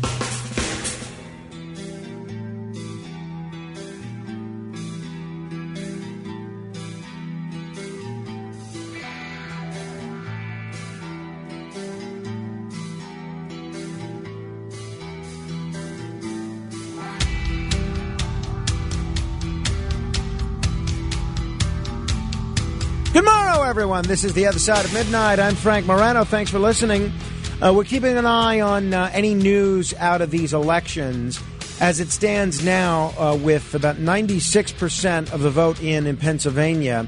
[23.74, 24.04] Everyone.
[24.04, 25.40] This is the other side of midnight.
[25.40, 26.24] I'm Frank Morano.
[26.26, 27.12] Thanks for listening.
[27.60, 31.42] Uh, we're keeping an eye on uh, any news out of these elections.
[31.82, 37.08] As it stands now, uh, with about 96% of the vote in in Pennsylvania,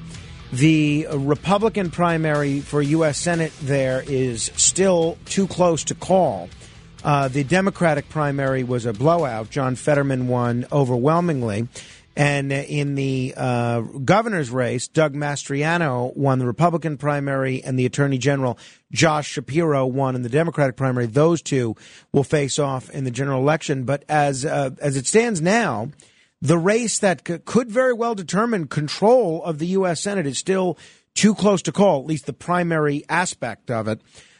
[0.51, 3.19] the Republican primary for U.S.
[3.19, 6.49] Senate there is still too close to call.
[7.03, 9.51] Uh, the Democratic primary was a blowout.
[9.51, 11.67] John Fetterman won overwhelmingly.
[12.15, 18.17] And in the uh, governor's race, Doug Mastriano won the Republican primary, and the Attorney
[18.17, 18.57] General
[18.91, 21.07] Josh Shapiro won in the Democratic primary.
[21.07, 21.75] Those two
[22.13, 23.83] will face off in the general election.
[23.83, 25.89] But as uh, as it stands now,
[26.41, 30.01] the race that c- could very well determine control of the U.S.
[30.01, 30.77] Senate is still
[31.15, 31.99] too close to call.
[31.99, 33.99] At least the primary aspect of it.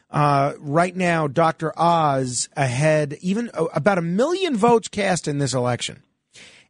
[0.09, 1.73] Uh, right now, Dr.
[1.77, 6.03] Oz ahead, even uh, about a million votes cast in this election.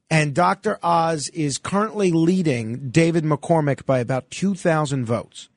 [0.10, 0.78] And Dr.
[0.84, 5.50] Oz is currently leading David McCormick by about 2,000 votes.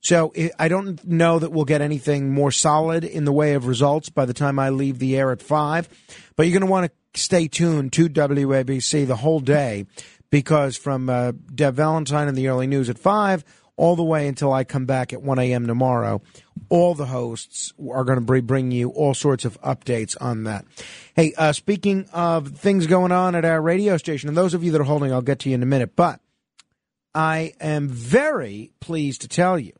[0.00, 4.10] So I- don't know that we'll get anything more solid in the way of results
[4.10, 5.88] by the time I leave the air at 5.
[6.36, 9.86] But you're going to want to stay tuned to WABC the whole day
[10.30, 13.44] because from uh, Deb Valentine and the early news at 5
[13.76, 15.66] all the way until I come back at 1 a.m.
[15.66, 16.22] tomorrow,
[16.68, 20.64] all the hosts are going to bring you all sorts of updates on that.
[21.14, 24.72] Hey, uh, speaking of things going on at our radio station, and those of you
[24.72, 26.20] that are holding, I'll get to you in a minute, but
[27.14, 29.72] I am very pleased to tell you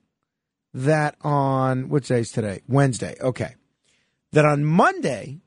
[0.72, 2.62] that on, what day is today?
[2.68, 3.16] Wednesday.
[3.20, 3.54] Okay.
[4.32, 5.38] That on Monday,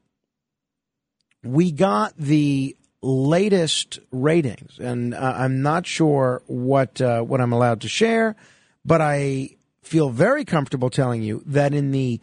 [1.43, 7.81] we got the latest ratings, and uh, I'm not sure what uh, what I'm allowed
[7.81, 8.35] to share,
[8.83, 12.19] but I feel very comfortable telling you that in the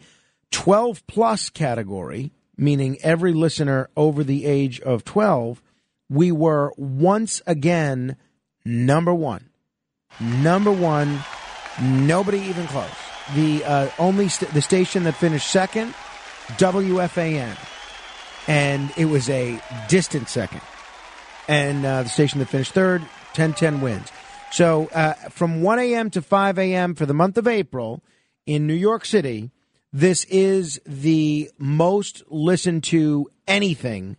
[0.51, 5.61] 12 plus category, meaning every listener over the age of 12,
[6.09, 8.15] we were once again
[8.63, 9.49] number one.
[10.19, 11.19] Number one,
[11.81, 12.89] nobody even close.
[13.33, 15.93] The uh, only st- the station that finished second,
[16.57, 17.57] WFAN,
[18.47, 19.59] and it was a
[19.89, 20.61] distant second.
[21.47, 24.11] And uh, the station that finished third, 1010 wins.
[24.51, 26.09] So uh, from 1 a.m.
[26.11, 26.95] to 5 a.m.
[26.95, 28.03] for the month of April
[28.45, 29.51] in New York City,
[29.91, 34.17] this is the most listened to anything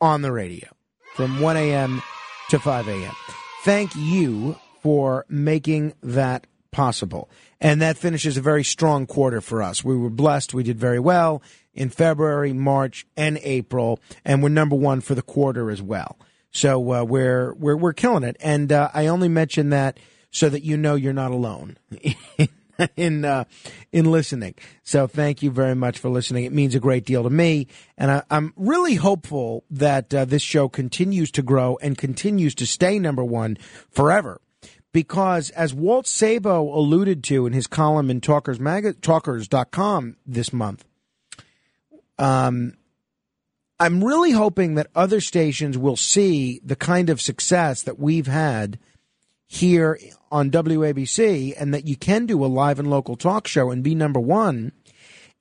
[0.00, 0.68] on the radio
[1.14, 2.02] from 1 a.m.
[2.50, 3.14] to 5 a.m.
[3.62, 7.28] Thank you for making that possible.
[7.60, 9.82] And that finishes a very strong quarter for us.
[9.82, 10.54] We were blessed.
[10.54, 11.42] We did very well
[11.76, 16.18] in February, March, and April, and we're number one for the quarter as well.
[16.50, 18.36] So uh, we're we're we're killing it.
[18.40, 20.00] And uh, I only mention that
[20.30, 21.76] so that you know you're not alone
[22.96, 23.44] in uh,
[23.92, 24.54] in listening.
[24.82, 26.44] So thank you very much for listening.
[26.44, 30.42] It means a great deal to me, and I, I'm really hopeful that uh, this
[30.42, 33.58] show continues to grow and continues to stay number one
[33.90, 34.40] forever.
[34.92, 40.86] Because as Walt Sabo alluded to in his column in Talkers Mag- Talkers.com this month,
[42.18, 42.74] um,
[43.78, 48.78] I'm really hoping that other stations will see the kind of success that we've had
[49.46, 49.98] here
[50.30, 53.94] on WABC and that you can do a live and local talk show and be
[53.94, 54.72] number one.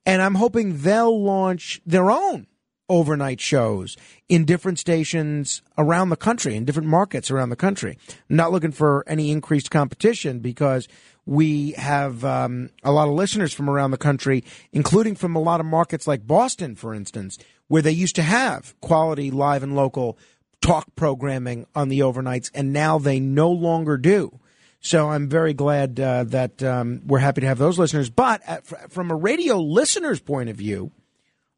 [0.06, 2.48] And I'm hoping they'll launch their own
[2.88, 3.98] overnight shows
[4.30, 7.98] in different stations around the country, in different markets around the country.
[8.30, 10.88] I'm not looking for any increased competition because
[11.26, 15.60] we have um, a lot of listeners from around the country, including from a lot
[15.60, 17.38] of markets like Boston, for instance,
[17.68, 20.18] where they used to have quality live and local
[20.62, 24.40] talk programming on the overnights, and now they no longer do.
[24.80, 28.12] So I'm very glad uh, that um, we're happy to have those listeners.
[28.12, 30.92] But at, fr- from a radio listener's point of view,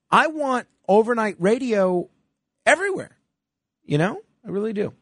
[0.09, 2.09] I want overnight radio
[2.65, 3.17] everywhere.
[3.83, 4.93] You know, I really do.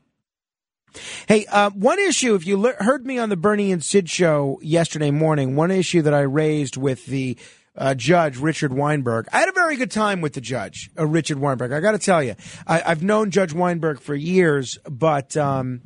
[1.27, 4.59] Hey, uh, one issue, if you le- heard me on the Bernie and Sid show
[4.61, 7.38] yesterday morning, one issue that I raised with the
[7.77, 9.27] uh, judge Richard Weinberg.
[9.34, 11.72] I had a very good time with the judge, uh, Richard Weinberg.
[11.72, 12.35] I got to tell you,
[12.65, 15.81] I, I've known Judge Weinberg for years, but um,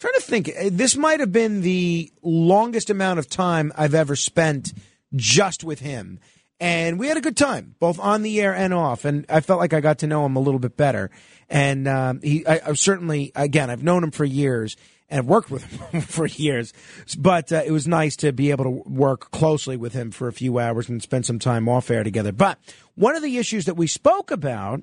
[0.00, 4.16] trying to think, uh, this might have been the longest amount of time I've ever
[4.16, 4.72] spent
[5.14, 6.18] just with him.
[6.58, 9.04] And we had a good time, both on the air and off.
[9.04, 11.10] And I felt like I got to know him a little bit better.
[11.52, 14.74] And um, he, I, I certainly, again, I've known him for years
[15.10, 16.72] and worked with him for years.
[17.18, 20.32] But uh, it was nice to be able to work closely with him for a
[20.32, 22.32] few hours and spend some time off air together.
[22.32, 22.58] But
[22.94, 24.80] one of the issues that we spoke about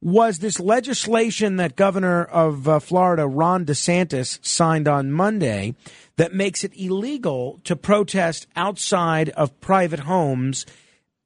[0.00, 5.74] was this legislation that Governor of uh, Florida, Ron DeSantis, signed on Monday
[6.16, 10.64] that makes it illegal to protest outside of private homes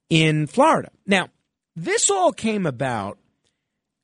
[0.09, 0.89] in Florida.
[1.07, 1.29] Now,
[1.73, 3.17] this all came about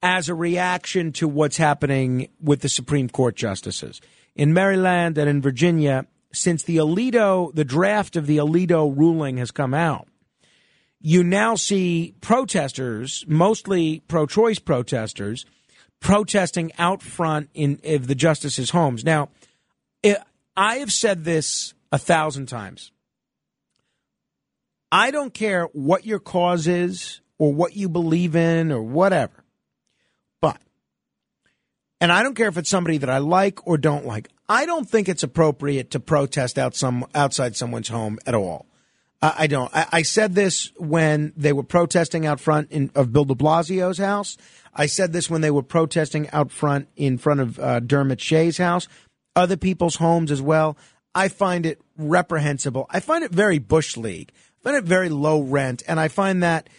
[0.02, 4.00] as a reaction to what's happening with the Supreme Court justices.
[4.36, 9.52] In Maryland and in Virginia, since the Alito, the draft of the Alito ruling has
[9.52, 10.08] come out,
[11.02, 15.46] you now see protesters, mostly pro choice protesters,
[16.00, 19.04] protesting out front in of the justices' homes.
[19.04, 19.30] Now,
[20.56, 22.92] I have said this a thousand times.
[24.92, 29.39] I don't care what your cause is or what you believe in or whatever.
[32.02, 34.90] And I don't care if it's somebody that I like or don't like, I don't
[34.90, 38.66] think it's appropriate to protest out some, outside someone's home at all.
[39.22, 39.70] I don't.
[39.76, 43.98] I, I, said this when they were protesting out front in, of Bill de Blasio's
[43.98, 44.38] house.
[44.74, 48.58] I said this when they were protesting out front in front of uh, Dermot Shea's
[48.58, 48.88] house,
[49.36, 50.78] other people's homes as well.
[51.14, 52.86] I find it reprehensible.
[52.90, 56.44] I find it very Bush League I find it very low rent, and I find
[56.44, 56.70] that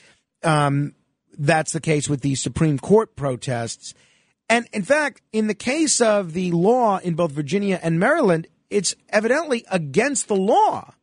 [0.42, 0.94] um,
[1.38, 3.94] that's the case with these Supreme Court protests.
[4.50, 8.96] And in fact, in the case of the law in both Virginia and Maryland, it's
[9.08, 10.94] evidently against the law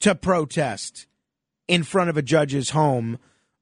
[0.00, 1.08] to protest
[1.66, 3.18] in front of a judge's home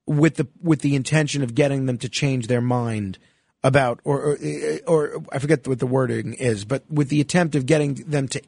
[0.06, 3.18] with the with the intention of getting them to change their mind
[3.64, 7.64] about or or, or I forget what the wording is, but with the attempt of
[7.64, 8.42] getting them to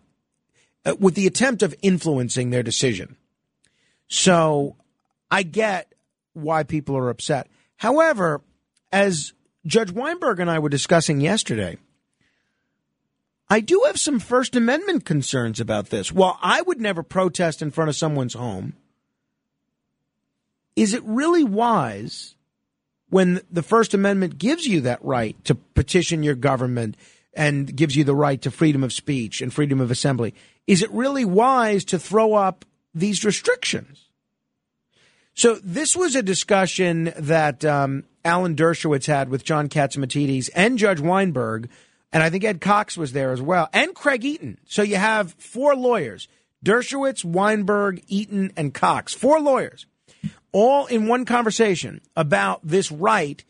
[0.85, 3.16] uh, with the attempt of influencing their decision.
[4.09, 4.77] So
[5.31, 5.95] I get
[6.35, 7.49] why people are upset.
[7.77, 8.43] However,
[8.93, 9.33] as
[9.66, 11.78] Judge Weinberg and I were discussing yesterday,
[13.49, 16.12] I do have some First Amendment concerns about this.
[16.12, 18.74] While I would never protest in front of someone's home,
[20.77, 22.35] is it really wise
[23.11, 26.97] when the First Amendment gives you that right to petition your government
[27.32, 30.35] and gives you the right to freedom of speech and freedom of assembly?
[30.66, 32.65] Is it really wise to throw up
[32.95, 34.09] these restrictions.
[35.35, 41.01] So this was a discussion that um, Alan Dershowitz had with John Catsimatidis and Judge
[41.01, 41.69] Weinberg,
[42.12, 44.59] and I think Ed Cox was there as well, and Craig Eaton.
[44.66, 46.28] So you have four lawyers:
[46.65, 49.12] Dershowitz, Weinberg, Eaton, and Cox.
[49.12, 49.86] Four lawyers,
[50.52, 53.44] all in one conversation about this right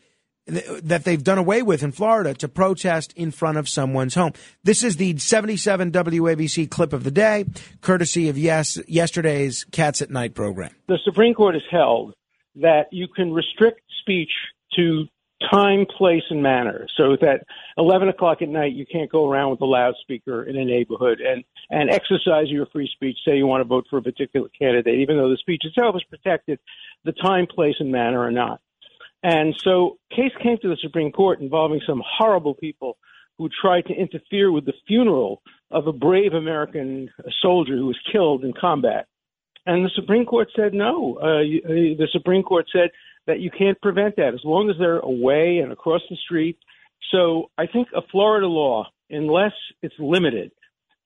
[0.47, 4.31] that they've done away with in Florida to protest in front of someone's home.
[4.63, 7.45] This is the 77 WABC clip of the day,
[7.81, 10.71] courtesy of yes yesterday's Cats at Night program.
[10.87, 12.13] The Supreme Court has held
[12.55, 14.31] that you can restrict speech
[14.75, 15.05] to
[15.51, 16.87] time, place, and manner.
[16.95, 17.41] So that
[17.77, 21.43] 11 o'clock at night, you can't go around with a loudspeaker in a neighborhood and,
[21.69, 23.17] and exercise your free speech.
[23.27, 26.03] Say you want to vote for a particular candidate, even though the speech itself is
[26.09, 26.59] protected,
[27.03, 28.61] the time, place, and manner are not.
[29.25, 32.97] And so, case came to the Supreme Court involving some horrible people
[33.39, 35.41] who tried to interfere with the funeral
[35.71, 37.09] of a brave American
[37.41, 39.07] soldier who was killed in combat.
[39.65, 41.17] And the Supreme Court said no.
[41.19, 42.91] Uh, uh, the Supreme Court said
[43.25, 46.59] that you can't prevent that as long as they're away and across the street.
[47.11, 50.51] So I think a Florida law, unless it's limited,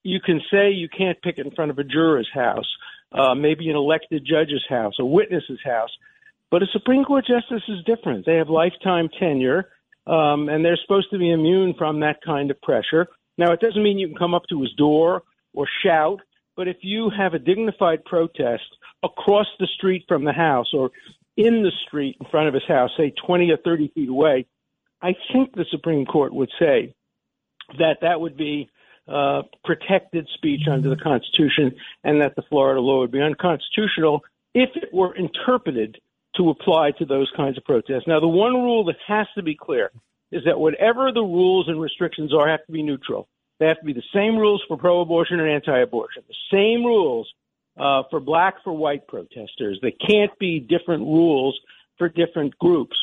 [0.03, 2.67] you can say you can't pick it in front of a juror's house,
[3.13, 5.91] uh, maybe an elected judge's house, a witness's house.
[6.51, 8.25] But a Supreme Court justice is different.
[8.25, 9.69] They have lifetime tenure,
[10.07, 13.07] um, and they're supposed to be immune from that kind of pressure.
[13.37, 15.23] Now, it doesn't mean you can come up to his door
[15.53, 16.19] or shout,
[16.55, 18.63] but if you have a dignified protest
[19.03, 20.91] across the street from the house or
[21.37, 24.45] in the street in front of his house, say 20 or 30 feet away,
[25.01, 26.93] I think the Supreme Court would say
[27.77, 28.69] that that would be
[29.07, 34.21] uh, protected speech under the Constitution and that the Florida law would be unconstitutional
[34.53, 35.97] if it were interpreted
[36.35, 38.07] to apply to those kinds of protests.
[38.07, 39.91] Now, the one rule that has to be clear
[40.31, 43.27] is that whatever the rules and restrictions are, have to be neutral.
[43.59, 47.27] They have to be the same rules for pro-abortion and anti-abortion, the same rules
[47.77, 49.79] uh, for black for white protesters.
[49.81, 51.59] They can't be different rules
[51.97, 52.95] for different groups.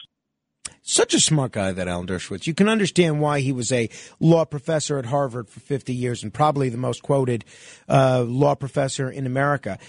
[0.89, 2.47] Such a smart guy, that Alan Dershowitz.
[2.47, 3.91] You can understand why he was a
[4.21, 7.45] law professor at Harvard for 50 years and probably the most quoted
[7.89, 9.81] uh, law professor in America.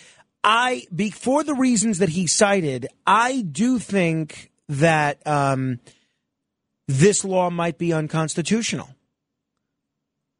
[0.43, 5.79] I, be, for the reasons that he cited, I do think that um,
[6.87, 8.89] this law might be unconstitutional.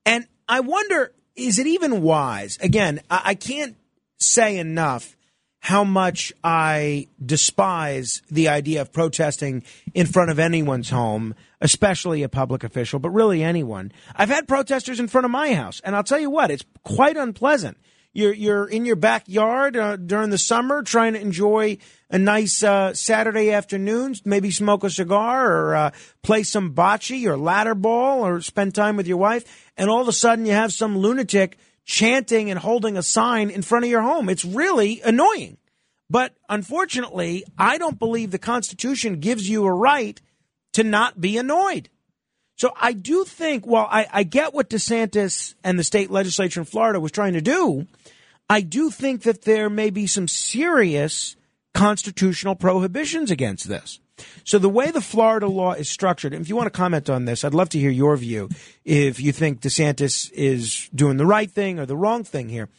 [0.06, 2.58] And I wonder, is it even wise?
[2.62, 3.76] Again, I, I can't
[4.20, 5.18] say enough
[5.60, 9.64] how much I despise the idea of protesting
[9.94, 13.92] in front of anyone's home, especially a public official, but really anyone.
[14.16, 17.18] I've had protesters in front of my house, and I'll tell you what, it's quite
[17.18, 17.78] unpleasant.
[18.14, 21.78] You're you're in your backyard uh, during the summer, trying to enjoy
[22.10, 25.92] a nice uh, Saturday afternoon, maybe smoke a cigar or uh,
[26.24, 30.08] play some bocce or ladder ball or spend time with your wife, and all of
[30.08, 34.02] a sudden you have some lunatic chanting and holding a sign in front of your
[34.02, 34.30] home.
[34.30, 35.58] It's really annoying.
[36.10, 40.20] But unfortunately, I don't believe the Constitution gives you a right
[40.74, 41.90] to not be annoyed.
[42.58, 46.66] So I do think, well, I, I get what DeSantis and the state legislature in
[46.66, 47.88] Florida was trying to do.
[48.50, 51.36] I do think that there may be some serious
[51.74, 54.00] constitutional prohibitions against this.
[54.44, 57.44] So the way the Florida law is structured, if you want to comment on this,
[57.44, 58.50] I'd love to hear your view.
[58.84, 62.70] If you think DeSantis is doing the right thing or the wrong thing here,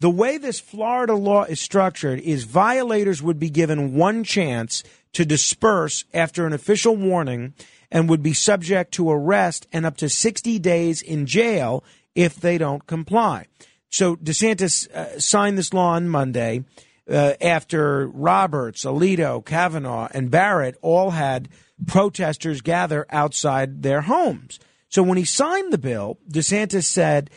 [0.00, 4.82] the way this Florida law is structured is violators would be given one chance
[5.14, 7.54] to disperse after an official warning
[7.92, 12.58] and would be subject to arrest and up to 60 days in jail if they
[12.58, 13.46] don't comply.
[13.90, 16.64] So DeSantis uh, signed this law on Monday
[17.08, 21.50] uh, after Roberts, Alito, Kavanaugh, and Barrett all had
[21.86, 24.58] protesters gather outside their homes.
[24.88, 27.30] So when he signed the bill, DeSantis said,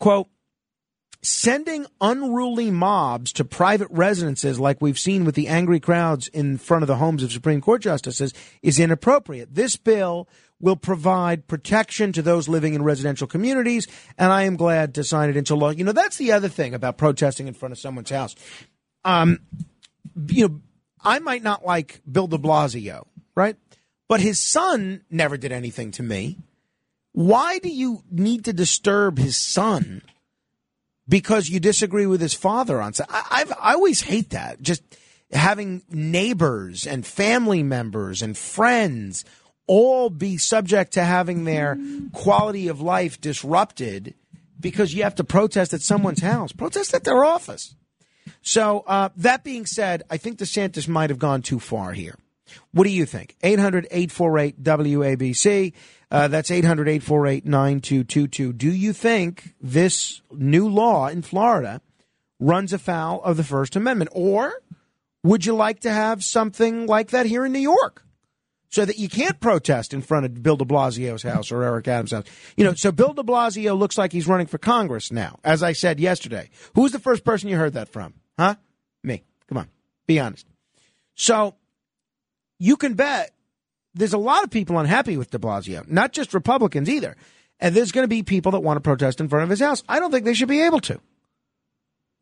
[0.00, 0.28] quote,
[1.22, 6.82] sending unruly mobs to private residences like we've seen with the angry crowds in front
[6.82, 8.32] of the homes of Supreme Court justices
[8.62, 9.54] is inappropriate.
[9.54, 10.28] This bill
[10.60, 13.86] will provide protection to those living in residential communities,
[14.18, 15.70] and I am glad to sign it into law.
[15.70, 18.34] You know, that's the other thing about protesting in front of someone's house.
[19.04, 19.40] Um,
[20.28, 20.60] you know,
[21.02, 23.56] I might not like Bill de Blasio, right?
[24.08, 26.38] But his son never did anything to me.
[27.12, 30.02] Why do you need to disturb his son
[31.10, 34.62] because you disagree with his father on I, I've, I always hate that.
[34.62, 34.82] Just
[35.32, 39.24] having neighbors and family members and friends
[39.66, 41.78] all be subject to having their
[42.12, 44.14] quality of life disrupted
[44.58, 46.52] because you have to protest at someone's house.
[46.52, 47.74] Protest at their office.
[48.42, 52.16] So, uh, that being said, I think DeSantis might have gone too far here.
[52.72, 53.36] What do you think?
[53.42, 55.72] 800 848 WABC.
[56.10, 58.52] Uh, that's 800 848 9222.
[58.52, 61.80] Do you think this new law in Florida
[62.40, 64.10] runs afoul of the First Amendment?
[64.12, 64.52] Or
[65.22, 68.04] would you like to have something like that here in New York?
[68.72, 72.12] So that you can't protest in front of Bill de Blasio's house or Eric Adams'
[72.12, 72.24] house.
[72.56, 75.72] You know, so Bill de Blasio looks like he's running for Congress now, as I
[75.72, 76.50] said yesterday.
[76.76, 78.14] Who was the first person you heard that from?
[78.38, 78.54] Huh?
[79.02, 79.24] Me.
[79.48, 79.68] Come on.
[80.06, 80.46] Be honest.
[81.16, 81.56] So
[82.60, 83.32] you can bet
[83.94, 87.16] there's a lot of people unhappy with de Blasio, not just Republicans either.
[87.58, 89.82] And there's going to be people that want to protest in front of his house.
[89.88, 91.00] I don't think they should be able to.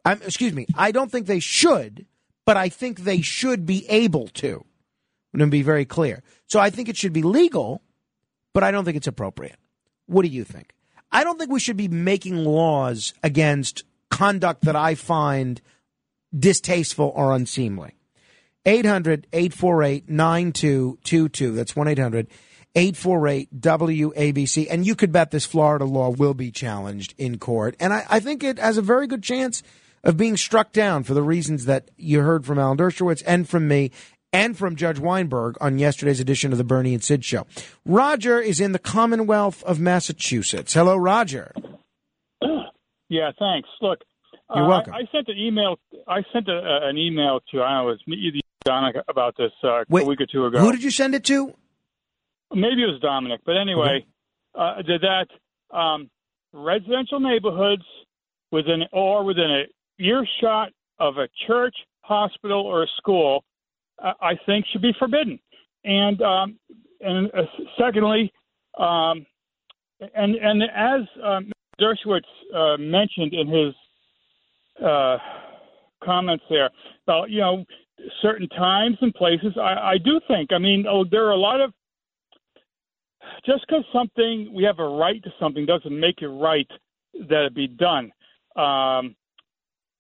[0.05, 0.67] I'm, excuse me.
[0.75, 2.07] I don't think they should,
[2.45, 4.65] but I think they should be able to.
[5.33, 6.23] I'm going to be very clear.
[6.47, 7.83] So I think it should be legal,
[8.55, 9.59] but I don't think it's appropriate.
[10.07, 10.75] What do you think?
[11.13, 15.61] I don't think we should be making laws against conduct that I find
[16.37, 17.98] distasteful or unseemly.
[18.69, 21.53] 800 848 9222.
[21.53, 22.27] That's 1 800
[22.75, 24.67] 848 WABC.
[24.71, 27.75] And you could bet this Florida law will be challenged in court.
[27.81, 29.63] And I, I, think it has a very good chance
[30.05, 33.67] of being struck down for the reasons that you heard from Alan Dershowitz and from
[33.67, 33.91] me
[34.35, 37.47] and from Judge Weinberg on yesterday's edition of the Bernie and Sid show.
[37.87, 40.75] Roger is in the Commonwealth of Massachusetts.
[40.75, 41.53] Hello, Roger.
[43.11, 43.71] Yeah, thanks.
[43.81, 44.01] Look,
[44.55, 44.93] you're uh, welcome.
[44.93, 45.79] I, I, sent an email.
[46.07, 50.07] I sent a, an email to I know, either Dominic about this uh, Wait, a
[50.07, 50.59] week or two ago.
[50.59, 51.55] Who did you send it to?
[52.53, 54.05] Maybe it was Dominic, but anyway,
[54.57, 54.81] okay.
[54.81, 56.11] uh, did that um,
[56.53, 57.85] residential neighborhoods
[58.51, 63.45] within or within a earshot of a church, hospital, or a school,
[64.03, 65.39] uh, I think should be forbidden.
[65.85, 66.59] And um,
[67.01, 67.43] and uh,
[67.79, 68.33] secondly,
[68.79, 69.27] um,
[70.15, 72.23] and and as um, Dershowitz
[72.55, 73.75] uh, mentioned in his
[74.85, 75.19] uh,
[76.03, 76.71] comments there
[77.07, 77.65] about you know
[78.23, 79.55] certain times and places.
[79.57, 80.53] I, I do think.
[80.53, 81.73] I mean, oh, there are a lot of
[83.45, 86.69] just because something we have a right to something doesn't make it right
[87.29, 88.11] that it be done.
[88.57, 89.15] Um,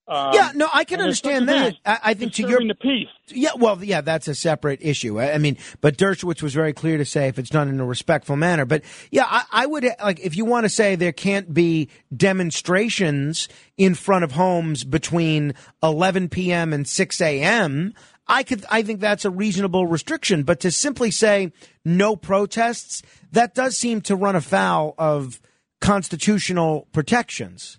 [0.09, 1.75] Um, yeah, no, I can understand that.
[1.85, 3.09] I, I think to your the peace.
[3.29, 5.21] Yeah, well, yeah, that's a separate issue.
[5.21, 7.85] I, I mean, but Dershowitz was very clear to say if it's done in a
[7.85, 8.65] respectful manner.
[8.65, 13.49] But yeah, I, I would like if you want to say there can't be demonstrations
[13.77, 15.53] in front of homes between
[15.83, 16.73] 11 p.m.
[16.73, 17.93] and 6 a.m.
[18.27, 20.43] I could, I think that's a reasonable restriction.
[20.43, 21.53] But to simply say
[21.85, 23.03] no protests,
[23.33, 25.41] that does seem to run afoul of
[25.81, 27.79] constitutional protections.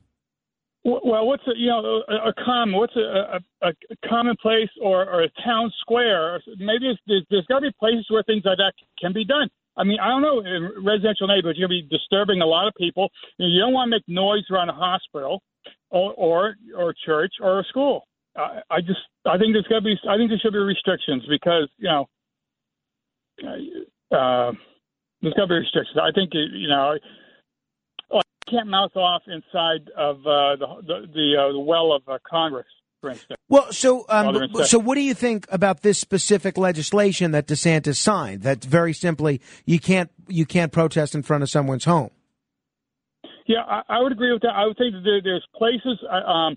[1.03, 5.23] Well, what's a you know a, a common what's a, a, a commonplace or, or
[5.23, 6.41] a town square?
[6.57, 9.49] Maybe there's, there's got to be places where things like that can be done.
[9.77, 10.39] I mean, I don't know.
[10.39, 13.09] In residential neighborhoods, you're going to be disturbing a lot of people.
[13.37, 15.41] You, don't want to make noise around a hospital,
[15.89, 18.07] or or, or church or a school.
[18.35, 21.23] I, I just I think there's got to be I think there should be restrictions
[21.29, 22.05] because you know
[24.11, 24.51] uh,
[25.21, 25.97] there's got to be restrictions.
[26.01, 26.97] I think you know
[28.49, 32.67] can't mouth off inside of uh, the the the, uh, the well of uh, Congress,
[33.01, 33.39] for instance.
[33.47, 38.43] Well, so um, so what do you think about this specific legislation that DeSantis signed?
[38.43, 42.11] That very simply you can't you can't protest in front of someone's home.
[43.47, 44.53] Yeah, I, I would agree with that.
[44.53, 46.55] I would think that there, there's places, uh, um,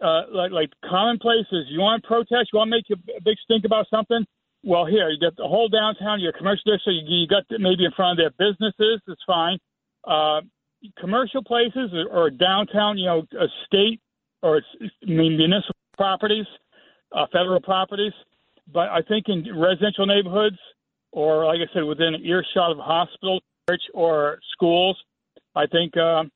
[0.00, 1.66] uh, like like common places.
[1.68, 2.50] You want to protest?
[2.52, 4.24] You want to make a big stink about something?
[4.62, 6.20] Well, here you got the whole downtown.
[6.20, 7.08] your commercial district.
[7.08, 9.00] You, you got maybe in front of their businesses.
[9.08, 9.58] It's fine.
[10.06, 10.42] Uh,
[10.98, 14.00] commercial places or, or downtown, you know, a state
[14.42, 14.62] or
[15.02, 16.46] municipal properties,
[17.12, 18.12] uh, federal properties.
[18.72, 20.58] But I think in residential neighborhoods,
[21.12, 24.96] or like I said, within earshot of a hospital, church, or schools,
[25.54, 26.30] I think um,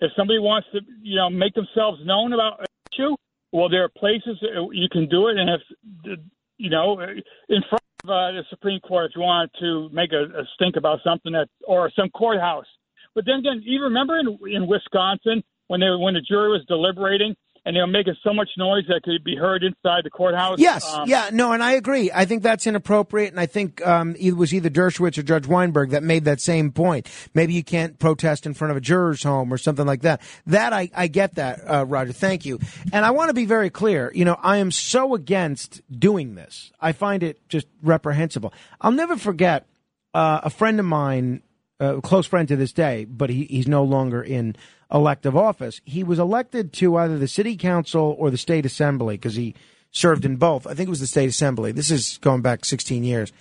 [0.00, 3.16] if somebody wants to, you know, make themselves known about an issue,
[3.52, 4.38] well, there are places
[4.72, 6.18] you can do it, and if
[6.56, 10.24] you know, in front of uh, the Supreme Court, if you wanted to make a,
[10.24, 12.66] a stink about something that, or some courthouse
[13.14, 17.34] but then again, you remember in in Wisconsin when they when the jury was deliberating
[17.64, 20.58] and they were making so much noise that could be heard inside the courthouse.
[20.58, 22.10] Yes, Um, yeah, no, and I agree.
[22.12, 25.90] I think that's inappropriate, and I think um, it was either Dershowitz or Judge Weinberg
[25.90, 27.08] that made that same point.
[27.34, 30.22] Maybe you can't protest in front of a juror's home or something like that.
[30.46, 32.12] That I, I get that, uh, Roger.
[32.12, 32.60] Thank you.
[32.92, 34.10] And I want to be very clear.
[34.14, 36.72] You know, I am so against doing this.
[36.80, 38.54] I find it just reprehensible.
[38.80, 39.66] I'll never forget
[40.14, 41.42] uh, a friend of mine
[41.80, 44.54] a close friend to this day, but he, he's no longer in
[44.92, 45.80] elective office.
[45.84, 49.54] He was elected to either the city council or the state assembly because he
[49.90, 50.66] served in both.
[50.66, 51.72] I think it was the state assembly.
[51.72, 53.32] This is going back 16 years.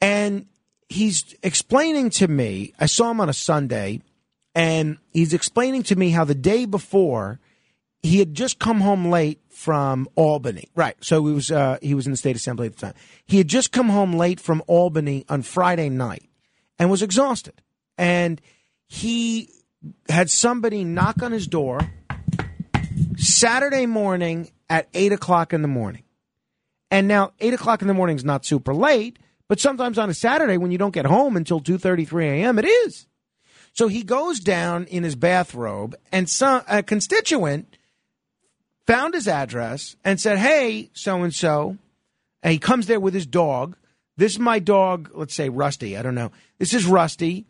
[0.00, 0.46] And
[0.88, 4.02] he's explaining to me, I saw him on a Sunday,
[4.54, 7.40] and he's explaining to me how the day before
[8.02, 10.68] he had just come home late from Albany.
[10.74, 10.96] Right.
[11.00, 12.94] So he was uh, he was in the state assembly at the time.
[13.26, 16.27] He had just come home late from Albany on Friday night
[16.78, 17.60] and was exhausted.
[17.96, 18.40] And
[18.86, 19.50] he
[20.08, 21.80] had somebody knock on his door
[23.16, 26.04] Saturday morning at eight o'clock in the morning.
[26.90, 29.18] And now eight o'clock in the morning is not super late,
[29.48, 32.58] but sometimes on a Saturday when you don't get home until two thirty three a.m.,
[32.58, 33.06] it is.
[33.72, 37.76] So he goes down in his bathrobe, and some a constituent
[38.86, 41.76] found his address and said, "Hey, so and so,"
[42.42, 43.76] and he comes there with his dog.
[44.18, 45.10] This is my dog.
[45.14, 45.96] Let's say Rusty.
[45.96, 46.32] I don't know.
[46.58, 47.46] This is Rusty.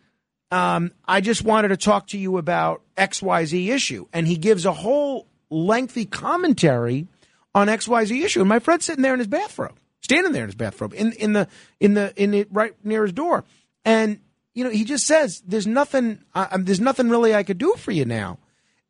[0.50, 4.36] Um, I just wanted to talk to you about X Y Z issue, and he
[4.36, 7.08] gives a whole lengthy commentary
[7.54, 8.40] on X Y Z issue.
[8.40, 11.32] And my friend's sitting there in his bathrobe, standing there in his bathrobe, in in
[11.32, 11.48] the
[11.80, 13.44] in the in it right near his door,
[13.86, 14.20] and
[14.54, 16.22] you know he just says, "There's nothing.
[16.34, 18.38] Uh, there's nothing really I could do for you now.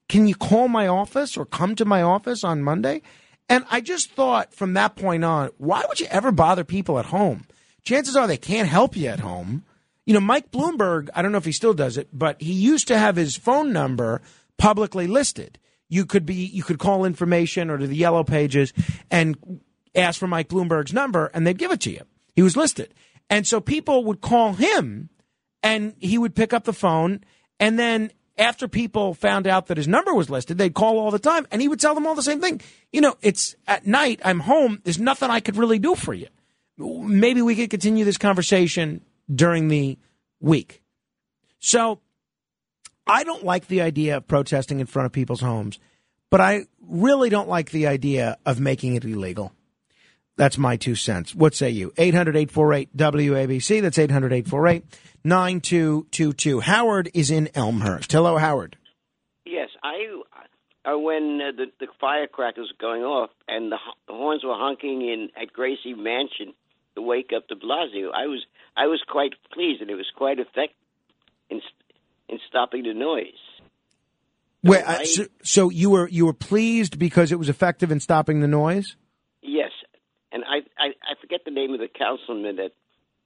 [0.09, 3.03] Can you call my office or come to my office on Monday?"
[3.49, 7.07] And I just thought from that point on, why would you ever bother people at
[7.07, 7.47] home?
[7.89, 9.65] Chances are they can't help you at home.
[10.05, 12.87] You know, Mike Bloomberg, I don't know if he still does it, but he used
[12.89, 14.21] to have his phone number
[14.59, 15.59] publicly listed.
[15.89, 18.75] You could be you could call information or to the yellow pages
[19.11, 19.63] and
[19.95, 22.03] ask for Mike Bloomberg's number and they'd give it to you.
[22.37, 22.93] He was listed.
[23.31, 25.09] And so people would call him
[25.63, 27.25] and he would pick up the phone
[27.59, 31.19] and then after people found out that his number was listed, they'd call all the
[31.19, 32.61] time and he would tell them all the same thing.
[32.93, 36.29] You know, it's at night, I'm home, there's nothing I could really do for you.
[36.79, 39.03] Maybe we could continue this conversation
[39.33, 39.99] during the
[40.41, 40.83] week.
[41.59, 42.01] So
[43.07, 45.79] I don't like the idea of protesting in front of people's homes,
[46.31, 49.53] but I really don't like the idea of making it illegal.
[50.37, 51.35] That's my two cents.
[51.35, 51.93] What say you?
[51.99, 53.83] 800 848 WABC.
[53.83, 54.85] That's 800 848
[55.25, 56.61] 9222.
[56.61, 58.13] Howard is in Elmhurst.
[58.13, 58.77] Hello, Howard.
[59.45, 60.21] Yes, I
[60.85, 65.03] uh, when uh, the the firecrackers were going off and the, the horns were honking
[65.03, 66.55] in at Gracie Mansion
[66.99, 68.11] to wake up De Blasio.
[68.15, 68.45] I was
[68.77, 70.77] I was quite pleased, and it was quite effective
[71.49, 71.61] in
[72.29, 73.43] in stopping the noise.
[74.63, 78.41] Wait, uh, so, so you were you were pleased because it was effective in stopping
[78.41, 78.97] the noise?
[79.41, 79.71] Yes,
[80.33, 82.73] and I, I I forget the name of the councilman that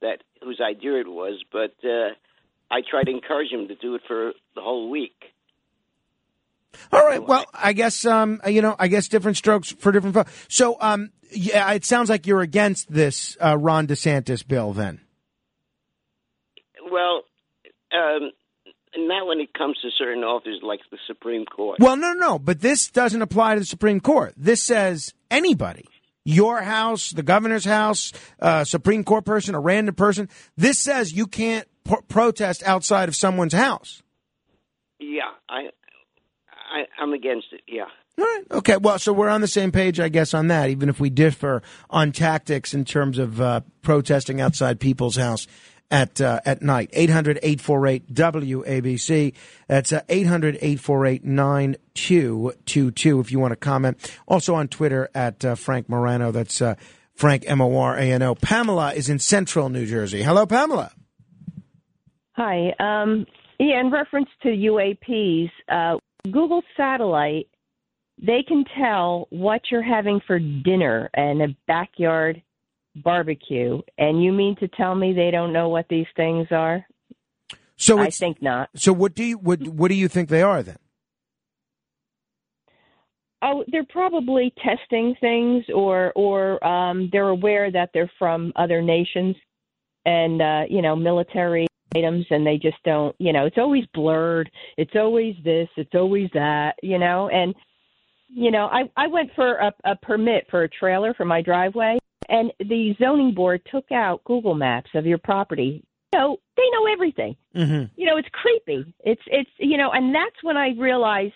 [0.01, 2.13] that whose idea it was, but uh,
[2.69, 5.32] I tried to encourage him to do it for the whole week.
[6.91, 7.25] All right.
[7.25, 10.31] Well, I guess um, you know, I guess different strokes for different folks.
[10.49, 15.01] So, um, yeah, it sounds like you're against this uh, Ron DeSantis bill, then.
[16.91, 17.23] Well,
[17.93, 18.31] um,
[18.97, 21.79] not when it comes to certain offices like the Supreme Court.
[21.79, 24.33] Well, no, no, but this doesn't apply to the Supreme Court.
[24.37, 25.85] This says anybody,
[26.25, 30.29] your house, the governor's house, uh, Supreme Court person, a random person.
[30.55, 34.03] This says you can't p- protest outside of someone's house.
[34.99, 35.69] Yeah, I,
[36.73, 37.61] I I'm against it.
[37.67, 37.85] Yeah.
[38.17, 38.43] All right.
[38.51, 38.77] Okay.
[38.77, 41.61] Well, so we're on the same page, I guess, on that, even if we differ
[41.89, 45.47] on tactics in terms of uh, protesting outside people's house
[45.89, 46.89] at uh, at night.
[46.93, 49.33] 800 848 WABC.
[49.67, 54.11] That's uh, 800 848 9222 if you want to comment.
[54.27, 56.31] Also on Twitter at uh, Frank Morano.
[56.31, 56.75] That's uh,
[57.15, 58.35] Frank M O R A N O.
[58.35, 60.23] Pamela is in central New Jersey.
[60.23, 60.91] Hello, Pamela.
[62.33, 62.73] Hi.
[62.79, 63.25] Um,
[63.59, 65.97] yeah, in reference to UAPs, uh,
[66.31, 67.47] Google Satellite,
[68.21, 72.41] they can tell what you're having for dinner and a backyard
[72.95, 73.81] barbecue.
[73.97, 76.85] And you mean to tell me they don't know what these things are?
[77.75, 78.69] So I think not.
[78.75, 80.77] So what do you what what do you think they are then?
[83.41, 89.35] Oh, they're probably testing things, or or um, they're aware that they're from other nations,
[90.05, 93.15] and uh, you know, military items, and they just don't.
[93.19, 94.49] You know, it's always blurred.
[94.77, 95.69] It's always this.
[95.77, 96.75] It's always that.
[96.81, 97.53] You know, and
[98.29, 101.99] you know, I I went for a, a permit for a trailer for my driveway,
[102.29, 105.83] and the zoning board took out Google Maps of your property.
[106.13, 107.35] You know, they know everything.
[107.55, 107.93] Mm-hmm.
[107.95, 108.93] You know, it's creepy.
[109.03, 111.33] It's it's you know, and that's when I realized,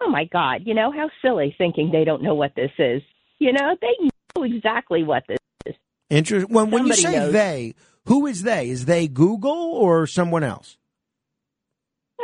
[0.00, 3.02] oh my God, you know, how silly thinking they don't know what this is.
[3.38, 5.74] You know, they know exactly what this is.
[6.08, 6.52] Interesting.
[6.52, 7.32] When, when you say knows.
[7.32, 7.74] they,
[8.06, 8.70] who is they?
[8.70, 10.78] Is they Google or someone else?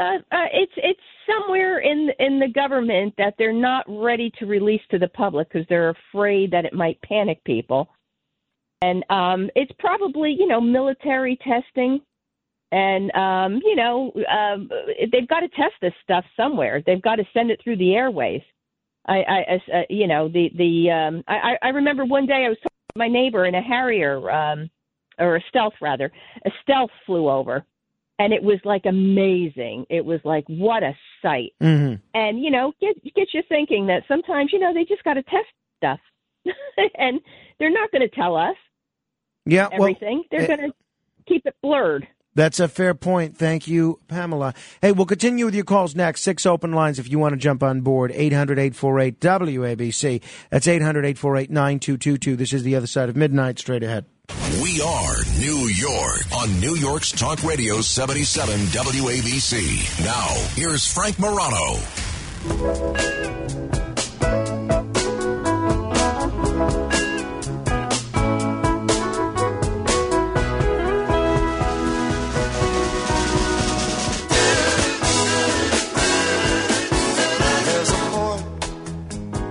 [0.01, 4.81] Uh, uh, it's it's somewhere in in the government that they're not ready to release
[4.91, 7.89] to the public because they're afraid that it might panic people,
[8.81, 12.01] and um, it's probably you know military testing,
[12.71, 14.71] and um, you know um,
[15.13, 16.83] they've got to test this stuff somewhere.
[16.87, 18.43] They've got to send it through the airways.
[19.07, 22.49] I, I as, uh, you know the the um, I I remember one day I
[22.49, 24.71] was talking to my neighbor in a Harrier um,
[25.19, 26.11] or a Stealth rather
[26.45, 27.65] a Stealth flew over
[28.19, 29.87] and it was like amazing.
[29.91, 31.53] It was like what a sight.
[31.61, 31.95] Mm-hmm.
[32.15, 35.23] And you know, get get you thinking that sometimes you know they just got to
[35.25, 35.49] test
[35.79, 36.01] stuff,
[36.97, 37.21] and
[37.59, 38.57] they're not going to tell us
[39.45, 39.69] Yeah.
[39.73, 40.25] Well, everything.
[40.31, 40.75] they're eh, going to
[41.27, 42.07] keep it blurred.
[42.35, 43.37] That's a fair point.
[43.37, 44.55] Thank you, Pamela.
[44.81, 46.23] Hey, we'll continue with your calls next.
[46.23, 48.11] Six open lines if you want to jump on board.
[48.15, 50.23] 800 848 WABC.
[50.49, 52.37] That's 800 848 9222.
[52.37, 53.59] This is the other side of midnight.
[53.59, 54.07] Straight ahead.
[54.29, 60.05] We are New York on New York's Talk Radio 77 WABC.
[60.05, 61.79] Now, here's Frank Morano.
[77.65, 78.43] There's a port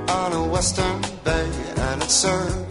[0.09, 2.70] on a western bay, and it serves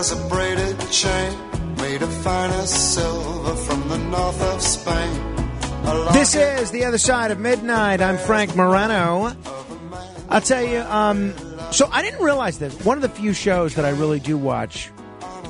[0.00, 5.12] Wears a braided chain made of finest silver from the north of Spain.
[6.14, 8.00] This is the other side of midnight.
[8.00, 9.36] I'm Frank Morano.
[10.30, 10.78] I'll tell you.
[10.78, 11.34] Um,
[11.70, 12.82] so I didn't realize this.
[12.82, 14.90] One of the few shows that I really do watch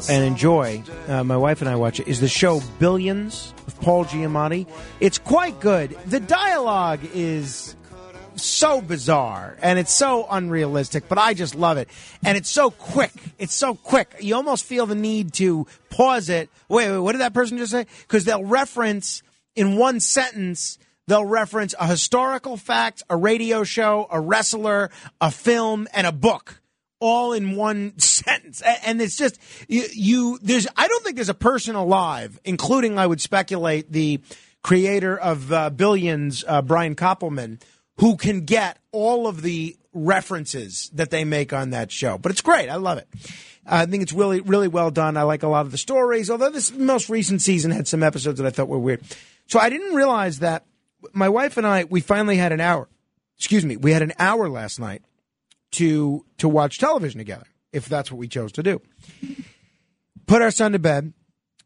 [0.08, 4.04] and enjoy, uh, my wife and I watch it, is the show Billions with Paul
[4.04, 4.66] Giamatti.
[4.98, 5.96] It's quite good.
[6.06, 7.76] The dialogue is
[8.44, 11.88] so bizarre and it's so unrealistic, but I just love it.
[12.24, 13.12] And it's so quick.
[13.38, 14.14] It's so quick.
[14.20, 16.50] You almost feel the need to pause it.
[16.68, 17.86] Wait, wait, what did that person just say?
[18.02, 19.22] Because they'll reference
[19.54, 24.90] in one sentence they'll reference a historical fact, a radio show, a wrestler,
[25.20, 26.60] a film, and a book
[27.00, 28.62] all in one sentence.
[28.84, 29.38] And it's just
[29.68, 34.20] you, you there's I don't think there's a person alive, including I would speculate the
[34.62, 37.60] creator of uh, Billions, uh, Brian Koppelman,
[38.00, 42.16] who can get all of the references that they make on that show.
[42.16, 42.68] But it's great.
[42.68, 43.06] I love it.
[43.66, 45.16] Uh, I think it's really, really well done.
[45.16, 48.38] I like a lot of the stories, although this most recent season had some episodes
[48.38, 49.02] that I thought were weird.
[49.46, 50.64] So I didn't realize that
[51.12, 52.88] my wife and I, we finally had an hour.
[53.36, 55.02] Excuse me, we had an hour last night
[55.72, 58.80] to to watch television together, if that's what we chose to do.
[60.26, 61.12] Put our son to bed,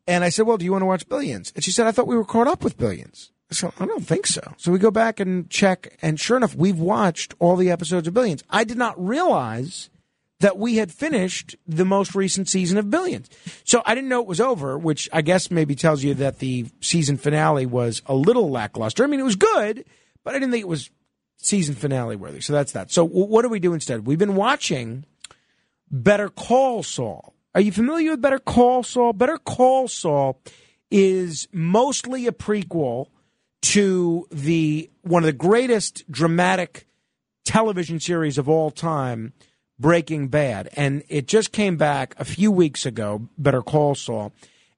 [0.07, 2.07] and I said, "Well, do you want to watch Billions?" And she said, "I thought
[2.07, 5.21] we were caught up with Billions." Said, "I don't think so." So we go back
[5.21, 8.43] and check, and sure enough, we've watched all the episodes of Billions.
[8.51, 9.91] I did not realize
[10.41, 13.31] that we had finished the most recent season of Billions.
[13.65, 16.67] So I didn't know it was over, which I guess maybe tells you that the
[16.81, 19.05] season finale was a little lackluster.
[19.05, 19.85] I mean, it was good,
[20.25, 20.91] but I didn't think it was
[21.37, 22.41] season finale worthy.
[22.41, 22.91] So that's that.
[22.91, 24.07] So what do we do instead?
[24.07, 25.05] We've been watching
[25.91, 27.35] Better Call Saul.
[27.55, 29.13] Are you familiar with Better Call Saul?
[29.13, 30.41] Better Call Saul
[30.91, 33.07] is mostly a prequel
[33.65, 36.87] to the one of the greatest dramatic
[37.47, 39.33] television series of all time,
[39.79, 43.27] Breaking Bad, and it just came back a few weeks ago.
[43.39, 44.35] Better Call Saul,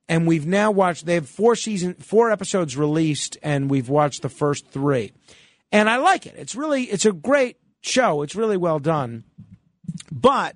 [0.08, 1.04] and we've now watched.
[1.04, 5.12] They have four season, four episodes released, and we've watched the first three,
[5.72, 6.34] and I like it.
[6.36, 8.22] It's really, it's a great show.
[8.22, 9.24] It's really well done,
[10.12, 10.54] but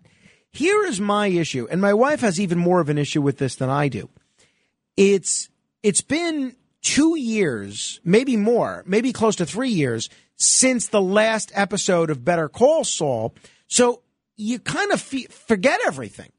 [0.53, 3.57] here is my issue, and my wife has even more of an issue with this
[3.57, 4.09] than I do.
[4.97, 5.49] It's
[5.83, 12.11] it's been two years, maybe more, maybe close to three years since the last episode
[12.11, 13.35] of Better Call Saul.
[13.67, 14.03] So
[14.37, 16.33] you kind of forget everything.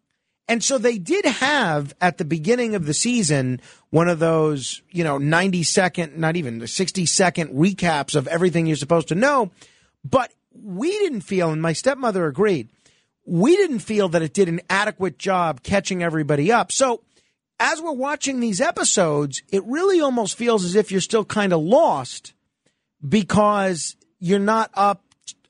[0.47, 5.03] And so they did have at the beginning of the season one of those, you
[5.03, 9.51] know, 90 second, not even the 60 second recaps of everything you're supposed to know.
[10.03, 12.69] But we didn't feel, and my stepmother agreed,
[13.25, 16.71] we didn't feel that it did an adequate job catching everybody up.
[16.71, 17.01] So
[17.61, 21.61] as we're watching these episodes, it really almost feels as if you're still kind of
[21.61, 22.33] lost
[23.07, 25.03] because you're not up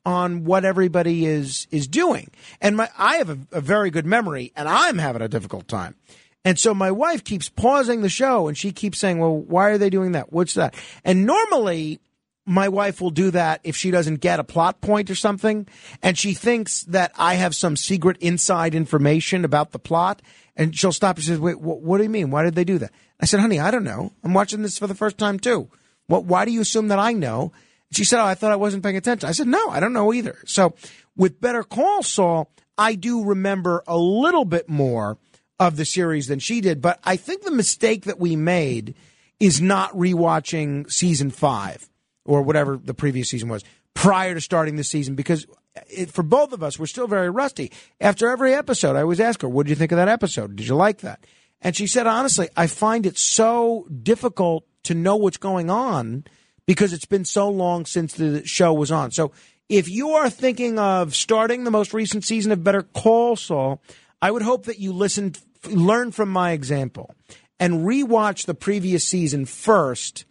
[0.06, 2.30] on what everybody is is doing.
[2.60, 5.96] And my I have a, a very good memory and I'm having a difficult time.
[6.44, 9.78] And so my wife keeps pausing the show and she keeps saying, "Well, why are
[9.78, 10.34] they doing that?
[10.34, 10.76] What's that?"
[11.06, 12.00] And normally
[12.46, 15.68] my wife will do that if she doesn't get a plot point or something
[16.02, 20.22] and she thinks that I have some secret inside information about the plot
[20.56, 22.32] and she'll stop and says, "Wait, wh- what do you mean?
[22.32, 24.12] Why did they do that?" I said, "Honey, I don't know.
[24.24, 25.70] I'm watching this for the first time too.
[26.08, 27.52] What why do you assume that I know?"
[27.92, 30.14] She said, "Oh, I thought I wasn't paying attention." I said, "No, I don't know
[30.14, 30.74] either." So,
[31.16, 35.18] with Better Call Saul, I do remember a little bit more
[35.60, 38.96] of the series than she did, but I think the mistake that we made
[39.40, 41.90] is not rewatching season 5
[42.26, 43.64] or whatever the previous season was
[43.94, 45.46] prior to starting the season because
[45.90, 47.72] it, for both of us, we're still very rusty.
[48.00, 50.56] After every episode, I always ask her, "What did you think of that episode?
[50.56, 51.26] Did you like that?"
[51.62, 56.26] And she said, "Honestly, I find it so difficult to know what's going on
[56.66, 59.32] because it's been so long since the show was on." So,
[59.70, 63.82] if you are thinking of starting the most recent season of Better Call Saul,
[64.22, 65.36] I would hope that you listen,
[65.70, 67.16] learn from my example,
[67.60, 70.26] and rewatch the previous season first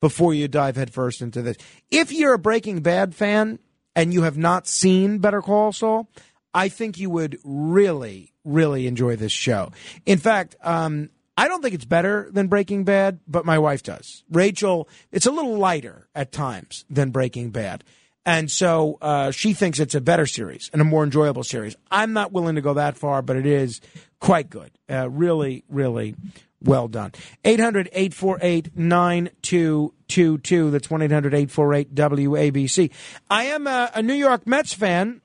[0.00, 1.56] before you dive headfirst into this.
[1.90, 3.58] If you're a Breaking Bad fan
[3.96, 6.08] and you have not seen Better Call Saul,
[6.52, 9.72] I think you would really, really enjoy this show.
[10.06, 14.22] In fact, um, I don't think it's better than Breaking Bad, but my wife does.
[14.30, 17.82] Rachel, it's a little lighter at times than Breaking Bad.
[18.26, 21.76] And so uh, she thinks it's a better series and a more enjoyable series.
[21.90, 23.80] I'm not willing to go that far, but it is
[24.18, 24.70] quite good.
[24.88, 26.14] Uh, really, really
[26.62, 27.12] well done.
[27.44, 30.70] 800 848 9222.
[30.70, 32.90] That's 1 800 848 WABC.
[33.28, 35.20] I am a, a New York Mets fan,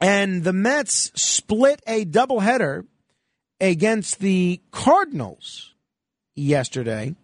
[0.00, 2.84] and the Mets split a doubleheader
[3.60, 5.74] against the Cardinals
[6.34, 7.14] yesterday.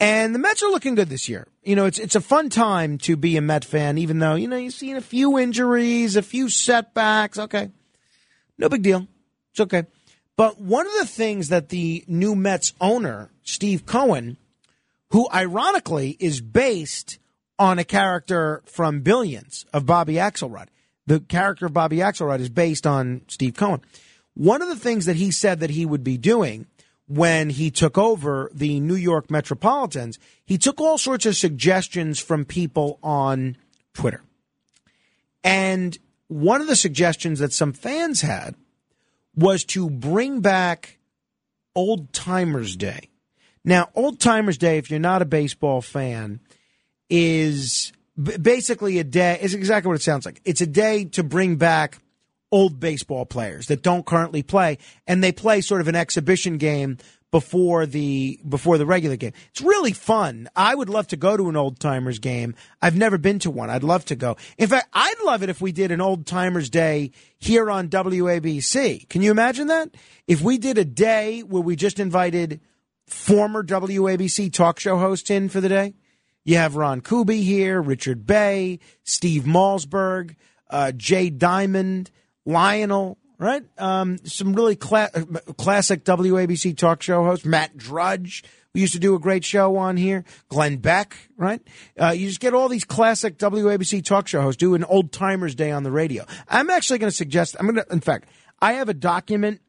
[0.00, 1.46] And the Mets are looking good this year.
[1.62, 4.48] You know, it's it's a fun time to be a Met fan, even though, you
[4.48, 7.38] know, you've seen a few injuries, a few setbacks.
[7.38, 7.70] Okay.
[8.58, 9.06] No big deal.
[9.52, 9.84] It's okay.
[10.36, 14.36] But one of the things that the new Mets owner, Steve Cohen,
[15.10, 17.18] who ironically is based
[17.56, 20.66] on a character from Billions of Bobby Axelrod,
[21.06, 23.80] the character of Bobby Axelrod is based on Steve Cohen.
[24.34, 26.66] One of the things that he said that he would be doing
[27.06, 32.44] when he took over the New York Metropolitans, he took all sorts of suggestions from
[32.44, 33.56] people on
[33.92, 34.22] Twitter.
[35.42, 38.54] And one of the suggestions that some fans had
[39.36, 40.98] was to bring back
[41.74, 43.10] Old Timers Day.
[43.64, 46.40] Now, Old Timers Day, if you're not a baseball fan,
[47.10, 49.38] is basically a day.
[49.40, 50.40] Is exactly what it sounds like.
[50.44, 51.98] It's a day to bring back
[52.54, 56.96] old baseball players that don't currently play, and they play sort of an exhibition game
[57.32, 59.32] before the before the regular game.
[59.50, 60.48] It's really fun.
[60.54, 62.54] I would love to go to an old timers game.
[62.80, 63.70] I've never been to one.
[63.70, 64.36] I'd love to go.
[64.56, 69.08] In fact, I'd love it if we did an old timers day here on WABC.
[69.08, 69.92] Can you imagine that?
[70.28, 72.60] If we did a day where we just invited
[73.08, 75.94] former WABC talk show hosts in for the day.
[76.44, 80.36] You have Ron Kuby here, Richard Bey, Steve Malzberg,
[80.70, 82.12] uh, Jay Diamond,
[82.46, 83.62] Lionel, right?
[83.78, 85.10] Um, some really cla-
[85.56, 87.44] classic WABC talk show hosts.
[87.44, 90.24] Matt Drudge, we used to do a great show on here.
[90.48, 91.60] Glenn Beck, right?
[92.00, 95.54] Uh, you just get all these classic WABC talk show hosts do an old timers
[95.54, 96.24] day on the radio.
[96.48, 98.28] I'm actually going to suggest, I'm going to, in fact,
[98.60, 99.60] I have a document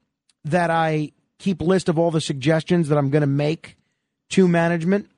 [0.46, 3.78] that I keep list of all the suggestions that I'm going to make
[4.30, 5.10] to management.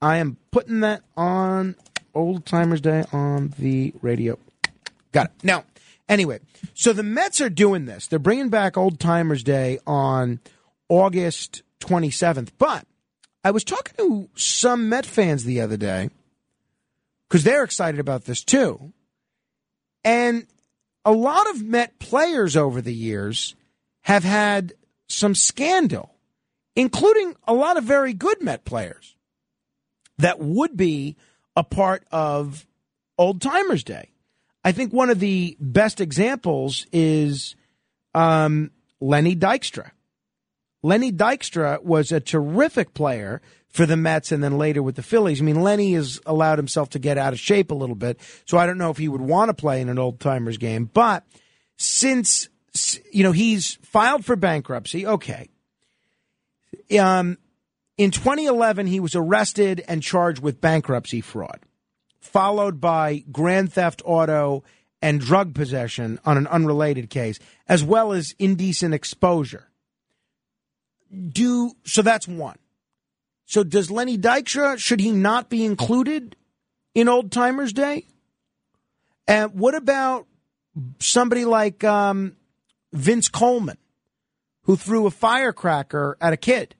[0.00, 1.76] I am putting that on
[2.14, 4.38] Old Timers Day on the radio.
[5.12, 5.32] Got it.
[5.42, 5.64] Now,
[6.08, 6.40] anyway,
[6.74, 8.06] so the Mets are doing this.
[8.06, 10.40] They're bringing back Old Timers Day on
[10.88, 12.50] August 27th.
[12.58, 12.86] But
[13.42, 16.10] I was talking to some Met fans the other day
[17.28, 18.92] because they're excited about this too.
[20.04, 20.46] And
[21.04, 23.54] a lot of Met players over the years
[24.02, 24.72] have had
[25.08, 26.14] some scandal,
[26.76, 29.16] including a lot of very good Met players
[30.18, 31.16] that would be
[31.56, 32.66] a part of
[33.18, 34.10] Old Timers Day.
[34.64, 37.54] I think one of the best examples is
[38.14, 38.70] um,
[39.00, 39.90] Lenny Dykstra.
[40.82, 45.40] Lenny Dykstra was a terrific player for the Mets and then later with the Phillies.
[45.40, 48.56] I mean, Lenny has allowed himself to get out of shape a little bit, so
[48.56, 50.88] I don't know if he would want to play in an old timers game.
[50.92, 51.24] But
[51.76, 52.48] since
[53.12, 55.48] you know he's filed for bankruptcy, okay.
[56.98, 57.38] Um,
[57.96, 61.60] in 2011, he was arrested and charged with bankruptcy fraud,
[62.24, 64.64] followed by grand theft auto
[65.00, 67.38] and drug possession on an unrelated case,
[67.68, 69.68] as well as indecent exposure.
[71.30, 72.58] Do so that's one.
[73.44, 76.34] So does Lenny Dykstra should he not be included
[76.94, 78.06] in Old Timers Day?
[79.28, 80.26] And what about
[80.98, 82.36] somebody like um,
[82.92, 83.78] Vince Coleman,
[84.62, 86.74] who threw a firecracker at a kid?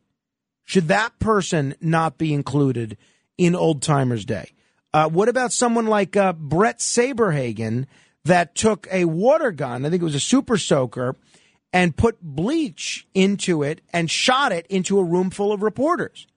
[0.64, 2.96] Should that person not be included
[3.36, 4.53] in Old Timers Day?
[4.94, 7.86] Uh, what about someone like uh, Bret Saberhagen
[8.24, 11.16] that took a water gun, I think it was a super soaker,
[11.72, 16.28] and put bleach into it and shot it into a room full of reporters?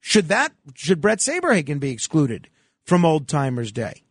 [0.00, 2.48] Should that should Bret Saberhagen be excluded
[2.84, 4.02] from Old Timers Day?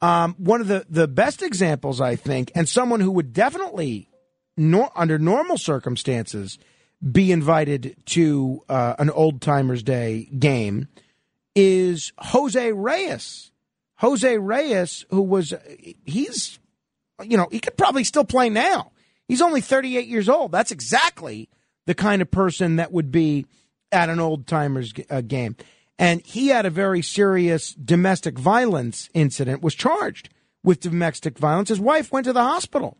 [0.00, 4.08] Um, one of the, the best examples, I think, and someone who would definitely,
[4.56, 6.58] nor, under normal circumstances,
[7.12, 10.88] be invited to uh, an Old Timers Day game
[11.54, 13.50] is Jose Reyes.
[13.98, 15.54] Jose Reyes, who was,
[16.04, 16.58] he's,
[17.22, 18.92] you know, he could probably still play now.
[19.28, 20.52] He's only 38 years old.
[20.52, 21.48] That's exactly
[21.86, 23.46] the kind of person that would be
[23.92, 25.56] at an Old Timers uh, game.
[25.98, 30.28] And he had a very serious domestic violence incident, was charged
[30.64, 31.68] with domestic violence.
[31.68, 32.98] His wife went to the hospital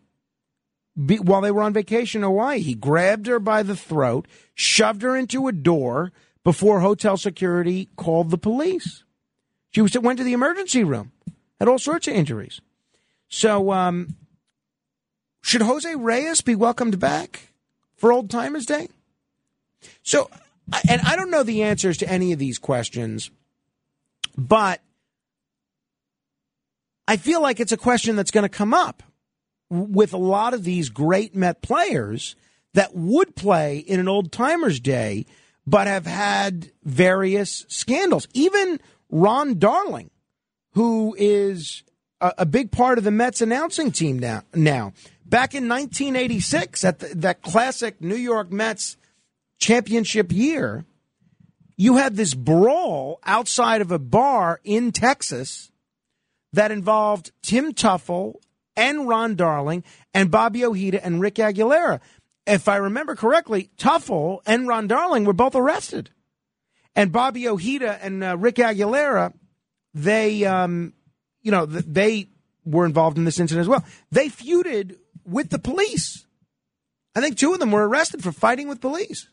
[1.03, 2.61] be, while they were on vacation in Hawaii.
[2.61, 6.13] He grabbed her by the throat, shoved her into a door
[6.45, 9.03] before hotel security called the police.
[9.71, 11.11] She was went to the emergency room,
[11.59, 12.61] had all sorts of injuries.
[13.29, 14.15] So, um,
[15.43, 17.49] should Jose Reyes be welcomed back
[17.97, 18.89] for Old Timers Day?
[20.03, 20.31] So,
[20.89, 23.31] and I don't know the answers to any of these questions,
[24.37, 24.81] but
[27.07, 29.03] I feel like it's a question that's going to come up
[29.69, 32.37] with a lot of these great Met players
[32.75, 35.27] that would play in an old timers day,
[35.67, 38.29] but have had various scandals.
[38.35, 40.11] Even Ron Darling,
[40.73, 41.85] who is
[42.21, 44.93] a, a big part of the Mets announcing team now, now
[45.25, 48.97] back in 1986 at the, that classic New York Mets
[49.59, 50.85] championship year,
[51.77, 55.71] you had this brawl outside of a bar in Texas
[56.53, 58.35] that involved Tim Teufel
[58.77, 62.01] and Ron Darling and Bobby Ojeda and Rick Aguilera.
[62.47, 66.11] If I remember correctly, Teufel and Ron Darling were both arrested.
[66.95, 69.33] And Bobby Ojeda and uh, Rick Aguilera,
[69.95, 70.93] they, um,
[71.43, 72.29] you know, they
[72.65, 73.85] were involved in this incident as well.
[74.13, 76.27] They feuded with the police.
[77.17, 79.29] I think two of them were arrested for fighting with police.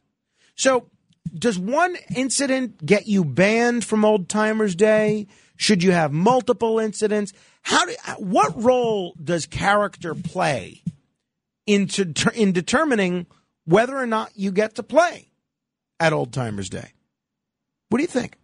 [0.56, 0.90] So,
[1.34, 5.28] does one incident get you banned from Old Timers Day?
[5.56, 7.34] Should you have multiple incidents?
[7.62, 10.82] How do, what role does character play
[11.72, 13.28] into in determining
[13.66, 15.30] whether or not you get to play
[16.00, 16.92] at Old Timers Day?
[17.90, 18.38] What do you think?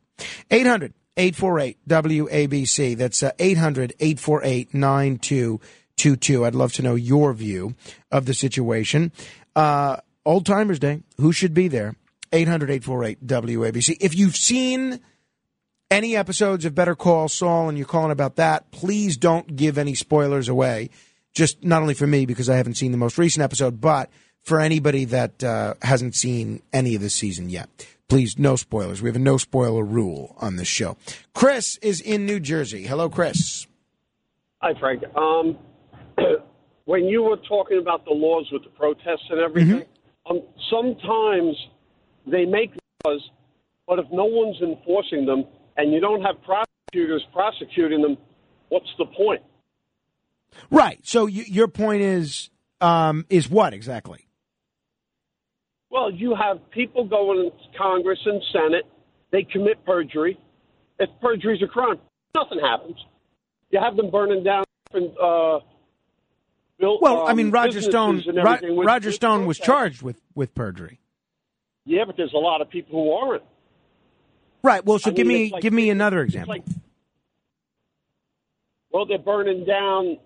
[0.51, 2.97] 800 848 WABC.
[2.97, 6.45] That's uh, 800 848 9222.
[6.45, 7.75] I'd love to know your view
[8.11, 9.11] of the situation.
[9.55, 11.95] Uh, Old Timers Day, who should be there?
[12.31, 13.97] 800 848 WABC.
[13.99, 14.99] If you've seen
[15.89, 19.95] any episodes of Better Call Saul and you're calling about that, please don't give any
[19.95, 20.89] spoilers away.
[21.37, 24.09] Just not only for me because I haven't seen the most recent episode, but
[24.41, 27.69] for anybody that uh, hasn't seen any of this season yet.
[28.09, 29.03] Please, no spoilers.
[29.03, 30.97] We have a no spoiler rule on this show.
[31.35, 32.87] Chris is in New Jersey.
[32.87, 33.67] Hello, Chris.
[34.63, 35.03] Hi, Frank.
[35.15, 35.59] Um,
[36.85, 39.83] when you were talking about the laws with the protests and everything,
[40.27, 40.41] um,
[40.71, 41.55] sometimes
[42.25, 42.71] they make
[43.05, 43.21] laws,
[43.85, 48.17] but if no one's enforcing them and you don't have prosecutors prosecuting them,
[48.69, 49.43] what's the point?
[50.71, 50.99] Right.
[51.03, 52.49] So y- your point is
[52.81, 54.27] um, is what exactly?
[55.89, 58.85] Well, you have people going into Congress and Senate.
[59.31, 60.37] They commit perjury.
[60.99, 61.97] If perjury is a crime,
[62.35, 62.97] nothing happens.
[63.71, 64.63] You have them burning down.
[64.93, 65.59] Uh,
[66.79, 68.23] built, Well, I mean, um, Roger Stone.
[68.33, 70.99] Ro- Roger Stone was charged with with perjury.
[71.85, 73.43] Yeah, but there's a lot of people who aren't.
[74.63, 74.83] Right.
[74.85, 76.55] Well, so I give mean, me like- give me another example.
[76.55, 76.65] like-
[78.91, 80.17] well, they're burning down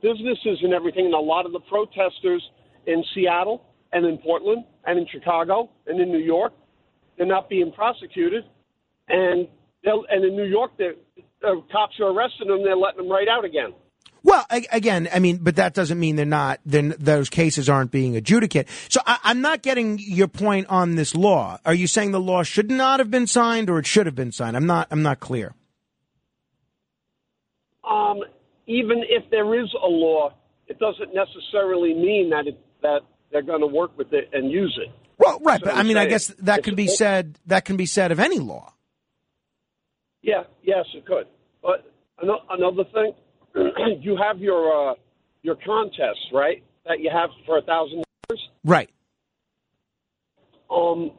[0.00, 2.42] businesses and everything, and a lot of the protesters
[2.86, 6.52] in Seattle and in Portland and in Chicago and in New York,
[7.16, 8.44] they're not being prosecuted,
[9.08, 9.48] and
[9.84, 10.96] they'll, and in New York, the
[11.44, 13.74] uh, cops are arresting them, they're letting them right out again.
[14.24, 16.60] Well, again, I mean, but that doesn't mean they're not.
[16.64, 18.70] Then those cases aren't being adjudicated.
[18.88, 21.58] So I, I'm not getting your point on this law.
[21.64, 24.30] Are you saying the law should not have been signed, or it should have been
[24.30, 24.56] signed?
[24.56, 24.86] I'm not.
[24.92, 25.54] I'm not clear.
[27.82, 28.22] Um,
[28.66, 30.34] even if there is a law,
[30.66, 33.00] it doesn't necessarily mean that it, that
[33.30, 34.92] they're going to work with it and use it.
[35.18, 37.38] Well, right, So but I mean, I guess that can be said.
[37.46, 38.72] That can be said of any law.
[40.22, 41.26] Yeah, yes, it could.
[41.62, 41.92] But
[42.50, 43.12] another thing,
[44.00, 44.94] you have your uh,
[45.42, 46.62] your contests, right?
[46.86, 48.48] That you have for a thousand dollars.
[48.64, 48.90] Right.
[50.70, 51.12] Um,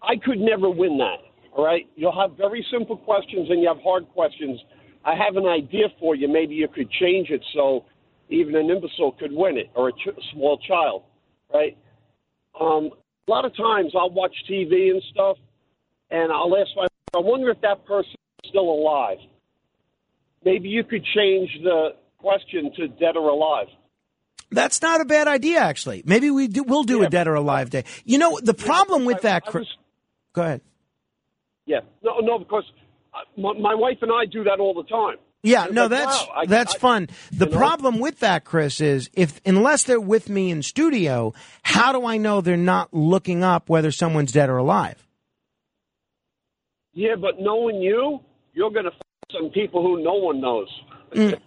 [0.00, 1.18] I could never win that.
[1.54, 4.58] All right, you'll have very simple questions and you have hard questions.
[5.04, 6.28] I have an idea for you.
[6.28, 7.84] Maybe you could change it so
[8.28, 11.02] even an imbecile could win it, or a ch- small child,
[11.52, 11.76] right?
[12.58, 12.90] Um,
[13.28, 15.36] a lot of times I'll watch TV and stuff,
[16.10, 18.14] and I'll ask my, I wonder if that person
[18.44, 19.18] is still alive.
[20.44, 23.66] Maybe you could change the question to dead or alive.
[24.50, 26.02] That's not a bad idea, actually.
[26.04, 27.84] Maybe we do, we'll do a dead or alive day.
[28.04, 29.44] You know, the problem with that.
[29.46, 29.66] Chris-
[30.34, 30.60] Go ahead.
[31.66, 32.64] Yeah, no, no, because
[33.36, 35.16] my, my wife and I do that all the time.
[35.44, 37.08] Yeah, no, like, that's wow, I- that's I- fun.
[37.32, 37.56] The you know?
[37.58, 42.16] problem with that, Chris, is if unless they're with me in studio, how do I
[42.16, 45.04] know they're not looking up whether someone's dead or alive?
[46.94, 48.20] Yeah, but knowing you,
[48.52, 50.68] you're going to find some people who no one knows.
[51.14, 51.40] Mm.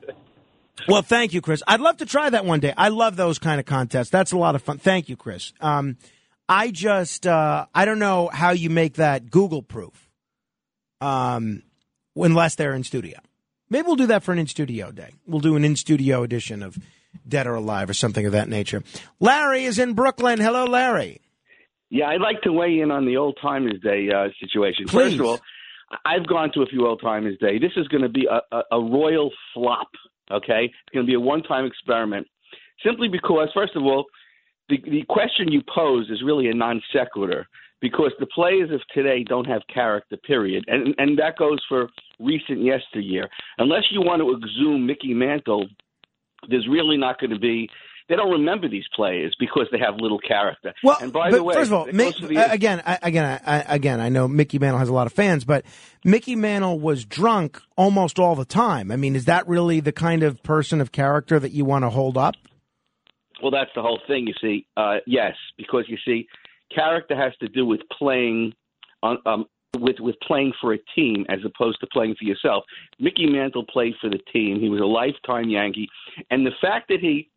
[0.87, 1.63] Well, thank you, Chris.
[1.67, 2.73] I'd love to try that one day.
[2.75, 4.09] I love those kind of contests.
[4.09, 4.77] That's a lot of fun.
[4.77, 5.53] Thank you, Chris.
[5.61, 5.97] Um,
[6.49, 10.04] I just uh, I don't know how you make that Google proof,
[11.01, 11.63] um,
[12.15, 13.19] unless they're in studio.
[13.69, 15.11] Maybe we'll do that for an in studio day.
[15.27, 16.77] We'll do an in studio edition of
[17.27, 18.83] Dead or Alive or something of that nature.
[19.19, 20.39] Larry is in Brooklyn.
[20.39, 21.21] Hello, Larry.
[21.89, 24.85] Yeah, I'd like to weigh in on the Old Timers Day uh, situation.
[24.87, 25.17] Please.
[25.17, 25.39] First of all,
[26.05, 27.59] I've gone to a few Old Timers Day.
[27.59, 29.87] This is going to be a, a, a royal flop.
[30.31, 32.27] Okay, it's going to be a one-time experiment.
[32.83, 34.05] Simply because, first of all,
[34.69, 37.47] the the question you pose is really a non sequitur
[37.87, 40.17] because the players of today don't have character.
[40.17, 41.87] Period, and and that goes for
[42.19, 43.29] recent yesteryear.
[43.59, 45.67] Unless you want to exhume Mickey Mantle,
[46.49, 47.69] there's really not going to be.
[48.07, 50.73] They don't remember these players because they have little character.
[50.83, 53.55] Well, and by the way, first of all, Mick, the- uh, again, I, again, I,
[53.61, 55.65] I- again, I know Mickey Mantle has a lot of fans, but
[56.03, 58.91] Mickey Mantle was drunk almost all the time.
[58.91, 61.89] I mean, is that really the kind of person of character that you want to
[61.89, 62.35] hold up?
[63.41, 64.27] Well, that's the whole thing.
[64.27, 66.27] You see, uh, yes, because you see,
[66.73, 68.53] character has to do with playing
[69.03, 69.45] on um,
[69.79, 72.63] with with playing for a team as opposed to playing for yourself.
[72.99, 74.59] Mickey Mantle played for the team.
[74.59, 75.89] He was a lifetime Yankee,
[76.29, 77.29] and the fact that he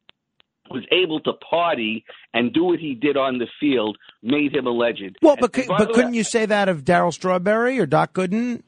[0.70, 4.70] was able to party and do what he did on the field made him a
[4.70, 5.16] legend.
[5.23, 8.62] Well, but by but way- couldn't you say that of Darryl Strawberry or Doc Gooden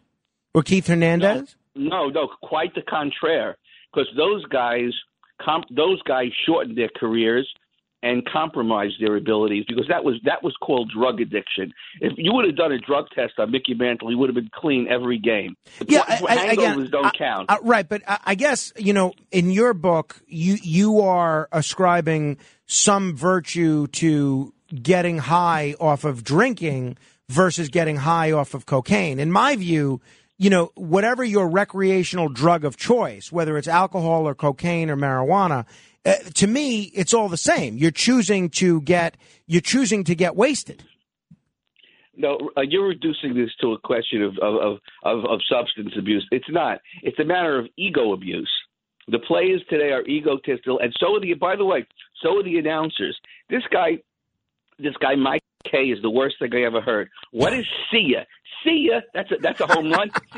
[0.54, 1.56] or Keith Hernandez?
[1.74, 3.56] No, no, quite the contraire.
[3.92, 4.92] Because those guys,
[5.42, 7.48] comp- those guys shortened their careers
[8.02, 11.72] and compromised their abilities because that was that was called drug addiction.
[12.00, 14.50] If you would have done a drug test on Mickey Mantle, he would have been
[14.54, 15.54] clean every game.
[15.86, 17.50] Yeah, Hangovers I- I- again, don't count.
[17.50, 22.38] Uh, right, but I, I guess you know, in your book, you you are ascribing
[22.66, 26.96] some virtue to getting high off of drinking
[27.28, 29.18] versus getting high off of cocaine.
[29.18, 30.00] In my view,
[30.38, 35.66] you know, whatever your recreational drug of choice, whether it's alcohol or cocaine or marijuana,
[36.04, 37.76] uh, to me, it's all the same.
[37.76, 40.84] You're choosing to get you're choosing to get wasted.
[42.16, 46.26] No, uh, you're reducing this to a question of, of, of, of, substance abuse.
[46.30, 46.80] It's not.
[47.02, 48.50] It's a matter of ego abuse.
[49.08, 51.34] The players today are egotistical, and so are the.
[51.34, 51.86] By the way,
[52.22, 53.18] so are the announcers.
[53.48, 53.98] This guy,
[54.82, 57.08] this guy Mike Kay is the worst thing I ever heard.
[57.32, 58.20] What is see ya?
[58.64, 59.00] See ya?
[59.14, 60.10] That's a that's a home run.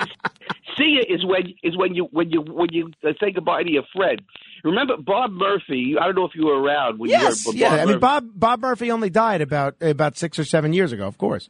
[0.77, 2.91] see ya is when is when you when you when you
[3.21, 4.21] say goodbye to your friend.
[4.65, 5.97] Remember Bob Murphy?
[6.01, 7.57] I don't know if you were around when Yes, you were.
[7.59, 7.83] yeah.
[7.83, 11.07] I mean, Bob Bob Murphy only died about about six or seven years ago.
[11.07, 11.49] Of course.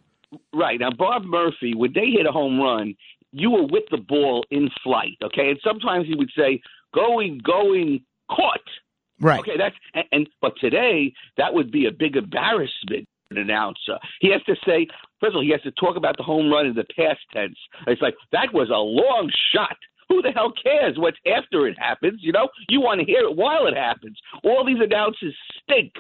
[0.54, 0.80] Right.
[0.80, 2.94] Now, Bob Murphy, when they hit a home run,
[3.32, 5.50] you were with the ball in flight, okay?
[5.50, 6.62] And sometimes he would say,
[6.94, 8.60] going, going, caught.
[9.22, 9.40] Right.
[9.40, 13.98] Okay, that's, and, and but today, that would be a big embarrassment an announcer.
[14.20, 14.86] He has to say,
[15.20, 17.56] first of all, he has to talk about the home run in the past tense.
[17.86, 19.76] It's like, that was a long shot.
[20.08, 22.20] Who the hell cares what's after it happens?
[22.22, 24.18] You know, you want to hear it while it happens.
[24.44, 25.92] All these announcers stink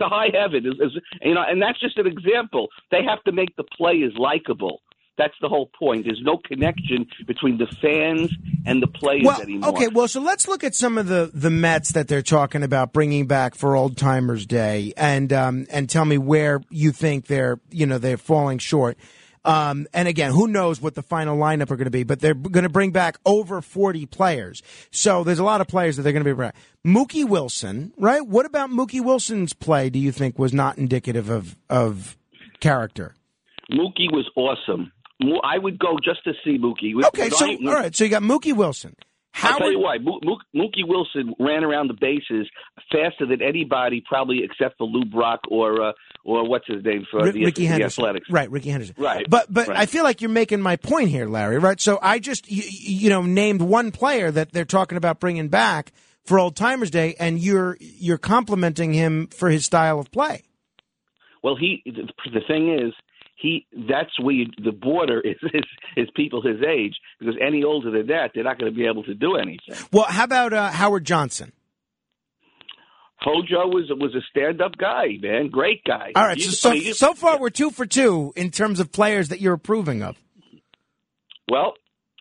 [0.00, 0.64] to high heaven.
[0.64, 2.68] Is, is, you know, and that's just an example.
[2.92, 4.80] They have to make the players likable.
[5.18, 6.04] That's the whole point.
[6.06, 8.32] There's no connection between the fans
[8.64, 9.70] and the players Well, anymore.
[9.70, 9.88] okay.
[9.88, 13.26] Well, so let's look at some of the the Mets that they're talking about bringing
[13.26, 17.84] back for Old Timers Day, and um, and tell me where you think they're you
[17.84, 18.96] know they're falling short.
[19.44, 22.34] Um, and again, who knows what the final lineup are going to be, but they're
[22.34, 24.62] going to bring back over 40 players.
[24.90, 26.56] So there's a lot of players that they're going to be bringing back.
[26.86, 28.20] Mookie Wilson, right?
[28.26, 32.18] What about Mookie Wilson's play do you think was not indicative of, of
[32.60, 33.14] character?
[33.72, 34.92] Mookie was awesome.
[35.20, 36.94] I would go just to see Mookie.
[37.06, 38.94] Okay, so, all right, so you got Mookie Wilson.
[39.40, 39.98] I'll tell you why.
[39.98, 42.48] Mo- Mo- Mookie Wilson ran around the bases
[42.90, 45.92] faster than anybody, probably except for Lou Brock or uh,
[46.24, 48.04] or what's his name for Ri- the, Ricky the Henderson.
[48.04, 48.28] Athletics.
[48.30, 48.96] Right, Ricky Henderson.
[48.98, 49.26] Right.
[49.28, 49.78] But but Right.
[49.78, 51.58] I feel like you're making my point here, Larry.
[51.58, 51.80] Right.
[51.80, 55.92] So I just you, you know named one player that they're talking about bringing back
[56.24, 60.42] for Old Timers Day, and you're you're complimenting him for his style of play.
[61.44, 62.92] Well, he the thing is,
[63.38, 65.64] he that's where you, the border is, is
[65.96, 69.04] is people his age because any older than that, they're not going to be able
[69.04, 69.76] to do anything.
[69.92, 71.52] Well, how about uh, Howard Johnson?
[73.20, 76.12] Hojo was was a stand up guy, man, great guy.
[76.14, 76.40] All right.
[76.40, 80.02] So so, so far we're two for two in terms of players that you're approving
[80.02, 80.16] of.
[81.50, 81.74] well.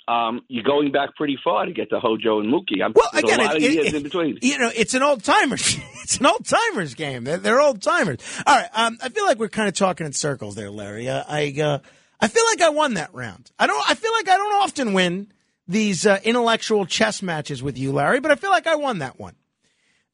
[0.08, 2.82] Um, you're going back pretty far to get to Hojo and Mookie.
[2.84, 4.40] I'm, Well, again, a lot it- of years it- in between.
[4.42, 5.77] You know, it's an old timers.
[6.03, 7.26] it's an old timers game.
[7.26, 8.19] They're, they're old timers.
[8.45, 8.69] All right.
[8.74, 11.10] Um, I feel like we're kind of talking in circles there, Larry.
[11.10, 11.80] Uh, I uh,
[12.22, 13.52] I feel like I won that round.
[13.60, 13.90] I don't.
[13.90, 15.32] I feel like I don't often win
[15.68, 19.19] these uh, intellectual chess matches with you, Larry, but I feel like I won that
[19.19, 19.36] one.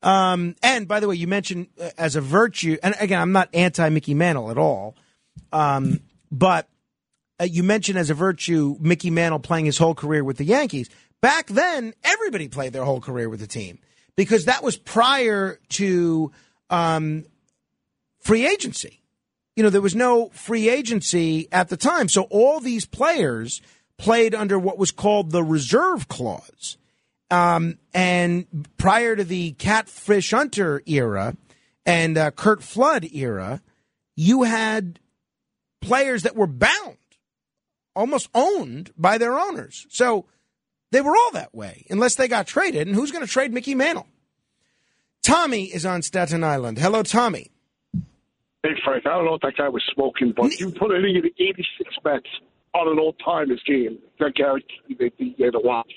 [0.01, 3.49] Um, and by the way, you mentioned uh, as a virtue, and again, I'm not
[3.53, 4.95] anti Mickey Mantle at all.
[5.51, 5.99] Um,
[6.31, 6.67] but
[7.39, 10.89] uh, you mentioned as a virtue Mickey Mantle playing his whole career with the Yankees.
[11.21, 13.79] Back then, everybody played their whole career with the team
[14.15, 16.31] because that was prior to
[16.69, 17.25] um,
[18.19, 19.01] free agency.
[19.55, 22.09] You know, there was no free agency at the time.
[22.09, 23.61] So all these players
[23.97, 26.77] played under what was called the reserve clause.
[27.29, 28.45] Um, and
[28.77, 31.35] prior to the Catfish Hunter era
[31.85, 33.61] and uh, Kurt Flood era,
[34.15, 34.99] you had
[35.81, 36.97] players that were bound,
[37.95, 39.85] almost owned by their owners.
[39.89, 40.25] So
[40.91, 42.88] they were all that way, unless they got traded.
[42.88, 44.07] And who's going to trade Mickey Mantle?
[45.22, 46.80] Tommy is on Staten Island.
[46.80, 47.49] Hello, Tommy.
[48.63, 51.23] Hey, Frank, I don't know if that guy was smoking, but you put any of
[51.23, 52.25] the 86 Mets
[52.73, 55.91] on an old timers game, I guarantee they'd be there to watch.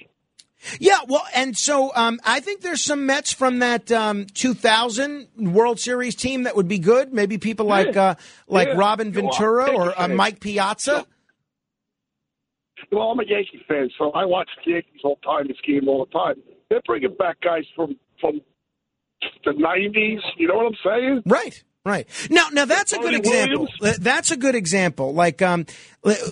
[0.80, 5.78] Yeah, well, and so um, I think there's some Mets from that um, 2000 World
[5.78, 7.12] Series team that would be good.
[7.12, 8.02] Maybe people like Yeah.
[8.02, 8.14] uh,
[8.48, 8.74] like Yeah.
[8.76, 10.08] Robin Ventura or uh.
[10.08, 11.06] Mike Piazza.
[12.92, 16.04] Well, I'm a Yankee fan, so I watch the Yankees all time, this game all
[16.04, 16.42] the time.
[16.70, 18.40] They're bringing back guys from from
[19.44, 20.20] the 90s.
[20.36, 21.22] You know what I'm saying?
[21.26, 21.62] Right.
[21.84, 23.68] Right now, now that's a good example.
[24.00, 25.14] That's a good example.
[25.14, 25.66] Like, um,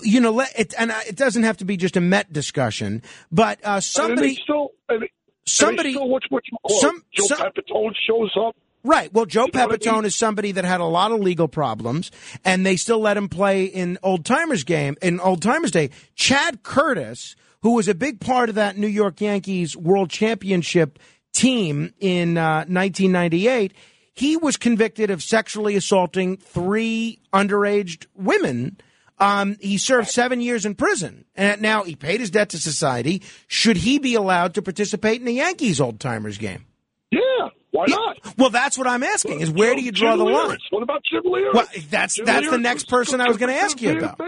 [0.02, 3.60] you know, it, and uh, it doesn't have to be just a Met discussion, but
[3.62, 5.10] uh, somebody, still, and they- and
[5.46, 8.56] they somebody- still watch what you call some- Joe some- Pepitone shows up.
[8.84, 9.12] Right.
[9.14, 10.04] Well, Joe You know what I Pepitone mean?
[10.04, 12.10] is somebody that had a lot of legal problems,
[12.44, 15.88] and they still let him play in Old Timers game in Old Timers Day.
[16.14, 20.98] Chad Curtis, who was a big part of that New York Yankees World Championship
[21.32, 23.72] team in uh, 1998,
[24.12, 28.76] he was convicted of sexually assaulting three underage women.
[29.18, 33.22] Um, he served seven years in prison, and now he paid his debt to society.
[33.48, 36.66] Should he be allowed to participate in the Yankees Old Timers game?
[37.10, 38.18] Yeah, Why not?
[38.38, 39.40] Well, that's what I'm asking.
[39.40, 40.58] Is where do you draw the line?
[40.70, 41.50] What about Jim Lear?
[41.52, 44.20] Well, that's Jim that's the next person I was going to ask you about.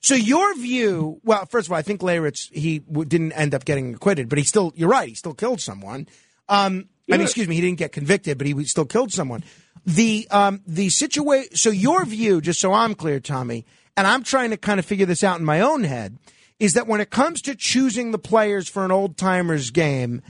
[0.00, 3.64] So your view, well, first of all, I think Leyritz he w- didn't end up
[3.64, 6.06] getting acquitted, but he still, you're right, he still killed someone.
[6.48, 9.42] Um, I mean, excuse me, he didn't get convicted, but he still killed someone.
[9.84, 11.56] The um, the situation.
[11.56, 13.66] So your view, just so I'm clear, Tommy,
[13.96, 16.18] and I'm trying to kind of figure this out in my own head,
[16.60, 20.22] is that when it comes to choosing the players for an old timers game,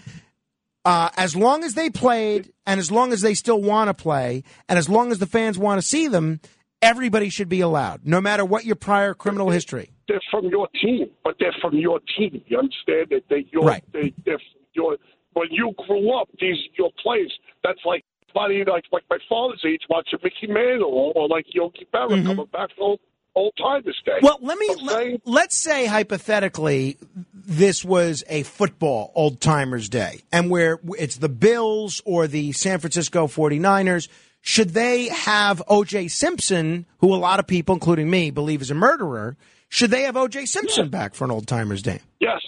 [0.84, 4.42] uh, as long as they played and as long as they still want to play
[4.68, 6.40] and as long as the fans want to see them,
[6.82, 9.92] everybody should be allowed, no matter what your prior criminal history.
[10.08, 12.42] They're from your team, but they're from your team.
[12.46, 13.84] You understand that they your Right.
[13.92, 14.96] they they're from your
[15.34, 17.32] when you grew up, these your players.
[17.62, 21.86] That's like somebody like like my father's age watching Mickey Mantle or, or like Yogi
[21.94, 22.96] Berra coming back from
[23.34, 23.62] old day.
[23.64, 24.24] Mm-hmm.
[24.24, 25.20] Well, let me You know what I'm saying?
[25.24, 26.96] let, us say hypothetically
[27.34, 32.78] this was a football old timers day and where it's the Bills or the San
[32.78, 34.08] Francisco 49ers
[34.42, 38.74] should they have OJ Simpson who a lot of people including me believe is a
[38.74, 39.36] murderer
[39.68, 42.40] should they have OJ Simpson back for an old timers day Yes.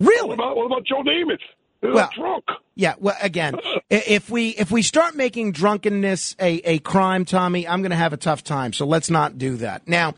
[0.00, 0.28] Really?
[0.28, 1.38] What about what about Joe Namath?
[1.80, 2.44] They're Well- drunk.
[2.74, 3.56] Yeah, well, again,
[3.90, 8.14] if we if we start making drunkenness a, a crime, Tommy, I'm going to have
[8.14, 8.72] a tough time.
[8.72, 9.86] So let's not do that.
[9.86, 10.14] Now,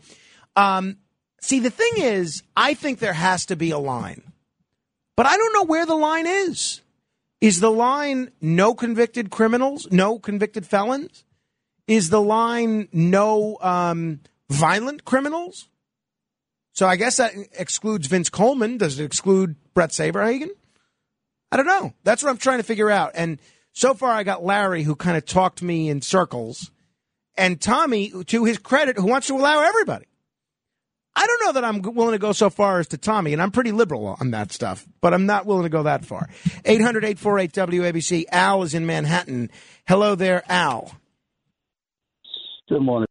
[0.55, 0.97] um,
[1.41, 4.21] see, the thing is, I think there has to be a line,
[5.17, 6.79] but I don't know where the line is.
[7.41, 11.25] Is the line no convicted criminals, no convicted felons?
[11.85, 15.67] Is the line no um, violent criminals?
[16.71, 18.77] So I guess that excludes Vince Coleman.
[18.77, 20.51] Does it exclude Brett Saberhagen?
[21.53, 21.93] I don't know.
[22.03, 23.11] That's what I'm trying to figure out.
[23.13, 23.37] And
[23.73, 26.71] so far, I got Larry, who kind of talked me in circles,
[27.37, 30.07] and Tommy, to his credit, who wants to allow everybody.
[31.15, 33.51] I don't know that I'm willing to go so far as to Tommy, and I'm
[33.51, 36.27] pretty liberal on that stuff, but I'm not willing to go that far.
[36.65, 38.25] 800 848 WABC.
[38.31, 39.51] Al is in Manhattan.
[39.87, 40.91] Hello there, Al.
[42.67, 43.07] Good morning.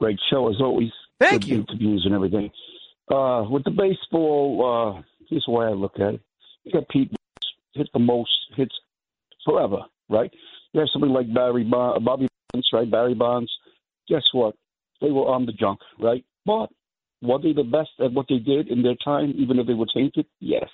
[0.00, 0.90] Great show as always.
[1.20, 1.58] Thank you.
[1.58, 2.50] Interviews and everything.
[3.08, 6.20] Uh, with the baseball, uh, here's the way I look at it.
[6.64, 7.16] You got people
[7.74, 8.74] hit the most hits
[9.44, 9.78] forever,
[10.08, 10.30] right?
[10.72, 12.90] You have somebody like Barry bon- Bobby Bonds, right?
[12.90, 13.50] Barry Bonds.
[14.08, 14.54] Guess what?
[15.00, 16.24] They were on the junk, right?
[16.46, 16.68] But
[17.22, 19.86] were they the best at what they did in their time, even if they were
[19.94, 20.26] tainted?
[20.40, 20.68] Yes.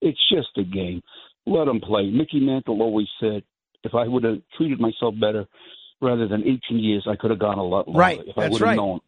[0.00, 1.00] It's just a game.
[1.46, 2.10] Let them play.
[2.10, 3.42] Mickey Mantle always said,
[3.84, 5.46] if I would have treated myself better
[6.00, 8.00] rather than 18 years, I could have gone a lot longer.
[8.00, 8.20] Right.
[8.26, 8.76] If I That's would have right.
[8.76, 9.00] known.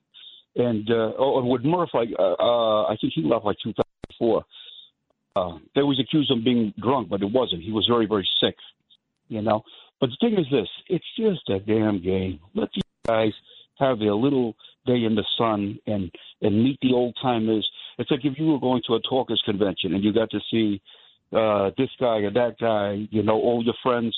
[0.56, 4.44] And uh, oh, with Murph, like, uh, uh, I think he left like 2004.
[5.36, 7.62] Uh, they always accused of being drunk, but it wasn't.
[7.62, 8.54] He was very, very sick,
[9.28, 9.62] you know.
[10.00, 12.40] But the thing is this: it's just a damn game.
[12.54, 13.32] Let these guys
[13.78, 14.54] have their little
[14.86, 16.10] day in the sun and
[16.42, 17.68] and meet the old timers.
[17.98, 20.80] It's like if you were going to a talkers convention and you got to see
[21.32, 24.16] uh, this guy or that guy, you know, all your friends.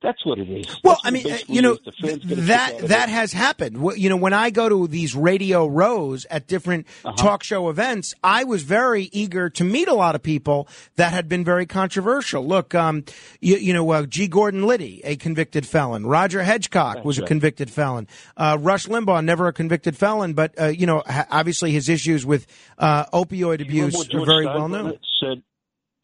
[0.00, 0.78] That's what it is.
[0.84, 1.78] Well, That's I mean, uh, you know, is.
[1.84, 3.84] The fans get a kick out that that has happened.
[3.96, 7.16] You know, when I go to these radio rows at different Uh-huh.
[7.16, 11.28] talk show events, I was very eager to meet a lot of people that had
[11.28, 12.46] been very controversial.
[12.46, 13.04] Look, um,
[13.40, 14.28] you, you know, uh, G.
[14.28, 16.06] Gordon Liddy, a convicted felon.
[16.06, 18.06] Roger Hedgecock was a convicted felon.
[18.36, 22.24] Uh, Rush Limbaugh, never a convicted felon, but uh, you know, ha- obviously his issues
[22.24, 22.46] with
[22.78, 24.98] uh, opioid Do you remember abuse are very well known.
[25.20, 25.42] Said,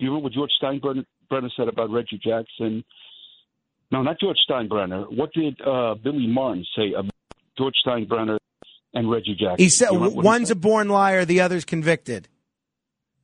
[0.00, 2.82] you remember what George Steinbrenner said about Reggie Jackson?
[3.94, 5.06] No, not George Steinbrenner.
[5.16, 7.12] What did uh, Billy Martin say about
[7.56, 8.39] George Steinbrenner
[8.92, 9.56] and Reggie Jackson?
[9.58, 12.26] He said you remember what he one's a born liar, the other's convicted.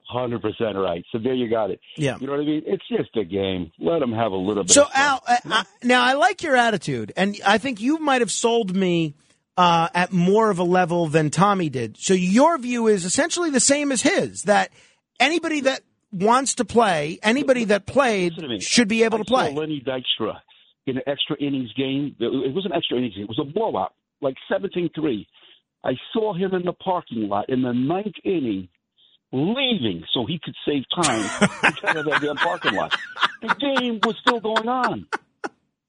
[0.09, 1.05] Hundred percent right.
[1.11, 1.81] So there you got it.
[1.97, 2.19] Yeah.
[2.21, 2.63] You know what I mean?
[2.67, 3.73] It's just a game.
[3.81, 4.71] Let them have a little bit.
[4.71, 4.91] So of.
[4.95, 8.75] Al, uh, I, now I like your attitude, and I think you might have sold
[8.75, 9.15] me
[9.57, 11.97] uh, at more of a level than Tommy did.
[11.97, 14.71] So your view is essentially the same as his that
[15.19, 15.81] anybody that
[16.13, 18.61] wants to play, anybody that played, Listen to me.
[18.61, 19.53] should be able to play.
[19.53, 20.41] Lenny Dykstra
[20.87, 22.17] in an extra innings game.
[22.19, 23.25] It was an extra innings game.
[23.25, 25.27] It was a blowout, like 17-3.
[25.85, 28.69] I saw him in the parking lot in the ninth inning,
[29.33, 31.21] leaving so he could save time
[31.85, 32.95] out of that damn parking lot.
[33.43, 35.07] The game was still going on.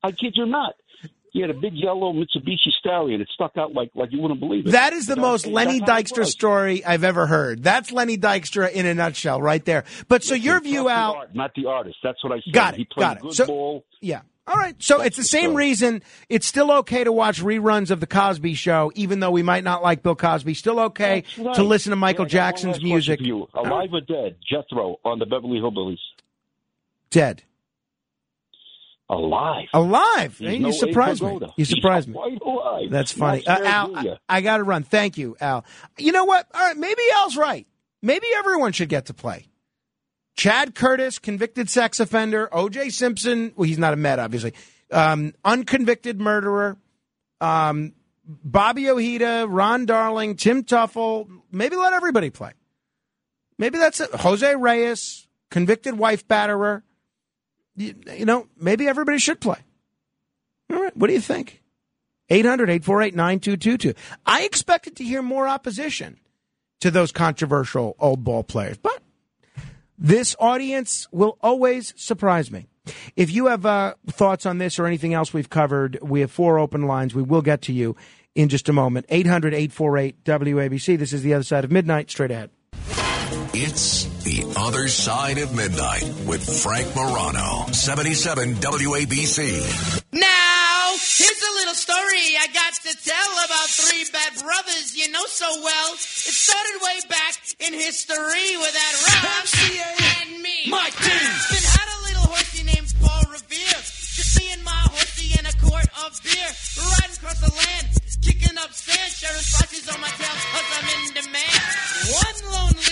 [0.03, 0.75] I kid you not.
[1.33, 3.21] He had a big yellow Mitsubishi Stallion.
[3.21, 4.71] It stuck out like like you wouldn't believe it.
[4.71, 7.63] That is the You know, most Lenny Dykstra story I've ever heard.
[7.63, 9.85] That's Lenny Dykstra in a nutshell, right there.
[10.09, 11.97] But so your view, Trust the Al, art, not the artist.
[12.03, 12.53] That's what I said.
[12.53, 13.21] Got it, He played got it.
[13.23, 13.85] good So- ball.
[14.01, 14.21] Yeah.
[14.47, 14.75] All right.
[14.79, 18.91] So it's the same reason it's still okay to watch reruns of The Cosby Show,
[18.95, 20.53] even though we might not like Bill Cosby.
[20.55, 21.55] Still okay right.
[21.55, 23.19] to listen to Michael Yeah, I got one Jackson's music.
[23.21, 23.47] you.
[23.53, 24.37] Alive or dead?
[24.49, 25.97] Jethro on the Beverly Hillbillies.
[27.11, 27.43] Dead.
[29.09, 29.67] Alive.
[29.73, 30.37] Alive.
[30.37, 31.27] He's Hey, no you surprised me.
[31.29, 31.47] Vigoda.
[31.47, 32.13] You He's surprised me.
[32.13, 32.89] quite alive.
[32.89, 33.45] That's funny.
[33.45, 33.97] Uh, scared, Al.
[33.97, 34.83] I, I got to run.
[34.83, 35.65] Thank you, Al.
[35.97, 36.47] You know what?
[36.53, 36.77] All right.
[36.77, 37.67] Maybe Al's right.
[38.01, 39.47] Maybe everyone should get to play.
[40.41, 42.49] Chad Curtis, convicted sex offender.
[42.51, 42.89] O.J.
[42.89, 43.53] Simpson.
[43.55, 44.55] Well, he's not a Met, obviously.
[44.89, 46.77] um, unconvicted murderer,
[47.39, 47.93] um,
[48.25, 51.27] Bobby Ojeda, Ron Darling, Tim Tuffle.
[51.51, 52.53] Maybe let everybody play.
[53.59, 54.09] Maybe that's it.
[54.15, 56.81] Jose Reyes, convicted wife batterer.
[57.75, 59.59] You, you know, maybe everybody should play.
[60.71, 60.97] All right.
[60.97, 61.61] What do you think?
[62.31, 63.93] 800 848 9222.
[64.25, 66.17] I expected to hear more opposition
[66.79, 69.03] to those controversial old ball players, but
[70.01, 72.67] this audience will always surprise me.
[73.15, 76.57] If you have uh, thoughts on this or anything else we've covered, we have four
[76.57, 77.13] open lines.
[77.13, 77.95] We will get to you
[78.33, 79.05] in just a moment.
[79.09, 80.97] 800 848 WABC.
[80.97, 82.09] This is the other side of midnight.
[82.09, 82.49] Straight ahead.
[83.53, 90.03] It's The Other Side of Midnight with Frank Morano, 77 WABC.
[90.13, 90.50] Now,
[91.17, 95.47] here's a little story I got to tell about three bad brothers you know so
[95.63, 95.89] well.
[95.93, 99.45] It started way back in history with that Rob
[100.21, 100.67] and me.
[100.67, 103.81] Mike Then had a little horsey named Paul Revere.
[103.81, 106.51] Just me and my horsey in a quart of beer.
[106.79, 107.87] Riding across the land,
[108.21, 109.11] kicking up sand.
[109.11, 111.61] Sheriff's flashes on my tail cause I'm in demand.
[112.11, 112.90] One lonely beastie I be.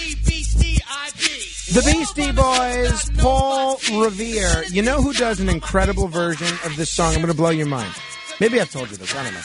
[1.72, 4.64] The Beastie Boys, Paul Revere.
[4.69, 7.14] You know who does an incredible version of this song?
[7.14, 7.93] I'm going to blow your mind.
[8.39, 9.15] Maybe I've told you this.
[9.15, 9.41] I don't know.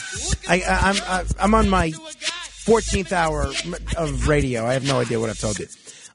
[0.49, 3.51] I, I, I'm I'm on my 14th hour
[3.95, 4.65] of radio.
[4.65, 5.67] I have no idea what I've told you.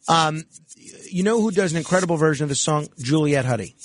[0.09, 0.43] Um,
[1.09, 2.89] you know who does an incredible version of this song?
[2.99, 3.77] Juliet Huddy.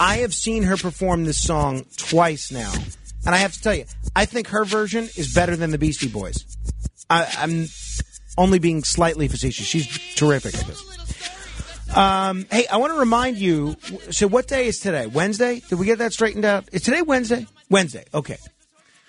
[0.00, 2.72] I have seen her perform this song twice now,
[3.26, 3.84] and I have to tell you,
[4.16, 6.42] I think her version is better than the Beastie Boys.
[7.10, 7.66] I, I'm
[8.38, 9.66] only being slightly facetious.
[9.66, 10.99] She's terrific at this.
[11.94, 13.74] Um, hey, I want to remind you.
[14.10, 15.06] So, what day is today?
[15.06, 15.60] Wednesday?
[15.68, 16.68] Did we get that straightened out?
[16.72, 17.46] Is today Wednesday?
[17.68, 18.04] Wednesday.
[18.14, 18.38] Okay.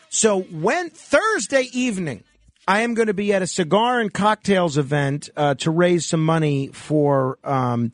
[0.10, 2.24] So, when Thursday evening,
[2.68, 6.26] I am going to be at a cigar and cocktails event uh, to raise some
[6.26, 7.92] money for um,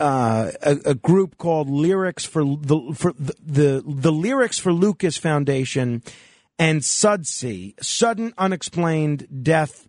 [0.00, 5.16] uh, a, a group called Lyrics for the for the the, the Lyrics for Lucas
[5.16, 6.02] Foundation
[6.58, 9.86] and SUDSI, Sudden Unexplained Death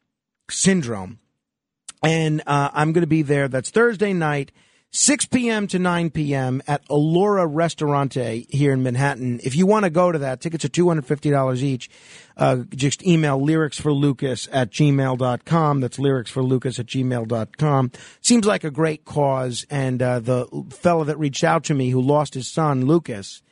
[0.52, 1.18] Syndrome
[2.02, 3.48] and uh, I'm going to be there.
[3.48, 4.52] That's Thursday night,
[4.92, 5.68] 6 p.m.
[5.68, 6.62] to 9 p.m.
[6.68, 9.40] at Allura Restaurante here in Manhattan.
[9.44, 11.90] If you want to go to that, tickets are $250 each.
[12.36, 15.82] Uh, just email lyricsforlucas at gmail.com.
[15.82, 17.92] That's lyricsforlucas at gmail.com.
[18.22, 19.66] Seems like a great cause.
[19.70, 23.44] And uh, the fellow that reached out to me who lost his son, Lucas,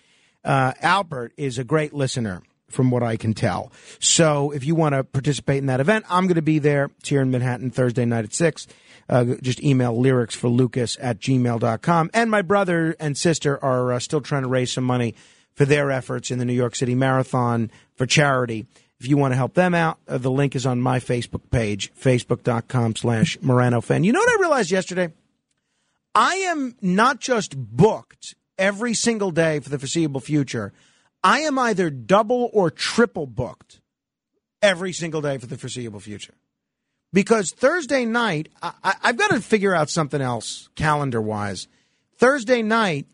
[0.44, 3.72] uh, Albert, is a great listener from what I can tell.
[4.00, 6.90] So if you want to participate in that event, I'm going to be there.
[7.00, 8.68] It's here in Manhattan Thursday night at 6.
[9.10, 12.10] Uh, just email lyrics for lucas at gmail.com.
[12.14, 15.16] And my brother and sister are uh, still trying to raise some money
[15.54, 18.66] for their efforts in the New York City Marathon for charity.
[19.00, 21.94] If you want to help them out, uh, the link is on my Facebook page,
[21.94, 24.04] facebook.com slash Morano fan.
[24.04, 25.14] You know what I realized yesterday?
[26.14, 30.74] I am not just booked every single day for the foreseeable future.
[31.24, 33.82] I am either double or triple booked
[34.62, 36.34] every single day for the foreseeable future.
[37.14, 41.68] Because Thursday night, I, have got to figure out something else calendar wise.
[42.18, 43.08] Thursday night,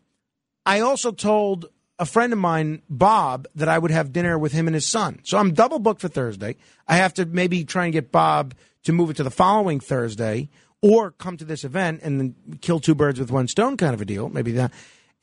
[0.66, 1.68] I also told
[2.00, 5.20] a friend of mine, Bob, that I would have dinner with him and his son.
[5.24, 6.56] So I'm double booked for Thursday.
[6.88, 10.50] I have to maybe try and get Bob to move it to the following Thursday
[10.82, 14.02] or come to this event and then kill two birds with one stone kind of
[14.02, 14.28] a deal.
[14.28, 14.72] Maybe that.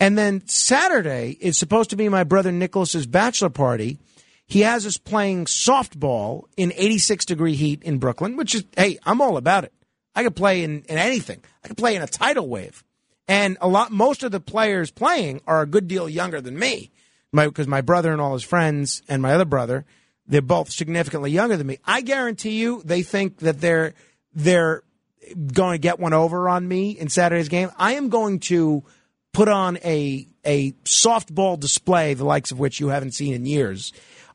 [0.01, 3.99] And then Saturday is supposed to be my brother Nicholas's bachelor party.
[4.47, 9.21] He has us playing softball in 86 degree heat in Brooklyn, which is, hey, I'm
[9.21, 9.75] all about it.
[10.15, 11.45] I could play in, in anything.
[11.63, 12.83] I could play in a tidal wave.
[13.29, 16.91] And a lot, most of the players playing are a good deal younger than me.
[17.31, 19.85] My, because my brother and all his friends and my other brother,
[20.27, 21.79] they're both significantly younger than me.
[21.85, 23.95] I guarantee you they think that they're,
[24.35, 24.83] they're
[25.53, 27.71] going to get one over on me in Saturday's game.
[27.79, 28.83] I am going to
[29.33, 33.93] put on a a softball display, the likes of which you haven't seen in years,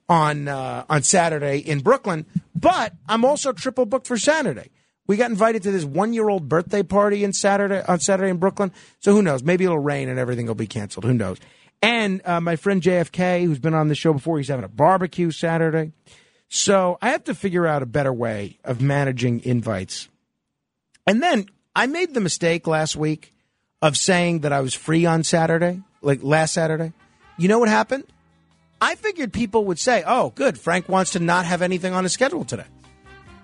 [0.08, 2.26] on uh, on Saturday in Brooklyn.
[2.56, 4.70] But I'm also triple booked for Saturday.
[5.08, 8.38] We got invited to this one year old birthday party in Saturday on Saturday in
[8.38, 8.72] Brooklyn.
[9.00, 9.44] So who knows?
[9.44, 11.06] Maybe it'll rain and everything will be canceled.
[11.06, 11.38] Who knows?
[11.82, 15.30] And uh, my friend JFK, who's been on the show before, he's having a barbecue
[15.30, 15.92] Saturday.
[16.50, 20.08] So I have to figure out a better way of managing invites.
[21.06, 23.35] And then I made the mistake last week
[23.86, 26.92] of saying that I was free on Saturday, like last Saturday.
[27.38, 28.06] You know what happened?
[28.82, 32.12] I figured people would say, oh, good, Frank wants to not have anything on his
[32.12, 32.66] schedule today.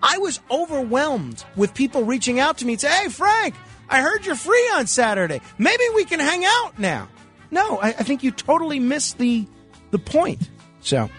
[0.02, 3.54] I was overwhelmed with people reaching out to me and say, hey, Frank,
[3.88, 5.42] I heard you're free on Saturday.
[5.60, 7.08] Maybe we can hang out now.
[7.52, 9.46] No, I, I think you totally missed the
[9.92, 10.50] the point.
[10.80, 11.12] So,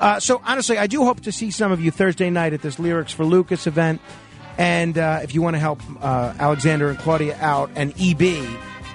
[0.00, 2.78] uh, so honestly, I do hope to see some of you Thursday night at this
[2.78, 4.00] Lyrics for Lucas event.
[4.58, 8.22] And uh, if you want to help uh, Alexander and Claudia out and EB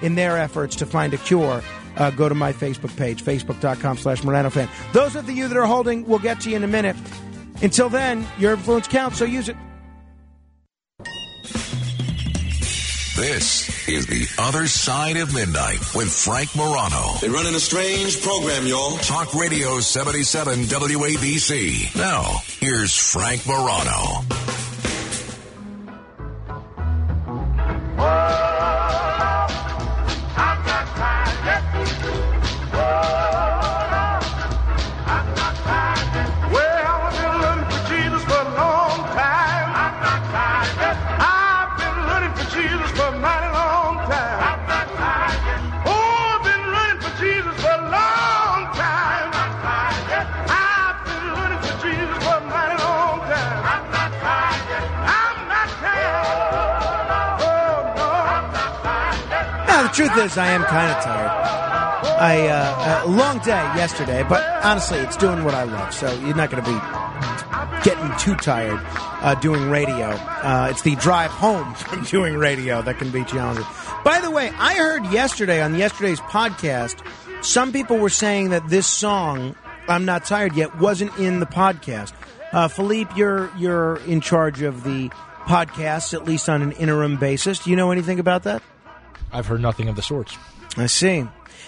[0.02, 1.62] in their efforts to find a cure
[1.96, 4.68] uh, go to my Facebook page, facebook.com slash Morano fan.
[4.92, 6.96] Those of you that are holding, we'll get to you in a minute.
[7.62, 9.56] Until then, your influence counts, so use it.
[13.16, 17.14] This is The Other Side of Midnight with Frank Morano.
[17.20, 18.96] They're running a strange program, y'all.
[18.98, 21.94] Talk Radio 77 WABC.
[21.94, 22.24] Now,
[22.58, 24.24] here's Frank Morano.
[28.04, 28.53] Well,
[59.94, 61.30] truth is, I am kind of tired.
[62.18, 65.94] I uh, a long day yesterday, but honestly, it's doing what I love.
[65.94, 68.80] So you're not going to be getting too tired
[69.22, 70.08] uh, doing radio.
[70.08, 73.64] Uh, it's the drive home from doing radio that can be challenging.
[74.04, 77.04] By the way, I heard yesterday on yesterday's podcast,
[77.44, 79.54] some people were saying that this song
[79.88, 82.12] "I'm Not Tired Yet" wasn't in the podcast.
[82.52, 85.10] Uh, Philippe, you're you're in charge of the
[85.44, 87.60] podcasts, at least on an interim basis.
[87.60, 88.62] Do you know anything about that?
[89.34, 90.38] I've heard nothing of the sorts.
[90.76, 91.26] I see.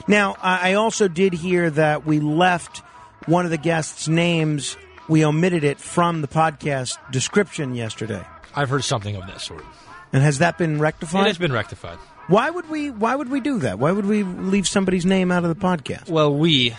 [0.08, 2.78] Now, I also did hear that we left
[3.26, 4.76] one of the guests' names,
[5.08, 8.24] we omitted it from the podcast description yesterday.
[8.54, 9.64] I've heard something of that sort.
[10.12, 11.24] And has that been rectified?
[11.24, 11.98] It has been rectified.
[12.28, 13.78] Why would we why would we do that?
[13.78, 16.08] Why would we leave somebody's name out of the podcast?
[16.08, 16.74] Well, we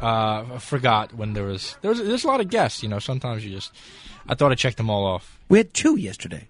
[0.00, 2.82] uh, forgot when there was there was there's a lot of guests.
[2.82, 3.72] You know, sometimes you just
[4.28, 5.38] I thought I checked them all off.
[5.48, 6.48] We had two yesterday,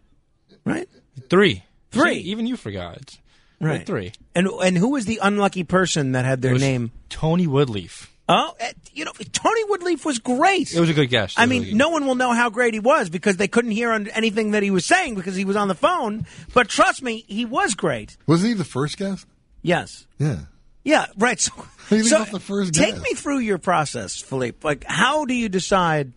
[0.65, 0.89] right?
[1.31, 2.23] Three, Three.
[2.23, 2.97] See, even you forgot.
[2.97, 3.19] It's-
[3.61, 3.87] we had Right.
[3.87, 4.13] three.
[4.35, 6.93] And and who was the unlucky person that had their It was name?
[7.09, 8.09] Tony Woodleaf.
[8.29, 10.75] Oh, eh, you know, Tony Woodleaf was great.
[10.75, 11.35] It was a good guess.
[11.37, 13.47] I It was a mean, no one will know how great he was because they
[13.47, 16.27] couldn't hear on anything that he was saying because he was on the phone.
[16.53, 18.17] But trust me, he was great.
[18.27, 19.27] Wasn't he the first guest?
[19.63, 20.07] Yes.
[20.19, 20.41] Yeah.
[20.83, 21.39] Yeah, right.
[21.41, 21.53] So,
[21.89, 23.03] He leaves so the first take guess.
[23.03, 24.59] me through your process, Philippe.
[24.65, 26.13] Like, how do you decide?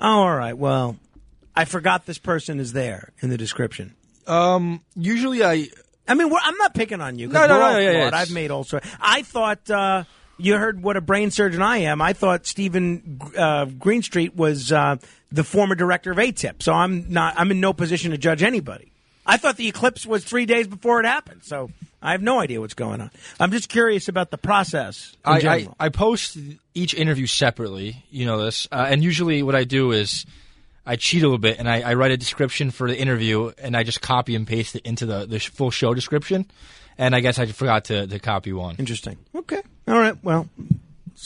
[0.00, 0.58] Oh, all right.
[0.58, 0.96] Well,
[1.54, 3.94] I forgot this person is there in the description.
[4.26, 5.68] Um, usually I.
[6.08, 7.28] I mean, we're, I'm not picking on you.
[7.28, 8.86] No, no, no, yeah, yeah, I've made all sorts.
[9.00, 10.04] I thought uh,
[10.36, 12.02] you heard what a brain surgeon I am.
[12.02, 14.96] I thought Stephen uh, Greenstreet was uh,
[15.30, 16.62] the former director of ATIP.
[16.62, 17.34] So I'm not.
[17.36, 18.90] I'm in no position to judge anybody.
[19.24, 21.44] I thought the eclipse was three days before it happened.
[21.44, 21.70] So
[22.02, 23.10] I have no idea what's going on.
[23.38, 25.16] I'm just curious about the process.
[25.24, 25.68] In I, I.
[25.78, 26.36] I post
[26.74, 28.04] each interview separately.
[28.10, 30.26] You know this, uh, and usually what I do is
[30.84, 33.76] I cheat a little bit and I, I write a description for the interview and
[33.76, 36.50] I just copy and paste it into the, the full show description.
[36.98, 38.76] And I guess I forgot to, to copy one.
[38.78, 39.18] Interesting.
[39.34, 39.62] Okay.
[39.88, 40.16] All right.
[40.22, 40.48] Well,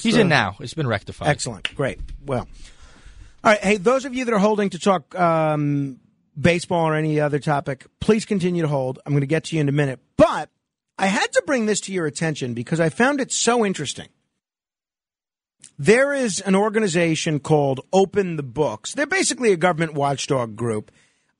[0.00, 0.56] he's so- in now.
[0.60, 1.28] It's been rectified.
[1.28, 1.74] Excellent.
[1.74, 2.00] Great.
[2.24, 2.48] Well,
[3.42, 3.60] all right.
[3.60, 5.98] Hey, those of you that are holding to talk um,
[6.38, 8.98] baseball or any other topic, please continue to hold.
[9.06, 10.00] I'm going to get to you in a minute.
[10.16, 10.50] But
[10.98, 14.08] I had to bring this to your attention because I found it so interesting.
[15.78, 18.94] There is an organization called Open the Books.
[18.94, 20.90] They're basically a government watchdog group.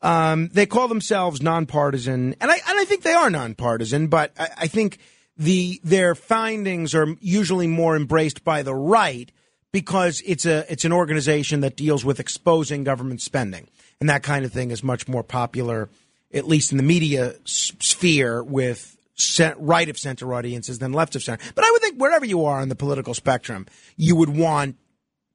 [0.03, 4.09] Um, they call themselves nonpartisan, and I and I think they are nonpartisan.
[4.09, 4.99] But I, I think
[5.39, 9.33] the their findings are usually more embraced by the right
[9.73, 13.69] because it's a it's an organization that deals with exposing government spending,
[14.01, 15.89] and that kind of thing is much more popular,
[16.33, 18.96] at least in the media sphere, with
[19.59, 21.43] right of center audiences than left of center.
[21.55, 24.77] But I would think wherever you are on the political spectrum, you would want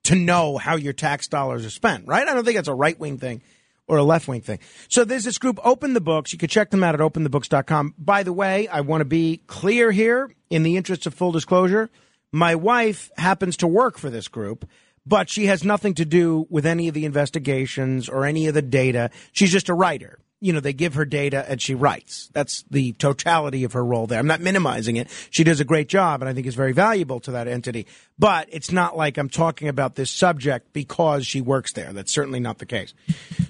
[0.04, 2.28] to know how your tax dollars are spent, right?
[2.28, 3.42] I don't think it's a right wing thing
[3.88, 4.60] or a left wing thing.
[4.88, 6.32] So there's this group, Open the Books.
[6.32, 7.96] You can check them out at openthebooks.com.
[7.98, 11.90] By the way, I want to be clear here in the interest of full disclosure.
[12.32, 14.66] My wife happens to work for this group,
[15.06, 18.62] but she has nothing to do with any of the investigations or any of the
[18.62, 19.10] data.
[19.34, 20.20] She's just a writer.
[20.42, 22.30] You know, they give her data and she writes.
[22.34, 24.20] That's the totality of her role there.
[24.20, 25.08] I'm not minimizing it.
[25.30, 27.86] She does a great job and I think is very valuable to that entity.
[28.18, 31.94] But it's not like I'm talking about this subject because she works there.
[31.94, 32.94] That's certainly not the case.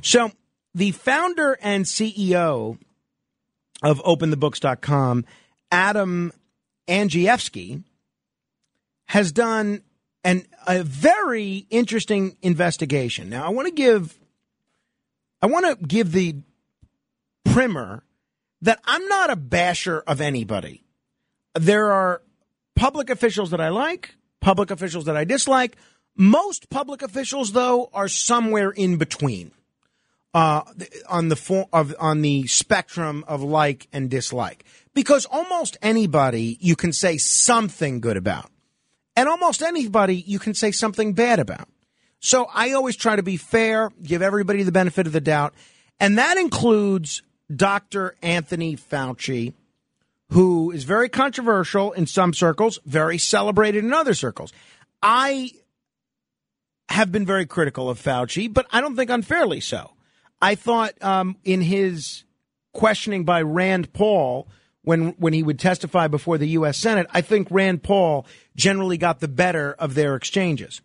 [0.01, 0.31] So
[0.75, 2.77] the founder and CEO
[3.81, 5.25] of openthebooks.com,
[5.71, 6.31] Adam
[6.87, 7.83] Angievsky,
[9.05, 9.83] has done
[10.23, 13.29] an, a very interesting investigation.
[13.29, 14.17] Now, I want to give,
[15.41, 16.35] I want to give the
[17.43, 18.03] primer
[18.61, 20.83] that I'm not a basher of anybody.
[21.55, 22.21] There are
[22.75, 25.75] public officials that I like, public officials that I dislike.
[26.15, 29.51] Most public officials, though, are somewhere in between.
[30.33, 30.61] uh,
[31.09, 34.63] on the for, of on the spectrum of like and dislike
[34.93, 38.49] because almost anybody you can say something good about,
[39.15, 41.67] and almost anybody you can say something bad about.
[42.19, 45.53] So I always try to be fair, give everybody the benefit of the doubt,
[45.99, 47.23] and that includes
[47.55, 48.15] Dr.
[48.21, 49.53] Anthony Fauci,
[50.29, 54.53] who is very controversial in some circles, very celebrated in other circles.
[55.01, 55.51] I
[56.89, 59.91] have been very critical of Fauci, but I don't think unfairly so.
[60.41, 62.23] I thought um, in his
[62.73, 64.47] questioning by Rand Paul
[64.83, 66.77] when when he would testify before the U.S.
[66.77, 70.81] Senate, I think Rand Paul generally got the better of their exchanges.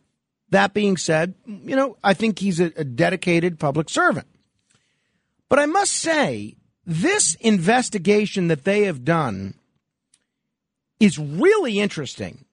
[0.50, 4.26] That being said, you know, I think he's a, a dedicated public servant.
[5.49, 9.55] But I must say, this investigation that they have done
[11.00, 12.44] is really interesting.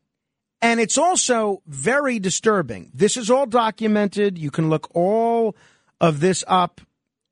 [0.61, 2.89] And it's also very disturbing.
[2.93, 4.37] This is all documented.
[4.37, 5.55] You can look all
[5.99, 6.81] of this up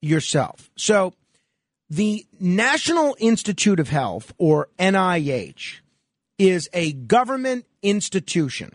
[0.02, 0.70] yourself.
[0.76, 1.14] So,
[1.90, 5.80] the National Institute of Health, or NIH,
[6.38, 8.72] is a government institution.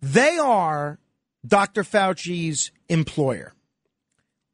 [0.00, 0.98] They are
[1.46, 1.82] Dr.
[1.82, 3.52] Fauci's employer.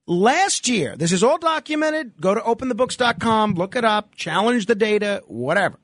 [0.06, 2.20] Last year, this is all documented.
[2.20, 5.78] Go to openthebooks.com, look it up, challenge the data, whatever.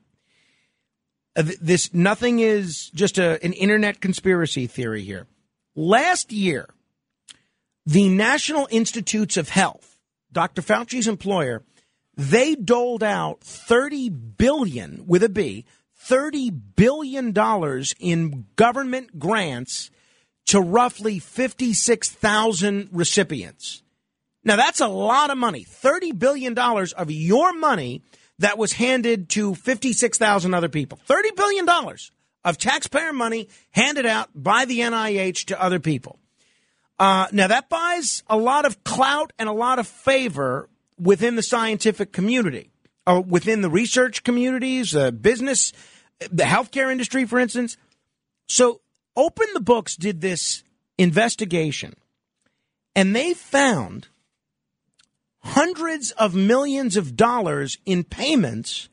[1.35, 5.27] Uh, This nothing is just a, an internet conspiracy theory here.
[5.75, 6.69] Last year,
[7.87, 9.97] the National Institutes of Health,
[10.31, 10.61] Dr.
[10.61, 11.65] Fauci's employer,
[12.15, 15.65] they doled out 30 billion with a B,
[15.97, 19.91] 30 billion dollars in government grants
[20.47, 23.83] to roughly 56,000 recipients.
[24.45, 25.65] Now that's a lot of money.
[25.65, 28.03] 30 billion dollars of your money
[28.39, 30.99] that was handed to 56,000 other people.
[31.07, 32.11] 30 billion dollars
[32.45, 36.19] of taxpayer money handed out by the NIH to other people.
[36.99, 41.43] Uh, now that buys a lot of clout and a lot of favor within the
[41.43, 42.71] scientific community,
[43.07, 45.73] or within the research communities, uh, business,
[46.31, 47.79] the healthcare industry, for instance.
[48.49, 48.83] So,
[49.17, 50.63] Open the Books did this
[50.99, 51.95] investigation,
[52.95, 54.09] and they found
[55.43, 58.89] hundreds of millions of dollars in payments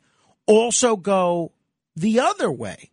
[0.46, 1.52] also go
[1.96, 2.90] the other way.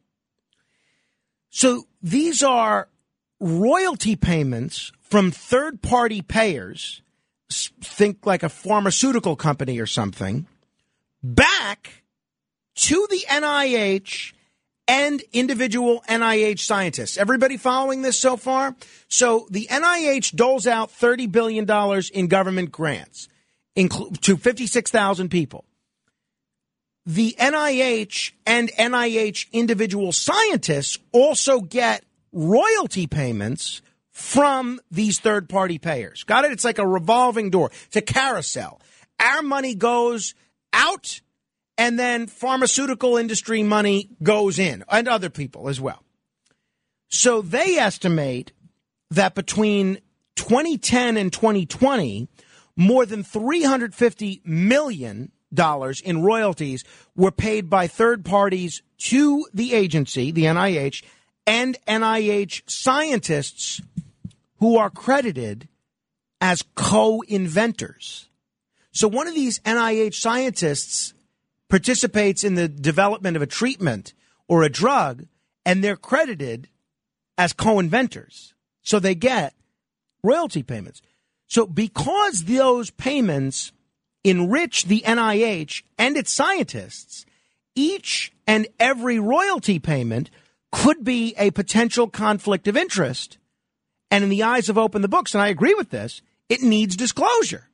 [1.51, 2.89] So these are
[3.39, 7.03] royalty payments from third party payers,
[7.51, 10.47] think like a pharmaceutical company or something,
[11.23, 12.03] back
[12.75, 14.33] to the NIH
[14.89, 17.17] and individual NIH scientists.
[17.17, 18.75] Everybody following this so far?
[19.09, 21.67] So the NIH doles out $30 billion
[22.13, 23.29] in government grants
[23.77, 25.65] to 56,000 people.
[27.07, 36.25] The NIH and NIH individual scientists also get royalty payments from these third party payers.
[36.25, 36.53] Got it?
[36.53, 37.71] It's like a revolving door.
[37.87, 38.81] It's a carousel.
[39.21, 40.35] Our money goes
[40.73, 41.21] out
[41.77, 46.03] and then pharmaceutical industry money goes in and other people as well.
[47.09, 48.53] So they estimate
[49.11, 49.99] that between
[50.37, 52.29] 2010 and 2020,
[52.77, 60.31] more than 350 million dollars in royalties were paid by third parties to the agency,
[60.31, 61.05] the NIH,
[61.47, 63.81] and NIH scientists
[64.59, 65.69] who are credited
[66.41, 68.29] as co-inventors.
[68.93, 71.15] So one of these NIH scientists
[71.69, 74.15] participates in the development of a treatment
[74.49, 75.27] or a drug
[75.67, 76.69] and they're credited
[77.37, 78.55] as co-inventors.
[78.83, 79.55] So they get
[80.23, 81.03] royalty payments.
[81.47, 83.73] So because those payments
[84.23, 87.27] enrich the NIH and its scientists,
[87.75, 90.31] each and every royalty payment
[90.73, 93.39] could be a potential conflict of interest.
[94.11, 96.97] And in the eyes of Open the Books, and I agree with this, it needs
[96.97, 97.69] disclosure.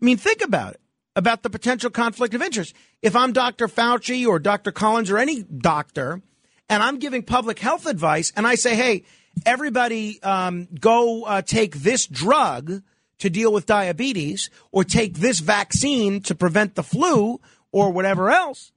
[0.00, 0.80] I mean, think about it
[1.18, 2.74] about the potential conflict of interest.
[3.02, 3.66] If I'm Dr.
[3.66, 4.70] Fauci or Dr.
[4.70, 6.22] Collins or any doctor,
[6.68, 9.02] and I'm giving public health advice, and I say, hey,
[9.46, 12.82] everybody um, go uh, take this drug
[13.18, 17.40] to deal with diabetes, or take this vaccine to prevent the flu,
[17.72, 18.70] or whatever else.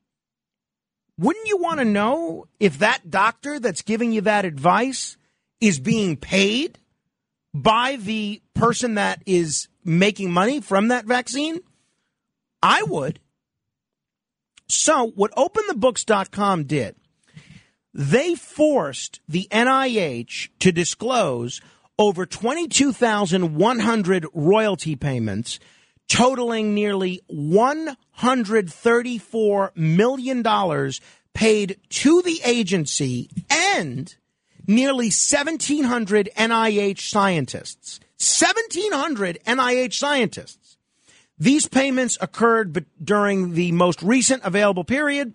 [1.17, 5.17] Wouldn't you want to know if that doctor that's giving you that advice
[5.59, 6.79] is being paid
[7.53, 11.59] by the person that is making money from that vaccine?
[12.63, 13.19] I would.
[14.67, 16.95] So, what OpenTheBooks.com did,
[17.93, 21.59] they forced the NIH to disclose
[21.99, 25.59] over 22,100 royalty payments
[26.11, 30.43] totaling nearly $134 million
[31.33, 34.13] paid to the agency and
[34.67, 38.01] nearly 1,700 NIH scientists.
[38.19, 40.75] 1,700 NIH scientists
[41.39, 45.33] These payments occurred during the most recent available period,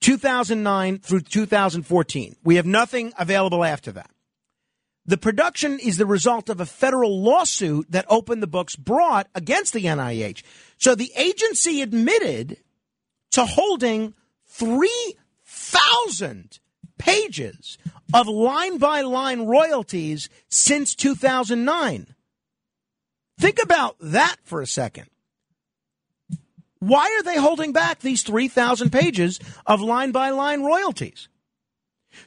[0.00, 2.36] 2009 through 2014.
[2.44, 4.10] We have nothing available after that.
[5.06, 9.72] The production is the result of a federal lawsuit that Open the Books brought against
[9.72, 10.42] the NIH.
[10.78, 12.56] So the agency admitted
[13.30, 14.14] to holding
[14.48, 16.58] 3,000
[16.98, 17.78] pages
[18.12, 22.16] of line by line royalties since 2009.
[23.38, 25.06] Think about that for a second.
[26.78, 31.28] Why are they holding back these 3,000 pages of line by line royalties?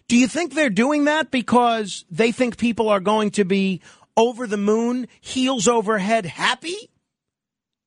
[0.08, 3.82] Do you think they're doing that because they think people are going to be
[4.18, 6.90] over the moon, heels over head happy?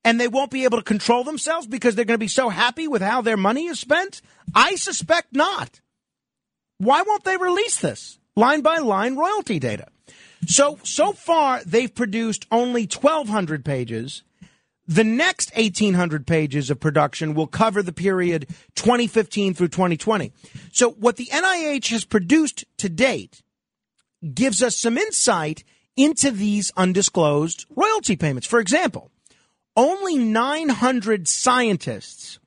[0.05, 2.87] And they won't be able to control themselves because they're going to be so happy
[2.87, 4.21] with how their money is spent?
[4.53, 5.79] I suspect not.
[6.77, 9.87] Why won't they release this line by line royalty data?
[10.45, 14.23] So, so far, they've produced only 1,200 pages.
[14.87, 20.33] The next 1,800 pages of production will cover the period 2015 through 2020.
[20.71, 23.41] So, what the NIH has produced to date
[24.33, 25.63] gives us some insight
[25.95, 28.47] into these undisclosed royalty payments.
[28.47, 29.11] For example,
[29.75, 32.39] only 900 scientists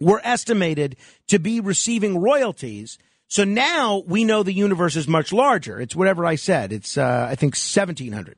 [0.00, 0.96] were estimated
[1.28, 2.98] to be receiving royalties.
[3.28, 5.80] So now we know the universe is much larger.
[5.80, 6.72] It's whatever I said.
[6.72, 8.36] It's, uh, I think, 1700.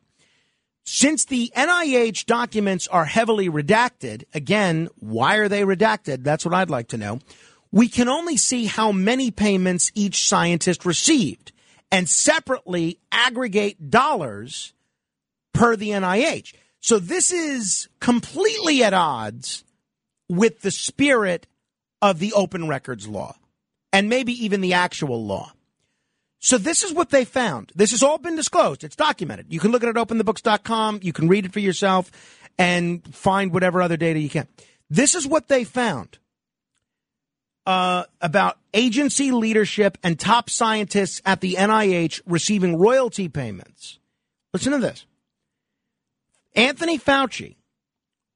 [0.88, 6.22] Since the NIH documents are heavily redacted, again, why are they redacted?
[6.22, 7.18] That's what I'd like to know.
[7.72, 11.50] We can only see how many payments each scientist received
[11.90, 14.74] and separately aggregate dollars
[15.52, 16.54] per the NIH.
[16.80, 19.64] So this is completely at odds
[20.28, 21.48] with the spirit
[22.00, 23.36] of the open records law
[23.92, 25.52] and maybe even the actual law.
[26.46, 27.72] So this is what they found.
[27.74, 28.84] This has all been disclosed.
[28.84, 29.46] It's documented.
[29.48, 31.00] You can look at it openthebooks.com.
[31.02, 32.08] You can read it for yourself
[32.56, 34.46] and find whatever other data you can.
[34.88, 36.18] This is what they found
[37.66, 43.98] uh, about agency leadership and top scientists at the NIH receiving royalty payments.
[44.54, 45.04] Listen to this.
[46.54, 47.56] Anthony Fauci,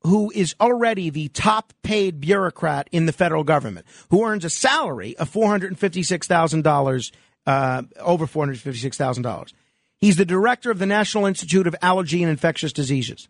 [0.03, 5.17] who is already the top paid bureaucrat in the federal government, who earns a salary
[5.17, 7.13] of $456,000,
[7.47, 9.53] uh, over $456,000.
[9.99, 13.29] He's the director of the National Institute of Allergy and Infectious Diseases.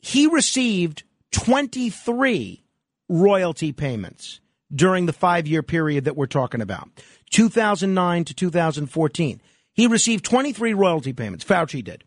[0.00, 2.62] He received 23
[3.08, 4.40] royalty payments
[4.74, 6.88] during the five year period that we're talking about
[7.30, 9.40] 2009 to 2014.
[9.72, 11.44] He received 23 royalty payments.
[11.44, 12.04] Fauci did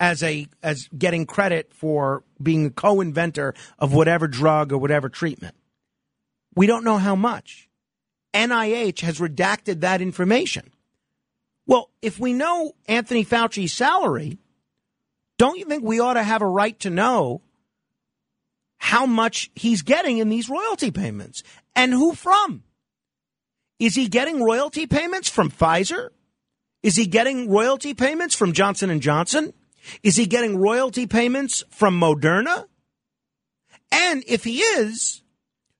[0.00, 5.54] as a as getting credit for being a co-inventor of whatever drug or whatever treatment.
[6.54, 7.63] We don't know how much.
[8.34, 10.70] NIH has redacted that information.
[11.66, 14.38] Well, if we know Anthony Fauci's salary,
[15.38, 17.40] don't you think we ought to have a right to know
[18.78, 21.42] how much he's getting in these royalty payments
[21.74, 22.64] and who from?
[23.78, 26.10] Is he getting royalty payments from Pfizer?
[26.82, 29.54] Is he getting royalty payments from Johnson and Johnson?
[30.02, 32.66] Is he getting royalty payments from Moderna?
[33.90, 35.22] And if he is,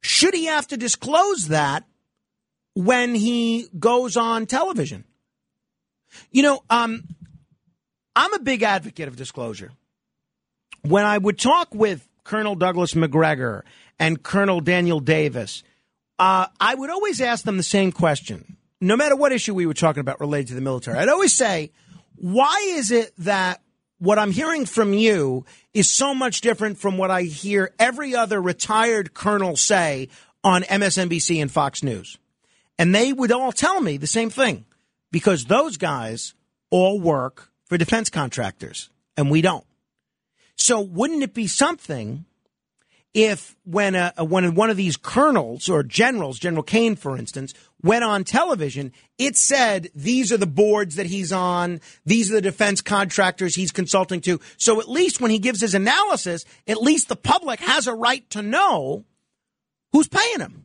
[0.03, 1.85] should he have to disclose that
[2.75, 5.05] when he goes on television?
[6.31, 7.05] You know, um,
[8.15, 9.73] I'm a big advocate of disclosure.
[10.83, 13.63] When I would talk with Colonel Douglas McGregor
[13.99, 15.63] and Colonel Daniel Davis,
[16.19, 19.75] uh, I would always ask them the same question, no matter what issue we were
[19.75, 20.99] talking about related to the military.
[20.99, 21.73] I'd always say,
[22.17, 23.61] why is it that
[23.99, 28.41] what I'm hearing from you is so much different from what I hear every other
[28.41, 30.09] retired colonel say
[30.43, 32.19] on MSNBC and Fox News.
[32.79, 34.65] And they would all tell me the same thing
[35.13, 36.35] because those guys
[36.71, 39.65] all work for defense contractors and we don't.
[40.57, 42.25] So wouldn't it be something
[43.15, 48.03] if when a, when one of these colonels or generals, General Kane, for instance, went
[48.03, 52.81] on television, it said these are the boards that he's on, these are the defense
[52.81, 54.41] contractors he's consulting to.
[54.57, 58.29] So at least when he gives his analysis, at least the public has a right
[58.31, 59.05] to know
[59.93, 60.64] who's paying him.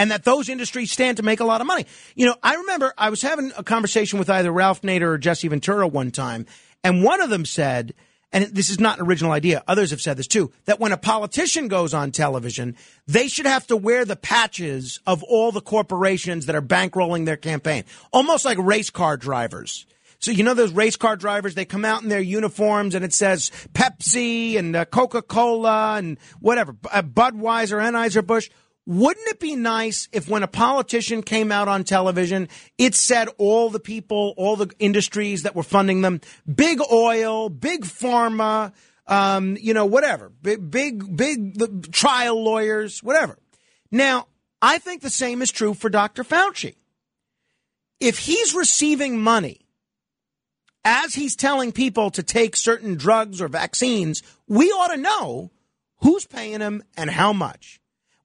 [0.00, 1.84] And that those industries stand to make a lot of money.
[2.14, 5.48] You know, I remember I was having a conversation with either Ralph Nader or Jesse
[5.48, 6.46] Ventura one time,
[6.82, 7.94] and one of them said
[8.32, 10.96] and this is not an original idea, others have said this too, that when a
[10.96, 16.46] politician goes on television, they should have to wear the patches of all the corporations
[16.46, 19.86] that are bankrolling their campaign, almost like race car drivers.
[20.20, 23.14] So you know those race car drivers, they come out in their uniforms and it
[23.14, 28.50] says Pepsi and uh, Coca-Cola and whatever, uh, Budweiser, Anheuser-Busch.
[28.90, 33.70] Wouldn't it be nice if when a politician came out on television, it said all
[33.70, 36.20] the people, all the industries that were funding them,
[36.52, 38.72] big oil, big pharma,
[39.06, 43.38] um, you know, whatever, big, big, big trial lawyers, whatever.
[43.92, 44.26] Now,
[44.60, 46.24] I think the same is true for Dr.
[46.24, 46.74] Fauci.
[48.00, 49.60] If he's receiving money
[50.84, 55.52] as he's telling people to take certain drugs or vaccines, we ought to know
[55.98, 57.79] who's paying him and how much.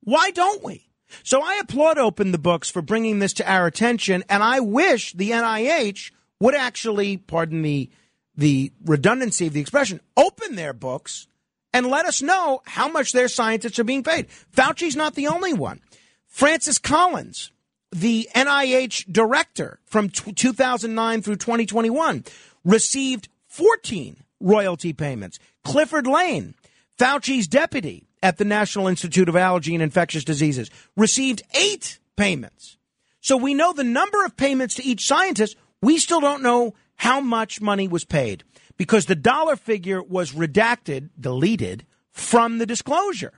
[0.06, 0.88] Why don't we?
[1.24, 5.14] So I applaud Open the Books for bringing this to our attention, and I wish
[5.14, 7.90] the NIH would actually, pardon the
[8.38, 11.27] the redundancy of the expression, open their books
[11.74, 14.30] and let us know how much their scientists are being paid.
[14.51, 15.80] Fauci's not the only one.
[16.27, 17.51] Francis Collins,
[17.92, 22.25] the NIH director from t- 2009 through 2021,
[22.66, 25.40] received 14 royalty payments.
[25.64, 26.56] Clifford Lane,
[26.98, 32.78] Fauci's deputy at the National Institute of Allergy and Infectious Diseases, received eight payments.
[33.22, 35.56] So we know the number of payments to each scientist.
[35.80, 38.44] We still don't know how much money was paid
[38.78, 43.34] because the dollar figure was redacted, deleted from the disclosure.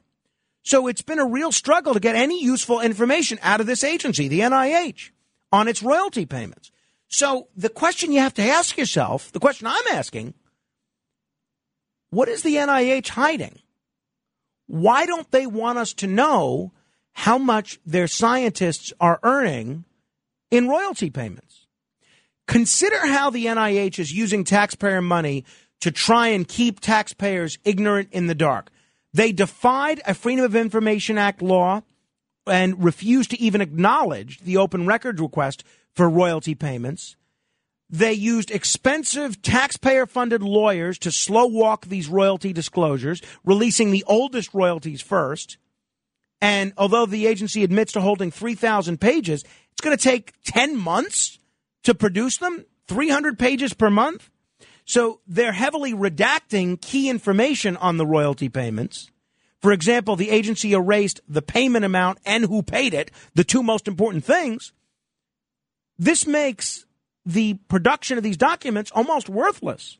[0.63, 4.29] So it's been a real struggle to get any useful information out of this agency,
[4.29, 5.09] the NIH,
[5.51, 6.71] on its royalty payments.
[7.09, 10.33] So the question you have to ask yourself, the question I'm asking,
[12.09, 13.59] what is the NIH hiding?
[14.67, 16.71] Why don't they want us to know
[17.13, 19.85] how much their scientists are earning
[20.51, 21.65] in royalty payments?
[22.47, 25.43] Consider how the NIH is using taxpayer money
[25.81, 28.69] to try and keep taxpayers ignorant in the dark.
[29.13, 31.81] They defied a Freedom of Information Act law
[32.45, 35.63] and refused to even acknowledge the open records request
[35.93, 37.16] for royalty payments.
[37.89, 44.53] They used expensive taxpayer funded lawyers to slow walk these royalty disclosures, releasing the oldest
[44.53, 45.57] royalties first.
[46.41, 51.39] And although the agency admits to holding 3,000 pages, it's going to take 10 months
[51.83, 54.29] to produce them, 300 pages per month.
[54.83, 59.11] So they're heavily redacting key information on the royalty payments.
[59.59, 63.87] For example, the agency erased the payment amount and who paid it, the two most
[63.87, 64.71] important things.
[65.97, 66.85] This makes
[67.27, 69.97] the production of these documents almost worthless.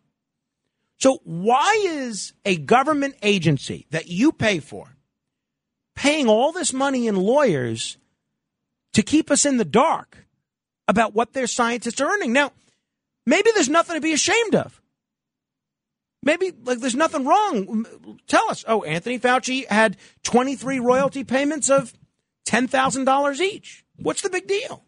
[0.98, 4.96] So, why is a government agency that you pay for
[5.94, 7.98] paying all this money in lawyers
[8.94, 10.26] to keep us in the dark
[10.88, 12.32] about what their scientists are earning?
[12.32, 12.54] Now,
[13.26, 14.82] maybe there's nothing to be ashamed of.
[16.24, 17.86] Maybe like there's nothing wrong.
[18.28, 18.64] Tell us.
[18.68, 21.94] Oh, Anthony Fauci had 23 royalty payments of
[22.48, 23.84] $10,000 each.
[23.98, 24.86] What's the big deal?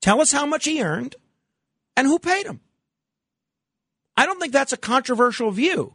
[0.00, 1.16] Tell us how much he earned
[2.00, 2.60] and who paid him.
[4.16, 5.92] I don't think that's a controversial view.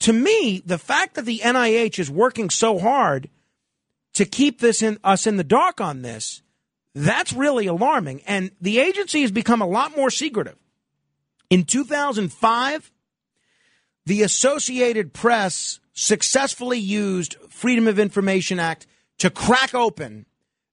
[0.00, 3.28] To me, the fact that the NIH is working so hard
[4.14, 6.40] to keep this in us in the dark on this,
[6.94, 8.22] that's really alarming.
[8.26, 10.56] And the agency has become a lot more secretive.
[11.50, 12.90] In 2005,
[14.06, 18.86] the Associated Press successfully used Freedom of Information Act
[19.18, 20.24] to crack open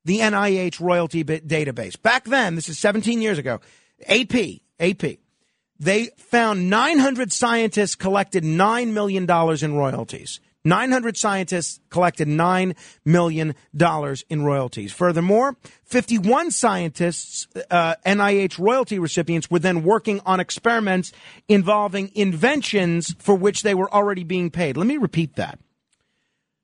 [0.05, 2.01] the NIH royalty database.
[2.01, 3.59] Back then, this is 17 years ago,
[4.07, 5.17] AP, AP,
[5.79, 10.39] they found 900 scientists collected $9 million in royalties.
[10.65, 13.55] 900 scientists collected $9 million
[14.29, 14.93] in royalties.
[14.93, 21.11] Furthermore, 51 scientists, uh, NIH royalty recipients, were then working on experiments
[21.49, 24.77] involving inventions for which they were already being paid.
[24.77, 25.59] Let me repeat that.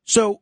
[0.06, 0.42] So,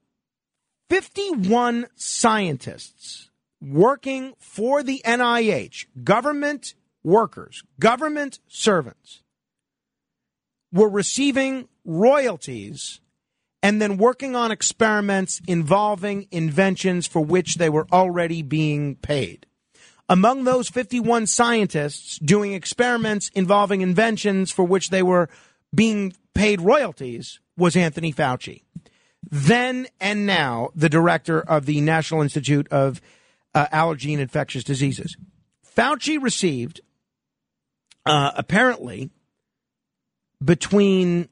[0.90, 6.76] 51 scientists working for the NIH, government
[7.08, 9.24] workers, government servants,
[10.74, 13.00] were receiving royalties
[13.64, 19.46] and then working on experiments involving inventions for which they were already being paid.
[20.10, 25.30] Among those 51 scientists doing experiments involving inventions for which they were
[25.74, 28.64] being paid royalties was Anthony Fauci.
[29.24, 33.02] Then and now, the director of the National Institute of
[33.56, 35.18] uh, Allergy and Infectious Diseases.
[35.76, 36.82] Fauci received,
[38.08, 39.12] uh, apparently,
[40.44, 41.30] between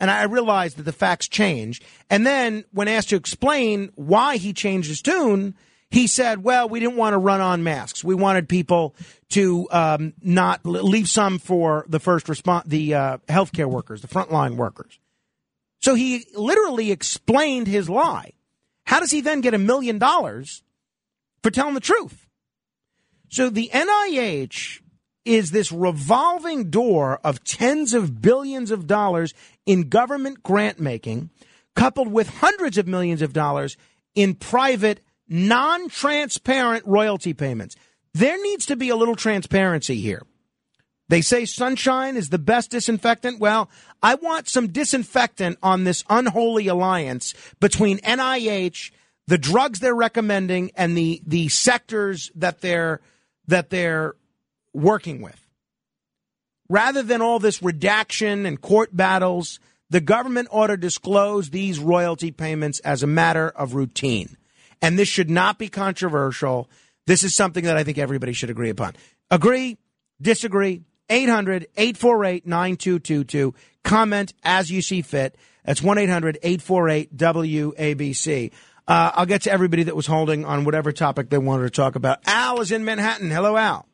[0.00, 1.82] And I realized that the facts change.
[2.08, 5.54] And then when asked to explain why he changed his tune,
[5.90, 8.04] he said, well, we didn't want to run on masks.
[8.04, 8.94] We wanted people
[9.30, 14.56] to um, not leave some for the first response, the uh, healthcare workers, the frontline
[14.56, 14.98] workers.
[15.80, 18.32] So he literally explained his lie.
[18.84, 20.62] How does he then get a million dollars
[21.42, 22.26] for telling the truth?
[23.30, 24.80] So the NIH
[25.28, 29.34] is this revolving door of tens of billions of dollars
[29.66, 31.28] in government grant making,
[31.76, 33.76] coupled with hundreds of millions of dollars
[34.14, 37.76] in private, non transparent royalty payments.
[38.14, 40.22] There needs to be a little transparency here.
[41.10, 43.38] They say sunshine is the best disinfectant.
[43.38, 43.68] Well,
[44.02, 48.92] I want some disinfectant on this unholy alliance between NIH,
[49.26, 53.00] the drugs they're recommending, and the, the sectors that they're,
[53.46, 54.14] that they're
[54.72, 55.40] working with.
[56.68, 59.58] Rather than all this redaction and court battles,
[59.90, 64.36] the government ought to disclose these royalty payments as a matter of routine.
[64.82, 66.68] And this should not be controversial.
[67.06, 68.96] This is something that I think everybody should agree upon.
[69.30, 69.78] Agree,
[70.20, 73.54] disagree, 800 848 9222.
[73.82, 75.36] Comment as you see fit.
[75.64, 78.52] That's 1 800 848 WABC.
[78.86, 81.94] Uh, I'll get to everybody that was holding on whatever topic they wanted to talk
[81.94, 82.20] about.
[82.26, 83.30] Al is in Manhattan.
[83.30, 83.87] Hello, Al.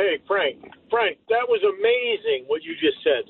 [0.00, 0.56] Hey, Frank.
[0.88, 3.28] Frank, that was amazing what you just said.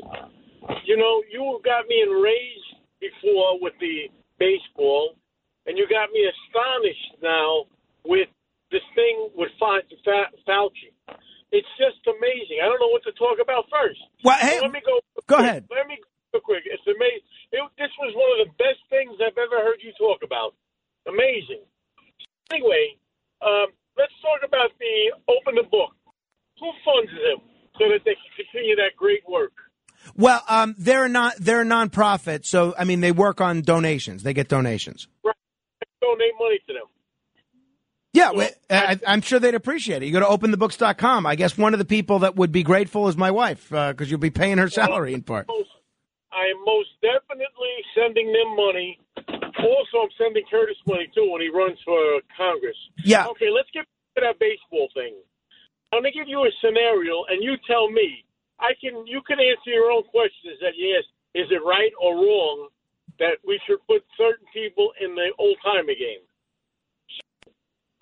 [0.86, 4.06] You know, you got me enraged before with the
[4.38, 5.18] baseball,
[5.66, 7.66] and you got me astonished now
[8.06, 8.30] with
[8.70, 10.94] this thing with Fa- Fa- Fauci.
[11.50, 12.62] It's just amazing.
[12.62, 13.98] I don't know what to talk about first.
[14.22, 15.02] Well, hey, let me go.
[15.26, 15.66] Go ahead.
[15.74, 15.98] Let me
[16.30, 16.70] go quick.
[16.70, 17.26] It's amazing.
[17.50, 20.54] It, this was one of the best things I've ever heard you talk about.
[21.10, 21.66] Amazing.
[22.54, 22.94] Anyway,
[23.42, 25.89] um, let's talk about the open the book.
[27.06, 27.40] Them
[27.78, 29.52] so that they can continue that great work?
[30.16, 34.22] Well, um, they're not they're a nonprofit, so I mean they work on donations.
[34.22, 35.08] They get donations.
[35.24, 35.34] Right.
[36.00, 36.86] Donate money to them.
[38.12, 40.06] Yeah, well, I, I'm sure they'd appreciate it.
[40.06, 41.26] You go to openthebooks.com.
[41.26, 44.18] I guess one of the people that would be grateful is my wife because you'll
[44.18, 45.46] be paying her salary in part.
[46.32, 48.98] I am most definitely sending them money.
[49.58, 52.76] Also, I'm sending Curtis money too when he runs for Congress.
[53.04, 53.26] Yeah.
[53.28, 55.14] Okay, let's get to that baseball thing.
[55.92, 58.24] I'm going to give you a scenario, and you tell me.
[58.60, 59.06] I can.
[59.06, 60.60] You can answer your own questions.
[60.60, 61.02] That yes,
[61.34, 62.68] is it right or wrong
[63.18, 66.20] that we should put certain people in the old timer game?
[67.08, 67.52] So,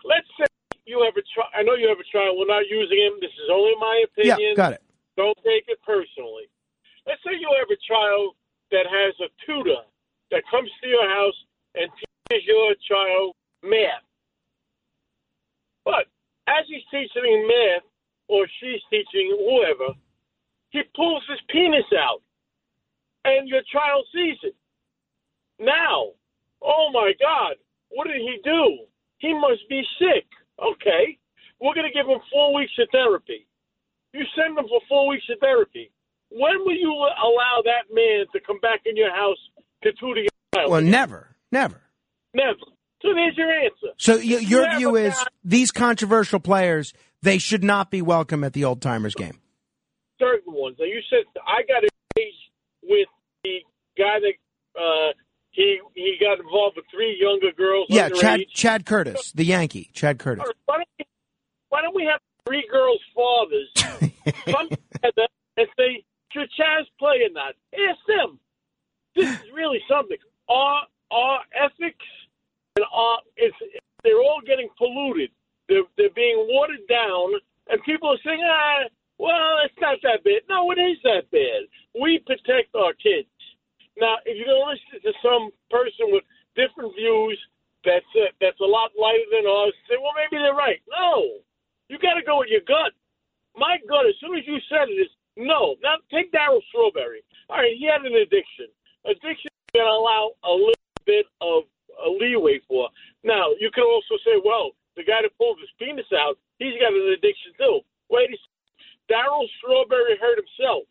[0.05, 0.51] Let's say
[0.85, 1.49] you have a trial.
[1.55, 2.35] I know you have a trial.
[2.37, 3.23] We're not using him.
[3.23, 4.51] This is only my opinion.
[4.51, 4.83] Yeah, got it.
[5.17, 6.51] Don't take it personally.
[7.07, 8.35] Let's say you have a child
[8.71, 9.83] that has a tutor
[10.31, 11.39] that comes to your house
[11.75, 14.03] and teaches your child math.
[15.85, 16.11] But
[16.49, 17.85] as he's teaching math,
[18.29, 19.93] or she's teaching whoever,
[20.71, 22.23] he pulls his penis out,
[23.25, 24.57] and your child sees it.
[25.59, 26.13] Now,
[26.63, 27.57] oh my God,
[27.91, 28.79] what did he do?
[29.19, 30.27] He must be sick.
[30.61, 31.19] Okay,
[31.61, 33.47] we're going to give him four weeks of therapy.
[34.13, 35.91] You send him for four weeks of therapy.
[36.31, 39.39] When will you allow that man to come back in your house
[39.83, 40.71] to tutor your child?
[40.71, 41.81] Well, never, never.
[42.35, 42.59] Never.
[43.03, 43.89] So there's your answer.
[43.97, 48.45] So y- your You view is guy- these controversial players they should not be welcome
[48.45, 49.41] at the old timers game.
[50.21, 50.77] certain ones.
[50.79, 52.37] Now you said I got engaged
[52.83, 53.09] with
[53.45, 53.59] the
[53.97, 55.13] guy that uh,
[55.51, 57.87] he he got involved with three younger girls.
[57.89, 58.51] Yeah, Chad underage.
[58.53, 60.45] Chad Curtis, the Yankee, Chad Curtis.
[60.67, 61.05] Why don't, we,
[61.71, 63.69] why don't we have three girls' fathers
[64.47, 67.55] come together and say, should Chaz play or not?
[67.75, 68.39] Ask them.
[69.17, 70.17] This is really something.
[70.49, 72.05] Our our ethics
[72.79, 73.59] and our it's
[74.07, 75.35] they're all getting polluted.
[75.67, 77.35] They're they're being watered down,
[77.67, 78.87] and people are saying, ah,
[79.19, 80.47] well, it's not that bad.
[80.47, 81.67] No, it is that bad.
[81.99, 83.27] We protect our kids.
[83.99, 86.23] Now, if you're going to listen to some person with
[86.55, 87.35] different views
[87.83, 90.79] that's uh, that's a lot lighter than ours, say, well, maybe they're right.
[90.87, 91.43] No,
[91.91, 92.95] you got to go with your gut.
[93.59, 95.75] My gut, as soon as you said it, is no.
[95.83, 97.27] Now, take Darryl Strawberry.
[97.51, 98.71] All right, he had an addiction.
[99.03, 101.67] Addiction to allow a little bit of
[102.05, 102.89] a leeway for.
[103.25, 106.93] Now, you could also say, well, the guy that pulled his penis out, he's got
[106.93, 107.81] an addiction too.
[108.11, 108.57] Wait a second.
[109.09, 110.85] Darryl Strawberry hurt himself.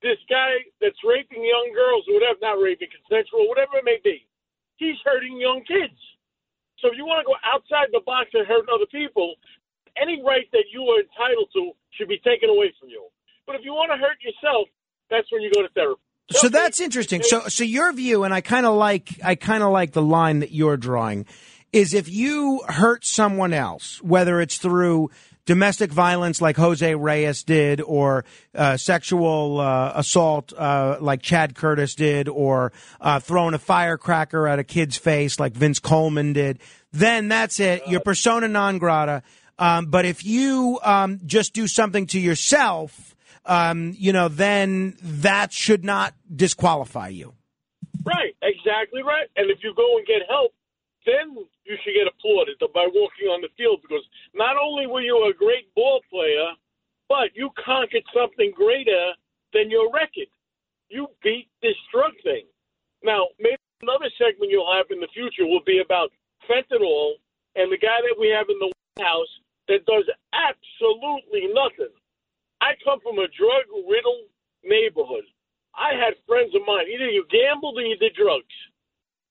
[0.00, 4.24] This guy that's raping young girls, or whatever, not raping, consensual, whatever it may be,
[4.76, 5.96] he's hurting young kids.
[6.80, 9.36] So if you want to go outside the box and hurt other people,
[9.96, 13.08] any right that you are entitled to should be taken away from you.
[13.46, 14.68] But if you want to hurt yourself,
[15.08, 16.05] that's when you go to therapy.
[16.30, 17.22] So that's interesting.
[17.22, 20.40] So so your view, and I kind of like I kind of like the line
[20.40, 21.26] that you're drawing,
[21.72, 25.10] is if you hurt someone else, whether it's through
[25.44, 28.24] domestic violence like Jose Reyes did, or
[28.56, 34.58] uh, sexual uh, assault uh, like Chad Curtis did, or uh, throwing a firecracker at
[34.58, 36.58] a kid's face like Vince Coleman did,
[36.92, 37.82] then that's it.
[37.86, 39.22] You're persona non grata.
[39.58, 43.15] Um, but if you um, just do something to yourself,
[43.46, 47.34] um, you know, then that should not disqualify you.
[48.04, 49.26] Right, exactly right.
[49.36, 50.52] And if you go and get help,
[51.06, 51.34] then
[51.64, 55.34] you should get applauded by walking on the field because not only were you a
[55.34, 56.50] great ball player,
[57.08, 59.14] but you conquered something greater
[59.52, 60.30] than your record.
[60.88, 62.46] You beat this drug thing.
[63.02, 66.10] Now, maybe another segment you'll have in the future will be about
[66.50, 67.18] fentanyl
[67.54, 69.32] and the guy that we have in the White House
[69.68, 71.94] that does absolutely nothing.
[72.60, 74.28] I come from a drug riddled
[74.64, 75.24] neighborhood.
[75.76, 76.86] I had friends of mine.
[76.88, 78.56] Either you gambled or you did drugs.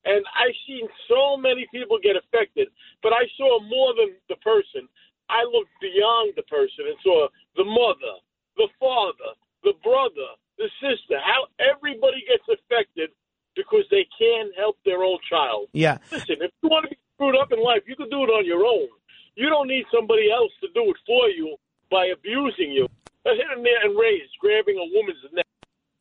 [0.06, 2.68] And I've seen so many people get affected,
[3.02, 4.86] but I saw more than the person.
[5.28, 8.22] I looked beyond the person and saw the mother,
[8.56, 13.10] the father, the brother, the sister, how everybody gets affected
[13.56, 15.66] because they can't help their own child.
[15.72, 15.98] Yeah.
[16.12, 18.46] Listen, if you want to be screwed up in life, you can do it on
[18.46, 18.88] your own.
[19.34, 21.56] You don't need somebody else to do it for you
[21.90, 22.86] by abusing you.
[23.34, 25.46] Hit him there and raise, grabbing a woman's neck.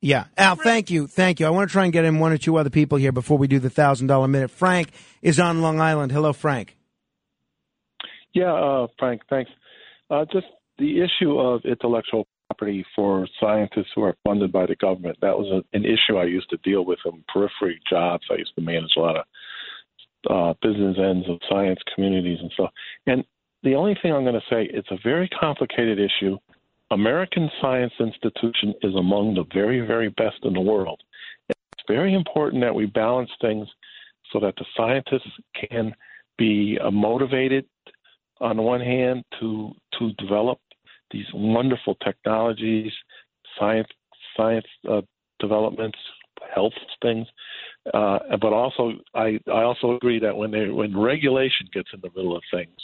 [0.02, 0.26] Yeah.
[0.38, 1.08] Al, thank you.
[1.08, 1.48] Thank you.
[1.48, 3.48] I want to try and get in one or two other people here before we
[3.48, 4.52] do the $1,000 minute.
[4.52, 4.92] Frank
[5.24, 6.12] is on Long Island.
[6.12, 6.78] Hello, Frank.
[8.34, 9.50] Yeah, uh, Frank, thanks.
[10.12, 10.46] Uh, just
[10.78, 15.18] the issue of intellectual property for scientists who are funded by the government.
[15.22, 18.26] That was a, an issue I used to deal with in periphery jobs.
[18.30, 19.26] I used to manage a lot of
[20.30, 22.72] uh, business ends of science communities and stuff.
[23.08, 23.24] And
[23.64, 26.38] the only thing I'm going to say, it's a very complicated issue.
[26.92, 31.02] American Science Institution is among the very, very best in the world.
[31.50, 33.68] It's very important that we balance things
[34.32, 35.32] so that the scientists
[35.70, 35.94] can
[36.38, 37.66] be uh, motivated
[38.42, 40.60] on the one hand to to develop
[41.12, 42.92] these wonderful technologies,
[43.58, 43.88] science
[44.36, 45.02] science uh,
[45.40, 45.98] developments,
[46.54, 47.28] health things,
[47.94, 52.10] uh, but also I I also agree that when they when regulation gets in the
[52.16, 52.76] middle of things,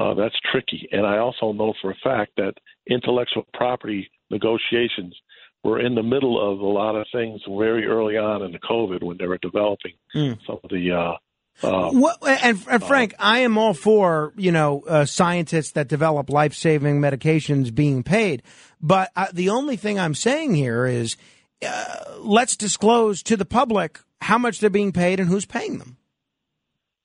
[0.00, 0.88] uh, that's tricky.
[0.92, 2.54] And I also know for a fact that
[2.88, 5.14] intellectual property negotiations
[5.62, 9.02] were in the middle of a lot of things very early on in the COVID
[9.02, 10.38] when they were developing Mm.
[10.46, 10.90] some of the.
[10.92, 11.16] Uh,
[11.66, 16.30] uh, Well, and, and Frank, I am all for you know uh, scientists that develop
[16.30, 18.42] life saving medications being paid,
[18.80, 21.18] but uh, the only thing I'm saying here is
[21.66, 25.98] uh, let's disclose to the public how much they're being paid and who's paying them.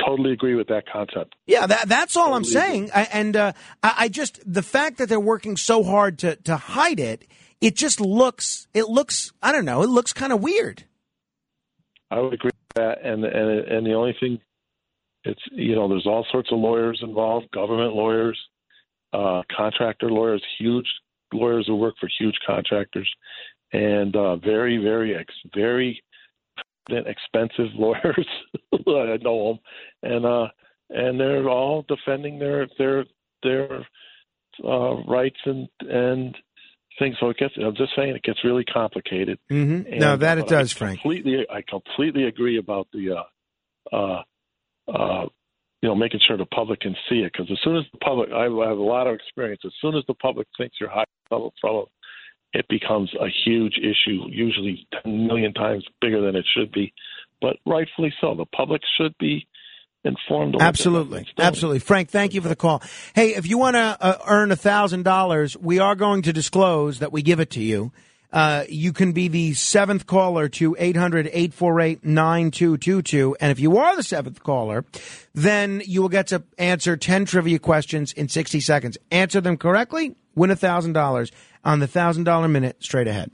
[0.03, 1.35] Totally agree with that concept.
[1.45, 2.91] Yeah, that, that's all I'm saying.
[2.93, 6.57] I, and uh, I, I just the fact that they're working so hard to to
[6.57, 7.27] hide it,
[7.61, 10.83] it just looks it looks I don't know, it looks kind of weird.
[12.11, 13.03] I would agree with that.
[13.03, 14.40] And and and the only thing,
[15.24, 18.40] it's you know, there's all sorts of lawyers involved, government lawyers,
[19.14, 20.88] uh, contractor lawyers, huge
[21.33, 23.11] lawyers who work for huge contractors,
[23.72, 26.01] and uh, very very ex- very
[26.89, 28.27] expensive lawyers.
[28.73, 29.59] I know
[30.03, 30.47] them, and uh,
[30.89, 33.05] and they're all defending their their
[33.43, 33.88] their
[34.64, 36.35] uh, rights and and
[36.99, 37.15] things.
[37.19, 37.53] So it gets.
[37.57, 39.39] I'm just saying it gets really complicated.
[39.51, 39.91] Mm-hmm.
[39.91, 41.01] And, No, that it but I does, Frank.
[41.01, 43.23] Completely, I completely agree about the,
[43.93, 44.22] uh, uh,
[44.91, 45.25] uh,
[45.81, 47.31] you know, making sure the public can see it.
[47.33, 49.61] Because as soon as the public, I have a lot of experience.
[49.65, 50.89] As soon as the public thinks you're
[51.30, 51.85] something from them,
[52.56, 54.24] it becomes a huge issue.
[54.30, 56.93] Usually, ten million times bigger than it should be.
[57.42, 58.34] But rightfully so.
[58.35, 59.45] The public should be
[60.06, 60.56] informed.
[60.56, 62.09] of what they're Absolutely, absolutely, Frank.
[62.09, 62.82] Thank you for the call.
[63.14, 67.00] Hey, if you want to uh, earn a thousand dollars, we are going to disclose
[67.00, 67.92] that we give it to you.
[68.32, 73.36] Uh, you can be the seventh caller to 800-848-9222.
[73.40, 74.86] And if you are the seventh caller,
[75.34, 78.98] then you will get to answer 10 trivia questions in 60 seconds.
[79.12, 81.32] Answer them correctly, win a thousand dollars
[81.64, 83.32] on the thousand dollar minute straight ahead.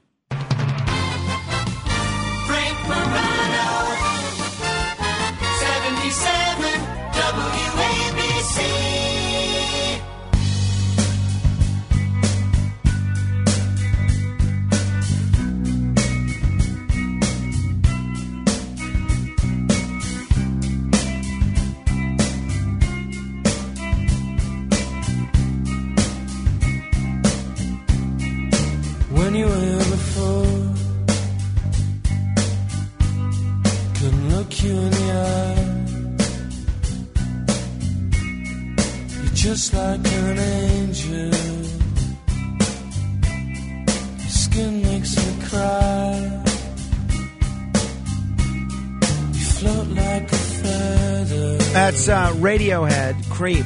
[53.42, 53.66] Creep.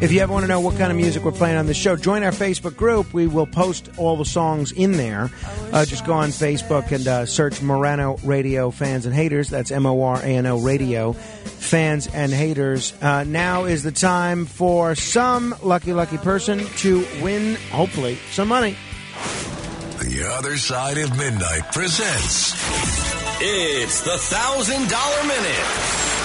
[0.00, 1.96] If you ever want to know what kind of music we're playing on the show,
[1.96, 3.12] join our Facebook group.
[3.12, 5.30] We will post all the songs in there.
[5.70, 9.50] Uh, just go on Facebook and uh, search Morano Radio Fans and Haters.
[9.50, 12.94] That's M O R A N O Radio Fans and Haters.
[13.02, 18.78] Uh, now is the time for some lucky, lucky person to win, hopefully, some money.
[20.00, 22.54] The Other Side of Midnight presents
[23.42, 26.15] It's the thousand dollar minute.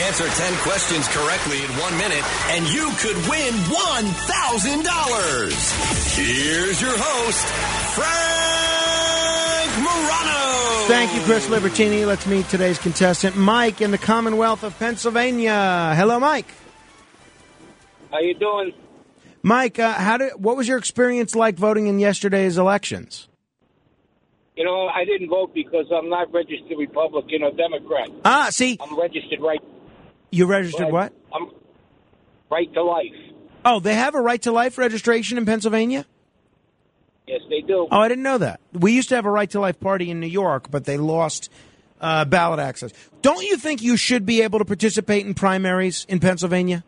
[0.00, 6.16] Answer 10 questions correctly in one minute, and you could win $1,000.
[6.16, 7.46] Here's your host,
[7.92, 10.88] Frank Morano.
[10.88, 12.06] Thank you, Chris Libertini.
[12.06, 15.92] Let's meet today's contestant, Mike, in the Commonwealth of Pennsylvania.
[15.94, 16.46] Hello, Mike.
[18.10, 18.72] How you doing?
[19.42, 23.28] Mike, uh, how did what was your experience like voting in yesterday's elections?
[24.56, 28.08] You know, I didn't vote because I'm not registered Republican or Democrat.
[28.24, 29.60] Ah, see, I'm registered right.
[30.32, 31.12] You registered what?
[31.32, 31.50] I'm
[32.50, 33.14] right to life.
[33.64, 36.04] Oh, they have a right to life registration in Pennsylvania.
[37.28, 37.86] Yes, they do.
[37.90, 38.60] Oh, I didn't know that.
[38.72, 41.50] We used to have a right to life party in New York, but they lost
[42.00, 42.92] uh, ballot access.
[43.20, 46.82] Don't you think you should be able to participate in primaries in Pennsylvania?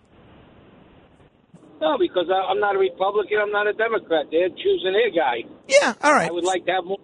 [1.80, 3.38] No, because I, I'm not a Republican.
[3.40, 4.26] I'm not a Democrat.
[4.30, 5.44] They're choosing their guy.
[5.68, 6.28] Yeah, all right.
[6.28, 6.98] I would like to have more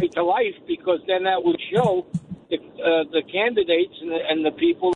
[0.00, 2.06] right to life because then that would show
[2.48, 4.92] the, uh, the candidates and the, and the people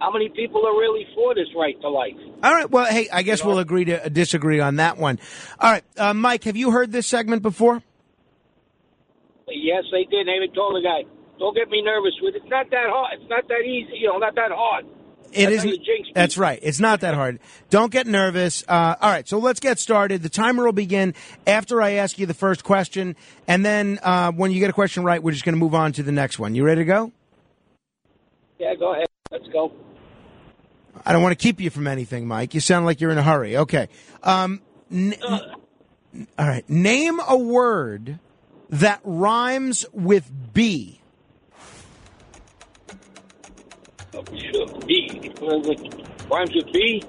[0.00, 2.14] how many people are really for this right to life.
[2.42, 2.70] All right.
[2.70, 5.18] Well, hey, I guess we'll agree to uh, disagree on that one.
[5.58, 7.82] All right, uh, Mike, have you heard this segment before?
[9.48, 10.26] Yes, they did.
[10.26, 11.08] They even told the guy,
[11.38, 12.42] "Don't get me nervous with it.
[12.42, 13.20] It's not that hard.
[13.20, 13.98] It's not that easy.
[13.98, 14.86] You know, not that hard."
[15.32, 15.86] It That's isn't.
[16.14, 16.58] That's right.
[16.62, 17.40] It's not that hard.
[17.70, 18.64] Don't get nervous.
[18.68, 20.22] Uh, all right, so let's get started.
[20.22, 21.14] The timer will begin
[21.46, 23.16] after I ask you the first question,
[23.48, 25.92] and then uh, when you get a question right, we're just going to move on
[25.92, 26.54] to the next one.
[26.54, 27.12] You ready to go?
[28.58, 29.06] Yeah, go ahead.
[29.30, 29.72] Let's go.
[31.04, 32.54] I don't want to keep you from anything, Mike.
[32.54, 33.56] You sound like you're in a hurry.
[33.56, 33.88] Okay.
[34.22, 36.68] Um, n- n- all right.
[36.68, 38.18] Name a word
[38.70, 41.00] that rhymes with B.
[44.14, 44.66] Oh, sure.
[44.86, 45.30] B.
[45.42, 45.58] Uh,
[46.28, 47.02] Rhymes with B.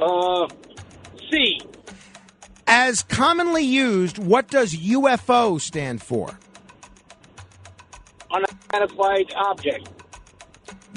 [0.00, 0.46] Uh,
[1.30, 1.60] C.
[2.66, 6.38] As commonly used, what does UFO stand for?
[8.30, 9.88] Unidentified object.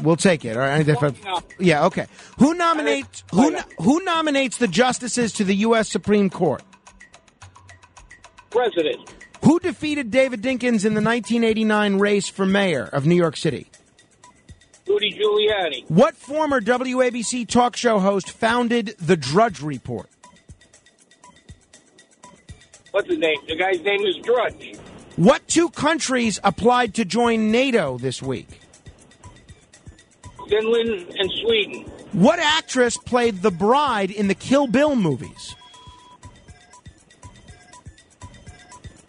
[0.03, 0.55] We'll take it.
[0.55, 0.85] All right.
[1.59, 1.85] Yeah.
[1.85, 2.05] Okay.
[2.39, 5.89] Who nominates who who nominates the justices to the U.S.
[5.89, 6.61] Supreme Court?
[8.49, 9.13] President.
[9.43, 13.69] Who defeated David Dinkins in the 1989 race for mayor of New York City?
[14.87, 15.89] Rudy Giuliani.
[15.89, 20.09] What former WABC talk show host founded the Drudge Report?
[22.91, 23.37] What's his name?
[23.47, 24.77] The guy's name is Drudge.
[25.17, 28.59] What two countries applied to join NATO this week?
[30.49, 31.83] Finland and Sweden.
[32.13, 35.55] What actress played the bride in the Kill Bill movies?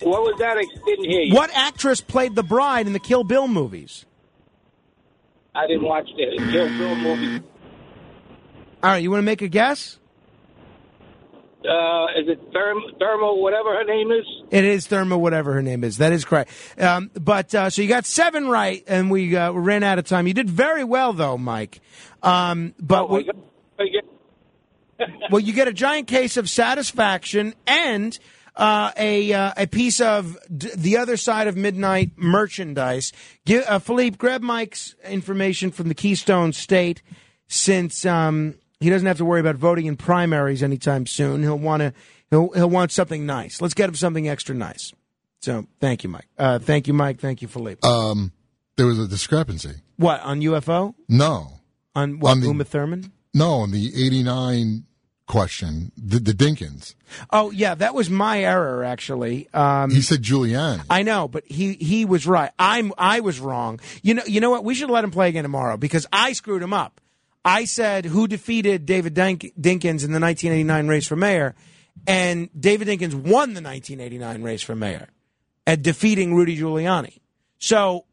[0.01, 0.57] What was that?
[0.57, 1.35] I didn't hear you.
[1.35, 4.05] What actress played the bride in the Kill Bill movies?
[5.55, 7.45] I didn't watch the Kill Bill movie.
[8.83, 9.98] All right, you want to make a guess?
[11.65, 14.25] Uh, is it Therm, Thermo, whatever her name is?
[14.51, 15.97] It is Therma, whatever her name is.
[15.99, 16.51] That is correct.
[16.79, 20.29] Um, but uh, so you got seven right, and we uh, ran out of time.
[20.29, 21.81] You did very well, though, Mike.
[22.23, 23.29] Um, but we,
[25.31, 28.17] well, you get a giant case of satisfaction and
[28.55, 33.13] uh, a uh, a piece of d- the other side of midnight merchandise.
[33.45, 37.03] Give, uh, Philippe, grab Mike's information from the Keystone State,
[37.47, 41.43] since um, he doesn't have to worry about voting in primaries anytime soon.
[41.43, 41.93] He'll want to
[42.31, 43.61] he'll he'll want something nice.
[43.61, 44.93] Let's get him something extra nice.
[45.41, 46.27] So thank you, Mike.
[46.39, 47.21] Uh, thank you, Mike.
[47.21, 47.81] Thank you, Philippe.
[47.87, 48.33] Um,
[48.77, 49.77] there was a discrepancy.
[49.97, 50.95] What on UFO?
[51.09, 51.53] No.
[51.95, 52.31] On what?
[52.33, 53.13] On the- Uma Thurman?
[53.35, 54.85] No, on the 89
[55.27, 56.95] question, the, the Dinkins.
[57.31, 59.49] Oh yeah, that was my error actually.
[59.53, 60.83] Um, He said Giuliani.
[60.89, 62.51] I know, but he he was right.
[62.59, 63.81] I'm I was wrong.
[64.03, 64.65] You know you know what?
[64.65, 67.01] We should let him play again tomorrow because I screwed him up.
[67.49, 71.55] I said who defeated David Dink- Dinkins in the 1989 race for mayor,
[72.07, 75.09] and David Dinkins won the 1989 race for mayor
[75.67, 77.19] at defeating Rudy Giuliani.
[77.59, 78.05] So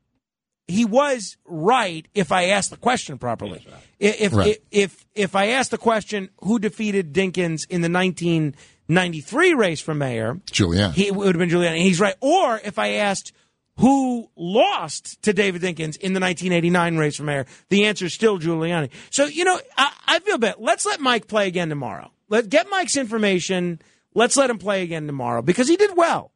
[0.67, 3.65] he was right if I asked the question properly.
[3.69, 4.57] I- If, Right.
[4.71, 9.93] if if if I asked the question who defeated Dinkins in the 1993 race for
[9.93, 10.93] mayor, Giuliani.
[10.93, 11.81] he would have been Giuliani.
[11.81, 12.15] He's right.
[12.21, 13.31] Or if I asked
[13.77, 18.39] who lost to David Dinkins in the 1989 race for mayor, the answer is still
[18.39, 18.89] Giuliani.
[19.09, 20.55] So you know, I, I feel bad.
[20.59, 22.11] Let's let Mike play again tomorrow.
[22.29, 23.81] Let get Mike's information.
[24.13, 26.31] Let's let him play again tomorrow because he did well.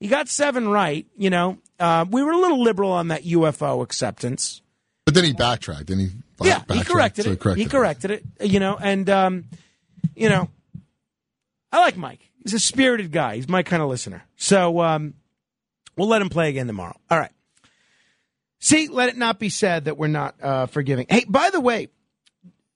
[0.00, 1.06] He got seven right.
[1.16, 4.62] You know, uh, we were a little liberal on that UFO acceptance.
[5.04, 5.86] But then he backtracked.
[5.86, 6.08] Then he
[6.42, 7.40] yeah, he corrected so it.
[7.40, 8.24] corrected he corrected it.
[8.40, 9.44] You know, and um,
[10.14, 10.48] you know,
[11.72, 12.30] I like Mike.
[12.42, 13.36] He's a spirited guy.
[13.36, 14.24] He's my kind of listener.
[14.36, 15.14] So um,
[16.00, 16.96] we'll let him play again tomorrow.
[17.10, 17.30] All right.
[18.58, 21.06] See, let it not be said that we're not uh, forgiving.
[21.10, 21.88] Hey, by the way,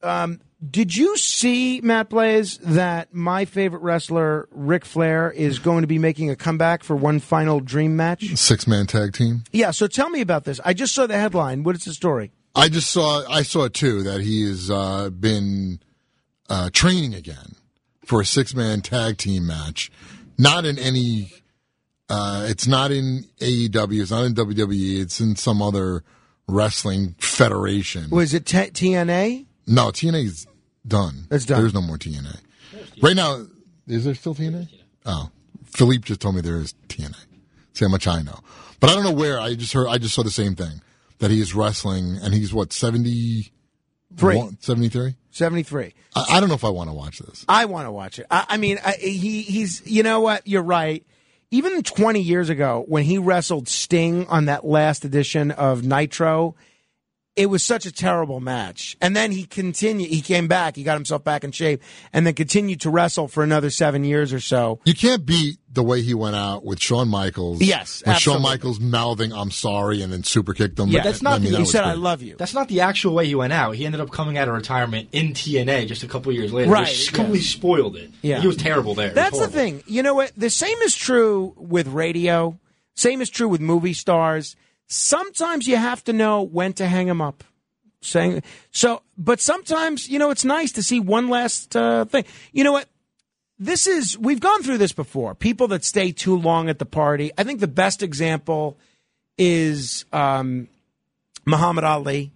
[0.03, 5.87] um, did you see Matt Blaze that my favorite wrestler Ric Flair is going to
[5.87, 8.37] be making a comeback for one final dream match?
[8.37, 9.45] Six man tag team.
[9.53, 9.71] Yeah.
[9.71, 10.61] So tell me about this.
[10.63, 11.65] I just saw the headline.
[11.65, 12.31] What is the story?
[12.55, 15.81] I just saw I saw too that he has uh, been
[16.51, 17.57] uh, training again
[18.05, 19.91] for a six man tag team match.
[20.37, 21.33] Not in any.
[22.09, 24.03] Uh, it's not in AEW.
[24.03, 25.01] It's not in WWE.
[25.01, 26.05] It's in some other
[26.47, 28.11] wrestling federation.
[28.11, 29.47] Was it t- TNA?
[29.67, 30.47] No, TNA's
[30.87, 31.27] done.
[31.31, 31.61] It's done.
[31.61, 32.39] There's no more TNA.
[33.03, 33.47] Right now,
[33.87, 34.69] is there still TNA?
[35.07, 35.31] Oh,
[35.65, 37.17] Philippe just told me there is TNA.
[37.73, 38.39] See how much I know.
[38.81, 39.41] But I don't know where.
[39.41, 39.89] I just heard.
[39.89, 40.83] I just saw the same thing
[41.19, 43.51] that he is wrestling, and he's what seventy
[44.17, 44.41] Three.
[44.61, 45.17] 73?
[45.31, 45.95] 73.
[46.15, 47.45] I, I don't know if I want to watch this.
[47.49, 48.27] I want to watch it.
[48.31, 50.47] I, I mean, I, he he's you know what?
[50.47, 51.05] You're right.
[51.55, 56.57] Even 20 years ago, when he wrestled Sting on that last edition of Nitro,
[57.37, 58.97] it was such a terrible match.
[59.01, 60.09] And then he continued.
[60.11, 60.77] He came back.
[60.77, 61.83] He got himself back in shape,
[62.13, 64.79] and then continued to wrestle for another seven years or so.
[64.85, 67.61] You can't beat the way he went out with Shawn Michaels.
[67.61, 68.41] Yes, with Shawn.
[68.43, 70.89] Michaels mouthing "I'm sorry" and then super kicked him.
[70.91, 71.91] Yeah, that's not I mean, the- that he said, great.
[71.91, 73.75] "I love you." That's not the actual way he went out.
[73.75, 76.83] He ended up coming out of retirement in TNA just a couple years later, Right,
[76.89, 77.11] which yes.
[77.11, 78.11] completely spoiled it.
[78.23, 78.41] Yeah.
[78.41, 79.11] he was terrible there.
[79.11, 79.83] That's the thing.
[79.87, 80.31] You know what?
[80.37, 82.57] The same is true with radio.
[82.95, 84.55] Same is true with movie stars.
[84.87, 87.45] Sometimes you have to know when to hang them up.
[88.01, 92.27] Saying so, but sometimes you know it's nice to see one last uh, thing.
[92.53, 92.87] You know what?
[93.59, 95.35] This is we've gone through this before.
[95.35, 97.31] People that stay too long at the party.
[97.39, 98.77] I think the best example
[99.39, 100.69] is um,
[101.47, 102.33] Muhammad Ali.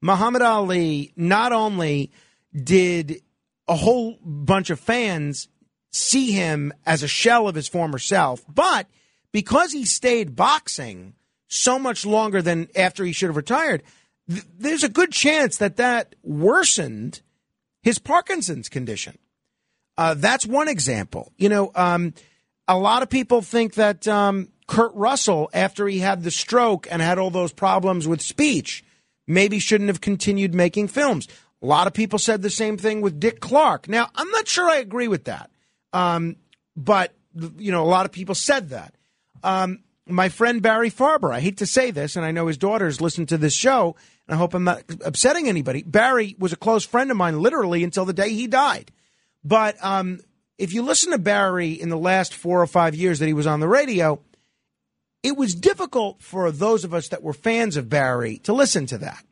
[0.00, 2.12] Muhammad Ali not only
[2.54, 3.20] did
[3.66, 5.48] a whole bunch of fans
[5.90, 8.86] see him as a shell of his former self, but
[9.32, 11.14] because he stayed boxing
[11.48, 13.82] so much longer than after he should have retired,
[14.30, 17.22] th- there's a good chance that that worsened
[17.82, 19.18] his Parkinson's condition.
[19.96, 21.32] Uh, that's one example.
[21.36, 22.14] You know, um,
[22.68, 27.02] a lot of people think that um, Kurt Russell, after he had the stroke and
[27.02, 28.84] had all those problems with speech,
[29.26, 31.26] maybe shouldn't have continued making films.
[31.60, 33.88] A lot of people said the same thing with Dick Clark.
[33.88, 35.50] Now, I'm not sure I agree with that,
[35.92, 36.36] um,
[36.76, 37.14] but
[37.56, 38.94] you know, a lot of people said that.
[39.42, 43.00] Um, my friend Barry Farber, I hate to say this, and I know his daughters
[43.00, 43.96] listen to this show,
[44.26, 45.82] and I hope I'm not upsetting anybody.
[45.82, 48.90] Barry was a close friend of mine, literally until the day he died.
[49.44, 50.20] But um,
[50.56, 53.46] if you listen to Barry in the last four or five years that he was
[53.46, 54.20] on the radio,
[55.22, 58.98] it was difficult for those of us that were fans of Barry to listen to
[58.98, 59.24] that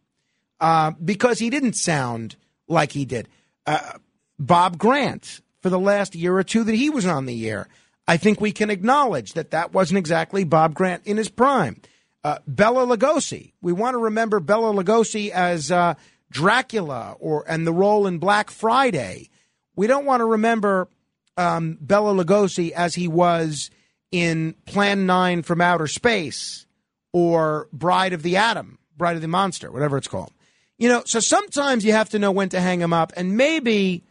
[0.61, 2.37] uh, because he didn't sound
[2.69, 3.29] like he did.
[3.67, 3.99] Uh,
[4.39, 7.69] Bob Grant, for the last year or two that he was on the air,
[8.09, 11.81] I think we can acknowledge that that wasn't exactly Bob Grant in his prime.
[12.23, 15.94] Uh, Bela Lugosi, we want to remember Bela Lugosi as uh,
[16.31, 19.31] Dracula or and the role in Black Friday.
[19.76, 20.89] We don't want to remember
[21.36, 23.70] um, Bela Lugosi as he was
[24.10, 26.67] in Plan 9 from Outer Space
[27.12, 30.33] or Bride of the Atom, Bride of the Monster, whatever it's called.
[30.78, 34.05] You know, so sometimes you have to know when to hang him up, and maybe,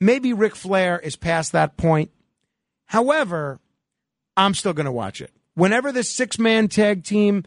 [0.00, 2.10] maybe Ric Flair is past that point.
[2.92, 3.58] However,
[4.36, 5.30] I'm still going to watch it.
[5.54, 7.44] Whenever this six man tag team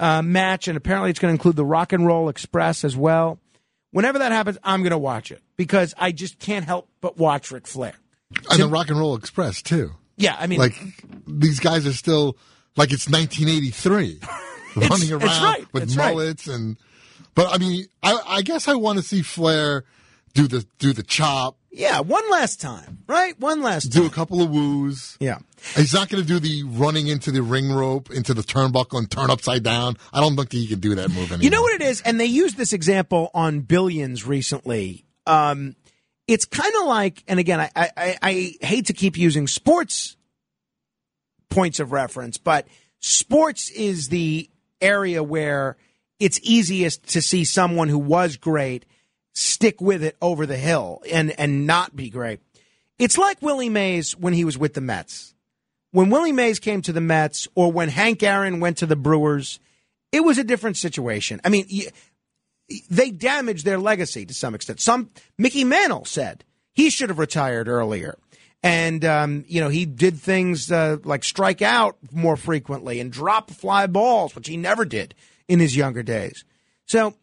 [0.00, 3.38] uh, match, and apparently it's going to include the Rock and Roll Express as well,
[3.92, 7.52] whenever that happens, I'm going to watch it because I just can't help but watch
[7.52, 7.94] Ric Flair.
[8.50, 9.92] And the Rock and Roll Express too.
[10.16, 10.74] Yeah, I mean, like
[11.28, 12.36] these guys are still
[12.76, 14.18] like it's 1983,
[14.76, 16.12] running it's around right, with it's right.
[16.12, 16.76] mullets and.
[17.36, 19.84] But I mean, I, I guess I want to see Flair
[20.34, 23.38] do the do the chop, Yeah, one last time, right?
[23.38, 24.02] One last time.
[24.02, 25.16] do a couple of woos.
[25.20, 25.38] Yeah.
[25.76, 29.10] He's not going to do the running into the ring rope, into the turnbuckle, and
[29.10, 29.96] turn upside down.
[30.12, 31.42] I don't think he can do that move anymore.
[31.42, 32.00] You know what it is?
[32.00, 35.04] And they used this example on Billions recently.
[35.26, 35.76] Um,
[36.26, 40.16] it's kind of like, and again, I, I, I- I hate to keep using sports
[41.50, 42.66] points of reference, but
[43.00, 44.48] sports is the
[44.80, 45.76] area where
[46.18, 48.84] it's easiest to see someone who was great
[49.38, 52.40] stick with it over the hill and, and not be great.
[52.98, 55.34] It's like Willie Mays when he was with the Mets.
[55.92, 59.60] When Willie Mays came to the Mets or when Hank Aaron went to the Brewers,
[60.10, 61.40] it was a different situation.
[61.44, 61.66] I mean,
[62.90, 64.80] they damaged their legacy to some extent.
[64.80, 68.18] Some Mickey Mantle said he should have retired earlier,
[68.62, 73.50] and um, you know he did things uh, like strike out more frequently and drop
[73.50, 75.14] fly balls, which he never did
[75.46, 76.44] in his younger days.
[76.86, 77.14] So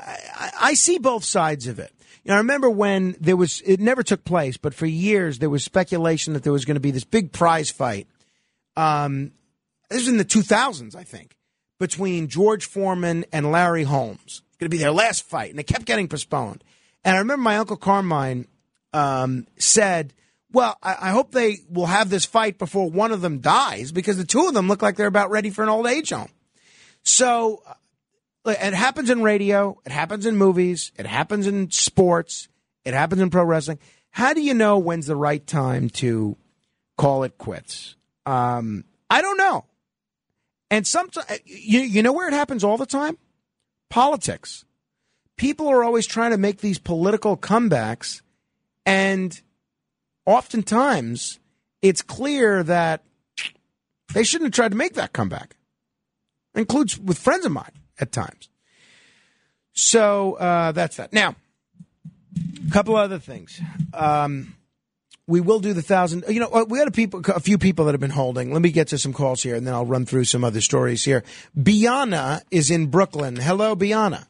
[0.00, 1.92] I, I- see both sides of it.
[2.24, 5.48] You know, I remember when there was, it never took place, but for years there
[5.50, 8.06] was speculation that there was going to be this big prize fight.
[8.76, 9.32] Um,
[9.88, 11.36] this was in the 2000s, I think,
[11.78, 14.42] between George Foreman and Larry Holmes.
[14.58, 16.62] Going to be their last fight, and it kept getting postponed.
[17.02, 18.46] And I remember my uncle Carmine
[18.92, 20.12] um, said,
[20.52, 24.18] "Well, I, I hope they will have this fight before one of them dies, because
[24.18, 26.28] the two of them look like they're about ready for an old age home."
[27.02, 27.62] So
[28.46, 32.48] it happens in radio, it happens in movies, it happens in sports,
[32.84, 33.78] it happens in pro wrestling.
[34.10, 36.36] How do you know when's the right time to
[36.96, 37.96] call it quits?
[38.26, 39.66] Um, I don't know.
[40.70, 43.18] And sometimes you you know where it happens all the time?
[43.88, 44.64] Politics.
[45.36, 48.22] People are always trying to make these political comebacks,
[48.86, 49.40] and
[50.26, 51.40] oftentimes
[51.82, 53.02] it's clear that
[54.14, 55.56] they shouldn't have tried to make that comeback.
[56.54, 58.48] Includes with friends of mine at times.
[59.72, 61.12] So uh, that's that.
[61.12, 61.36] Now,
[62.66, 63.60] a couple other things.
[63.94, 64.56] Um,
[65.26, 66.24] we will do the thousand.
[66.28, 68.52] You know, uh, we had a people, a few people that have been holding.
[68.52, 71.04] Let me get to some calls here, and then I'll run through some other stories
[71.04, 71.22] here.
[71.56, 73.36] Biana is in Brooklyn.
[73.36, 74.26] Hello, Biana.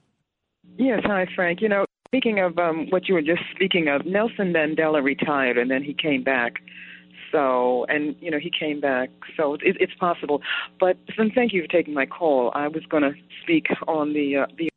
[0.76, 1.62] Yes, hi, Frank.
[1.62, 5.70] You know, speaking of um, what you were just speaking of, Nelson Mandela retired and
[5.70, 6.54] then he came back.
[7.32, 9.10] So, and you know, he came back.
[9.36, 10.42] So it, it's possible.
[10.78, 12.50] But and thank you for taking my call.
[12.54, 14.70] I was going to speak on the uh, the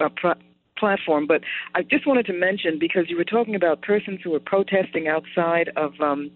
[0.00, 0.34] uh,
[0.78, 1.42] platform, but
[1.74, 5.70] I just wanted to mention because you were talking about persons who were protesting outside
[5.76, 6.30] of um,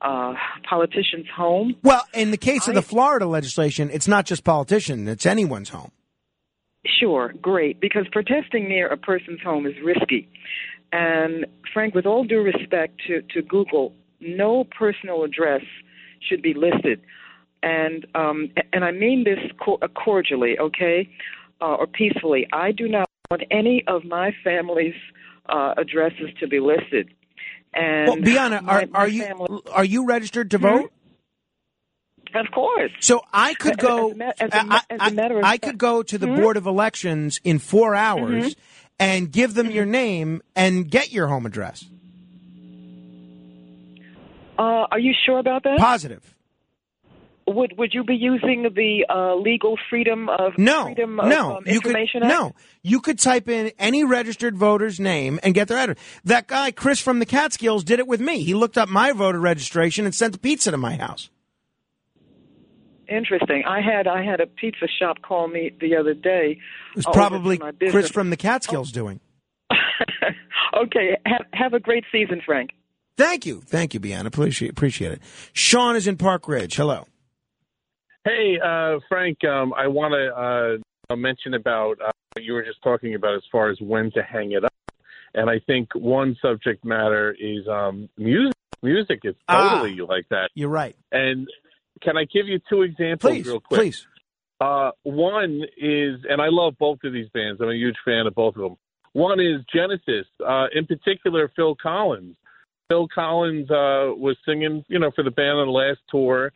[0.00, 0.34] uh,
[0.68, 1.76] politicians' home.
[1.82, 5.92] Well, in the case of the Florida legislation, it's not just politician; it's anyone's home.
[7.00, 7.80] Sure, great.
[7.80, 10.28] Because protesting near a person's home is risky.
[10.92, 13.92] And Frank, with all due respect to, to Google,
[14.24, 15.62] no personal address
[16.20, 17.00] should be listed.
[17.62, 21.08] And um, and I mean this uh, cordially, okay,
[21.60, 22.46] uh, or peacefully.
[22.52, 24.94] I do not want any of my family's
[25.48, 27.08] uh, addresses to be listed.
[27.72, 30.92] And Well, Biana, my- are, my are you family- are you registered to vote?
[32.34, 32.90] Of course.
[33.00, 34.10] So I could go.
[34.10, 36.26] as a as a as a I- matter of I fact- could go to the
[36.26, 36.36] Hmm?
[36.36, 38.58] board of elections in four hours Mhm.
[38.98, 41.84] and give them your name and get your home address.
[44.58, 45.78] Uh, are you sure about that?
[45.78, 46.34] Positive.
[47.46, 51.64] Would Would you be using the uh, legal freedom of No, freedom of no, um,
[51.66, 52.32] you could information Act?
[52.32, 52.54] no.
[52.82, 55.98] You could type in any registered voter's name and get their address.
[56.24, 58.42] That guy Chris from the Catskills did it with me.
[58.42, 61.28] He looked up my voter registration and sent a pizza to my house.
[63.08, 63.64] Interesting.
[63.66, 66.58] I had I had a pizza shop call me the other day.
[66.92, 67.92] It was uh, probably to my business.
[67.92, 69.20] Chris from the Catskills doing.
[70.76, 71.16] Okay.
[71.24, 72.70] Have Have a great season, Frank.
[73.16, 74.26] Thank you, thank you, Bianca.
[74.28, 75.22] Appreciate appreciate it.
[75.52, 76.74] Sean is in Park Ridge.
[76.76, 77.06] Hello.
[78.24, 80.80] Hey, uh, Frank, um, I want to
[81.12, 84.22] uh, mention about uh, what you were just talking about as far as when to
[84.22, 84.72] hang it up.
[85.34, 88.54] And I think one subject matter is um, music.
[88.82, 89.80] Music is Ah.
[89.82, 90.50] totally like that.
[90.54, 90.96] You're right.
[91.12, 91.48] And
[92.02, 93.80] can I give you two examples Please, real quick?
[93.80, 94.06] please.
[94.60, 97.60] Uh, one is, and I love both of these bands.
[97.60, 98.76] I'm a huge fan of both of them.
[99.12, 102.36] One is Genesis, uh, in particular Phil Collins.
[102.88, 106.52] Phil Collins uh, was singing, you know, for the band on the last tour,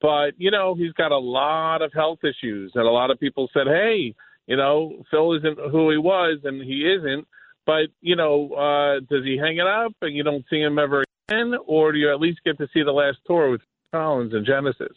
[0.00, 3.48] but you know he's got a lot of health issues, and a lot of people
[3.52, 4.14] said, "Hey,
[4.46, 7.26] you know, Phil isn't who he was, and he isn't."
[7.66, 11.04] But you know, uh, does he hang it up, and you don't see him ever
[11.28, 13.60] again, or do you at least get to see the last tour with
[13.92, 14.96] Collins and Genesis?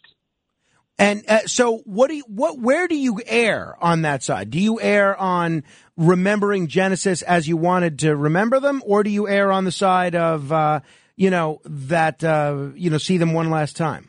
[0.98, 2.58] And uh, so, what do you, what?
[2.58, 4.50] Where do you err on that side?
[4.50, 5.62] Do you err on
[5.96, 10.14] remembering Genesis as you wanted to remember them, or do you err on the side
[10.14, 10.80] of uh,
[11.16, 14.08] you know that uh, you know see them one last time?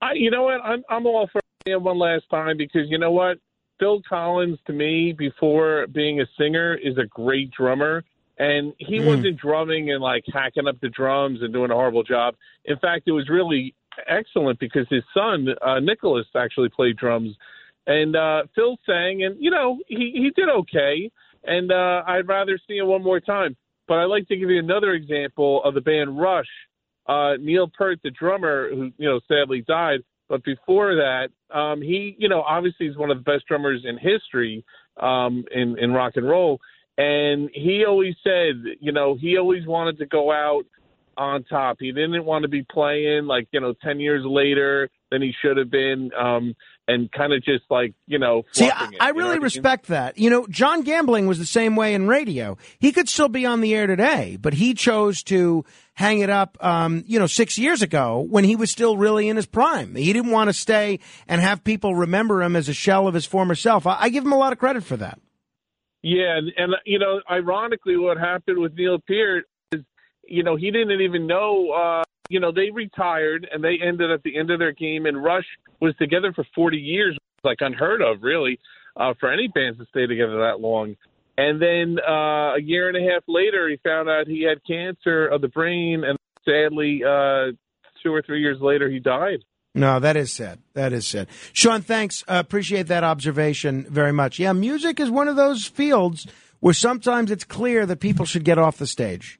[0.00, 0.60] I, you know what?
[0.64, 3.36] I'm I'm all for him one last time because you know what?
[3.78, 8.04] Phil Collins to me before being a singer is a great drummer.
[8.40, 9.04] And he Mm.
[9.04, 12.36] wasn't drumming and like hacking up the drums and doing a horrible job.
[12.64, 13.74] In fact, it was really
[14.06, 17.34] excellent because his son, uh, Nicholas, actually played drums.
[17.86, 21.10] And uh, Phil sang, and you know he he did okay.
[21.44, 23.56] And uh, I'd rather see him one more time.
[23.86, 26.46] But I'd like to give you another example of the band Rush
[27.08, 30.00] uh, Neil Peart, the drummer, who you know sadly died.
[30.28, 33.96] But before that, um, he you know obviously is one of the best drummers in
[33.96, 34.64] history
[35.00, 36.60] um, in in rock and roll.
[36.98, 40.64] And he always said, you know, he always wanted to go out
[41.18, 41.76] on top.
[41.80, 45.56] He didn't want to be playing like you know ten years later than he should
[45.56, 46.10] have been.
[46.18, 46.54] Um,
[46.88, 48.44] and kind of just like you know.
[48.52, 49.42] See, I, it, I really what I mean?
[49.42, 50.18] respect that.
[50.18, 52.56] You know, John Gambling was the same way in radio.
[52.78, 56.56] He could still be on the air today, but he chose to hang it up,
[56.64, 59.94] um, you know, six years ago when he was still really in his prime.
[59.94, 63.26] He didn't want to stay and have people remember him as a shell of his
[63.26, 63.86] former self.
[63.86, 65.20] I, I give him a lot of credit for that.
[66.02, 69.46] Yeah, and, and you know, ironically, what happened with Neil Peart
[70.28, 71.70] you know, he didn't even know.
[71.72, 75.22] uh You know, they retired and they ended at the end of their game, and
[75.22, 75.46] Rush
[75.80, 78.58] was together for 40 years, like unheard of, really,
[78.96, 80.96] uh, for any bands to stay together that long.
[81.38, 85.26] And then uh, a year and a half later, he found out he had cancer
[85.26, 87.52] of the brain, and sadly, uh,
[88.02, 89.44] two or three years later, he died.
[89.74, 90.58] No, that is sad.
[90.74, 91.28] That is sad.
[91.52, 92.24] Sean, thanks.
[92.26, 94.40] Uh, appreciate that observation very much.
[94.40, 96.26] Yeah, music is one of those fields
[96.60, 99.38] where sometimes it's clear that people should get off the stage.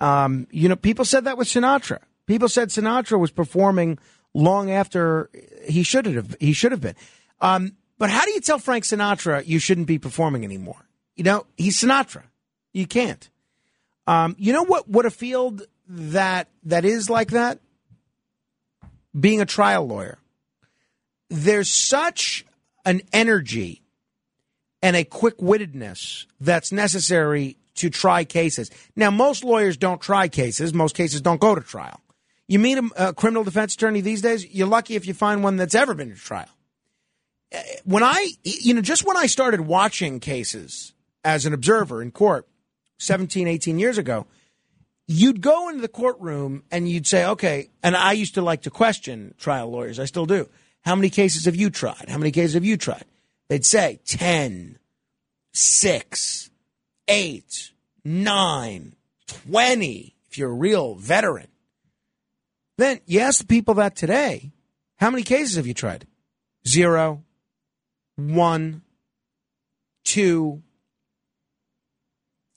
[0.00, 1.98] Um, you know, people said that with Sinatra.
[2.26, 3.98] People said Sinatra was performing
[4.34, 5.30] long after
[5.66, 6.96] he should have he should have been.
[7.40, 10.86] Um, but how do you tell Frank Sinatra you shouldn't be performing anymore?
[11.16, 12.22] You know, he's Sinatra.
[12.72, 13.28] You can't.
[14.06, 14.88] Um, you know what?
[14.88, 17.58] What a field that that is like that.
[19.18, 20.18] Being a trial lawyer,
[21.28, 22.44] there's such
[22.84, 23.82] an energy
[24.82, 28.70] and a quick wittedness that's necessary to try cases.
[28.96, 30.72] Now, most lawyers don't try cases.
[30.74, 32.00] Most cases don't go to trial.
[32.46, 35.56] You meet a, a criminal defense attorney these days, you're lucky if you find one
[35.56, 36.48] that's ever been to trial.
[37.54, 42.10] Uh, When I, you know, just when I started watching cases as an observer in
[42.10, 42.46] court
[42.98, 44.26] 17, 18 years ago,
[45.06, 48.70] you'd go into the courtroom and you'd say, okay, and I used to like to
[48.70, 49.98] question trial lawyers.
[49.98, 50.48] I still do.
[50.82, 52.08] How many cases have you tried?
[52.08, 53.04] How many cases have you tried?
[53.48, 54.78] They'd say 10,
[55.52, 56.50] 6,
[57.08, 57.72] 8,
[58.04, 58.96] 9,
[59.26, 61.48] 20, if you're a real veteran.
[62.76, 64.52] Then you ask the people that today,
[64.96, 66.06] how many cases have you tried?
[66.66, 67.24] Zero,
[68.16, 68.82] one,
[70.04, 70.62] two,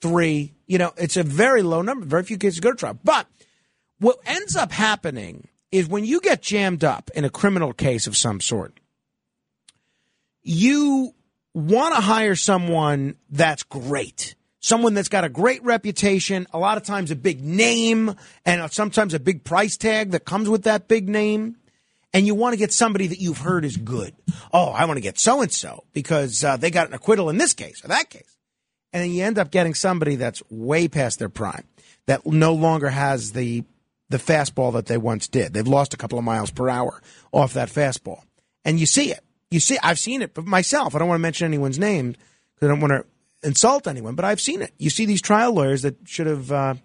[0.02, 0.54] three.
[0.68, 2.06] You know, it's a very low number.
[2.06, 3.00] Very few cases go to trial.
[3.04, 3.28] But
[4.00, 8.18] what ends up happening is when you get jammed up in a criminal case of
[8.18, 8.80] some sort,
[10.44, 11.14] you
[11.54, 14.36] want to hire someone that's great.
[14.62, 18.16] Someone that's got a great reputation, a lot of times a big name,
[18.46, 21.58] and sometimes a big price tag that comes with that big name.
[22.14, 24.14] And you want to get somebody that you've heard is good.
[24.54, 27.38] Oh, I want to get so and so because uh, they got an acquittal in
[27.38, 28.38] this case or that case.
[28.94, 31.64] And then you end up getting somebody that's way past their prime,
[32.06, 33.64] that no longer has the
[34.10, 35.54] the fastball that they once did.
[35.54, 38.24] They've lost a couple of miles per hour off that fastball,
[38.66, 39.24] and you see it.
[39.50, 40.94] You see, I've seen it myself.
[40.94, 42.12] I don't want to mention anyone's name
[42.54, 43.06] because I don't want to
[43.44, 44.74] insult anyone, but I've seen it.
[44.78, 46.76] You see these trial lawyers that should have uh,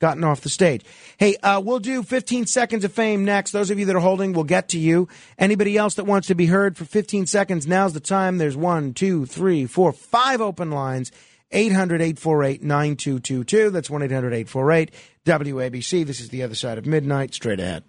[0.00, 0.84] gotten off the stage.
[1.16, 3.52] Hey, uh, we'll do 15 seconds of fame next.
[3.52, 5.08] Those of you that are holding, we'll get to you.
[5.38, 8.38] Anybody else that wants to be heard for 15 seconds, now's the time.
[8.38, 11.12] There's one, two, three, four, five open lines.
[11.52, 13.70] 800 848 9222.
[13.70, 14.90] That's 1 800 848
[15.24, 16.04] WABC.
[16.04, 17.34] This is the other side of midnight.
[17.34, 17.84] Straight ahead.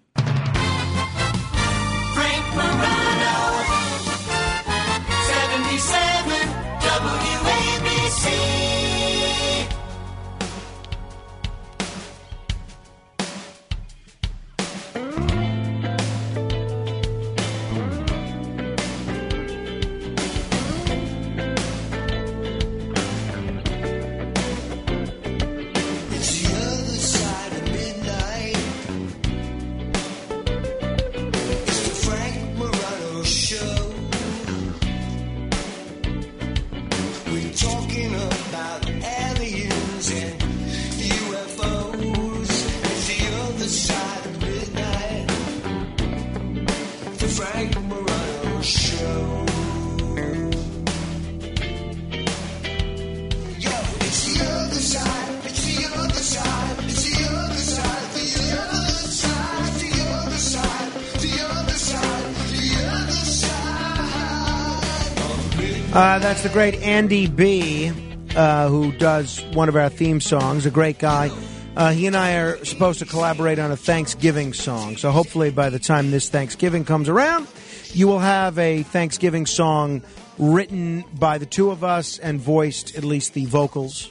[66.48, 67.92] The great Andy B,
[68.34, 70.64] uh, who does one of our theme songs.
[70.64, 71.30] A great guy.
[71.76, 74.96] Uh, he and I are supposed to collaborate on a Thanksgiving song.
[74.96, 77.48] So hopefully, by the time this Thanksgiving comes around,
[77.92, 80.00] you will have a Thanksgiving song
[80.38, 84.10] written by the two of us and voiced, at least the vocals,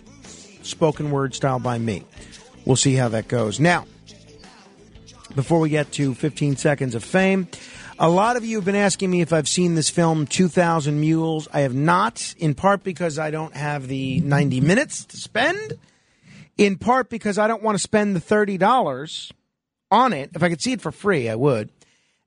[0.61, 2.03] spoken word style by me.
[2.65, 3.59] We'll see how that goes.
[3.59, 3.87] Now,
[5.33, 7.47] before we get to 15 seconds of fame,
[7.99, 11.47] a lot of you have been asking me if I've seen this film, 2000 Mules.
[11.53, 15.73] I have not, in part because I don't have the 90 minutes to spend,
[16.57, 19.31] in part because I don't want to spend the $30
[19.91, 20.31] on it.
[20.35, 21.69] If I could see it for free, I would.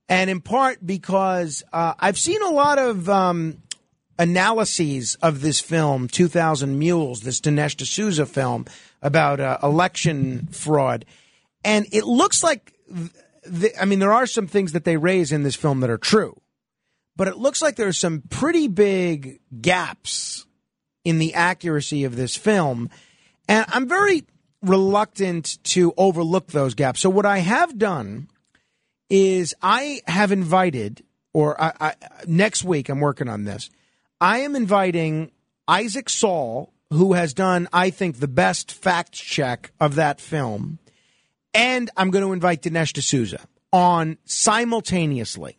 [0.09, 3.61] and in part because uh, I've seen a lot of um,
[4.19, 8.65] analyses of this film, 2000 Mules, this Dinesh D'Souza film
[9.01, 11.05] about uh, election fraud.
[11.63, 12.73] And it looks like,
[13.43, 15.89] th- th- I mean, there are some things that they raise in this film that
[15.89, 16.41] are true,
[17.15, 20.45] but it looks like there's some pretty big gaps
[21.03, 22.89] in the accuracy of this film.
[23.47, 24.23] And I'm very
[24.61, 26.99] reluctant to overlook those gaps.
[26.99, 28.27] So what I have done
[29.09, 31.03] is I have invited,
[31.33, 31.95] or I, I,
[32.27, 33.69] next week I'm working on this.
[34.19, 35.31] I am inviting
[35.67, 40.79] Isaac Saul, who has done, I think, the best fact check of that film,
[41.53, 43.39] and I'm going to invite Dinesh D'Souza
[43.73, 45.57] on simultaneously,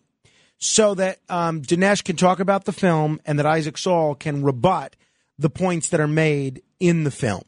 [0.59, 4.95] so that um, Dinesh can talk about the film and that Isaac Saul can rebut
[5.39, 7.43] the points that are made in the film.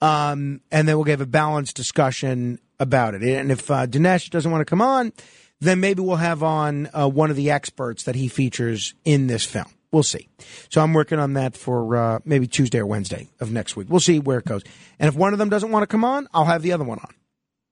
[0.00, 3.22] Um, and then we'll have a balanced discussion about it.
[3.22, 5.12] And if uh, Dinesh doesn't want to come on,
[5.60, 9.44] then maybe we'll have on uh, one of the experts that he features in this
[9.44, 9.72] film.
[9.90, 10.28] We'll see.
[10.68, 13.88] So I'm working on that for uh, maybe Tuesday or Wednesday of next week.
[13.88, 14.62] We'll see where it goes.
[14.98, 16.98] And if one of them doesn't want to come on, I'll have the other one
[16.98, 17.14] on.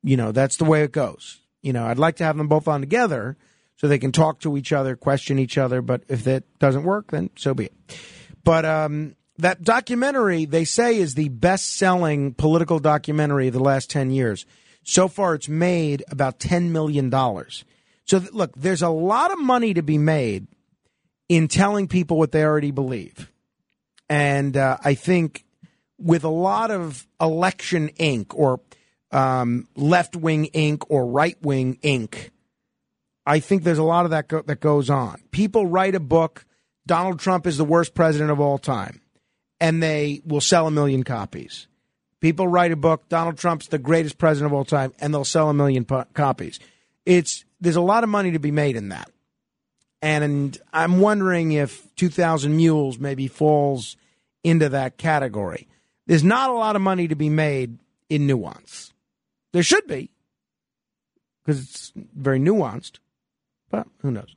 [0.04, 1.40] You know, that's the way it goes.
[1.62, 3.36] You know, I'd like to have them both on together
[3.76, 5.80] so they can talk to each other, question each other.
[5.80, 7.98] But if that doesn't work, then so be it.
[8.44, 13.90] But um, that documentary, they say, is the best selling political documentary of the last
[13.90, 14.44] 10 years.
[14.84, 17.10] So far, it's made about $10 million.
[17.10, 20.46] So, th- look, there's a lot of money to be made
[21.30, 23.32] in telling people what they already believe.
[24.10, 25.46] And uh, I think
[25.98, 28.60] with a lot of election ink or
[29.14, 32.32] um, left wing ink or right wing ink,
[33.24, 35.22] I think there's a lot of that go- that goes on.
[35.30, 36.44] People write a book,
[36.86, 39.00] Donald Trump is the worst president of all time,
[39.60, 41.68] and they will sell a million copies.
[42.20, 45.48] People write a book, Donald Trump's the greatest president of all time, and they'll sell
[45.48, 46.58] a million po- copies.
[47.06, 49.10] It's there's a lot of money to be made in that.
[50.02, 53.96] And I'm wondering if 2000 Mules maybe falls
[54.42, 55.68] into that category.
[56.06, 57.78] There's not a lot of money to be made
[58.10, 58.93] in nuance.
[59.54, 60.10] There should be,
[61.44, 62.98] because it's very nuanced,
[63.70, 64.34] but who knows?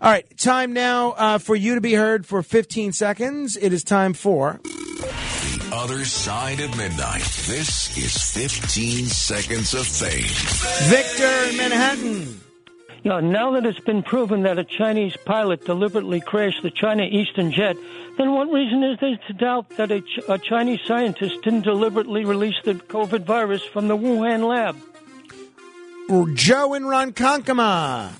[0.00, 3.56] All right, time now uh, for you to be heard for 15 seconds.
[3.56, 4.60] It is time for.
[4.62, 7.22] The other side of midnight.
[7.48, 10.22] This is 15 seconds of fame.
[10.88, 12.40] Victor in Manhattan.
[13.02, 17.04] You know, now that it's been proven that a Chinese pilot deliberately crashed the China
[17.04, 17.76] Eastern jet,
[18.18, 22.26] then what reason is there to doubt that a, Ch- a Chinese scientist didn't deliberately
[22.26, 24.76] release the COVID virus from the Wuhan lab?
[26.34, 28.12] Joe in Ronkonkoma.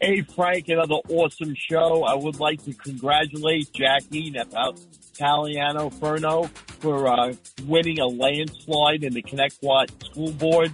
[0.00, 2.02] Hey, Frank, another awesome show.
[2.02, 4.80] I would like to congratulate Jackie about
[5.14, 6.50] Taliano Ferno
[6.80, 7.34] for uh,
[7.68, 10.72] winning a landslide in the Connecticut School Board.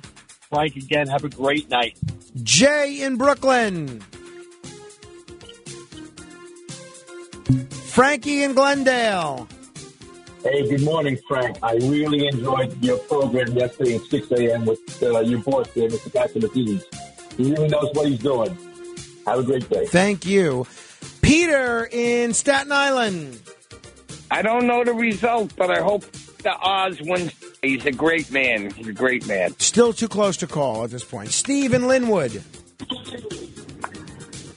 [0.50, 1.98] Frank, again, have a great night.
[2.42, 4.00] Jay in Brooklyn.
[7.70, 9.46] Frankie in Glendale.
[10.42, 11.58] Hey, good morning, Frank.
[11.62, 14.64] I really enjoyed your program yesterday at 6 a.m.
[14.64, 16.10] with uh, your boss there, Mr.
[16.10, 16.84] Catsimatidis.
[17.36, 18.56] He really knows what he's doing.
[19.26, 19.86] Have a great day.
[19.86, 20.66] Thank you.
[21.20, 23.38] Peter in Staten Island.
[24.30, 27.32] I don't know the result, but I hope the Oz wins.
[27.62, 28.70] He's a great man.
[28.70, 29.58] He's a great man.
[29.58, 31.30] Still too close to call at this point.
[31.30, 32.42] Steve in Linwood.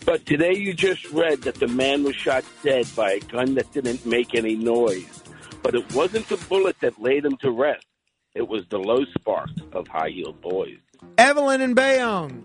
[0.05, 3.71] But today you just read that the man was shot dead by a gun that
[3.71, 5.23] didn't make any noise.
[5.63, 7.85] But it wasn't the bullet that laid him to rest.
[8.33, 10.77] It was the low spark of high heeled boys.
[11.17, 12.43] Evelyn and Bayonne.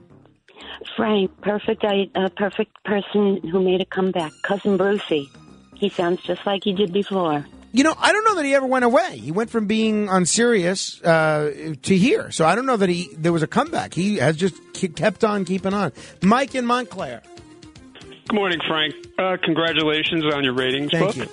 [0.97, 4.33] Frank, perfect, I, uh, perfect person who made a comeback.
[4.43, 5.29] Cousin Brucey.
[5.75, 7.45] He sounds just like he did before.
[7.77, 9.19] You know, I don't know that he ever went away.
[9.19, 13.11] He went from being on Sirius uh, to here, so I don't know that he
[13.19, 13.93] there was a comeback.
[13.93, 15.93] He has just kept on keeping on.
[16.23, 17.21] Mike in Montclair.
[18.29, 18.95] Good morning, Frank.
[19.19, 21.29] Uh, congratulations on your ratings Thank book.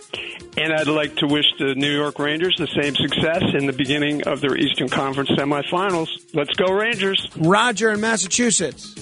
[0.58, 4.28] And I'd like to wish the New York Rangers the same success in the beginning
[4.28, 6.10] of their Eastern Conference semifinals.
[6.34, 7.26] Let's go, Rangers.
[7.38, 8.96] Roger in Massachusetts.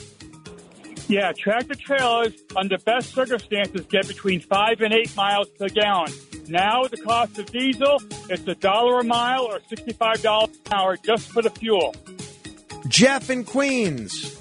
[1.08, 6.14] Yeah, tractor trailers under best circumstances get between five and eight miles per gallon.
[6.52, 10.98] Now the cost of diesel it's a dollar a mile or sixty-five dollars an hour
[10.98, 11.96] just for the fuel.
[12.90, 14.38] Jeff in Queens.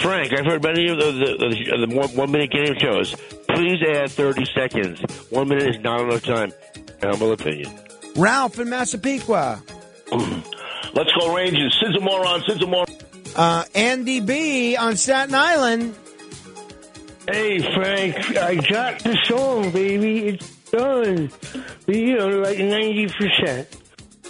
[0.00, 3.14] Frank, I've heard many of the, the, the, the one, one minute game shows.
[3.48, 5.00] Please add 30 seconds.
[5.30, 6.52] One minute is not enough time.
[6.74, 7.72] in Humble opinion.
[8.16, 9.62] Ralph in Massapequa.
[10.12, 11.74] Let's go Rangers.
[11.80, 12.42] Sid's a moron.
[12.46, 12.86] Sid's a moron.
[13.34, 15.94] Uh, Andy B on Staten Island.
[17.26, 20.28] Hey, Frank, I got the song, baby.
[20.28, 21.30] It's done.
[21.86, 23.66] You know, like 90%.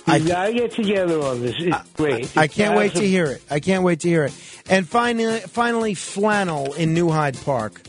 [0.07, 1.55] You gotta get together on this.
[1.59, 2.37] It's great.
[2.37, 3.43] I can't It's wait to hear it.
[3.51, 4.35] I can't wait to hear it.
[4.69, 7.81] And finally, finally, flannel in New Hyde Park.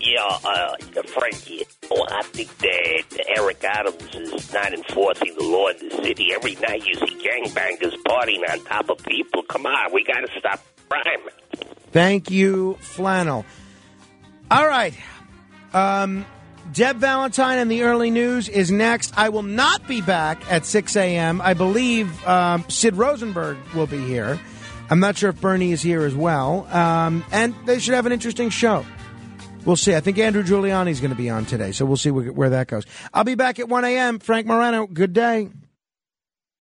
[0.00, 0.76] Yeah, uh,
[1.08, 1.66] Frankie.
[1.90, 6.32] Oh, I think that Eric Adams is not enforcing the law in the city.
[6.32, 9.42] Every night you see gangbangers partying on top of people.
[9.42, 11.04] Come on, we got to stop crime.
[11.92, 13.44] Thank you, flannel.
[14.50, 14.94] All right.
[15.74, 16.24] Um,
[16.72, 19.16] Deb Valentine and the early news is next.
[19.16, 21.40] I will not be back at 6 a.m.
[21.40, 24.38] I believe um, Sid Rosenberg will be here.
[24.90, 26.66] I'm not sure if Bernie is here as well.
[26.70, 28.84] Um, and they should have an interesting show.
[29.64, 29.94] We'll see.
[29.94, 32.50] I think Andrew Giuliani is going to be on today, so we'll see where, where
[32.50, 32.84] that goes.
[33.12, 34.18] I'll be back at 1 a.m.
[34.20, 35.48] Frank Morano, good day.